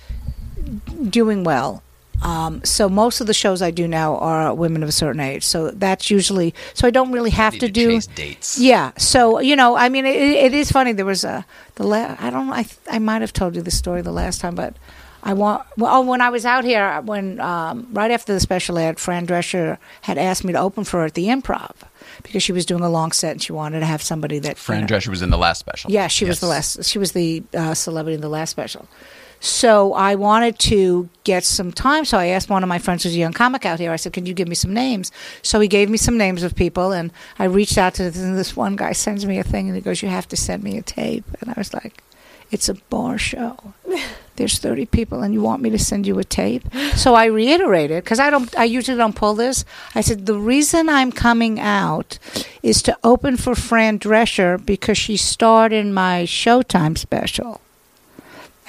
doing 1.11 1.45
well. 1.45 1.83
Um, 2.23 2.65
so 2.65 2.89
most 2.89 3.21
of 3.21 3.27
the 3.27 3.35
shows 3.35 3.63
I 3.63 3.71
do 3.71 3.89
now 3.89 4.17
are 4.19 4.55
women 4.55 4.83
of 4.83 4.89
a 4.89 4.93
certain 4.93 5.21
age. 5.21 5.45
So 5.45 5.71
that's 5.73 6.11
usually 6.11 6.55
so 6.75 6.87
I 6.87 6.91
don't 6.91 7.13
really 7.13 7.31
have 7.31 7.55
to 7.55 7.61
to 7.61 7.69
do 7.69 8.01
dates. 8.15 8.59
Yeah. 8.59 8.93
So 8.97 9.41
you 9.41 9.57
know, 9.57 9.77
I 9.77 9.89
mean, 9.89 10.07
it, 10.07 10.17
it 10.17 10.55
is 10.55 10.71
funny. 10.71 10.93
There 10.93 11.05
was 11.07 11.25
a 11.25 11.45
the 11.75 11.85
la- 11.85 12.17
I 12.19 12.31
don't 12.31 12.47
know. 12.47 12.55
I 12.55 12.67
I 12.91 12.99
might 12.99 13.21
have 13.23 13.33
told 13.33 13.57
you 13.57 13.63
the 13.63 13.71
story 13.71 14.03
the 14.03 14.13
last 14.13 14.41
time, 14.41 14.55
but 14.55 14.77
I 15.25 15.35
want. 15.35 15.65
Well, 15.77 15.95
oh, 15.95 16.01
when 16.03 16.21
I 16.21 16.31
was 16.31 16.45
out 16.47 16.65
here, 16.65 17.01
when 17.05 17.41
um, 17.41 17.87
right 17.93 18.11
after 18.11 18.33
the 18.33 18.41
special 18.41 18.79
ad, 18.79 18.99
Fran 19.01 19.27
Drescher 19.27 19.79
had 20.03 20.19
asked 20.19 20.45
me 20.45 20.53
to 20.53 20.59
open 20.61 20.85
for 20.85 21.01
her 21.01 21.07
at 21.07 21.15
the 21.15 21.27
Improv 21.27 21.73
because 22.23 22.43
she 22.43 22.53
was 22.53 22.67
doing 22.67 22.83
a 22.83 22.91
long 22.91 23.13
set 23.13 23.33
and 23.33 23.43
she 23.43 23.53
wanted 23.53 23.81
to 23.81 23.87
have 23.87 24.03
somebody 24.03 24.39
that 24.41 24.49
you 24.51 24.55
Fran 24.57 24.81
know- 24.83 24.87
Drescher 24.87 25.09
was 25.09 25.23
in 25.23 25.31
the 25.31 25.39
last 25.39 25.59
special. 25.59 25.91
yeah, 25.91 26.07
she 26.09 26.25
was 26.25 26.41
the 26.41 26.47
last. 26.47 26.85
She 26.85 26.99
was 26.99 27.13
the 27.13 27.43
uh, 27.55 27.75
celebrity 27.75 28.15
in 28.15 28.21
the 28.21 28.29
last 28.29 28.51
special. 28.51 28.87
So 29.45 29.93
I 29.95 30.15
wanted 30.15 30.61
to 30.71 31.09
get 31.25 31.43
some 31.43 31.73
time. 31.73 32.05
So 32.05 32.17
I 32.17 32.27
asked 32.27 32.49
one 32.49 32.63
of 32.63 32.69
my 32.69 32.79
friends 32.79 33.03
who's 33.03 33.17
a 33.17 33.19
young 33.19 33.33
comic 33.33 33.67
out 33.67 33.81
here. 33.81 33.91
I 33.91 33.97
said, 33.97 34.13
"Can 34.13 34.25
you 34.25 34.35
give 34.35 34.47
me 34.47 34.55
some 34.55 34.73
names?" 34.73 35.11
So 35.43 35.59
he 35.59 35.67
gave 35.67 35.91
me 35.91 35.99
some 35.99 36.17
names 36.17 36.45
of 36.45 36.55
people, 36.55 36.93
and 36.93 37.13
I 37.41 37.45
reached 37.45 37.77
out 37.77 37.95
to 37.95 38.05
this, 38.05 38.23
and 38.23 38.39
this 38.39 38.57
one 38.57 38.77
guy 38.77 38.93
sends 38.93 39.27
me 39.27 39.41
a 39.41 39.43
thing, 39.43 39.67
and 39.67 39.75
he 39.75 39.83
goes, 39.83 40.01
"You 40.01 40.11
have 40.11 40.29
to 40.29 40.37
send 40.37 40.63
me 40.63 40.79
a 40.79 40.83
tape." 40.83 41.25
And 41.41 41.51
I 41.51 41.55
was 41.57 41.75
like, 41.75 42.05
"It's 42.53 42.69
a 42.69 42.75
bar 42.89 43.19
show. 43.19 43.75
There's 44.37 44.59
30 44.61 44.87
people, 44.87 45.23
and 45.23 45.35
you 45.35 45.43
want 45.43 45.61
me 45.61 45.71
to 45.71 45.79
send 45.79 46.07
you 46.07 46.21
a 46.21 46.25
tape?" 46.25 46.63
So 46.95 47.15
I 47.17 47.25
reiterated 47.25 48.05
because 48.05 48.21
I 48.21 48.31
don't. 48.31 48.57
I 48.57 48.63
usually 48.63 48.97
don't 48.97 49.17
pull 49.17 49.35
this. 49.35 49.65
I 49.97 50.03
said 50.03 50.27
the 50.27 50.39
reason 50.39 50.89
I'm 50.89 51.11
coming 51.11 51.59
out 51.59 52.21
is 52.63 52.81
to 52.83 52.97
open 53.03 53.37
for 53.37 53.57
Fran 53.57 53.99
Drescher 53.99 54.65
because 54.65 54.99
she 54.99 55.17
starred 55.17 55.73
in 55.73 55.93
my 55.93 56.27
Showtime 56.27 56.97
special. 56.97 57.62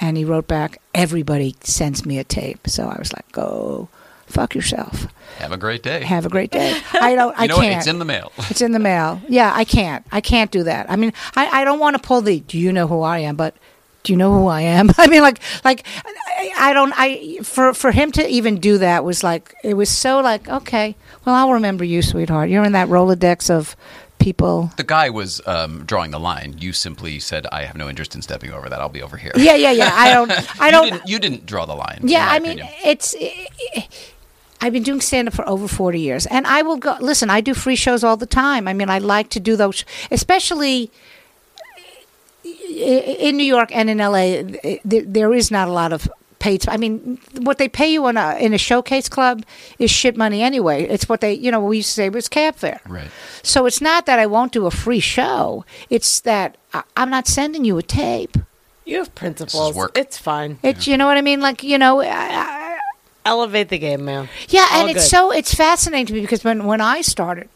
And 0.00 0.16
he 0.16 0.24
wrote 0.24 0.46
back, 0.48 0.80
"Everybody 0.94 1.56
sends 1.62 2.04
me 2.04 2.18
a 2.18 2.24
tape." 2.24 2.66
So 2.68 2.88
I 2.88 2.96
was 2.98 3.12
like, 3.12 3.30
"Go, 3.32 3.88
fuck 4.26 4.54
yourself. 4.54 5.06
Have 5.38 5.52
a 5.52 5.56
great 5.56 5.82
day. 5.82 6.02
Have 6.04 6.26
a 6.26 6.28
great 6.28 6.50
day." 6.50 6.80
I 6.92 7.14
don't. 7.14 7.34
I 7.38 7.42
You 7.42 7.48
know 7.48 7.56
can't. 7.58 7.78
It's 7.78 7.86
in 7.86 7.98
the 7.98 8.04
mail. 8.04 8.32
It's 8.50 8.60
in 8.60 8.72
the 8.72 8.78
mail. 8.78 9.20
Yeah, 9.28 9.52
I 9.54 9.64
can't. 9.64 10.04
I 10.10 10.20
can't 10.20 10.50
do 10.50 10.64
that. 10.64 10.90
I 10.90 10.96
mean, 10.96 11.12
I, 11.36 11.60
I 11.60 11.64
don't 11.64 11.78
want 11.78 11.96
to 11.96 12.02
pull 12.02 12.20
the. 12.22 12.40
Do 12.40 12.58
you 12.58 12.72
know 12.72 12.86
who 12.86 13.02
I 13.02 13.20
am? 13.20 13.36
But 13.36 13.54
do 14.02 14.12
you 14.12 14.16
know 14.16 14.32
who 14.36 14.48
I 14.48 14.62
am? 14.62 14.90
I 14.98 15.06
mean, 15.06 15.22
like, 15.22 15.40
like 15.64 15.84
I, 16.04 16.52
I 16.58 16.72
don't. 16.72 16.92
I 16.96 17.38
for 17.42 17.72
for 17.72 17.90
him 17.92 18.10
to 18.12 18.28
even 18.28 18.58
do 18.58 18.78
that 18.78 19.04
was 19.04 19.22
like 19.22 19.54
it 19.62 19.74
was 19.74 19.88
so 19.90 20.20
like 20.20 20.48
okay. 20.48 20.96
Well, 21.24 21.34
I'll 21.34 21.52
remember 21.52 21.84
you, 21.84 22.02
sweetheart. 22.02 22.50
You're 22.50 22.64
in 22.64 22.72
that 22.72 22.88
Rolodex 22.88 23.48
of 23.48 23.76
people. 24.24 24.70
The 24.76 24.84
guy 24.84 25.10
was 25.10 25.40
um, 25.46 25.84
drawing 25.84 26.10
the 26.10 26.18
line. 26.18 26.56
You 26.58 26.72
simply 26.72 27.20
said, 27.20 27.46
"I 27.52 27.64
have 27.64 27.76
no 27.76 27.88
interest 27.88 28.14
in 28.14 28.22
stepping 28.22 28.50
over 28.52 28.68
that. 28.70 28.80
I'll 28.80 28.88
be 29.00 29.02
over 29.02 29.16
here." 29.18 29.32
Yeah, 29.36 29.54
yeah, 29.54 29.70
yeah. 29.72 29.90
I 29.92 30.12
don't. 30.14 30.30
I 30.60 30.66
you 30.66 30.72
don't. 30.72 30.90
Didn't, 30.90 31.08
you 31.08 31.18
didn't 31.18 31.46
draw 31.46 31.66
the 31.66 31.74
line. 31.74 32.00
Yeah, 32.02 32.26
I 32.28 32.38
mean, 32.38 32.58
opinion. 32.58 32.68
it's. 32.84 33.14
I've 34.60 34.72
been 34.72 34.82
doing 34.82 35.02
stand 35.02 35.28
up 35.28 35.34
for 35.34 35.46
over 35.46 35.68
40 35.68 36.00
years. 36.00 36.24
And 36.26 36.46
I 36.46 36.62
will 36.62 36.78
go. 36.78 36.96
Listen, 37.00 37.28
I 37.28 37.42
do 37.42 37.52
free 37.52 37.76
shows 37.76 38.02
all 38.02 38.16
the 38.16 38.24
time. 38.44 38.66
I 38.66 38.72
mean, 38.72 38.88
I 38.88 38.98
like 38.98 39.28
to 39.30 39.40
do 39.40 39.56
those, 39.56 39.84
especially 40.10 40.90
in 42.44 43.36
New 43.36 43.44
York 43.56 43.70
and 43.72 43.90
in 43.90 43.98
LA. 43.98 44.42
th- 44.62 44.80
There 45.18 45.34
is 45.34 45.50
not 45.50 45.68
a 45.68 45.72
lot 45.72 45.92
of 45.92 46.08
paid. 46.44 46.68
I 46.68 46.76
mean, 46.76 47.18
what 47.38 47.56
they 47.56 47.68
pay 47.68 47.90
you 47.90 48.06
in 48.08 48.18
a, 48.18 48.36
in 48.36 48.52
a 48.52 48.58
showcase 48.58 49.08
club 49.08 49.44
is 49.78 49.90
shit 49.90 50.14
money 50.14 50.42
anyway. 50.42 50.84
It's 50.84 51.08
what 51.08 51.20
they, 51.22 51.32
you 51.32 51.50
know, 51.50 51.60
we 51.60 51.78
used 51.78 51.88
to 51.88 51.94
say 51.94 52.06
it 52.06 52.12
was 52.12 52.28
cab 52.28 52.56
fare. 52.56 52.80
Right. 52.86 53.10
So 53.42 53.64
it's 53.64 53.80
not 53.80 54.04
that 54.04 54.18
I 54.18 54.26
won't 54.26 54.52
do 54.52 54.66
a 54.66 54.70
free 54.70 55.00
show, 55.00 55.64
it's 55.88 56.20
that 56.20 56.56
I- 56.74 56.82
I'm 56.96 57.08
not 57.08 57.26
sending 57.26 57.64
you 57.64 57.78
a 57.78 57.82
tape. 57.82 58.36
You 58.84 58.98
have 58.98 59.14
principles. 59.14 59.74
work. 59.74 59.96
It's 59.96 60.18
fine. 60.18 60.58
It's, 60.62 60.86
you 60.86 60.98
know 60.98 61.06
what 61.06 61.16
I 61.16 61.22
mean? 61.22 61.40
Like, 61.40 61.62
you 61.62 61.78
know, 61.78 62.02
I, 62.02 62.08
I, 62.08 62.78
Elevate 63.24 63.70
the 63.70 63.78
game, 63.78 64.04
man. 64.04 64.28
Yeah, 64.50 64.66
All 64.70 64.80
and 64.82 64.90
it's 64.94 65.08
so 65.08 65.30
it's 65.30 65.54
fascinating 65.54 66.04
to 66.08 66.12
me 66.12 66.20
because 66.20 66.44
when 66.44 66.66
when 66.66 66.82
I 66.82 67.00
started, 67.00 67.48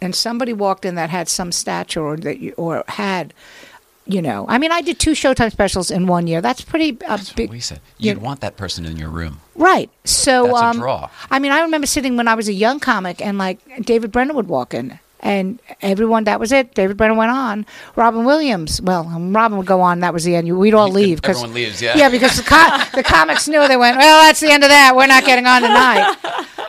and 0.00 0.14
somebody 0.14 0.54
walked 0.54 0.86
in 0.86 0.94
that 0.94 1.10
had 1.10 1.28
some 1.28 1.52
stature 1.52 2.00
or 2.00 2.16
that 2.16 2.38
you, 2.38 2.54
or 2.56 2.82
had, 2.88 3.34
you 4.06 4.20
know, 4.22 4.46
I 4.48 4.58
mean, 4.58 4.72
I 4.72 4.80
did 4.82 4.98
two 4.98 5.12
Showtime 5.12 5.50
specials 5.52 5.90
in 5.90 6.06
one 6.06 6.26
year. 6.26 6.40
That's 6.40 6.60
pretty 6.62 6.98
uh, 7.06 7.18
big, 7.36 7.50
We 7.50 7.60
said 7.60 7.80
you- 7.98 8.10
you'd 8.10 8.22
want 8.22 8.40
that 8.40 8.56
person 8.56 8.84
in 8.84 8.96
your 8.96 9.08
room. 9.10 9.40
right? 9.54 9.90
So 10.04 10.46
That's 10.46 10.60
a 10.60 10.64
um, 10.64 10.76
draw. 10.78 11.10
I 11.30 11.38
mean, 11.38 11.52
I 11.52 11.60
remember 11.62 11.86
sitting 11.86 12.16
when 12.16 12.26
I 12.28 12.34
was 12.34 12.48
a 12.48 12.52
young 12.52 12.80
comic, 12.80 13.20
and 13.24 13.38
like 13.38 13.58
David 13.84 14.10
Brenner 14.12 14.34
would 14.34 14.48
walk 14.48 14.74
in. 14.74 14.98
And 15.24 15.60
everyone, 15.82 16.24
that 16.24 16.40
was 16.40 16.50
it. 16.50 16.74
David 16.74 16.96
Brenner 16.96 17.14
went 17.14 17.30
on. 17.30 17.64
Robin 17.94 18.24
Williams, 18.24 18.82
well, 18.82 19.06
um, 19.06 19.32
Robin 19.36 19.56
would 19.56 19.68
go 19.68 19.80
on. 19.80 20.00
That 20.00 20.12
was 20.12 20.24
the 20.24 20.34
end. 20.34 20.50
We'd 20.58 20.74
all 20.74 20.88
leave. 21.02 21.22
'cause- 21.22 21.36
Everyone 21.36 21.54
leaves, 21.54 21.80
yeah. 21.80 21.96
Yeah, 21.96 22.08
because 22.08 22.36
the, 22.38 22.42
co- 22.42 22.78
the 22.96 23.04
comics 23.04 23.46
knew. 23.46 23.68
They 23.68 23.76
went, 23.76 23.98
well, 23.98 24.22
that's 24.24 24.40
the 24.40 24.50
end 24.50 24.64
of 24.64 24.70
that. 24.70 24.96
We're 24.96 25.06
not 25.06 25.24
getting 25.24 25.46
on 25.46 25.62
tonight. 25.62 26.16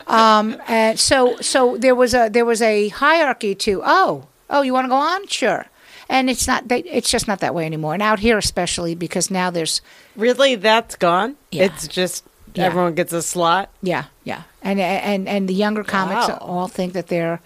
Um, 0.06 0.56
and 0.68 1.00
so, 1.00 1.36
so 1.40 1.76
there 1.78 1.96
was 1.96 2.14
a 2.14 2.28
there 2.28 2.44
was 2.44 2.62
a 2.62 2.88
hierarchy 2.90 3.54
to 3.56 3.80
oh 3.84 4.28
oh 4.50 4.62
you 4.62 4.72
want 4.72 4.84
to 4.84 4.88
go 4.88 4.94
on 4.96 5.26
sure, 5.26 5.66
and 6.08 6.28
it's 6.30 6.46
not 6.46 6.68
they, 6.68 6.80
it's 6.80 7.10
just 7.10 7.26
not 7.28 7.40
that 7.40 7.54
way 7.54 7.66
anymore. 7.66 7.94
And 7.94 8.02
out 8.02 8.18
here 8.20 8.38
especially 8.38 8.94
because 8.94 9.30
now 9.30 9.50
there's 9.50 9.80
Really, 10.16 10.54
that's 10.54 10.96
gone. 10.96 11.36
Yeah. 11.50 11.64
It's 11.64 11.86
just 11.88 12.24
Yeah. 12.54 12.64
everyone 12.66 12.94
gets 12.94 13.12
a 13.12 13.22
slot. 13.22 13.70
yeah 13.82 14.04
yeah 14.24 14.42
and 14.62 14.78
and 14.80 15.28
and 15.28 15.48
the 15.48 15.54
younger 15.54 15.84
comics 15.84 16.28
Wow. 16.28 16.38
all 16.40 16.68
think 16.68 16.92
that 16.92 17.08
they're 17.08 17.40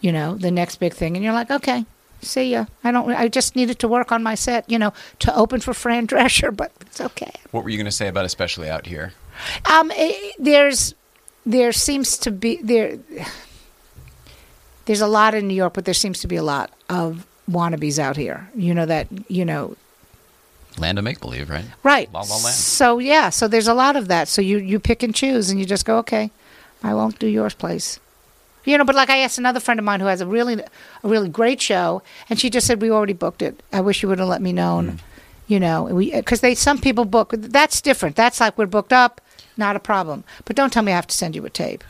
you 0.00 0.12
know 0.12 0.34
the 0.36 0.50
next 0.50 0.76
big 0.76 0.92
thing, 0.94 1.16
and 1.16 1.24
you're 1.24 1.32
like 1.34 1.50
okay. 1.50 1.84
See 2.22 2.50
ya. 2.52 2.64
I 2.82 2.90
don't. 2.92 3.10
I 3.10 3.28
just 3.28 3.54
needed 3.56 3.78
to 3.80 3.88
work 3.88 4.10
on 4.10 4.22
my 4.22 4.34
set, 4.34 4.68
you 4.70 4.78
know, 4.78 4.92
to 5.20 5.34
open 5.36 5.60
for 5.60 5.74
Fran 5.74 6.06
Drescher, 6.10 6.50
but 6.54 6.72
it's 6.80 7.00
okay. 7.00 7.30
What 7.50 7.62
were 7.62 7.68
you 7.70 7.76
going 7.76 7.84
to 7.84 7.92
say 7.92 8.08
about 8.08 8.24
especially 8.24 8.70
out 8.70 8.86
here? 8.86 9.12
Um, 9.70 9.92
i 9.94 10.32
there's 10.38 10.94
there 11.44 11.72
seems 11.72 12.16
to 12.18 12.30
be 12.30 12.56
there. 12.62 12.98
There's 14.86 15.00
a 15.00 15.06
lot 15.06 15.34
in 15.34 15.46
New 15.48 15.54
York, 15.54 15.74
but 15.74 15.84
there 15.84 15.94
seems 15.94 16.20
to 16.20 16.26
be 16.28 16.36
a 16.36 16.42
lot 16.42 16.70
of 16.88 17.26
wannabes 17.50 17.98
out 17.98 18.16
here. 18.16 18.48
You 18.54 18.74
know 18.74 18.86
that 18.86 19.08
you 19.28 19.44
know 19.44 19.76
Land 20.78 20.98
of 20.98 21.04
make 21.04 21.20
believe, 21.20 21.48
right? 21.48 21.64
right. 21.82 22.12
La 22.12 22.20
La 22.20 22.36
Land. 22.36 22.54
So 22.54 22.98
yeah, 22.98 23.30
so 23.30 23.48
there's 23.48 23.68
a 23.68 23.74
lot 23.74 23.96
of 23.96 24.08
that. 24.08 24.28
So 24.28 24.42
you 24.42 24.58
you 24.58 24.78
pick 24.78 25.02
and 25.02 25.14
choose, 25.14 25.50
and 25.50 25.58
you 25.58 25.64
just 25.64 25.84
go, 25.84 25.98
okay, 25.98 26.30
I 26.82 26.94
won't 26.94 27.18
do 27.18 27.26
yours, 27.26 27.54
place. 27.54 27.98
You 28.64 28.76
know, 28.76 28.84
but 28.84 28.96
like 28.96 29.10
I 29.10 29.18
asked 29.18 29.38
another 29.38 29.60
friend 29.60 29.78
of 29.78 29.84
mine 29.84 30.00
who 30.00 30.06
has 30.06 30.20
a 30.20 30.26
really 30.26 30.54
a 30.54 31.08
really 31.08 31.28
great 31.28 31.60
show, 31.60 32.02
and 32.28 32.38
she 32.38 32.50
just 32.50 32.66
said 32.66 32.82
we 32.82 32.90
already 32.90 33.12
booked 33.14 33.42
it. 33.42 33.62
I 33.72 33.80
wish 33.80 34.02
you 34.02 34.08
would 34.08 34.18
have 34.18 34.28
let 34.28 34.42
me 34.42 34.52
know. 34.52 34.78
And, 34.78 34.92
mm. 34.92 35.00
You 35.48 35.60
know, 35.60 35.84
we 35.84 36.10
because 36.10 36.40
they 36.40 36.56
some 36.56 36.78
people 36.78 37.04
book. 37.04 37.32
That's 37.36 37.80
different. 37.80 38.16
That's 38.16 38.40
like 38.40 38.58
we're 38.58 38.66
booked 38.66 38.92
up, 38.92 39.20
not 39.56 39.76
a 39.76 39.80
problem. 39.80 40.24
But 40.44 40.56
don't 40.56 40.72
tell 40.72 40.82
me 40.82 40.92
I 40.92 40.96
have 40.96 41.06
to 41.06 41.16
send 41.16 41.36
you 41.36 41.46
a 41.46 41.50
tape. 41.50 41.84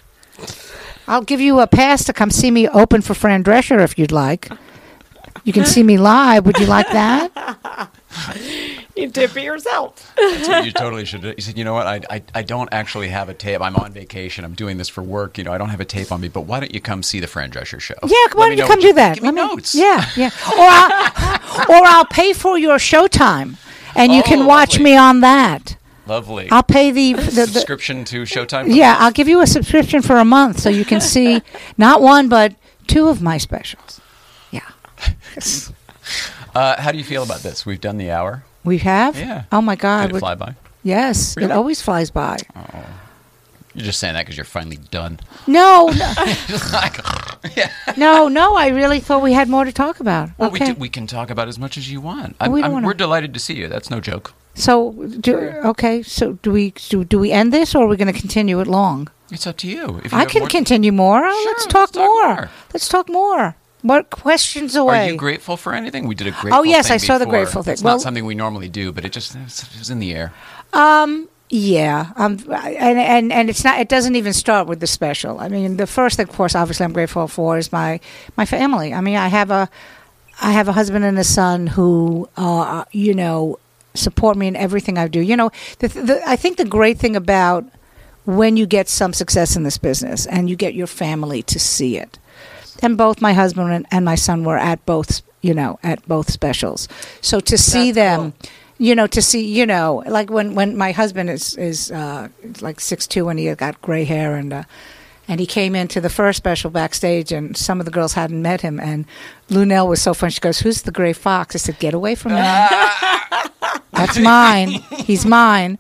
I'll 1.09 1.23
give 1.23 1.41
you 1.41 1.61
a 1.61 1.67
pass 1.67 2.05
to 2.05 2.13
come 2.13 2.31
see 2.31 2.51
me 2.51 2.69
open 2.69 3.01
for 3.01 3.15
Fran 3.15 3.43
Drescher 3.43 3.83
if 3.83 3.99
you'd 3.99 4.13
like. 4.13 4.51
You 5.45 5.53
can 5.53 5.65
see 5.65 5.83
me 5.83 5.99
live. 5.99 6.47
Would 6.47 6.59
you 6.59 6.67
like 6.67 6.89
that? 6.93 7.91
You 8.97 9.11
tip 9.11 9.37
it 9.37 9.43
yourself. 9.45 10.13
That's 10.17 10.49
what 10.49 10.65
you 10.65 10.73
totally 10.73 11.05
should 11.05 11.21
do. 11.21 11.29
You 11.37 11.43
said, 11.43 11.59
you 11.59 11.65
know 11.65 11.75
what? 11.75 11.87
I, 11.87 12.01
I, 12.09 12.23
I 12.35 12.43
don't 12.43 12.69
actually 12.73 13.09
have 13.09 13.29
a 13.29 13.35
tape. 13.35 13.61
I'm 13.61 13.77
on 13.77 13.93
vacation. 13.93 14.45
I'm 14.45 14.55
doing 14.55 14.79
this 14.79 14.89
for 14.89 15.03
work. 15.03 15.37
You 15.37 15.45
know, 15.45 15.53
I 15.53 15.59
don't 15.59 15.69
have 15.69 15.81
a 15.81 15.85
tape 15.85 16.11
on 16.11 16.21
me. 16.23 16.29
But 16.29 16.43
why 16.43 16.61
don't 16.61 16.73
you 16.73 16.81
come 16.81 17.03
see 17.03 17.21
the 17.21 17.27
Fran 17.27 17.51
Drescher 17.51 17.79
show? 17.81 17.95
Yeah, 18.05 18.17
why 18.33 18.49
me 18.49 18.57
don't 18.57 18.59
you 18.59 18.63
come 18.65 18.79
what 18.79 18.89
do 18.89 18.93
that? 18.95 19.15
Give 19.17 19.23
me 19.25 19.29
Let 19.29 19.35
me- 19.35 19.41
notes. 19.55 19.75
Yeah, 19.75 20.09
yeah. 20.17 20.31
Or 20.53 20.67
I'll, 20.69 21.69
or 21.83 21.87
I'll 21.87 22.07
pay 22.07 22.33
for 22.33 22.57
your 22.59 22.77
showtime, 22.79 23.57
and 23.95 24.13
you 24.13 24.21
Oh, 24.21 24.29
can 24.29 24.47
watch 24.47 24.75
lovely. 24.75 24.85
me 24.85 24.97
on 24.97 25.21
that. 25.21 25.77
Lovely. 26.07 26.49
I'll 26.51 26.63
pay 26.63 26.91
the, 26.91 27.13
the, 27.15 27.23
the 27.31 27.47
subscription 27.49 28.05
to 28.07 28.23
Showtime. 28.23 28.75
yeah. 28.75 28.97
I'll 28.99 29.11
give 29.13 29.27
you 29.29 29.41
a 29.43 29.47
subscription 29.47 30.01
for 30.03 30.17
a 30.19 30.25
month 30.25 30.61
so 30.61 30.69
you 30.71 30.85
can 30.85 31.01
see 31.01 31.43
not 31.77 32.01
one 32.01 32.29
but 32.29 32.55
two 32.87 33.09
of 33.09 33.21
my 33.21 33.39
specials. 33.39 34.01
Yeah, 34.53 34.61
Uh, 36.55 36.81
how 36.81 36.91
do 36.93 36.97
you 36.99 37.05
feel 37.05 37.23
about 37.23 37.41
this? 37.41 37.67
We've 37.67 37.81
done 37.81 37.99
the 37.99 38.11
hour. 38.11 38.45
we 38.65 38.79
have. 38.79 39.19
Yeah. 39.19 39.45
Oh 39.53 39.61
my 39.61 39.77
God! 39.77 40.07
Did 40.07 40.17
it 40.17 40.21
fly 40.21 40.35
by? 40.37 40.55
Yes, 40.85 41.37
Really? 41.37 41.51
it 41.51 41.53
always 41.53 41.83
flies 41.83 42.11
by. 42.11 42.39
Oh. 42.55 42.85
You're 43.75 43.85
just 43.85 43.99
saying 43.99 44.15
that 44.15 44.23
because 44.25 44.39
you're 44.39 44.45
finally 44.47 44.79
done. 44.91 45.21
No, 45.47 45.89
no, 45.89 46.15
Like, 46.73 46.97
yeah. 47.57 47.71
no, 47.99 48.29
no. 48.29 48.57
I 48.57 48.69
really 48.69 49.01
thought 49.01 49.21
we 49.23 49.35
had 49.35 49.51
more 49.51 49.67
to 49.67 49.73
talk 49.73 50.01
about. 50.01 50.31
Well, 50.39 50.49
okay. 50.51 50.69
we, 50.69 50.73
do, 50.73 50.81
we 50.81 50.89
can 50.89 51.07
talk 51.07 51.29
about 51.29 51.47
as 51.49 51.59
much 51.59 51.77
as 51.77 51.91
you 51.91 52.01
want. 52.01 52.37
I'm, 52.41 52.53
we 52.53 52.63
I'm, 52.63 52.73
wanna... 52.73 52.87
We're 52.87 52.95
delighted 52.95 53.35
to 53.35 53.41
see 53.41 53.55
you. 53.55 53.69
That's 53.69 53.91
no 53.91 54.01
joke. 54.01 54.33
So, 54.55 54.93
do, 55.21 55.37
okay. 55.37 56.03
So, 56.03 56.35
do 56.43 56.53
we 56.53 56.71
do, 56.89 57.05
do 57.05 57.19
we 57.19 57.33
end 57.33 57.53
this, 57.53 57.75
or 57.75 57.85
are 57.85 57.89
we 57.89 57.99
going 57.99 58.11
to 58.13 58.19
continue 58.19 58.61
it 58.61 58.67
long? 58.67 59.09
It's 59.31 59.47
up 59.47 59.59
to 59.59 59.69
you. 59.69 60.01
If 60.05 60.13
you 60.13 60.19
I 60.19 60.25
can 60.25 60.41
more- 60.43 60.49
continue 60.49 60.93
more. 60.93 61.19
Sure, 61.21 61.47
let's 61.47 61.67
talk 61.67 61.75
let's 61.75 61.93
talk 61.93 62.01
more. 62.03 62.35
more. 62.37 62.51
Let's 62.73 62.89
talk 62.89 63.09
more. 63.11 63.57
What 63.87 64.11
questions 64.11 64.75
away? 64.75 65.09
Are 65.09 65.13
you 65.13 65.17
grateful 65.17 65.57
for 65.57 65.73
anything? 65.73 66.07
We 66.09 66.15
did 66.15 66.27
a 66.27 66.31
grateful 66.33 66.61
Oh, 66.61 66.63
yes, 66.65 66.91
I 66.91 66.97
saw 66.97 67.19
the 67.19 67.27
grateful 67.27 67.63
thing. 67.63 67.75
It's 67.75 67.83
Well- 67.83 67.95
not 67.95 68.03
something 68.03 68.25
we 68.25 68.35
normally 68.35 68.69
do, 68.69 68.91
but 68.93 69.05
it 69.05 69.13
just 69.13 69.35
it 69.35 69.79
was 69.79 69.91
in 69.91 70.01
the 70.01 70.13
air. 70.13 70.33
Um, 70.73 71.29
yeah, 71.49 72.07
um, 72.17 72.39
and 72.51 72.99
and 72.99 73.33
and 73.33 73.49
it's 73.49 73.63
not. 73.63 73.79
It 73.79 73.89
doesn't 73.89 74.17
even 74.17 74.33
start 74.33 74.67
with 74.67 74.81
the 74.81 74.89
special. 74.89 75.39
I 75.39 75.49
mean, 75.49 75.77
the 75.77 75.87
first, 75.87 76.19
of 76.19 76.29
course, 76.29 76.57
obviously, 76.57 76.83
I'm 76.85 76.93
grateful 76.93 77.29
for 77.29 77.57
is 77.59 77.71
my 77.71 78.01
my 78.37 78.45
family. 78.45 78.93
I 78.93 79.01
mean, 79.01 79.17
I 79.17 79.29
have 79.29 79.53
a 79.53 79.69
I 80.41 80.51
have 80.51 80.67
a 80.69 80.73
husband 80.73 81.05
and 81.05 81.19
a 81.19 81.25
son 81.25 81.69
who, 81.69 82.29
uh, 82.37 82.85
you 82.91 83.15
know, 83.15 83.59
support 83.95 84.37
me 84.37 84.49
in 84.49 84.57
everything 84.57 84.99
I 84.99 85.09
do. 85.09 85.21
You 85.21 85.37
know, 85.37 85.51
the, 85.79 85.89
the, 85.89 86.23
I 86.27 86.37
think 86.37 86.57
the 86.59 86.65
great 86.65 86.99
thing 86.99 87.17
about 87.17 87.65
when 88.25 88.57
you 88.57 88.67
get 88.67 88.89
some 88.89 89.13
success 89.13 89.57
in 89.57 89.63
this 89.63 89.79
business 89.79 90.27
and 90.27 90.51
you 90.51 90.57
get 90.57 90.75
your 90.75 90.89
family 90.89 91.43
to 91.45 91.59
see 91.61 91.97
it, 91.97 92.19
and 92.83 92.97
both 92.97 93.21
my 93.21 93.33
husband 93.33 93.73
and, 93.73 93.87
and 93.91 94.05
my 94.05 94.15
son 94.15 94.45
were 94.45 94.59
at 94.59 94.85
both, 94.87 95.23
you 95.43 95.55
know, 95.55 95.79
at 95.83 96.07
both 96.07 96.31
specials. 96.31 96.89
So 97.21 97.41
to 97.41 97.59
see 97.59 97.93
them 97.93 98.35
you 98.79 98.95
know 98.95 99.07
to 99.07 99.23
see 99.23 99.43
you 99.43 99.65
know 99.65 100.03
like 100.07 100.29
when 100.29 100.55
when 100.55 100.77
my 100.77 100.93
husband 100.93 101.31
is 101.31 101.57
is 101.57 101.91
uh 101.93 102.29
like 102.61 102.79
six 102.79 103.07
two 103.07 103.31
and 103.31 103.39
he 103.39 103.55
got 103.55 103.81
gray 103.81 104.05
hair 104.05 104.37
and 104.37 104.53
uh 104.53 104.65
and 105.29 105.41
he 105.41 105.47
came 105.47 105.75
into 105.75 106.01
the 106.01 106.11
first 106.11 106.37
special 106.37 106.71
backstage 106.71 107.33
and 107.33 107.57
some 107.57 107.81
of 107.81 107.85
the 107.85 107.91
girls 107.91 108.13
hadn't 108.13 108.43
met 108.43 108.61
him. 108.61 108.79
And 108.79 109.07
lunell 109.51 109.89
was 109.89 110.01
so 110.01 110.15
funny. 110.15 110.31
She 110.31 110.41
goes 110.41 110.61
who's 110.61 110.83
the 110.83 110.93
gray 110.93 111.13
fox? 111.13 111.55
I 111.55 111.59
said 111.59 111.79
get 111.79 111.95
away 111.95 112.15
from 112.15 112.33
him 112.33 112.39
that's 113.93 114.19
mine. 114.19 114.69
He's 114.69 115.27
mine. 115.27 115.79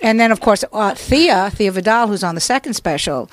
And 0.00 0.18
then 0.18 0.32
of 0.32 0.40
course 0.40 0.64
uh, 0.72 0.94
thea 0.94 1.50
thea 1.50 1.72
vidale 1.72 2.08
who's 2.08 2.24
on 2.24 2.34
the 2.34 2.40
second 2.40 2.74
special 2.74 3.30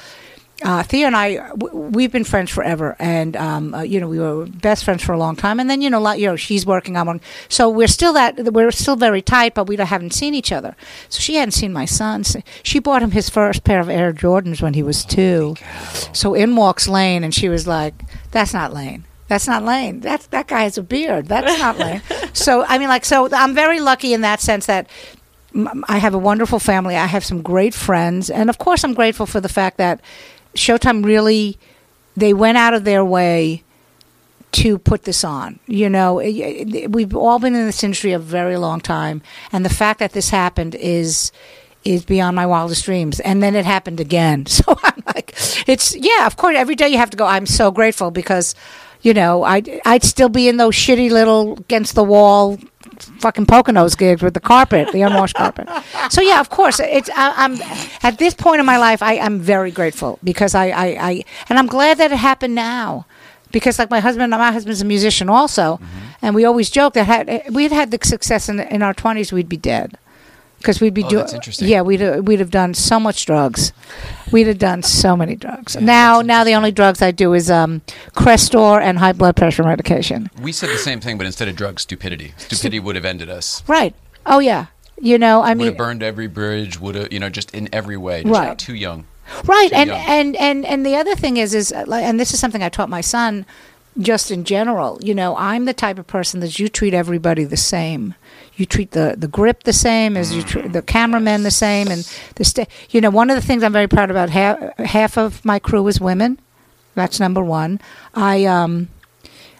uh, 0.65 0.81
Thea 0.81 1.05
and 1.05 1.15
I, 1.15 1.35
w- 1.49 1.75
we've 1.77 2.11
been 2.11 2.23
friends 2.23 2.49
forever, 2.49 2.95
and 2.97 3.37
um, 3.37 3.73
uh, 3.75 3.81
you 3.83 3.99
know 3.99 4.07
we 4.07 4.17
were 4.19 4.47
best 4.47 4.83
friends 4.83 5.03
for 5.03 5.13
a 5.13 5.17
long 5.17 5.35
time. 5.35 5.59
And 5.59 5.69
then 5.69 5.81
you 5.81 5.89
know, 5.91 6.01
like, 6.01 6.19
you 6.19 6.25
know, 6.25 6.35
she's 6.35 6.65
working 6.65 6.97
on 6.97 7.05
one, 7.05 7.21
so 7.49 7.69
we're 7.69 7.87
still 7.87 8.13
that 8.13 8.51
we're 8.51 8.71
still 8.71 8.95
very 8.95 9.21
tight, 9.21 9.53
but 9.53 9.67
we 9.67 9.75
haven't 9.77 10.13
seen 10.13 10.33
each 10.33 10.51
other. 10.51 10.75
So 11.09 11.19
she 11.21 11.35
hadn't 11.35 11.51
seen 11.51 11.71
my 11.71 11.85
son. 11.85 12.23
She 12.63 12.79
bought 12.79 13.03
him 13.03 13.11
his 13.11 13.29
first 13.29 13.63
pair 13.63 13.79
of 13.79 13.89
Air 13.89 14.11
Jordans 14.11 14.61
when 14.61 14.73
he 14.73 14.81
was 14.83 15.05
two. 15.05 15.55
So 16.13 16.33
in 16.33 16.55
walks 16.55 16.87
Lane, 16.87 17.23
and 17.23 17.33
she 17.33 17.47
was 17.47 17.67
like, 17.67 17.93
"That's 18.31 18.53
not 18.53 18.73
Lane." 18.73 19.05
That's 19.27 19.47
not 19.47 19.63
Lane. 19.63 20.01
That's 20.01 20.27
that 20.27 20.47
guy 20.47 20.63
has 20.63 20.77
a 20.77 20.83
beard. 20.83 21.27
That's 21.27 21.59
not 21.59 21.77
Lane. 21.83 22.01
so 22.33 22.63
I 22.67 22.77
mean, 22.79 22.89
like, 22.89 23.05
so 23.05 23.29
I'm 23.31 23.53
very 23.53 23.79
lucky 23.79 24.13
in 24.13 24.21
that 24.21 24.39
sense 24.41 24.65
that 24.67 24.87
m- 25.53 25.83
I 25.87 25.97
have 25.99 26.13
a 26.13 26.19
wonderful 26.19 26.59
family. 26.59 26.95
I 26.95 27.05
have 27.07 27.23
some 27.25 27.41
great 27.41 27.73
friends, 27.73 28.29
and 28.29 28.49
of 28.49 28.57
course, 28.57 28.83
I'm 28.83 28.93
grateful 28.93 29.25
for 29.25 29.39
the 29.41 29.49
fact 29.49 29.77
that 29.77 29.99
Showtime 30.55 31.03
really 31.05 31.57
they 32.17 32.33
went 32.33 32.57
out 32.57 32.73
of 32.73 32.83
their 32.85 33.03
way 33.03 33.61
to 34.53 34.77
put 34.77 35.03
this 35.03 35.23
on. 35.25 35.59
You 35.67 35.89
know, 35.89 36.19
it- 36.19 36.29
it- 36.73 36.91
we've 36.91 37.13
all 37.15 37.39
been 37.39 37.55
in 37.55 37.65
this 37.65 37.83
industry 37.83 38.13
a 38.13 38.19
very 38.19 38.55
long 38.57 38.79
time, 38.79 39.21
and 39.51 39.65
the 39.65 39.69
fact 39.69 39.99
that 39.99 40.13
this 40.13 40.29
happened 40.29 40.75
is 40.75 41.31
is 41.83 42.03
beyond 42.03 42.35
my 42.35 42.47
wildest 42.47 42.83
dreams. 42.85 43.19
And 43.19 43.43
then 43.43 43.55
it 43.55 43.63
happened 43.65 43.99
again. 43.99 44.45
So 44.49 44.63
I'm 44.83 45.03
like, 45.13 45.35
it's 45.67 45.95
yeah. 45.95 46.25
Of 46.25 46.35
course, 46.35 46.55
every 46.57 46.73
day 46.75 46.87
you 46.89 46.97
have 46.97 47.11
to 47.11 47.17
go. 47.17 47.25
I'm 47.27 47.45
so 47.45 47.69
grateful 47.69 48.09
because, 48.09 48.55
you 49.03 49.13
know, 49.13 49.43
I'd 49.43 49.69
I'd 49.85 50.03
still 50.03 50.29
be 50.29 50.47
in 50.49 50.57
those 50.57 50.73
shitty 50.75 51.11
little 51.11 51.57
against 51.59 51.93
the 51.93 52.03
wall. 52.03 52.57
Fucking 53.03 53.45
Poconos 53.45 53.97
gigs 53.97 54.21
with 54.21 54.33
the 54.33 54.39
carpet, 54.39 54.91
the 54.91 55.01
unwashed 55.01 55.35
carpet. 55.35 55.67
So 56.09 56.21
yeah, 56.21 56.39
of 56.39 56.49
course, 56.49 56.79
it's. 56.79 57.09
I, 57.15 57.33
I'm 57.35 57.61
at 58.03 58.17
this 58.17 58.33
point 58.33 58.59
in 58.59 58.65
my 58.65 58.77
life. 58.77 59.01
I 59.01 59.13
am 59.13 59.39
very 59.39 59.71
grateful 59.71 60.19
because 60.23 60.55
I, 60.55 60.67
I, 60.67 60.85
I, 60.85 61.23
and 61.49 61.59
I'm 61.59 61.67
glad 61.67 61.97
that 61.97 62.11
it 62.11 62.17
happened 62.17 62.55
now 62.55 63.05
because 63.51 63.79
like 63.79 63.89
my 63.89 63.99
husband 63.99 64.31
my 64.31 64.51
husband's 64.51 64.81
a 64.81 64.85
musician 64.85 65.29
also 65.29 65.77
mm-hmm. 65.77 65.85
and 66.21 66.35
we 66.35 66.43
always 66.43 66.69
joke 66.69 66.93
that 66.93 67.05
had 67.05 67.43
we 67.53 67.63
had 67.63 67.71
had 67.71 67.91
the 67.91 67.99
success 68.03 68.49
in, 68.49 68.59
in 68.59 68.81
our 68.81 68.93
20s 68.93 69.31
we'd 69.31 69.47
be 69.47 69.57
dead 69.57 69.97
because 70.65 70.81
we'd 70.81 70.93
be 70.95 71.03
Oh, 71.03 71.09
doing 71.09 71.27
yeah 71.59 71.81
we'd 71.83 72.01
uh, 72.01 72.21
we'd 72.23 72.39
have 72.39 72.49
done 72.51 72.73
so 72.73 72.99
much 72.99 73.25
drugs 73.27 73.71
we'd 74.31 74.47
have 74.47 74.57
done 74.57 74.81
so 74.81 75.15
many 75.15 75.35
drugs 75.35 75.75
now 75.75 76.21
now 76.21 76.43
the 76.43 76.53
only 76.53 76.71
drugs 76.71 77.01
i 77.03 77.11
do 77.11 77.33
is 77.33 77.51
um 77.51 77.81
crestor 78.15 78.81
and 78.81 78.97
high 78.97 79.13
blood 79.13 79.35
pressure 79.35 79.63
medication 79.63 80.29
We 80.41 80.51
said 80.51 80.69
the 80.69 80.77
same 80.77 80.99
thing, 80.99 81.17
but 81.19 81.27
instead 81.27 81.47
of 81.47 81.55
drugs, 81.55 81.83
stupidity. 81.83 82.33
Stupidity 82.37 82.79
would 82.79 82.95
have 82.95 83.05
ended 83.05 83.29
us. 83.29 83.63
right 83.67 83.93
oh 84.25 84.39
yeah 84.39 84.65
you 84.99 85.17
know 85.17 85.41
i 85.41 85.49
would 85.49 85.57
mean 85.57 85.67
have 85.67 85.77
burned 85.77 86.01
every 86.01 86.27
bridge. 86.27 86.79
Would 86.79 86.95
have, 86.95 87.13
you 87.13 87.19
know, 87.19 87.29
just 87.29 87.53
in 87.53 87.69
every 87.71 87.97
way. 87.97 88.23
Just 88.23 88.33
Right. 88.33 88.57
Too 88.57 88.73
young. 88.75 89.05
right 89.45 89.69
Too 89.69 89.75
and, 89.75 89.89
young. 89.89 90.01
and 90.07 90.35
and 90.37 90.65
and 90.65 90.85
the 90.85 90.95
other 90.95 91.15
thing 91.15 91.37
is 91.37 91.53
is 91.53 91.71
uh, 91.71 91.85
and 91.91 92.19
this 92.19 92.33
is 92.33 92.39
something 92.39 92.63
i 92.63 92.69
taught 92.69 92.89
my 92.89 93.01
son 93.01 93.45
just 93.97 94.29
in 94.31 94.43
general 94.43 94.97
you 95.01 95.13
know 95.15 95.35
i'm 95.37 95.65
the 95.65 95.73
type 95.73 95.97
of 95.99 96.05
person 96.07 96.39
that 96.41 96.59
you 96.59 96.67
treat 96.67 96.93
everybody 96.93 97.43
the 97.43 97.57
same 97.57 98.13
you 98.57 98.65
treat 98.65 98.91
the, 98.91 99.15
the 99.17 99.27
grip 99.27 99.63
the 99.63 99.73
same 99.73 100.15
as 100.15 100.33
you 100.35 100.41
treat 100.41 100.71
the 100.71 100.81
cameramen 100.81 101.43
the 101.43 101.51
same 101.51 101.87
and 101.89 102.09
the 102.35 102.43
sta- 102.45 102.67
you 102.89 103.01
know 103.01 103.09
one 103.09 103.29
of 103.29 103.35
the 103.35 103.45
things 103.45 103.63
i'm 103.63 103.73
very 103.73 103.87
proud 103.87 104.09
about 104.09 104.29
half, 104.29 104.77
half 104.79 105.17
of 105.17 105.43
my 105.43 105.59
crew 105.59 105.87
is 105.87 105.99
women. 105.99 106.39
That's 106.95 107.19
number 107.19 107.43
one. 107.43 107.79
I 108.13 108.45
um 108.45 108.87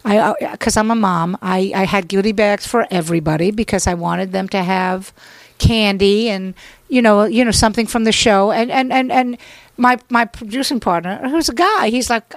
I 0.06 0.34
because 0.52 0.78
I'm 0.78 0.90
a 0.92 0.96
mom, 0.96 1.38
I, 1.42 1.72
I 1.76 1.86
had 1.86 2.08
goodie 2.08 2.32
bags 2.32 2.66
for 2.66 2.88
everybody 2.90 3.52
because 3.52 3.88
I 3.88 3.94
wanted 3.94 4.32
them 4.32 4.48
to 4.50 4.64
have 4.64 5.12
candy 5.58 6.30
and 6.30 6.54
you 6.90 7.02
know 7.02 7.24
you 7.26 7.44
know 7.44 7.52
something 7.52 7.88
from 7.88 8.06
the 8.06 8.12
show. 8.12 8.52
And 8.52 8.72
and 8.72 8.94
and, 8.94 9.12
and 9.12 9.38
my 9.78 10.00
my 10.10 10.26
producing 10.26 10.80
partner 10.80 11.28
who's 11.28 11.50
a 11.50 11.54
guy 11.54 11.90
he's 11.90 12.10
like 12.10 12.34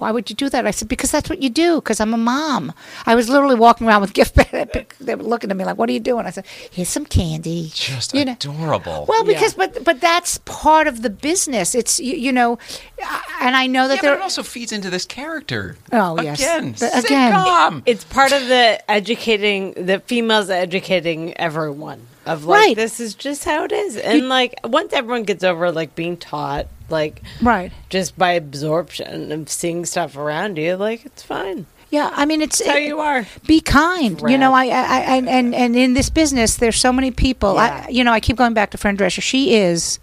why 0.00 0.10
would 0.10 0.28
you 0.30 0.36
do 0.36 0.48
that? 0.48 0.66
I 0.66 0.70
said, 0.70 0.88
because 0.88 1.10
that's 1.10 1.28
what 1.30 1.42
you 1.42 1.50
do, 1.50 1.76
because 1.76 2.00
I'm 2.00 2.12
a 2.14 2.18
mom. 2.18 2.72
I 3.06 3.14
was 3.14 3.28
literally 3.28 3.54
walking 3.54 3.86
around 3.86 4.00
with 4.02 4.12
gift 4.12 4.34
bags. 4.34 4.94
They 5.00 5.14
were 5.14 5.22
looking 5.22 5.50
at 5.50 5.56
me 5.56 5.64
like, 5.64 5.76
what 5.76 5.88
are 5.88 5.92
you 5.92 6.00
doing? 6.00 6.26
I 6.26 6.30
said, 6.30 6.46
here's 6.70 6.88
some 6.88 7.04
candy. 7.06 7.70
Just 7.74 8.14
You 8.14 8.24
know- 8.24 8.32
adorable. 8.32 9.06
Well, 9.08 9.24
because, 9.24 9.54
but, 9.54 9.84
but 9.84 10.00
that's 10.00 10.38
part 10.44 10.86
of 10.86 11.02
the 11.02 11.10
business. 11.10 11.74
It's, 11.74 12.00
you, 12.00 12.14
you 12.14 12.32
know, 12.32 12.58
uh, 13.04 13.20
and 13.40 13.54
I 13.56 13.66
know 13.66 13.88
that 13.88 13.96
yeah, 13.96 14.00
but 14.02 14.06
there 14.06 14.14
it 14.16 14.22
also 14.22 14.42
feeds 14.42 14.72
into 14.72 14.90
this 14.90 15.04
character. 15.04 15.76
Oh, 15.92 16.20
yes. 16.20 16.40
Again, 16.40 16.72
The- 16.72 16.98
again. 16.98 17.32
sitcom. 17.34 17.82
It's 17.86 18.04
part 18.04 18.32
of 18.32 18.46
the 18.48 18.82
educating 18.90 19.72
the 19.74 20.00
females 20.00 20.50
educating 20.50 21.36
everyone 21.36 22.06
of 22.26 22.44
like 22.44 22.58
Right. 22.68 22.76
this 22.76 23.00
is 23.00 23.14
just 23.14 23.44
how 23.44 23.64
it 23.64 23.72
is. 23.72 23.96
And 23.96 24.28
like 24.28 24.54
once 24.64 24.92
everyone 24.92 25.24
gets 25.24 25.44
over 25.44 25.70
like 25.70 25.94
being 25.94 26.16
taught 26.16 26.66
like 26.88 27.22
Right. 27.42 27.72
just 27.88 28.16
by 28.18 28.32
absorption 28.32 29.32
of 29.32 29.48
seeing 29.48 29.84
stuff 29.84 30.16
around 30.16 30.58
you, 30.58 30.76
like 30.76 31.04
it's 31.04 31.22
fine. 31.22 31.66
Yeah, 31.90 32.10
I 32.14 32.24
mean 32.24 32.40
it's 32.42 32.60
It's 32.60 32.68
how 32.68 32.76
you 32.76 32.98
are. 33.00 33.26
Be 33.46 33.60
kind. 33.60 34.20
You 34.28 34.36
know, 34.38 34.52
I, 34.52 34.64
I, 34.66 35.00
I 35.00 35.16
and, 35.26 35.54
and 35.54 35.76
in 35.76 35.94
this 35.94 36.10
business, 36.10 36.56
there's 36.56 36.76
so 36.76 36.92
many 36.92 37.10
people. 37.12 37.56
I, 37.58 37.86
you 37.88 38.02
know, 38.02 38.12
I 38.12 38.18
keep 38.20 38.36
going 38.36 38.52
back 38.54 38.70
to 38.70 38.78
Fran 38.78 38.96
Drescher. 38.96 39.22
She 39.22 39.54
is 39.54 40.00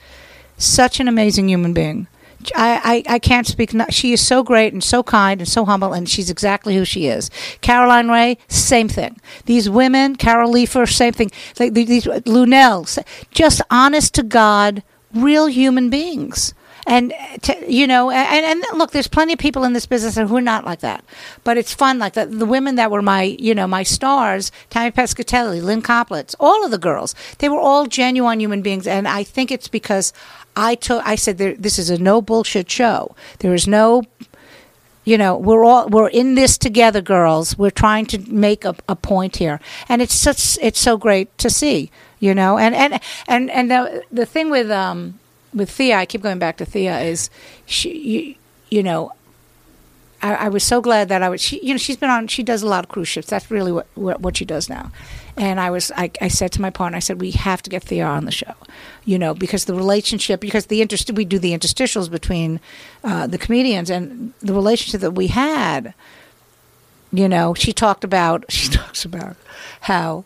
such 0.58 1.00
an 1.02 1.08
amazing 1.10 1.50
human 1.50 1.74
being. 1.74 2.08
I, 2.56 3.04
I, 3.08 3.16
I 3.16 3.20
can't 3.20 3.46
speak. 3.46 3.74
Not, 3.74 3.94
she 3.94 4.14
is 4.14 4.26
so 4.26 4.42
great 4.42 4.74
and 4.74 4.84
so 4.84 5.04
kind 5.04 5.42
and 5.42 5.48
so 5.48 5.64
humble, 5.66 5.94
and 5.94 6.10
she's 6.10 6.30
exactly 6.30 6.76
who 6.76 6.86
she 6.86 7.08
is. 7.08 7.30
Caroline 7.62 8.10
Rhea, 8.10 8.38
same 8.48 8.88
thing. 8.88 9.20
These 9.46 9.70
women, 9.70 10.16
Carol 10.16 10.52
Leifer, 10.52 10.90
same 10.92 11.14
thing. 11.14 11.30
Like 11.60 11.74
these 11.74 11.88
these- 11.88 12.06
Luenell, 12.06 13.04
just 13.32 13.62
honest 13.70 14.16
to 14.16 14.24
God, 14.24 14.82
real 15.14 15.48
human 15.48 15.90
beings. 15.90 16.54
And 16.88 17.14
uh, 17.14 17.38
to, 17.44 17.72
you 17.72 17.88
know, 17.88 18.10
and, 18.10 18.46
and 18.46 18.78
look, 18.78 18.92
there's 18.92 19.08
plenty 19.08 19.34
of 19.34 19.40
people 19.40 19.64
in 19.64 19.74
this 19.74 19.86
business 19.86 20.16
who 20.16 20.36
are 20.36 20.42
not 20.42 20.66
like 20.66 20.80
that, 20.80 21.04
but 21.44 21.58
it's 21.58 21.74
fun. 21.74 22.00
Like 22.00 22.14
the, 22.14 22.46
women 22.46 22.76
that 22.76 22.92
were 22.92 23.02
my, 23.02 23.24
you 23.24 23.54
know, 23.54 23.68
my 23.68 23.84
stars, 23.84 24.52
Tammy 24.70 24.92
Pescatelli, 24.92 25.62
Lynne 25.62 25.82
Koplitz, 25.82 26.36
all 26.40 26.66
of 26.66 26.72
the 26.72 26.78
girls, 26.78 27.16
they 27.38 27.50
were 27.50 27.60
all 27.60 27.86
genuine 27.86 28.40
human 28.40 28.62
beings, 28.62 28.88
and 28.88 29.08
I 29.08 29.24
think 29.24 29.52
it's 29.52 29.68
because 29.68 30.12
I 30.56 30.76
took, 30.76 31.06
I 31.06 31.16
said, 31.16 31.38
this 31.38 31.80
is 31.80 31.90
a 31.90 31.98
no 31.98 32.22
bullshit 32.22 32.70
show. 32.70 33.16
There 33.40 33.54
is 33.54 33.68
no 33.68 34.04
you 35.04 35.18
know 35.18 35.36
we're 35.36 35.64
all 35.64 35.88
we're 35.88 36.10
in 36.10 36.36
this 36.36 36.60
together 36.60 37.02
girls 37.02 37.58
we're 37.58 37.72
trying 37.72 38.06
to 38.06 38.20
make 38.32 38.64
a, 38.64 38.76
a 38.88 38.96
point 38.96 39.38
here 39.38 39.60
and 39.90 40.00
it's 40.00 40.14
such 40.14 40.60
it's 40.62 40.80
so 40.80 40.96
great 40.96 41.36
to 41.40 41.50
see 41.50 41.90
you 42.20 42.36
know 42.36 42.60
and 42.60 42.76
and 42.76 43.00
and 43.28 43.50
and 43.50 43.72
the, 43.72 44.04
the 44.12 44.28
thing 44.28 44.52
with 44.52 44.70
um 44.70 45.20
with 45.54 45.70
thea 45.70 45.97
i 45.97 46.06
keep 46.06 46.22
going 46.22 46.39
back 46.39 46.58
to 46.58 46.66
thea 46.66 46.99
is 47.02 47.30
she 47.66 47.97
you, 47.97 48.36
you 48.70 48.84
know 48.84 49.12
I, 50.22 50.34
I 50.34 50.49
was 50.49 50.64
so 50.64 50.82
glad 50.82 51.10
that 51.10 51.24
I 51.24 51.30
was. 51.30 51.41
She, 51.41 51.60
you 51.66 51.74
know, 51.74 51.78
she's 51.78 51.97
been 51.97 52.10
on. 52.10 52.28
She 52.28 52.43
does 52.43 52.62
a 52.62 52.68
lot 52.68 52.84
of 52.84 52.89
cruise 52.89 53.08
ships. 53.08 53.28
That's 53.28 53.49
really 53.49 53.72
what 53.72 53.88
what, 53.95 54.38
she 54.38 54.45
does 54.45 54.70
now. 54.70 54.91
And 55.38 55.60
I 55.60 55.70
was. 55.70 55.91
I, 55.95 56.12
I 56.22 56.28
said 56.28 56.52
to 56.54 56.62
my 56.62 56.70
partner, 56.70 56.97
I 56.97 56.99
said, 56.99 57.20
we 57.20 57.32
have 57.32 57.62
to 57.64 57.70
get 57.70 57.84
Thea 57.84 58.06
on 58.06 58.26
the 58.26 58.32
show. 58.32 58.54
You 59.04 59.18
know, 59.18 59.34
because 59.34 59.66
the 59.66 59.74
relationship, 59.74 60.39
because 60.39 60.68
the 60.68 60.82
interest, 60.82 61.12
we 61.12 61.26
do 61.26 61.39
the 61.39 61.58
interstitials 61.58 62.10
between 62.10 62.60
uh, 63.04 63.28
the 63.28 63.38
comedians, 63.38 63.89
and 63.89 64.34
the 64.39 64.54
relationship 64.54 65.02
that 65.02 65.12
we 65.12 65.28
had. 65.28 65.93
You 67.12 67.28
know, 67.28 67.54
she 67.54 67.74
talked 67.74 68.04
about. 68.04 68.45
She 68.49 68.70
talks 68.72 69.04
about 69.06 69.36
how 69.82 70.26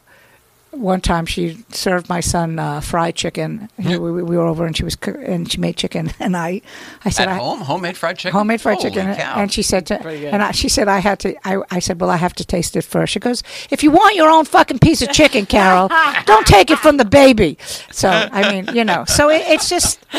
one 0.76 1.02
time 1.02 1.26
she 1.26 1.64
served 1.70 2.10
my 2.10 2.20
son 2.20 2.60
uh, 2.60 2.82
fried 2.82 3.16
chicken. 3.16 3.70
We, 3.78 3.98
we, 3.98 4.24
we 4.24 4.38
were 4.38 4.46
over 4.46 4.66
and 4.66 4.76
she 4.76 4.84
was 4.84 4.96
coo- 4.96 5.20
and 5.26 5.52
she 5.52 5.60
made 5.60 5.78
chicken, 5.78 6.12
and 6.20 6.36
I, 6.38 6.62
I 7.04 7.10
said, 7.10 7.28
At 7.28 7.36
I, 7.36 7.38
home, 7.38 7.62
homemade 7.62 7.98
fried 7.98 8.18
chicken. 8.18 8.38
homemade 8.38 8.62
fried 8.62 8.78
Holy 8.78 8.90
chicken, 8.92 9.16
cow. 9.16 9.40
and 9.40 9.52
she 9.52 9.62
said, 9.62 9.86
to, 9.88 10.08
and 10.08 10.42
I, 10.44 10.52
she 10.52 10.70
said 10.70 10.88
I 10.88 11.00
had 11.00 11.20
to. 11.20 11.36
I, 11.48 11.62
I 11.72 11.80
said, 11.80 12.00
well, 12.00 12.10
I 12.10 12.18
have 12.18 12.34
to 12.36 12.46
taste 12.46 12.76
it 12.76 12.84
first. 12.84 13.14
She 13.14 13.20
goes, 13.20 13.44
if 13.72 13.84
you 13.84 13.92
want 13.92 14.16
your 14.16 14.30
own 14.30 14.46
fucking 14.46 14.80
piece 14.80 15.02
of 15.02 15.12
chicken, 15.12 15.46
Carol, 15.46 15.90
don't 16.26 16.46
take 16.48 16.70
it 16.72 16.80
from 16.80 16.98
the 16.98 17.06
baby. 17.06 17.58
So 17.92 18.10
I 18.10 18.52
mean, 18.52 18.76
you 18.76 18.84
know, 18.84 19.06
so 19.06 19.30
it, 19.30 19.44
it's 19.48 19.70
just. 19.70 20.00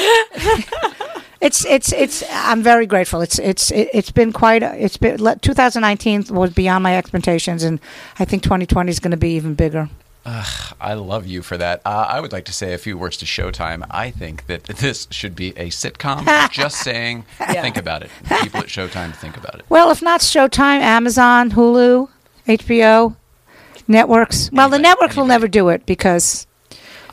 It's 1.38 1.66
it's 1.66 1.92
it's. 1.92 2.24
I'm 2.30 2.62
very 2.62 2.86
grateful. 2.86 3.20
It's 3.20 3.38
it's 3.38 3.70
it, 3.70 3.90
it's 3.92 4.10
been 4.10 4.32
quite. 4.32 4.62
It's 4.62 4.96
been. 4.96 5.18
2019 5.18 6.24
was 6.30 6.50
beyond 6.54 6.82
my 6.82 6.96
expectations, 6.96 7.62
and 7.62 7.78
I 8.18 8.24
think 8.24 8.42
2020 8.42 8.90
is 8.90 9.00
going 9.00 9.10
to 9.10 9.18
be 9.18 9.36
even 9.36 9.54
bigger. 9.54 9.90
I 10.80 10.94
love 10.94 11.26
you 11.26 11.42
for 11.42 11.56
that. 11.56 11.82
Uh, 11.84 12.06
I 12.08 12.20
would 12.20 12.32
like 12.32 12.44
to 12.46 12.52
say 12.52 12.72
a 12.72 12.78
few 12.78 12.98
words 12.98 13.16
to 13.18 13.26
Showtime. 13.26 13.86
I 13.90 14.10
think 14.10 14.46
that 14.46 14.64
this 14.64 15.06
should 15.10 15.36
be 15.36 15.50
a 15.50 15.68
sitcom. 15.70 16.50
Just 16.52 16.78
saying, 16.82 17.24
think 17.38 17.76
about 17.76 18.02
it. 18.02 18.10
People 18.40 18.60
at 18.60 18.66
Showtime, 18.66 19.14
think 19.14 19.36
about 19.36 19.56
it. 19.60 19.64
Well, 19.68 19.90
if 19.90 20.02
not 20.02 20.20
Showtime, 20.20 20.80
Amazon, 20.80 21.52
Hulu, 21.52 22.08
HBO, 22.48 23.14
networks. 23.86 24.50
Well, 24.52 24.68
the 24.68 24.74
Anybody- 24.76 24.82
networks 24.82 25.16
will 25.16 25.26
never 25.26 25.46
do 25.48 25.68
it 25.68 25.86
because 25.86 26.46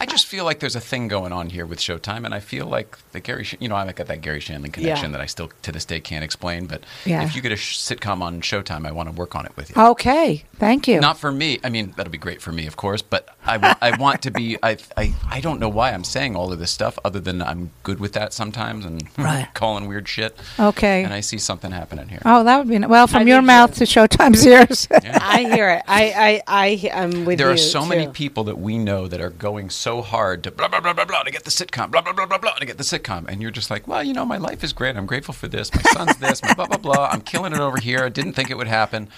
I 0.04 0.06
just 0.06 0.26
feel 0.26 0.44
like 0.44 0.60
there's 0.60 0.76
a 0.76 0.82
thing 0.82 1.08
going 1.08 1.32
on 1.32 1.50
here 1.50 1.66
with 1.66 1.80
Showtime, 1.80 2.26
and 2.26 2.34
I 2.36 2.42
feel 2.42 2.66
like 2.66 2.98
the 3.14 3.22
Garry, 3.22 3.46
Sh- 3.46 3.56
you 3.62 3.70
know, 3.70 3.78
I've 3.78 3.96
got 3.96 4.08
that 4.08 4.20
Garry 4.20 4.42
Shandling 4.42 4.74
connection 4.74 5.12
Yeah. 5.12 5.12
that 5.14 5.22
I 5.22 5.28
still 5.28 5.50
to 5.62 5.72
this 5.72 5.86
day 5.86 6.02
can't 6.02 6.26
explain. 6.26 6.66
But 6.66 6.84
Yeah. 7.06 7.24
if 7.24 7.38
you 7.38 7.42
get 7.42 7.54
a 7.54 7.56
sh- 7.56 7.78
sitcom 7.78 8.22
on 8.22 8.42
Showtime, 8.42 8.86
I 8.86 8.92
want 8.92 9.08
to 9.08 9.16
work 9.16 9.34
on 9.34 9.46
it 9.46 9.54
with 9.56 9.70
you. 9.74 9.82
okay, 9.82 10.44
thank 10.60 10.90
you. 10.90 11.00
Not 11.00 11.18
for 11.18 11.32
me. 11.32 11.62
I 11.64 11.70
mean, 11.70 11.94
that'll 11.96 12.12
be 12.12 12.18
great 12.18 12.42
for 12.42 12.52
me, 12.52 12.68
of 12.68 12.76
course. 12.76 13.02
But 13.02 13.30
I, 13.46 13.76
I 13.82 13.98
want 13.98 14.22
to 14.24 14.32
be. 14.32 14.58
I, 14.64 14.78
I 14.96 15.14
I 15.30 15.40
don't 15.42 15.60
know 15.60 15.70
why 15.70 15.92
I'm 15.92 16.04
saying 16.04 16.36
all 16.36 16.54
of 16.54 16.60
this 16.60 16.72
stuff, 16.72 16.98
other 17.04 17.20
than 17.20 17.42
I'm 17.42 17.72
good 17.84 18.00
with 18.00 18.14
that 18.14 18.34
sometimes 18.34 18.86
and 18.86 19.08
Right. 19.18 19.48
calling 19.54 19.88
weird 19.88 20.08
shit. 20.08 20.38
Okay. 20.60 21.04
And 21.04 21.14
I 21.14 21.20
see 21.20 21.38
something 21.38 21.72
happening 21.72 22.08
here. 22.08 22.22
Oh, 22.26 22.44
that 22.44 22.58
would 22.58 22.68
be 22.70 22.80
well 22.80 23.08
from 23.08 23.24
I 23.24 23.26
your 23.26 23.42
do 23.42 23.48
mouth 23.48 23.76
to 23.76 23.84
Showtime's 23.84 24.46
ears. 24.46 24.88
I 24.92 25.42
hear 25.54 25.70
it. 25.70 25.84
I 25.88 26.42
I 26.48 26.90
I 26.92 26.92
I'm 27.02 27.26
with 27.26 27.26
there 27.26 27.32
you. 27.32 27.38
There 27.38 27.50
are 27.54 27.58
so 27.58 27.86
many 27.86 28.08
people 28.08 28.44
that 28.46 28.58
we 28.60 28.78
know 28.78 29.08
that 29.08 29.20
are 29.22 29.30
going 29.30 29.70
so 29.70 30.02
hard 30.02 30.44
to 30.44 30.52
blah 30.52 30.68
blah 30.68 30.80
blah 30.80 30.94
blah 30.94 31.06
blah 31.06 31.24
to 31.24 31.32
get 31.32 31.44
the 31.44 31.52
sitcom, 31.52 31.92
blah 31.92 32.02
blah 32.02 32.14
blah 32.14 32.26
blah 32.26 32.38
blah 32.38 32.54
to 32.54 32.66
get 32.66 32.78
the 32.78 32.84
sitcom, 32.84 33.28
and 33.28 33.42
you're 33.42 33.52
just 33.52 33.70
like, 33.70 33.88
well, 33.88 34.04
you 34.04 34.14
know, 34.14 34.26
my 34.26 34.38
life 34.38 34.64
is 34.64 34.74
great. 34.74 34.96
I'm 34.96 35.06
grateful 35.06 35.34
for 35.34 35.48
this. 35.48 35.74
My 35.74 35.82
son's 35.92 36.16
this. 36.18 36.42
My 36.44 36.54
blah 36.54 36.68
blah 36.68 36.78
blah. 36.78 37.10
I'm 37.12 37.22
killing 37.22 37.54
it 37.54 37.60
over 37.60 37.80
here. 37.80 38.04
I 38.06 38.10
didn't 38.10 38.34
think 38.34 38.50
it 38.50 38.58
would 38.58 38.68
happen. 38.68 39.10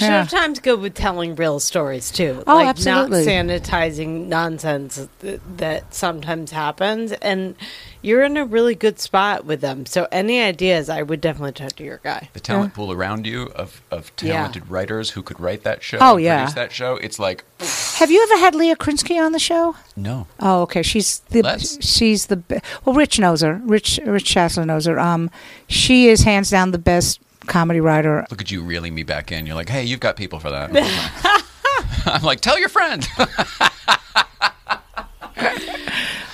Yeah. 0.00 0.26
Showtime's 0.26 0.58
good 0.60 0.80
with 0.80 0.94
telling 0.94 1.34
real 1.34 1.60
stories 1.60 2.10
too. 2.10 2.42
Oh, 2.46 2.56
like 2.56 2.66
absolutely. 2.68 3.24
not 3.24 3.28
sanitizing 3.62 4.26
nonsense 4.26 5.06
th- 5.20 5.40
that 5.56 5.94
sometimes 5.94 6.50
happens, 6.50 7.12
and 7.12 7.54
you're 8.02 8.22
in 8.22 8.36
a 8.36 8.44
really 8.44 8.74
good 8.74 8.98
spot 9.00 9.44
with 9.44 9.60
them. 9.60 9.84
So 9.86 10.06
any 10.12 10.40
ideas, 10.40 10.88
I 10.88 11.02
would 11.02 11.20
definitely 11.20 11.52
talk 11.52 11.72
to 11.76 11.84
your 11.84 12.00
guy. 12.02 12.28
The 12.32 12.40
talent 12.40 12.74
pool 12.74 12.92
around 12.92 13.26
you 13.26 13.44
of, 13.54 13.82
of 13.90 14.12
Yeah. 14.20 14.34
talented 14.34 14.70
writers 14.70 15.10
who 15.10 15.22
could 15.22 15.40
write 15.40 15.64
that 15.64 15.82
show, 15.82 15.98
Oh, 16.00 16.16
and 16.16 16.24
yeah. 16.24 16.38
produce 16.38 16.54
that 16.54 16.72
show. 16.72 16.96
It's 16.96 17.18
like 17.18 17.44
Have 17.98 18.10
you 18.10 18.22
ever 18.22 18.38
had 18.40 18.54
Leah 18.54 18.76
Krinsky 18.76 19.20
on 19.24 19.32
the 19.32 19.38
show? 19.38 19.74
no. 19.96 20.26
Oh, 20.40 20.62
okay. 20.62 20.82
She's 20.82 21.18
the 21.30 21.42
Let's. 21.42 21.84
she's 21.84 22.26
the 22.26 22.42
well. 22.84 22.94
Rich 22.94 23.18
knows 23.18 23.40
her. 23.42 23.60
Rich 23.64 23.98
Rich 24.04 24.32
Chassler 24.32 24.64
knows 24.64 24.86
her. 24.86 24.98
Um, 24.98 25.30
she 25.66 26.08
is 26.08 26.22
hands 26.22 26.50
down 26.50 26.70
the 26.70 26.78
best 26.78 27.20
comedy 27.48 27.80
writer. 27.80 28.26
Look 28.30 28.40
at 28.40 28.50
you 28.50 28.62
reeling 28.62 28.94
me 28.94 29.02
back 29.02 29.32
in. 29.32 29.46
You're 29.46 29.56
like, 29.56 29.68
hey, 29.68 29.84
you've 29.84 30.00
got 30.00 30.16
people 30.16 30.38
for 30.38 30.50
that. 30.50 30.70
I'm 32.06 32.22
like, 32.22 32.40
tell 32.40 32.58
your 32.58 32.68
friend. 32.68 33.06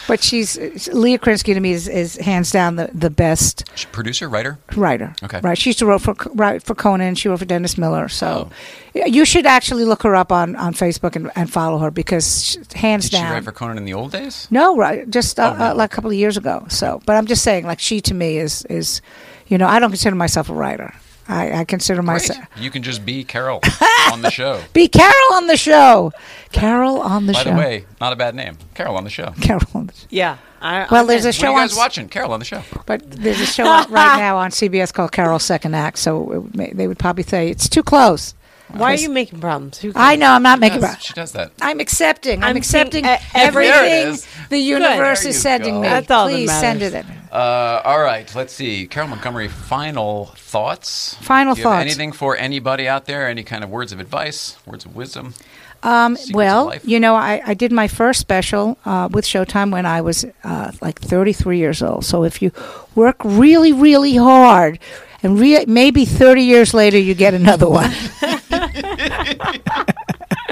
But 0.07 0.23
she's 0.23 0.59
Leah 0.93 1.19
Krinsky 1.19 1.55
to 1.55 1.61
me 1.61 1.73
is, 1.73 1.89
is 1.89 2.17
hands 2.17 2.51
down 2.51 2.77
the, 2.77 2.91
the 2.93 3.09
best 3.09 3.65
Producer, 3.91 4.29
writer. 4.29 4.59
writer. 4.77 5.15
Okay. 5.23 5.41
Right. 5.41 5.57
She 5.57 5.71
used 5.71 5.79
to 5.79 5.87
wrote 5.87 6.03
for 6.03 6.15
write 6.35 6.63
for 6.63 6.75
Conan. 6.75 7.15
She 7.15 7.31
wrote 7.31 7.39
for 7.39 7.47
Dennis 7.47 7.79
Miller. 7.79 8.09
So 8.09 8.51
Oh. 8.95 9.07
You 9.07 9.25
should 9.25 9.47
actually 9.47 9.85
look 9.85 10.03
her 10.03 10.15
up 10.15 10.31
on, 10.31 10.57
on 10.57 10.75
Facebook 10.75 11.17
and, 11.17 11.31
and 11.35 11.51
follow 11.51 11.79
her 11.79 11.91
because 11.91 12.45
she, 12.45 12.59
hands 12.75 13.05
Did 13.09 13.17
she 13.17 13.23
down. 13.23 13.33
write 13.33 13.45
for 13.45 13.53
Conan 13.53 13.79
in 13.79 13.87
the 13.87 13.95
old 13.95 14.13
days? 14.13 14.47
No, 14.51 14.77
right, 14.77 15.09
just 15.09 15.41
uh, 15.41 15.53
Oh, 15.55 15.59
no. 15.59 15.65
uh, 15.71 15.75
like 15.75 15.91
a 15.93 15.95
couple 15.97 16.11
of 16.11 16.17
years 16.17 16.37
ago. 16.37 16.67
So, 16.69 17.01
but 17.07 17.17
I'm 17.17 17.27
just 17.27 17.43
saying, 17.43 17.65
like 17.65 17.81
she 17.81 18.03
to 18.03 18.13
me 18.15 18.37
is 18.37 18.63
is, 18.67 19.01
you 19.49 19.57
know, 19.57 19.67
I 19.67 19.79
don't 19.79 19.91
consider 19.91 20.15
myself 20.17 20.51
a 20.51 20.53
writer. 20.55 20.95
I, 21.29 21.61
I 21.61 21.65
consider 21.65 22.03
Great. 22.03 22.07
myself 22.07 22.45
You 22.59 22.71
can 22.71 22.83
just 22.83 23.05
be 23.07 23.25
Carol 23.25 23.61
on 24.13 24.23
the 24.23 24.31
show. 24.31 24.61
be 24.73 24.89
Carol 24.89 25.35
on 25.35 25.47
the 25.47 25.57
show. 25.57 26.13
Carol 26.53 27.01
on 27.01 27.27
the 27.27 27.33
By 27.33 27.43
show. 27.43 27.51
the 27.51 27.57
way, 27.57 27.85
not 28.01 28.13
a 28.13 28.17
bad 28.17 28.35
name. 28.35 28.59
Carol 28.75 28.97
on 28.97 29.05
the 29.05 29.11
show. 29.11 29.33
Carol. 29.41 29.63
On 29.75 29.87
the, 29.87 29.95
Yeah. 30.11 30.37
I, 30.61 30.87
well, 30.91 31.03
I'm 31.03 31.07
there's 31.07 31.25
in. 31.25 31.29
a 31.29 31.29
What 31.29 31.35
show 31.35 31.47
are 31.49 31.51
you 31.53 31.59
guys 31.61 31.73
s- 31.73 31.77
watching? 31.79 32.09
Carol 32.09 32.33
on 32.33 32.39
the 32.39 32.45
show. 32.45 32.63
but 32.87 33.11
there's 33.11 33.41
a 33.41 33.47
show 33.47 33.65
out 33.67 33.91
right 33.91 34.19
now 34.19 34.39
on 34.39 34.51
CBS 34.51 34.93
called 34.93 35.13
Carol's 35.13 35.43
Second 35.43 35.75
Act. 35.75 35.99
So 35.99 36.33
it 36.33 36.55
may, 36.57 36.71
they 36.73 36.87
would 36.89 36.99
probably 36.99 37.23
say 37.25 37.49
it's 37.51 37.69
too 37.69 37.83
close. 37.83 38.35
Why 38.69 38.93
are 38.93 38.97
you 38.97 39.11
making 39.11 39.41
problems? 39.41 39.79
Who 39.79 39.93
I 39.95 40.17
know 40.17 40.31
I'm 40.33 40.43
not 40.43 40.59
making. 40.59 40.81
Yes, 40.81 41.03
she 41.05 41.13
does 41.13 41.33
that. 41.33 41.53
I'm 41.61 41.81
accepting. 41.81 42.43
I'm, 42.43 42.51
I'm 42.51 42.57
accepting 42.57 43.05
seeing, 43.05 43.19
every- 43.35 43.67
eh, 43.69 43.71
There 43.71 43.85
it 43.85 43.91
everything 44.07 44.29
the 44.49 44.59
universe 44.59 45.21
There 45.21 45.29
is 45.31 45.37
you 45.37 45.41
sending 45.41 45.75
go. 45.75 45.81
me. 45.83 45.89
That's 45.89 46.11
all 46.11 46.27
that 46.27 46.33
Please 46.33 46.51
send 46.59 46.83
it 46.83 46.95
in. 46.95 47.07
Uh, 47.35 47.83
all 47.85 48.01
right, 48.01 48.33
let's 48.37 48.53
see. 48.53 48.87
Carole 48.87 49.09
Montgomery, 49.09 49.49
final 49.49 50.27
thoughts? 50.37 51.15
Final 51.21 51.55
Do 51.55 51.63
you 51.63 51.67
have 51.67 51.79
thoughts. 51.79 51.85
anything 51.85 52.13
for 52.13 52.37
anybody 52.37 52.87
out 52.87 53.07
there? 53.07 53.29
Any 53.29 53.43
kind 53.43 53.65
of 53.65 53.71
words 53.71 53.91
of 53.91 53.99
advice, 53.99 54.57
words 54.65 54.85
of 54.85 54.95
wisdom? 54.95 55.35
Um, 55.83 56.15
Secrets 56.15 56.31
of 56.31 56.35
well, 56.37 56.75
you 56.85 57.01
know, 57.01 57.17
I, 57.17 57.43
I 57.45 57.55
did 57.55 57.73
my 57.73 57.89
first 57.89 58.21
special 58.21 58.79
uh, 58.85 59.09
with 59.11 59.25
Showtime 59.25 59.73
when 59.73 59.85
I 59.85 60.01
was 60.01 60.25
uh, 60.45 60.71
like 60.81 61.01
33 61.01 61.59
years 61.59 61.83
old. 61.83 62.05
So 62.05 62.23
if 62.23 62.41
you 62.41 62.53
work 62.95 63.17
really, 63.25 63.73
really 63.73 64.15
hard, 64.15 64.79
and 65.25 65.37
re- 65.41 65.65
maybe 65.67 66.05
30 66.05 66.43
years 66.43 66.73
later 66.73 66.99
you 66.99 67.15
get 67.15 67.35
another 67.35 67.69
one. 67.69 67.91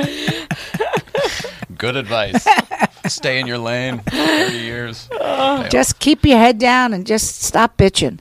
Good 1.82 1.96
advice. 1.96 2.46
Stay 3.08 3.40
in 3.40 3.48
your 3.48 3.58
lane. 3.58 3.98
Thirty 4.06 4.56
years. 4.58 5.08
Okay. 5.12 5.68
just 5.68 5.98
keep 5.98 6.24
your 6.24 6.38
head 6.38 6.60
down 6.60 6.92
and 6.92 7.04
just 7.04 7.42
stop 7.42 7.76
bitching. 7.76 8.20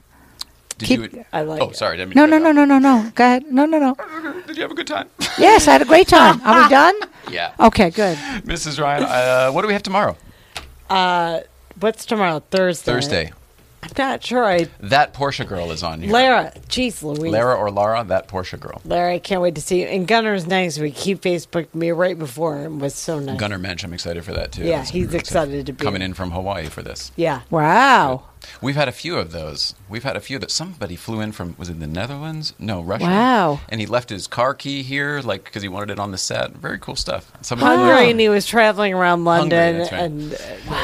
Did 0.78 0.86
keep- 0.86 1.12
you? 1.12 1.24
I 1.32 1.42
like 1.42 1.62
oh, 1.62 1.70
it. 1.70 1.76
sorry. 1.76 1.96
Didn't 1.96 2.16
mean 2.16 2.16
No, 2.16 2.26
no, 2.26 2.38
no, 2.38 2.50
no, 2.50 2.64
no, 2.64 2.80
no. 2.80 3.12
Go 3.14 3.22
ahead. 3.22 3.44
No, 3.52 3.64
no, 3.64 3.78
no. 3.78 3.90
off. 3.90 4.46
Did 4.48 4.56
you 4.56 4.62
have 4.62 4.72
a 4.72 4.74
good 4.74 4.88
time? 4.88 5.08
Yes, 5.38 5.68
I 5.68 5.74
had 5.74 5.82
a 5.82 5.84
great 5.84 6.08
time. 6.08 6.40
Are 6.44 6.64
we 6.64 6.68
done? 6.70 6.94
yeah. 7.30 7.54
Okay, 7.60 7.90
good. 7.90 8.18
Mrs. 8.44 8.82
Ryan, 8.82 9.04
uh, 9.04 9.52
what 9.52 9.62
do 9.62 9.68
we 9.68 9.74
have 9.74 9.84
tomorrow? 9.84 10.16
Uh, 10.90 11.42
what's 11.78 12.04
tomorrow? 12.04 12.42
Thursday. 12.50 12.92
Thursday. 12.92 13.32
I'm 13.82 13.90
not 13.98 14.24
sure. 14.24 14.44
I 14.44 14.68
That 14.80 15.12
Porsche 15.12 15.46
girl 15.46 15.72
is 15.72 15.82
on 15.82 16.00
here. 16.00 16.12
Lara. 16.12 16.52
Jeez, 16.68 17.02
Louise. 17.02 17.32
Lara 17.32 17.54
or 17.56 17.70
Lara, 17.70 18.04
that 18.04 18.28
Porsche 18.28 18.58
girl. 18.58 18.80
Larry, 18.84 19.14
I 19.14 19.18
can't 19.18 19.42
wait 19.42 19.54
to 19.56 19.60
see 19.60 19.80
you. 19.80 19.86
And 19.88 20.06
Gunner's 20.06 20.46
nice. 20.46 20.78
We 20.78 20.92
keep 20.92 21.20
Facebooked 21.20 21.74
me 21.74 21.90
right 21.90 22.18
before 22.18 22.58
and 22.58 22.80
was 22.80 22.94
so 22.94 23.18
nice. 23.18 23.38
Gunner 23.38 23.58
Mensch, 23.58 23.82
I'm 23.84 23.92
excited 23.92 24.24
for 24.24 24.32
that 24.34 24.52
too. 24.52 24.64
Yeah, 24.64 24.78
That's 24.78 24.90
he's 24.90 25.12
excited 25.14 25.66
to 25.66 25.72
be 25.72 25.84
coming 25.84 26.02
in. 26.02 26.10
in 26.10 26.14
from 26.14 26.30
Hawaii 26.30 26.66
for 26.68 26.82
this. 26.82 27.10
Yeah. 27.16 27.42
Wow. 27.50 28.24
We've 28.60 28.76
had 28.76 28.88
a 28.88 28.92
few 28.92 29.16
of 29.18 29.32
those. 29.32 29.74
We've 29.88 30.02
had 30.04 30.16
a 30.16 30.20
few 30.20 30.38
that 30.38 30.50
somebody 30.50 30.96
flew 30.96 31.20
in 31.20 31.32
from 31.32 31.54
was 31.58 31.68
it 31.68 31.78
the 31.80 31.86
Netherlands? 31.86 32.54
No, 32.58 32.80
Russia. 32.80 33.04
Wow. 33.06 33.60
And 33.68 33.80
he 33.80 33.86
left 33.86 34.10
his 34.10 34.26
car 34.26 34.54
key 34.54 34.82
here, 34.82 35.20
like 35.22 35.44
because 35.44 35.62
he 35.62 35.68
wanted 35.68 35.90
it 35.90 35.98
on 35.98 36.10
the 36.10 36.18
set. 36.18 36.52
Very 36.52 36.78
cool 36.78 36.96
stuff. 36.96 37.30
Somebody 37.40 37.76
flew 37.76 37.84
Hungary, 37.86 38.10
and 38.10 38.20
he 38.20 38.28
was 38.28 38.46
traveling 38.46 38.94
around 38.94 39.24
London, 39.24 39.78
that's 39.78 39.92
right. 39.92 40.00
and 40.02 40.32
uh, 40.34 40.36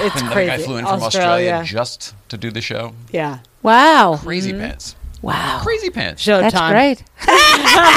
it's 0.05 0.17
Another 0.21 0.35
crazy. 0.35 0.51
guy 0.51 0.59
flew 0.59 0.77
in 0.77 0.85
from 0.85 1.03
Australia. 1.03 1.53
Australia. 1.53 1.65
just 1.65 2.15
to 2.28 2.37
do 2.37 2.51
the 2.51 2.61
show. 2.61 2.95
Yeah. 3.12 3.39
Wow. 3.62 4.19
Crazy 4.23 4.53
pants. 4.53 4.95
Wow. 5.23 5.61
Crazy 5.62 5.90
pants. 5.90 6.24
Showtime. 6.24 6.51
That's 6.51 6.70
great. 6.70 7.05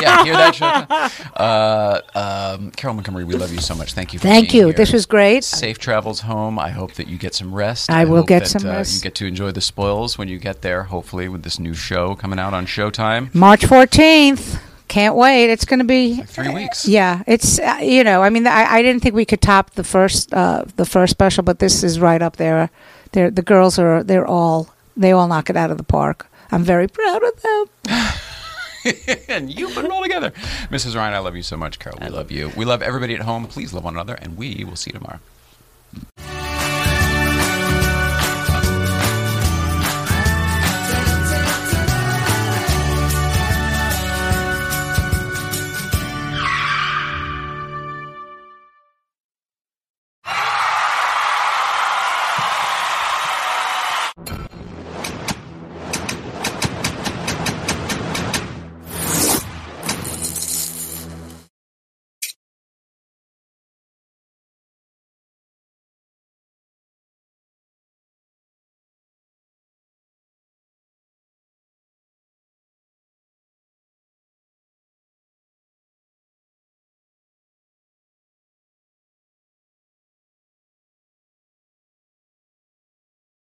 yeah, 0.01 0.23
hear 0.23 0.33
that 0.33 0.55
show? 0.55 1.41
Uh, 1.41 2.01
um, 2.15 2.71
Carole 2.71 2.95
Montgomery, 2.95 3.23
we 3.25 3.35
love 3.35 3.53
you 3.53 3.59
so 3.59 3.75
much. 3.75 3.93
Thank 3.93 4.13
you. 4.13 4.19
For 4.19 4.23
Thank 4.23 4.51
being 4.51 4.61
you. 4.61 4.67
here. 4.67 4.75
This 4.75 4.91
was 4.91 5.05
great. 5.05 5.43
Safe 5.43 5.77
travels 5.77 6.21
home. 6.21 6.57
I 6.57 6.69
hope 6.69 6.93
that 6.93 7.07
you 7.07 7.17
get 7.17 7.35
some 7.35 7.53
rest. 7.53 7.89
I 7.89 8.05
will 8.05 8.23
get 8.23 8.43
that, 8.43 8.49
some 8.49 8.65
uh, 8.65 8.73
rest. 8.73 8.95
You 8.95 9.01
get 9.01 9.15
to 9.15 9.25
enjoy 9.25 9.51
the 9.51 9.61
spoils 9.61 10.17
when 10.17 10.27
you 10.27 10.39
get 10.39 10.61
there. 10.61 10.83
Hopefully, 10.83 11.29
with 11.29 11.43
this 11.43 11.59
new 11.59 11.73
show 11.73 12.15
coming 12.15 12.39
out 12.39 12.53
on 12.53 12.65
Showtime. 12.65 13.33
March 13.35 13.61
14th. 13.61 14.59
Can't 14.87 15.15
wait. 15.15 15.49
It's 15.49 15.63
going 15.63 15.79
to 15.79 15.85
be 15.85 16.15
Like 16.15 16.27
three 16.27 16.49
weeks. 16.49 16.85
Yeah, 16.85 17.23
it's 17.25 17.59
uh, 17.59 17.79
you 17.81 18.03
know, 18.03 18.23
I 18.23 18.29
mean, 18.29 18.45
I, 18.45 18.65
I 18.65 18.81
didn't 18.81 19.01
think 19.01 19.15
we 19.15 19.23
could 19.23 19.41
top 19.41 19.71
the 19.71 19.85
first 19.85 20.33
uh, 20.33 20.65
the 20.75 20.85
first 20.85 21.11
special, 21.11 21.43
but 21.43 21.59
this 21.59 21.81
is 21.81 21.97
right 21.99 22.21
up 22.21 22.35
there. 22.35 22.69
They're, 23.13 23.31
the 23.31 23.41
girls 23.41 23.79
are 23.79 24.03
they're 24.03 24.27
all 24.27 24.67
they 24.97 25.13
all 25.13 25.29
knock 25.29 25.49
it 25.49 25.55
out 25.55 25.71
of 25.71 25.77
the 25.77 25.85
park. 25.85 26.27
I'm 26.51 26.63
very 26.63 26.87
proud 26.87 27.23
of 27.23 27.41
them. 27.41 27.65
and 29.29 29.57
you 29.57 29.69
put 29.69 29.85
it 29.85 29.91
all 29.91 30.03
together. 30.03 30.31
Mrs. 30.69 30.95
Ryan, 30.95 31.13
I 31.13 31.19
love 31.19 31.35
you 31.35 31.43
so 31.43 31.55
much. 31.55 31.79
Carol, 31.79 31.99
we 32.01 32.09
love 32.09 32.31
you. 32.31 32.51
We 32.57 32.65
love 32.65 32.81
everybody 32.81 33.15
at 33.15 33.21
home. 33.21 33.45
Please 33.47 33.73
love 33.73 33.83
one 33.83 33.95
another, 33.95 34.15
and 34.15 34.37
we 34.37 34.63
will 34.63 34.75
see 34.75 34.91
you 34.93 34.99
tomorrow. 34.99 35.19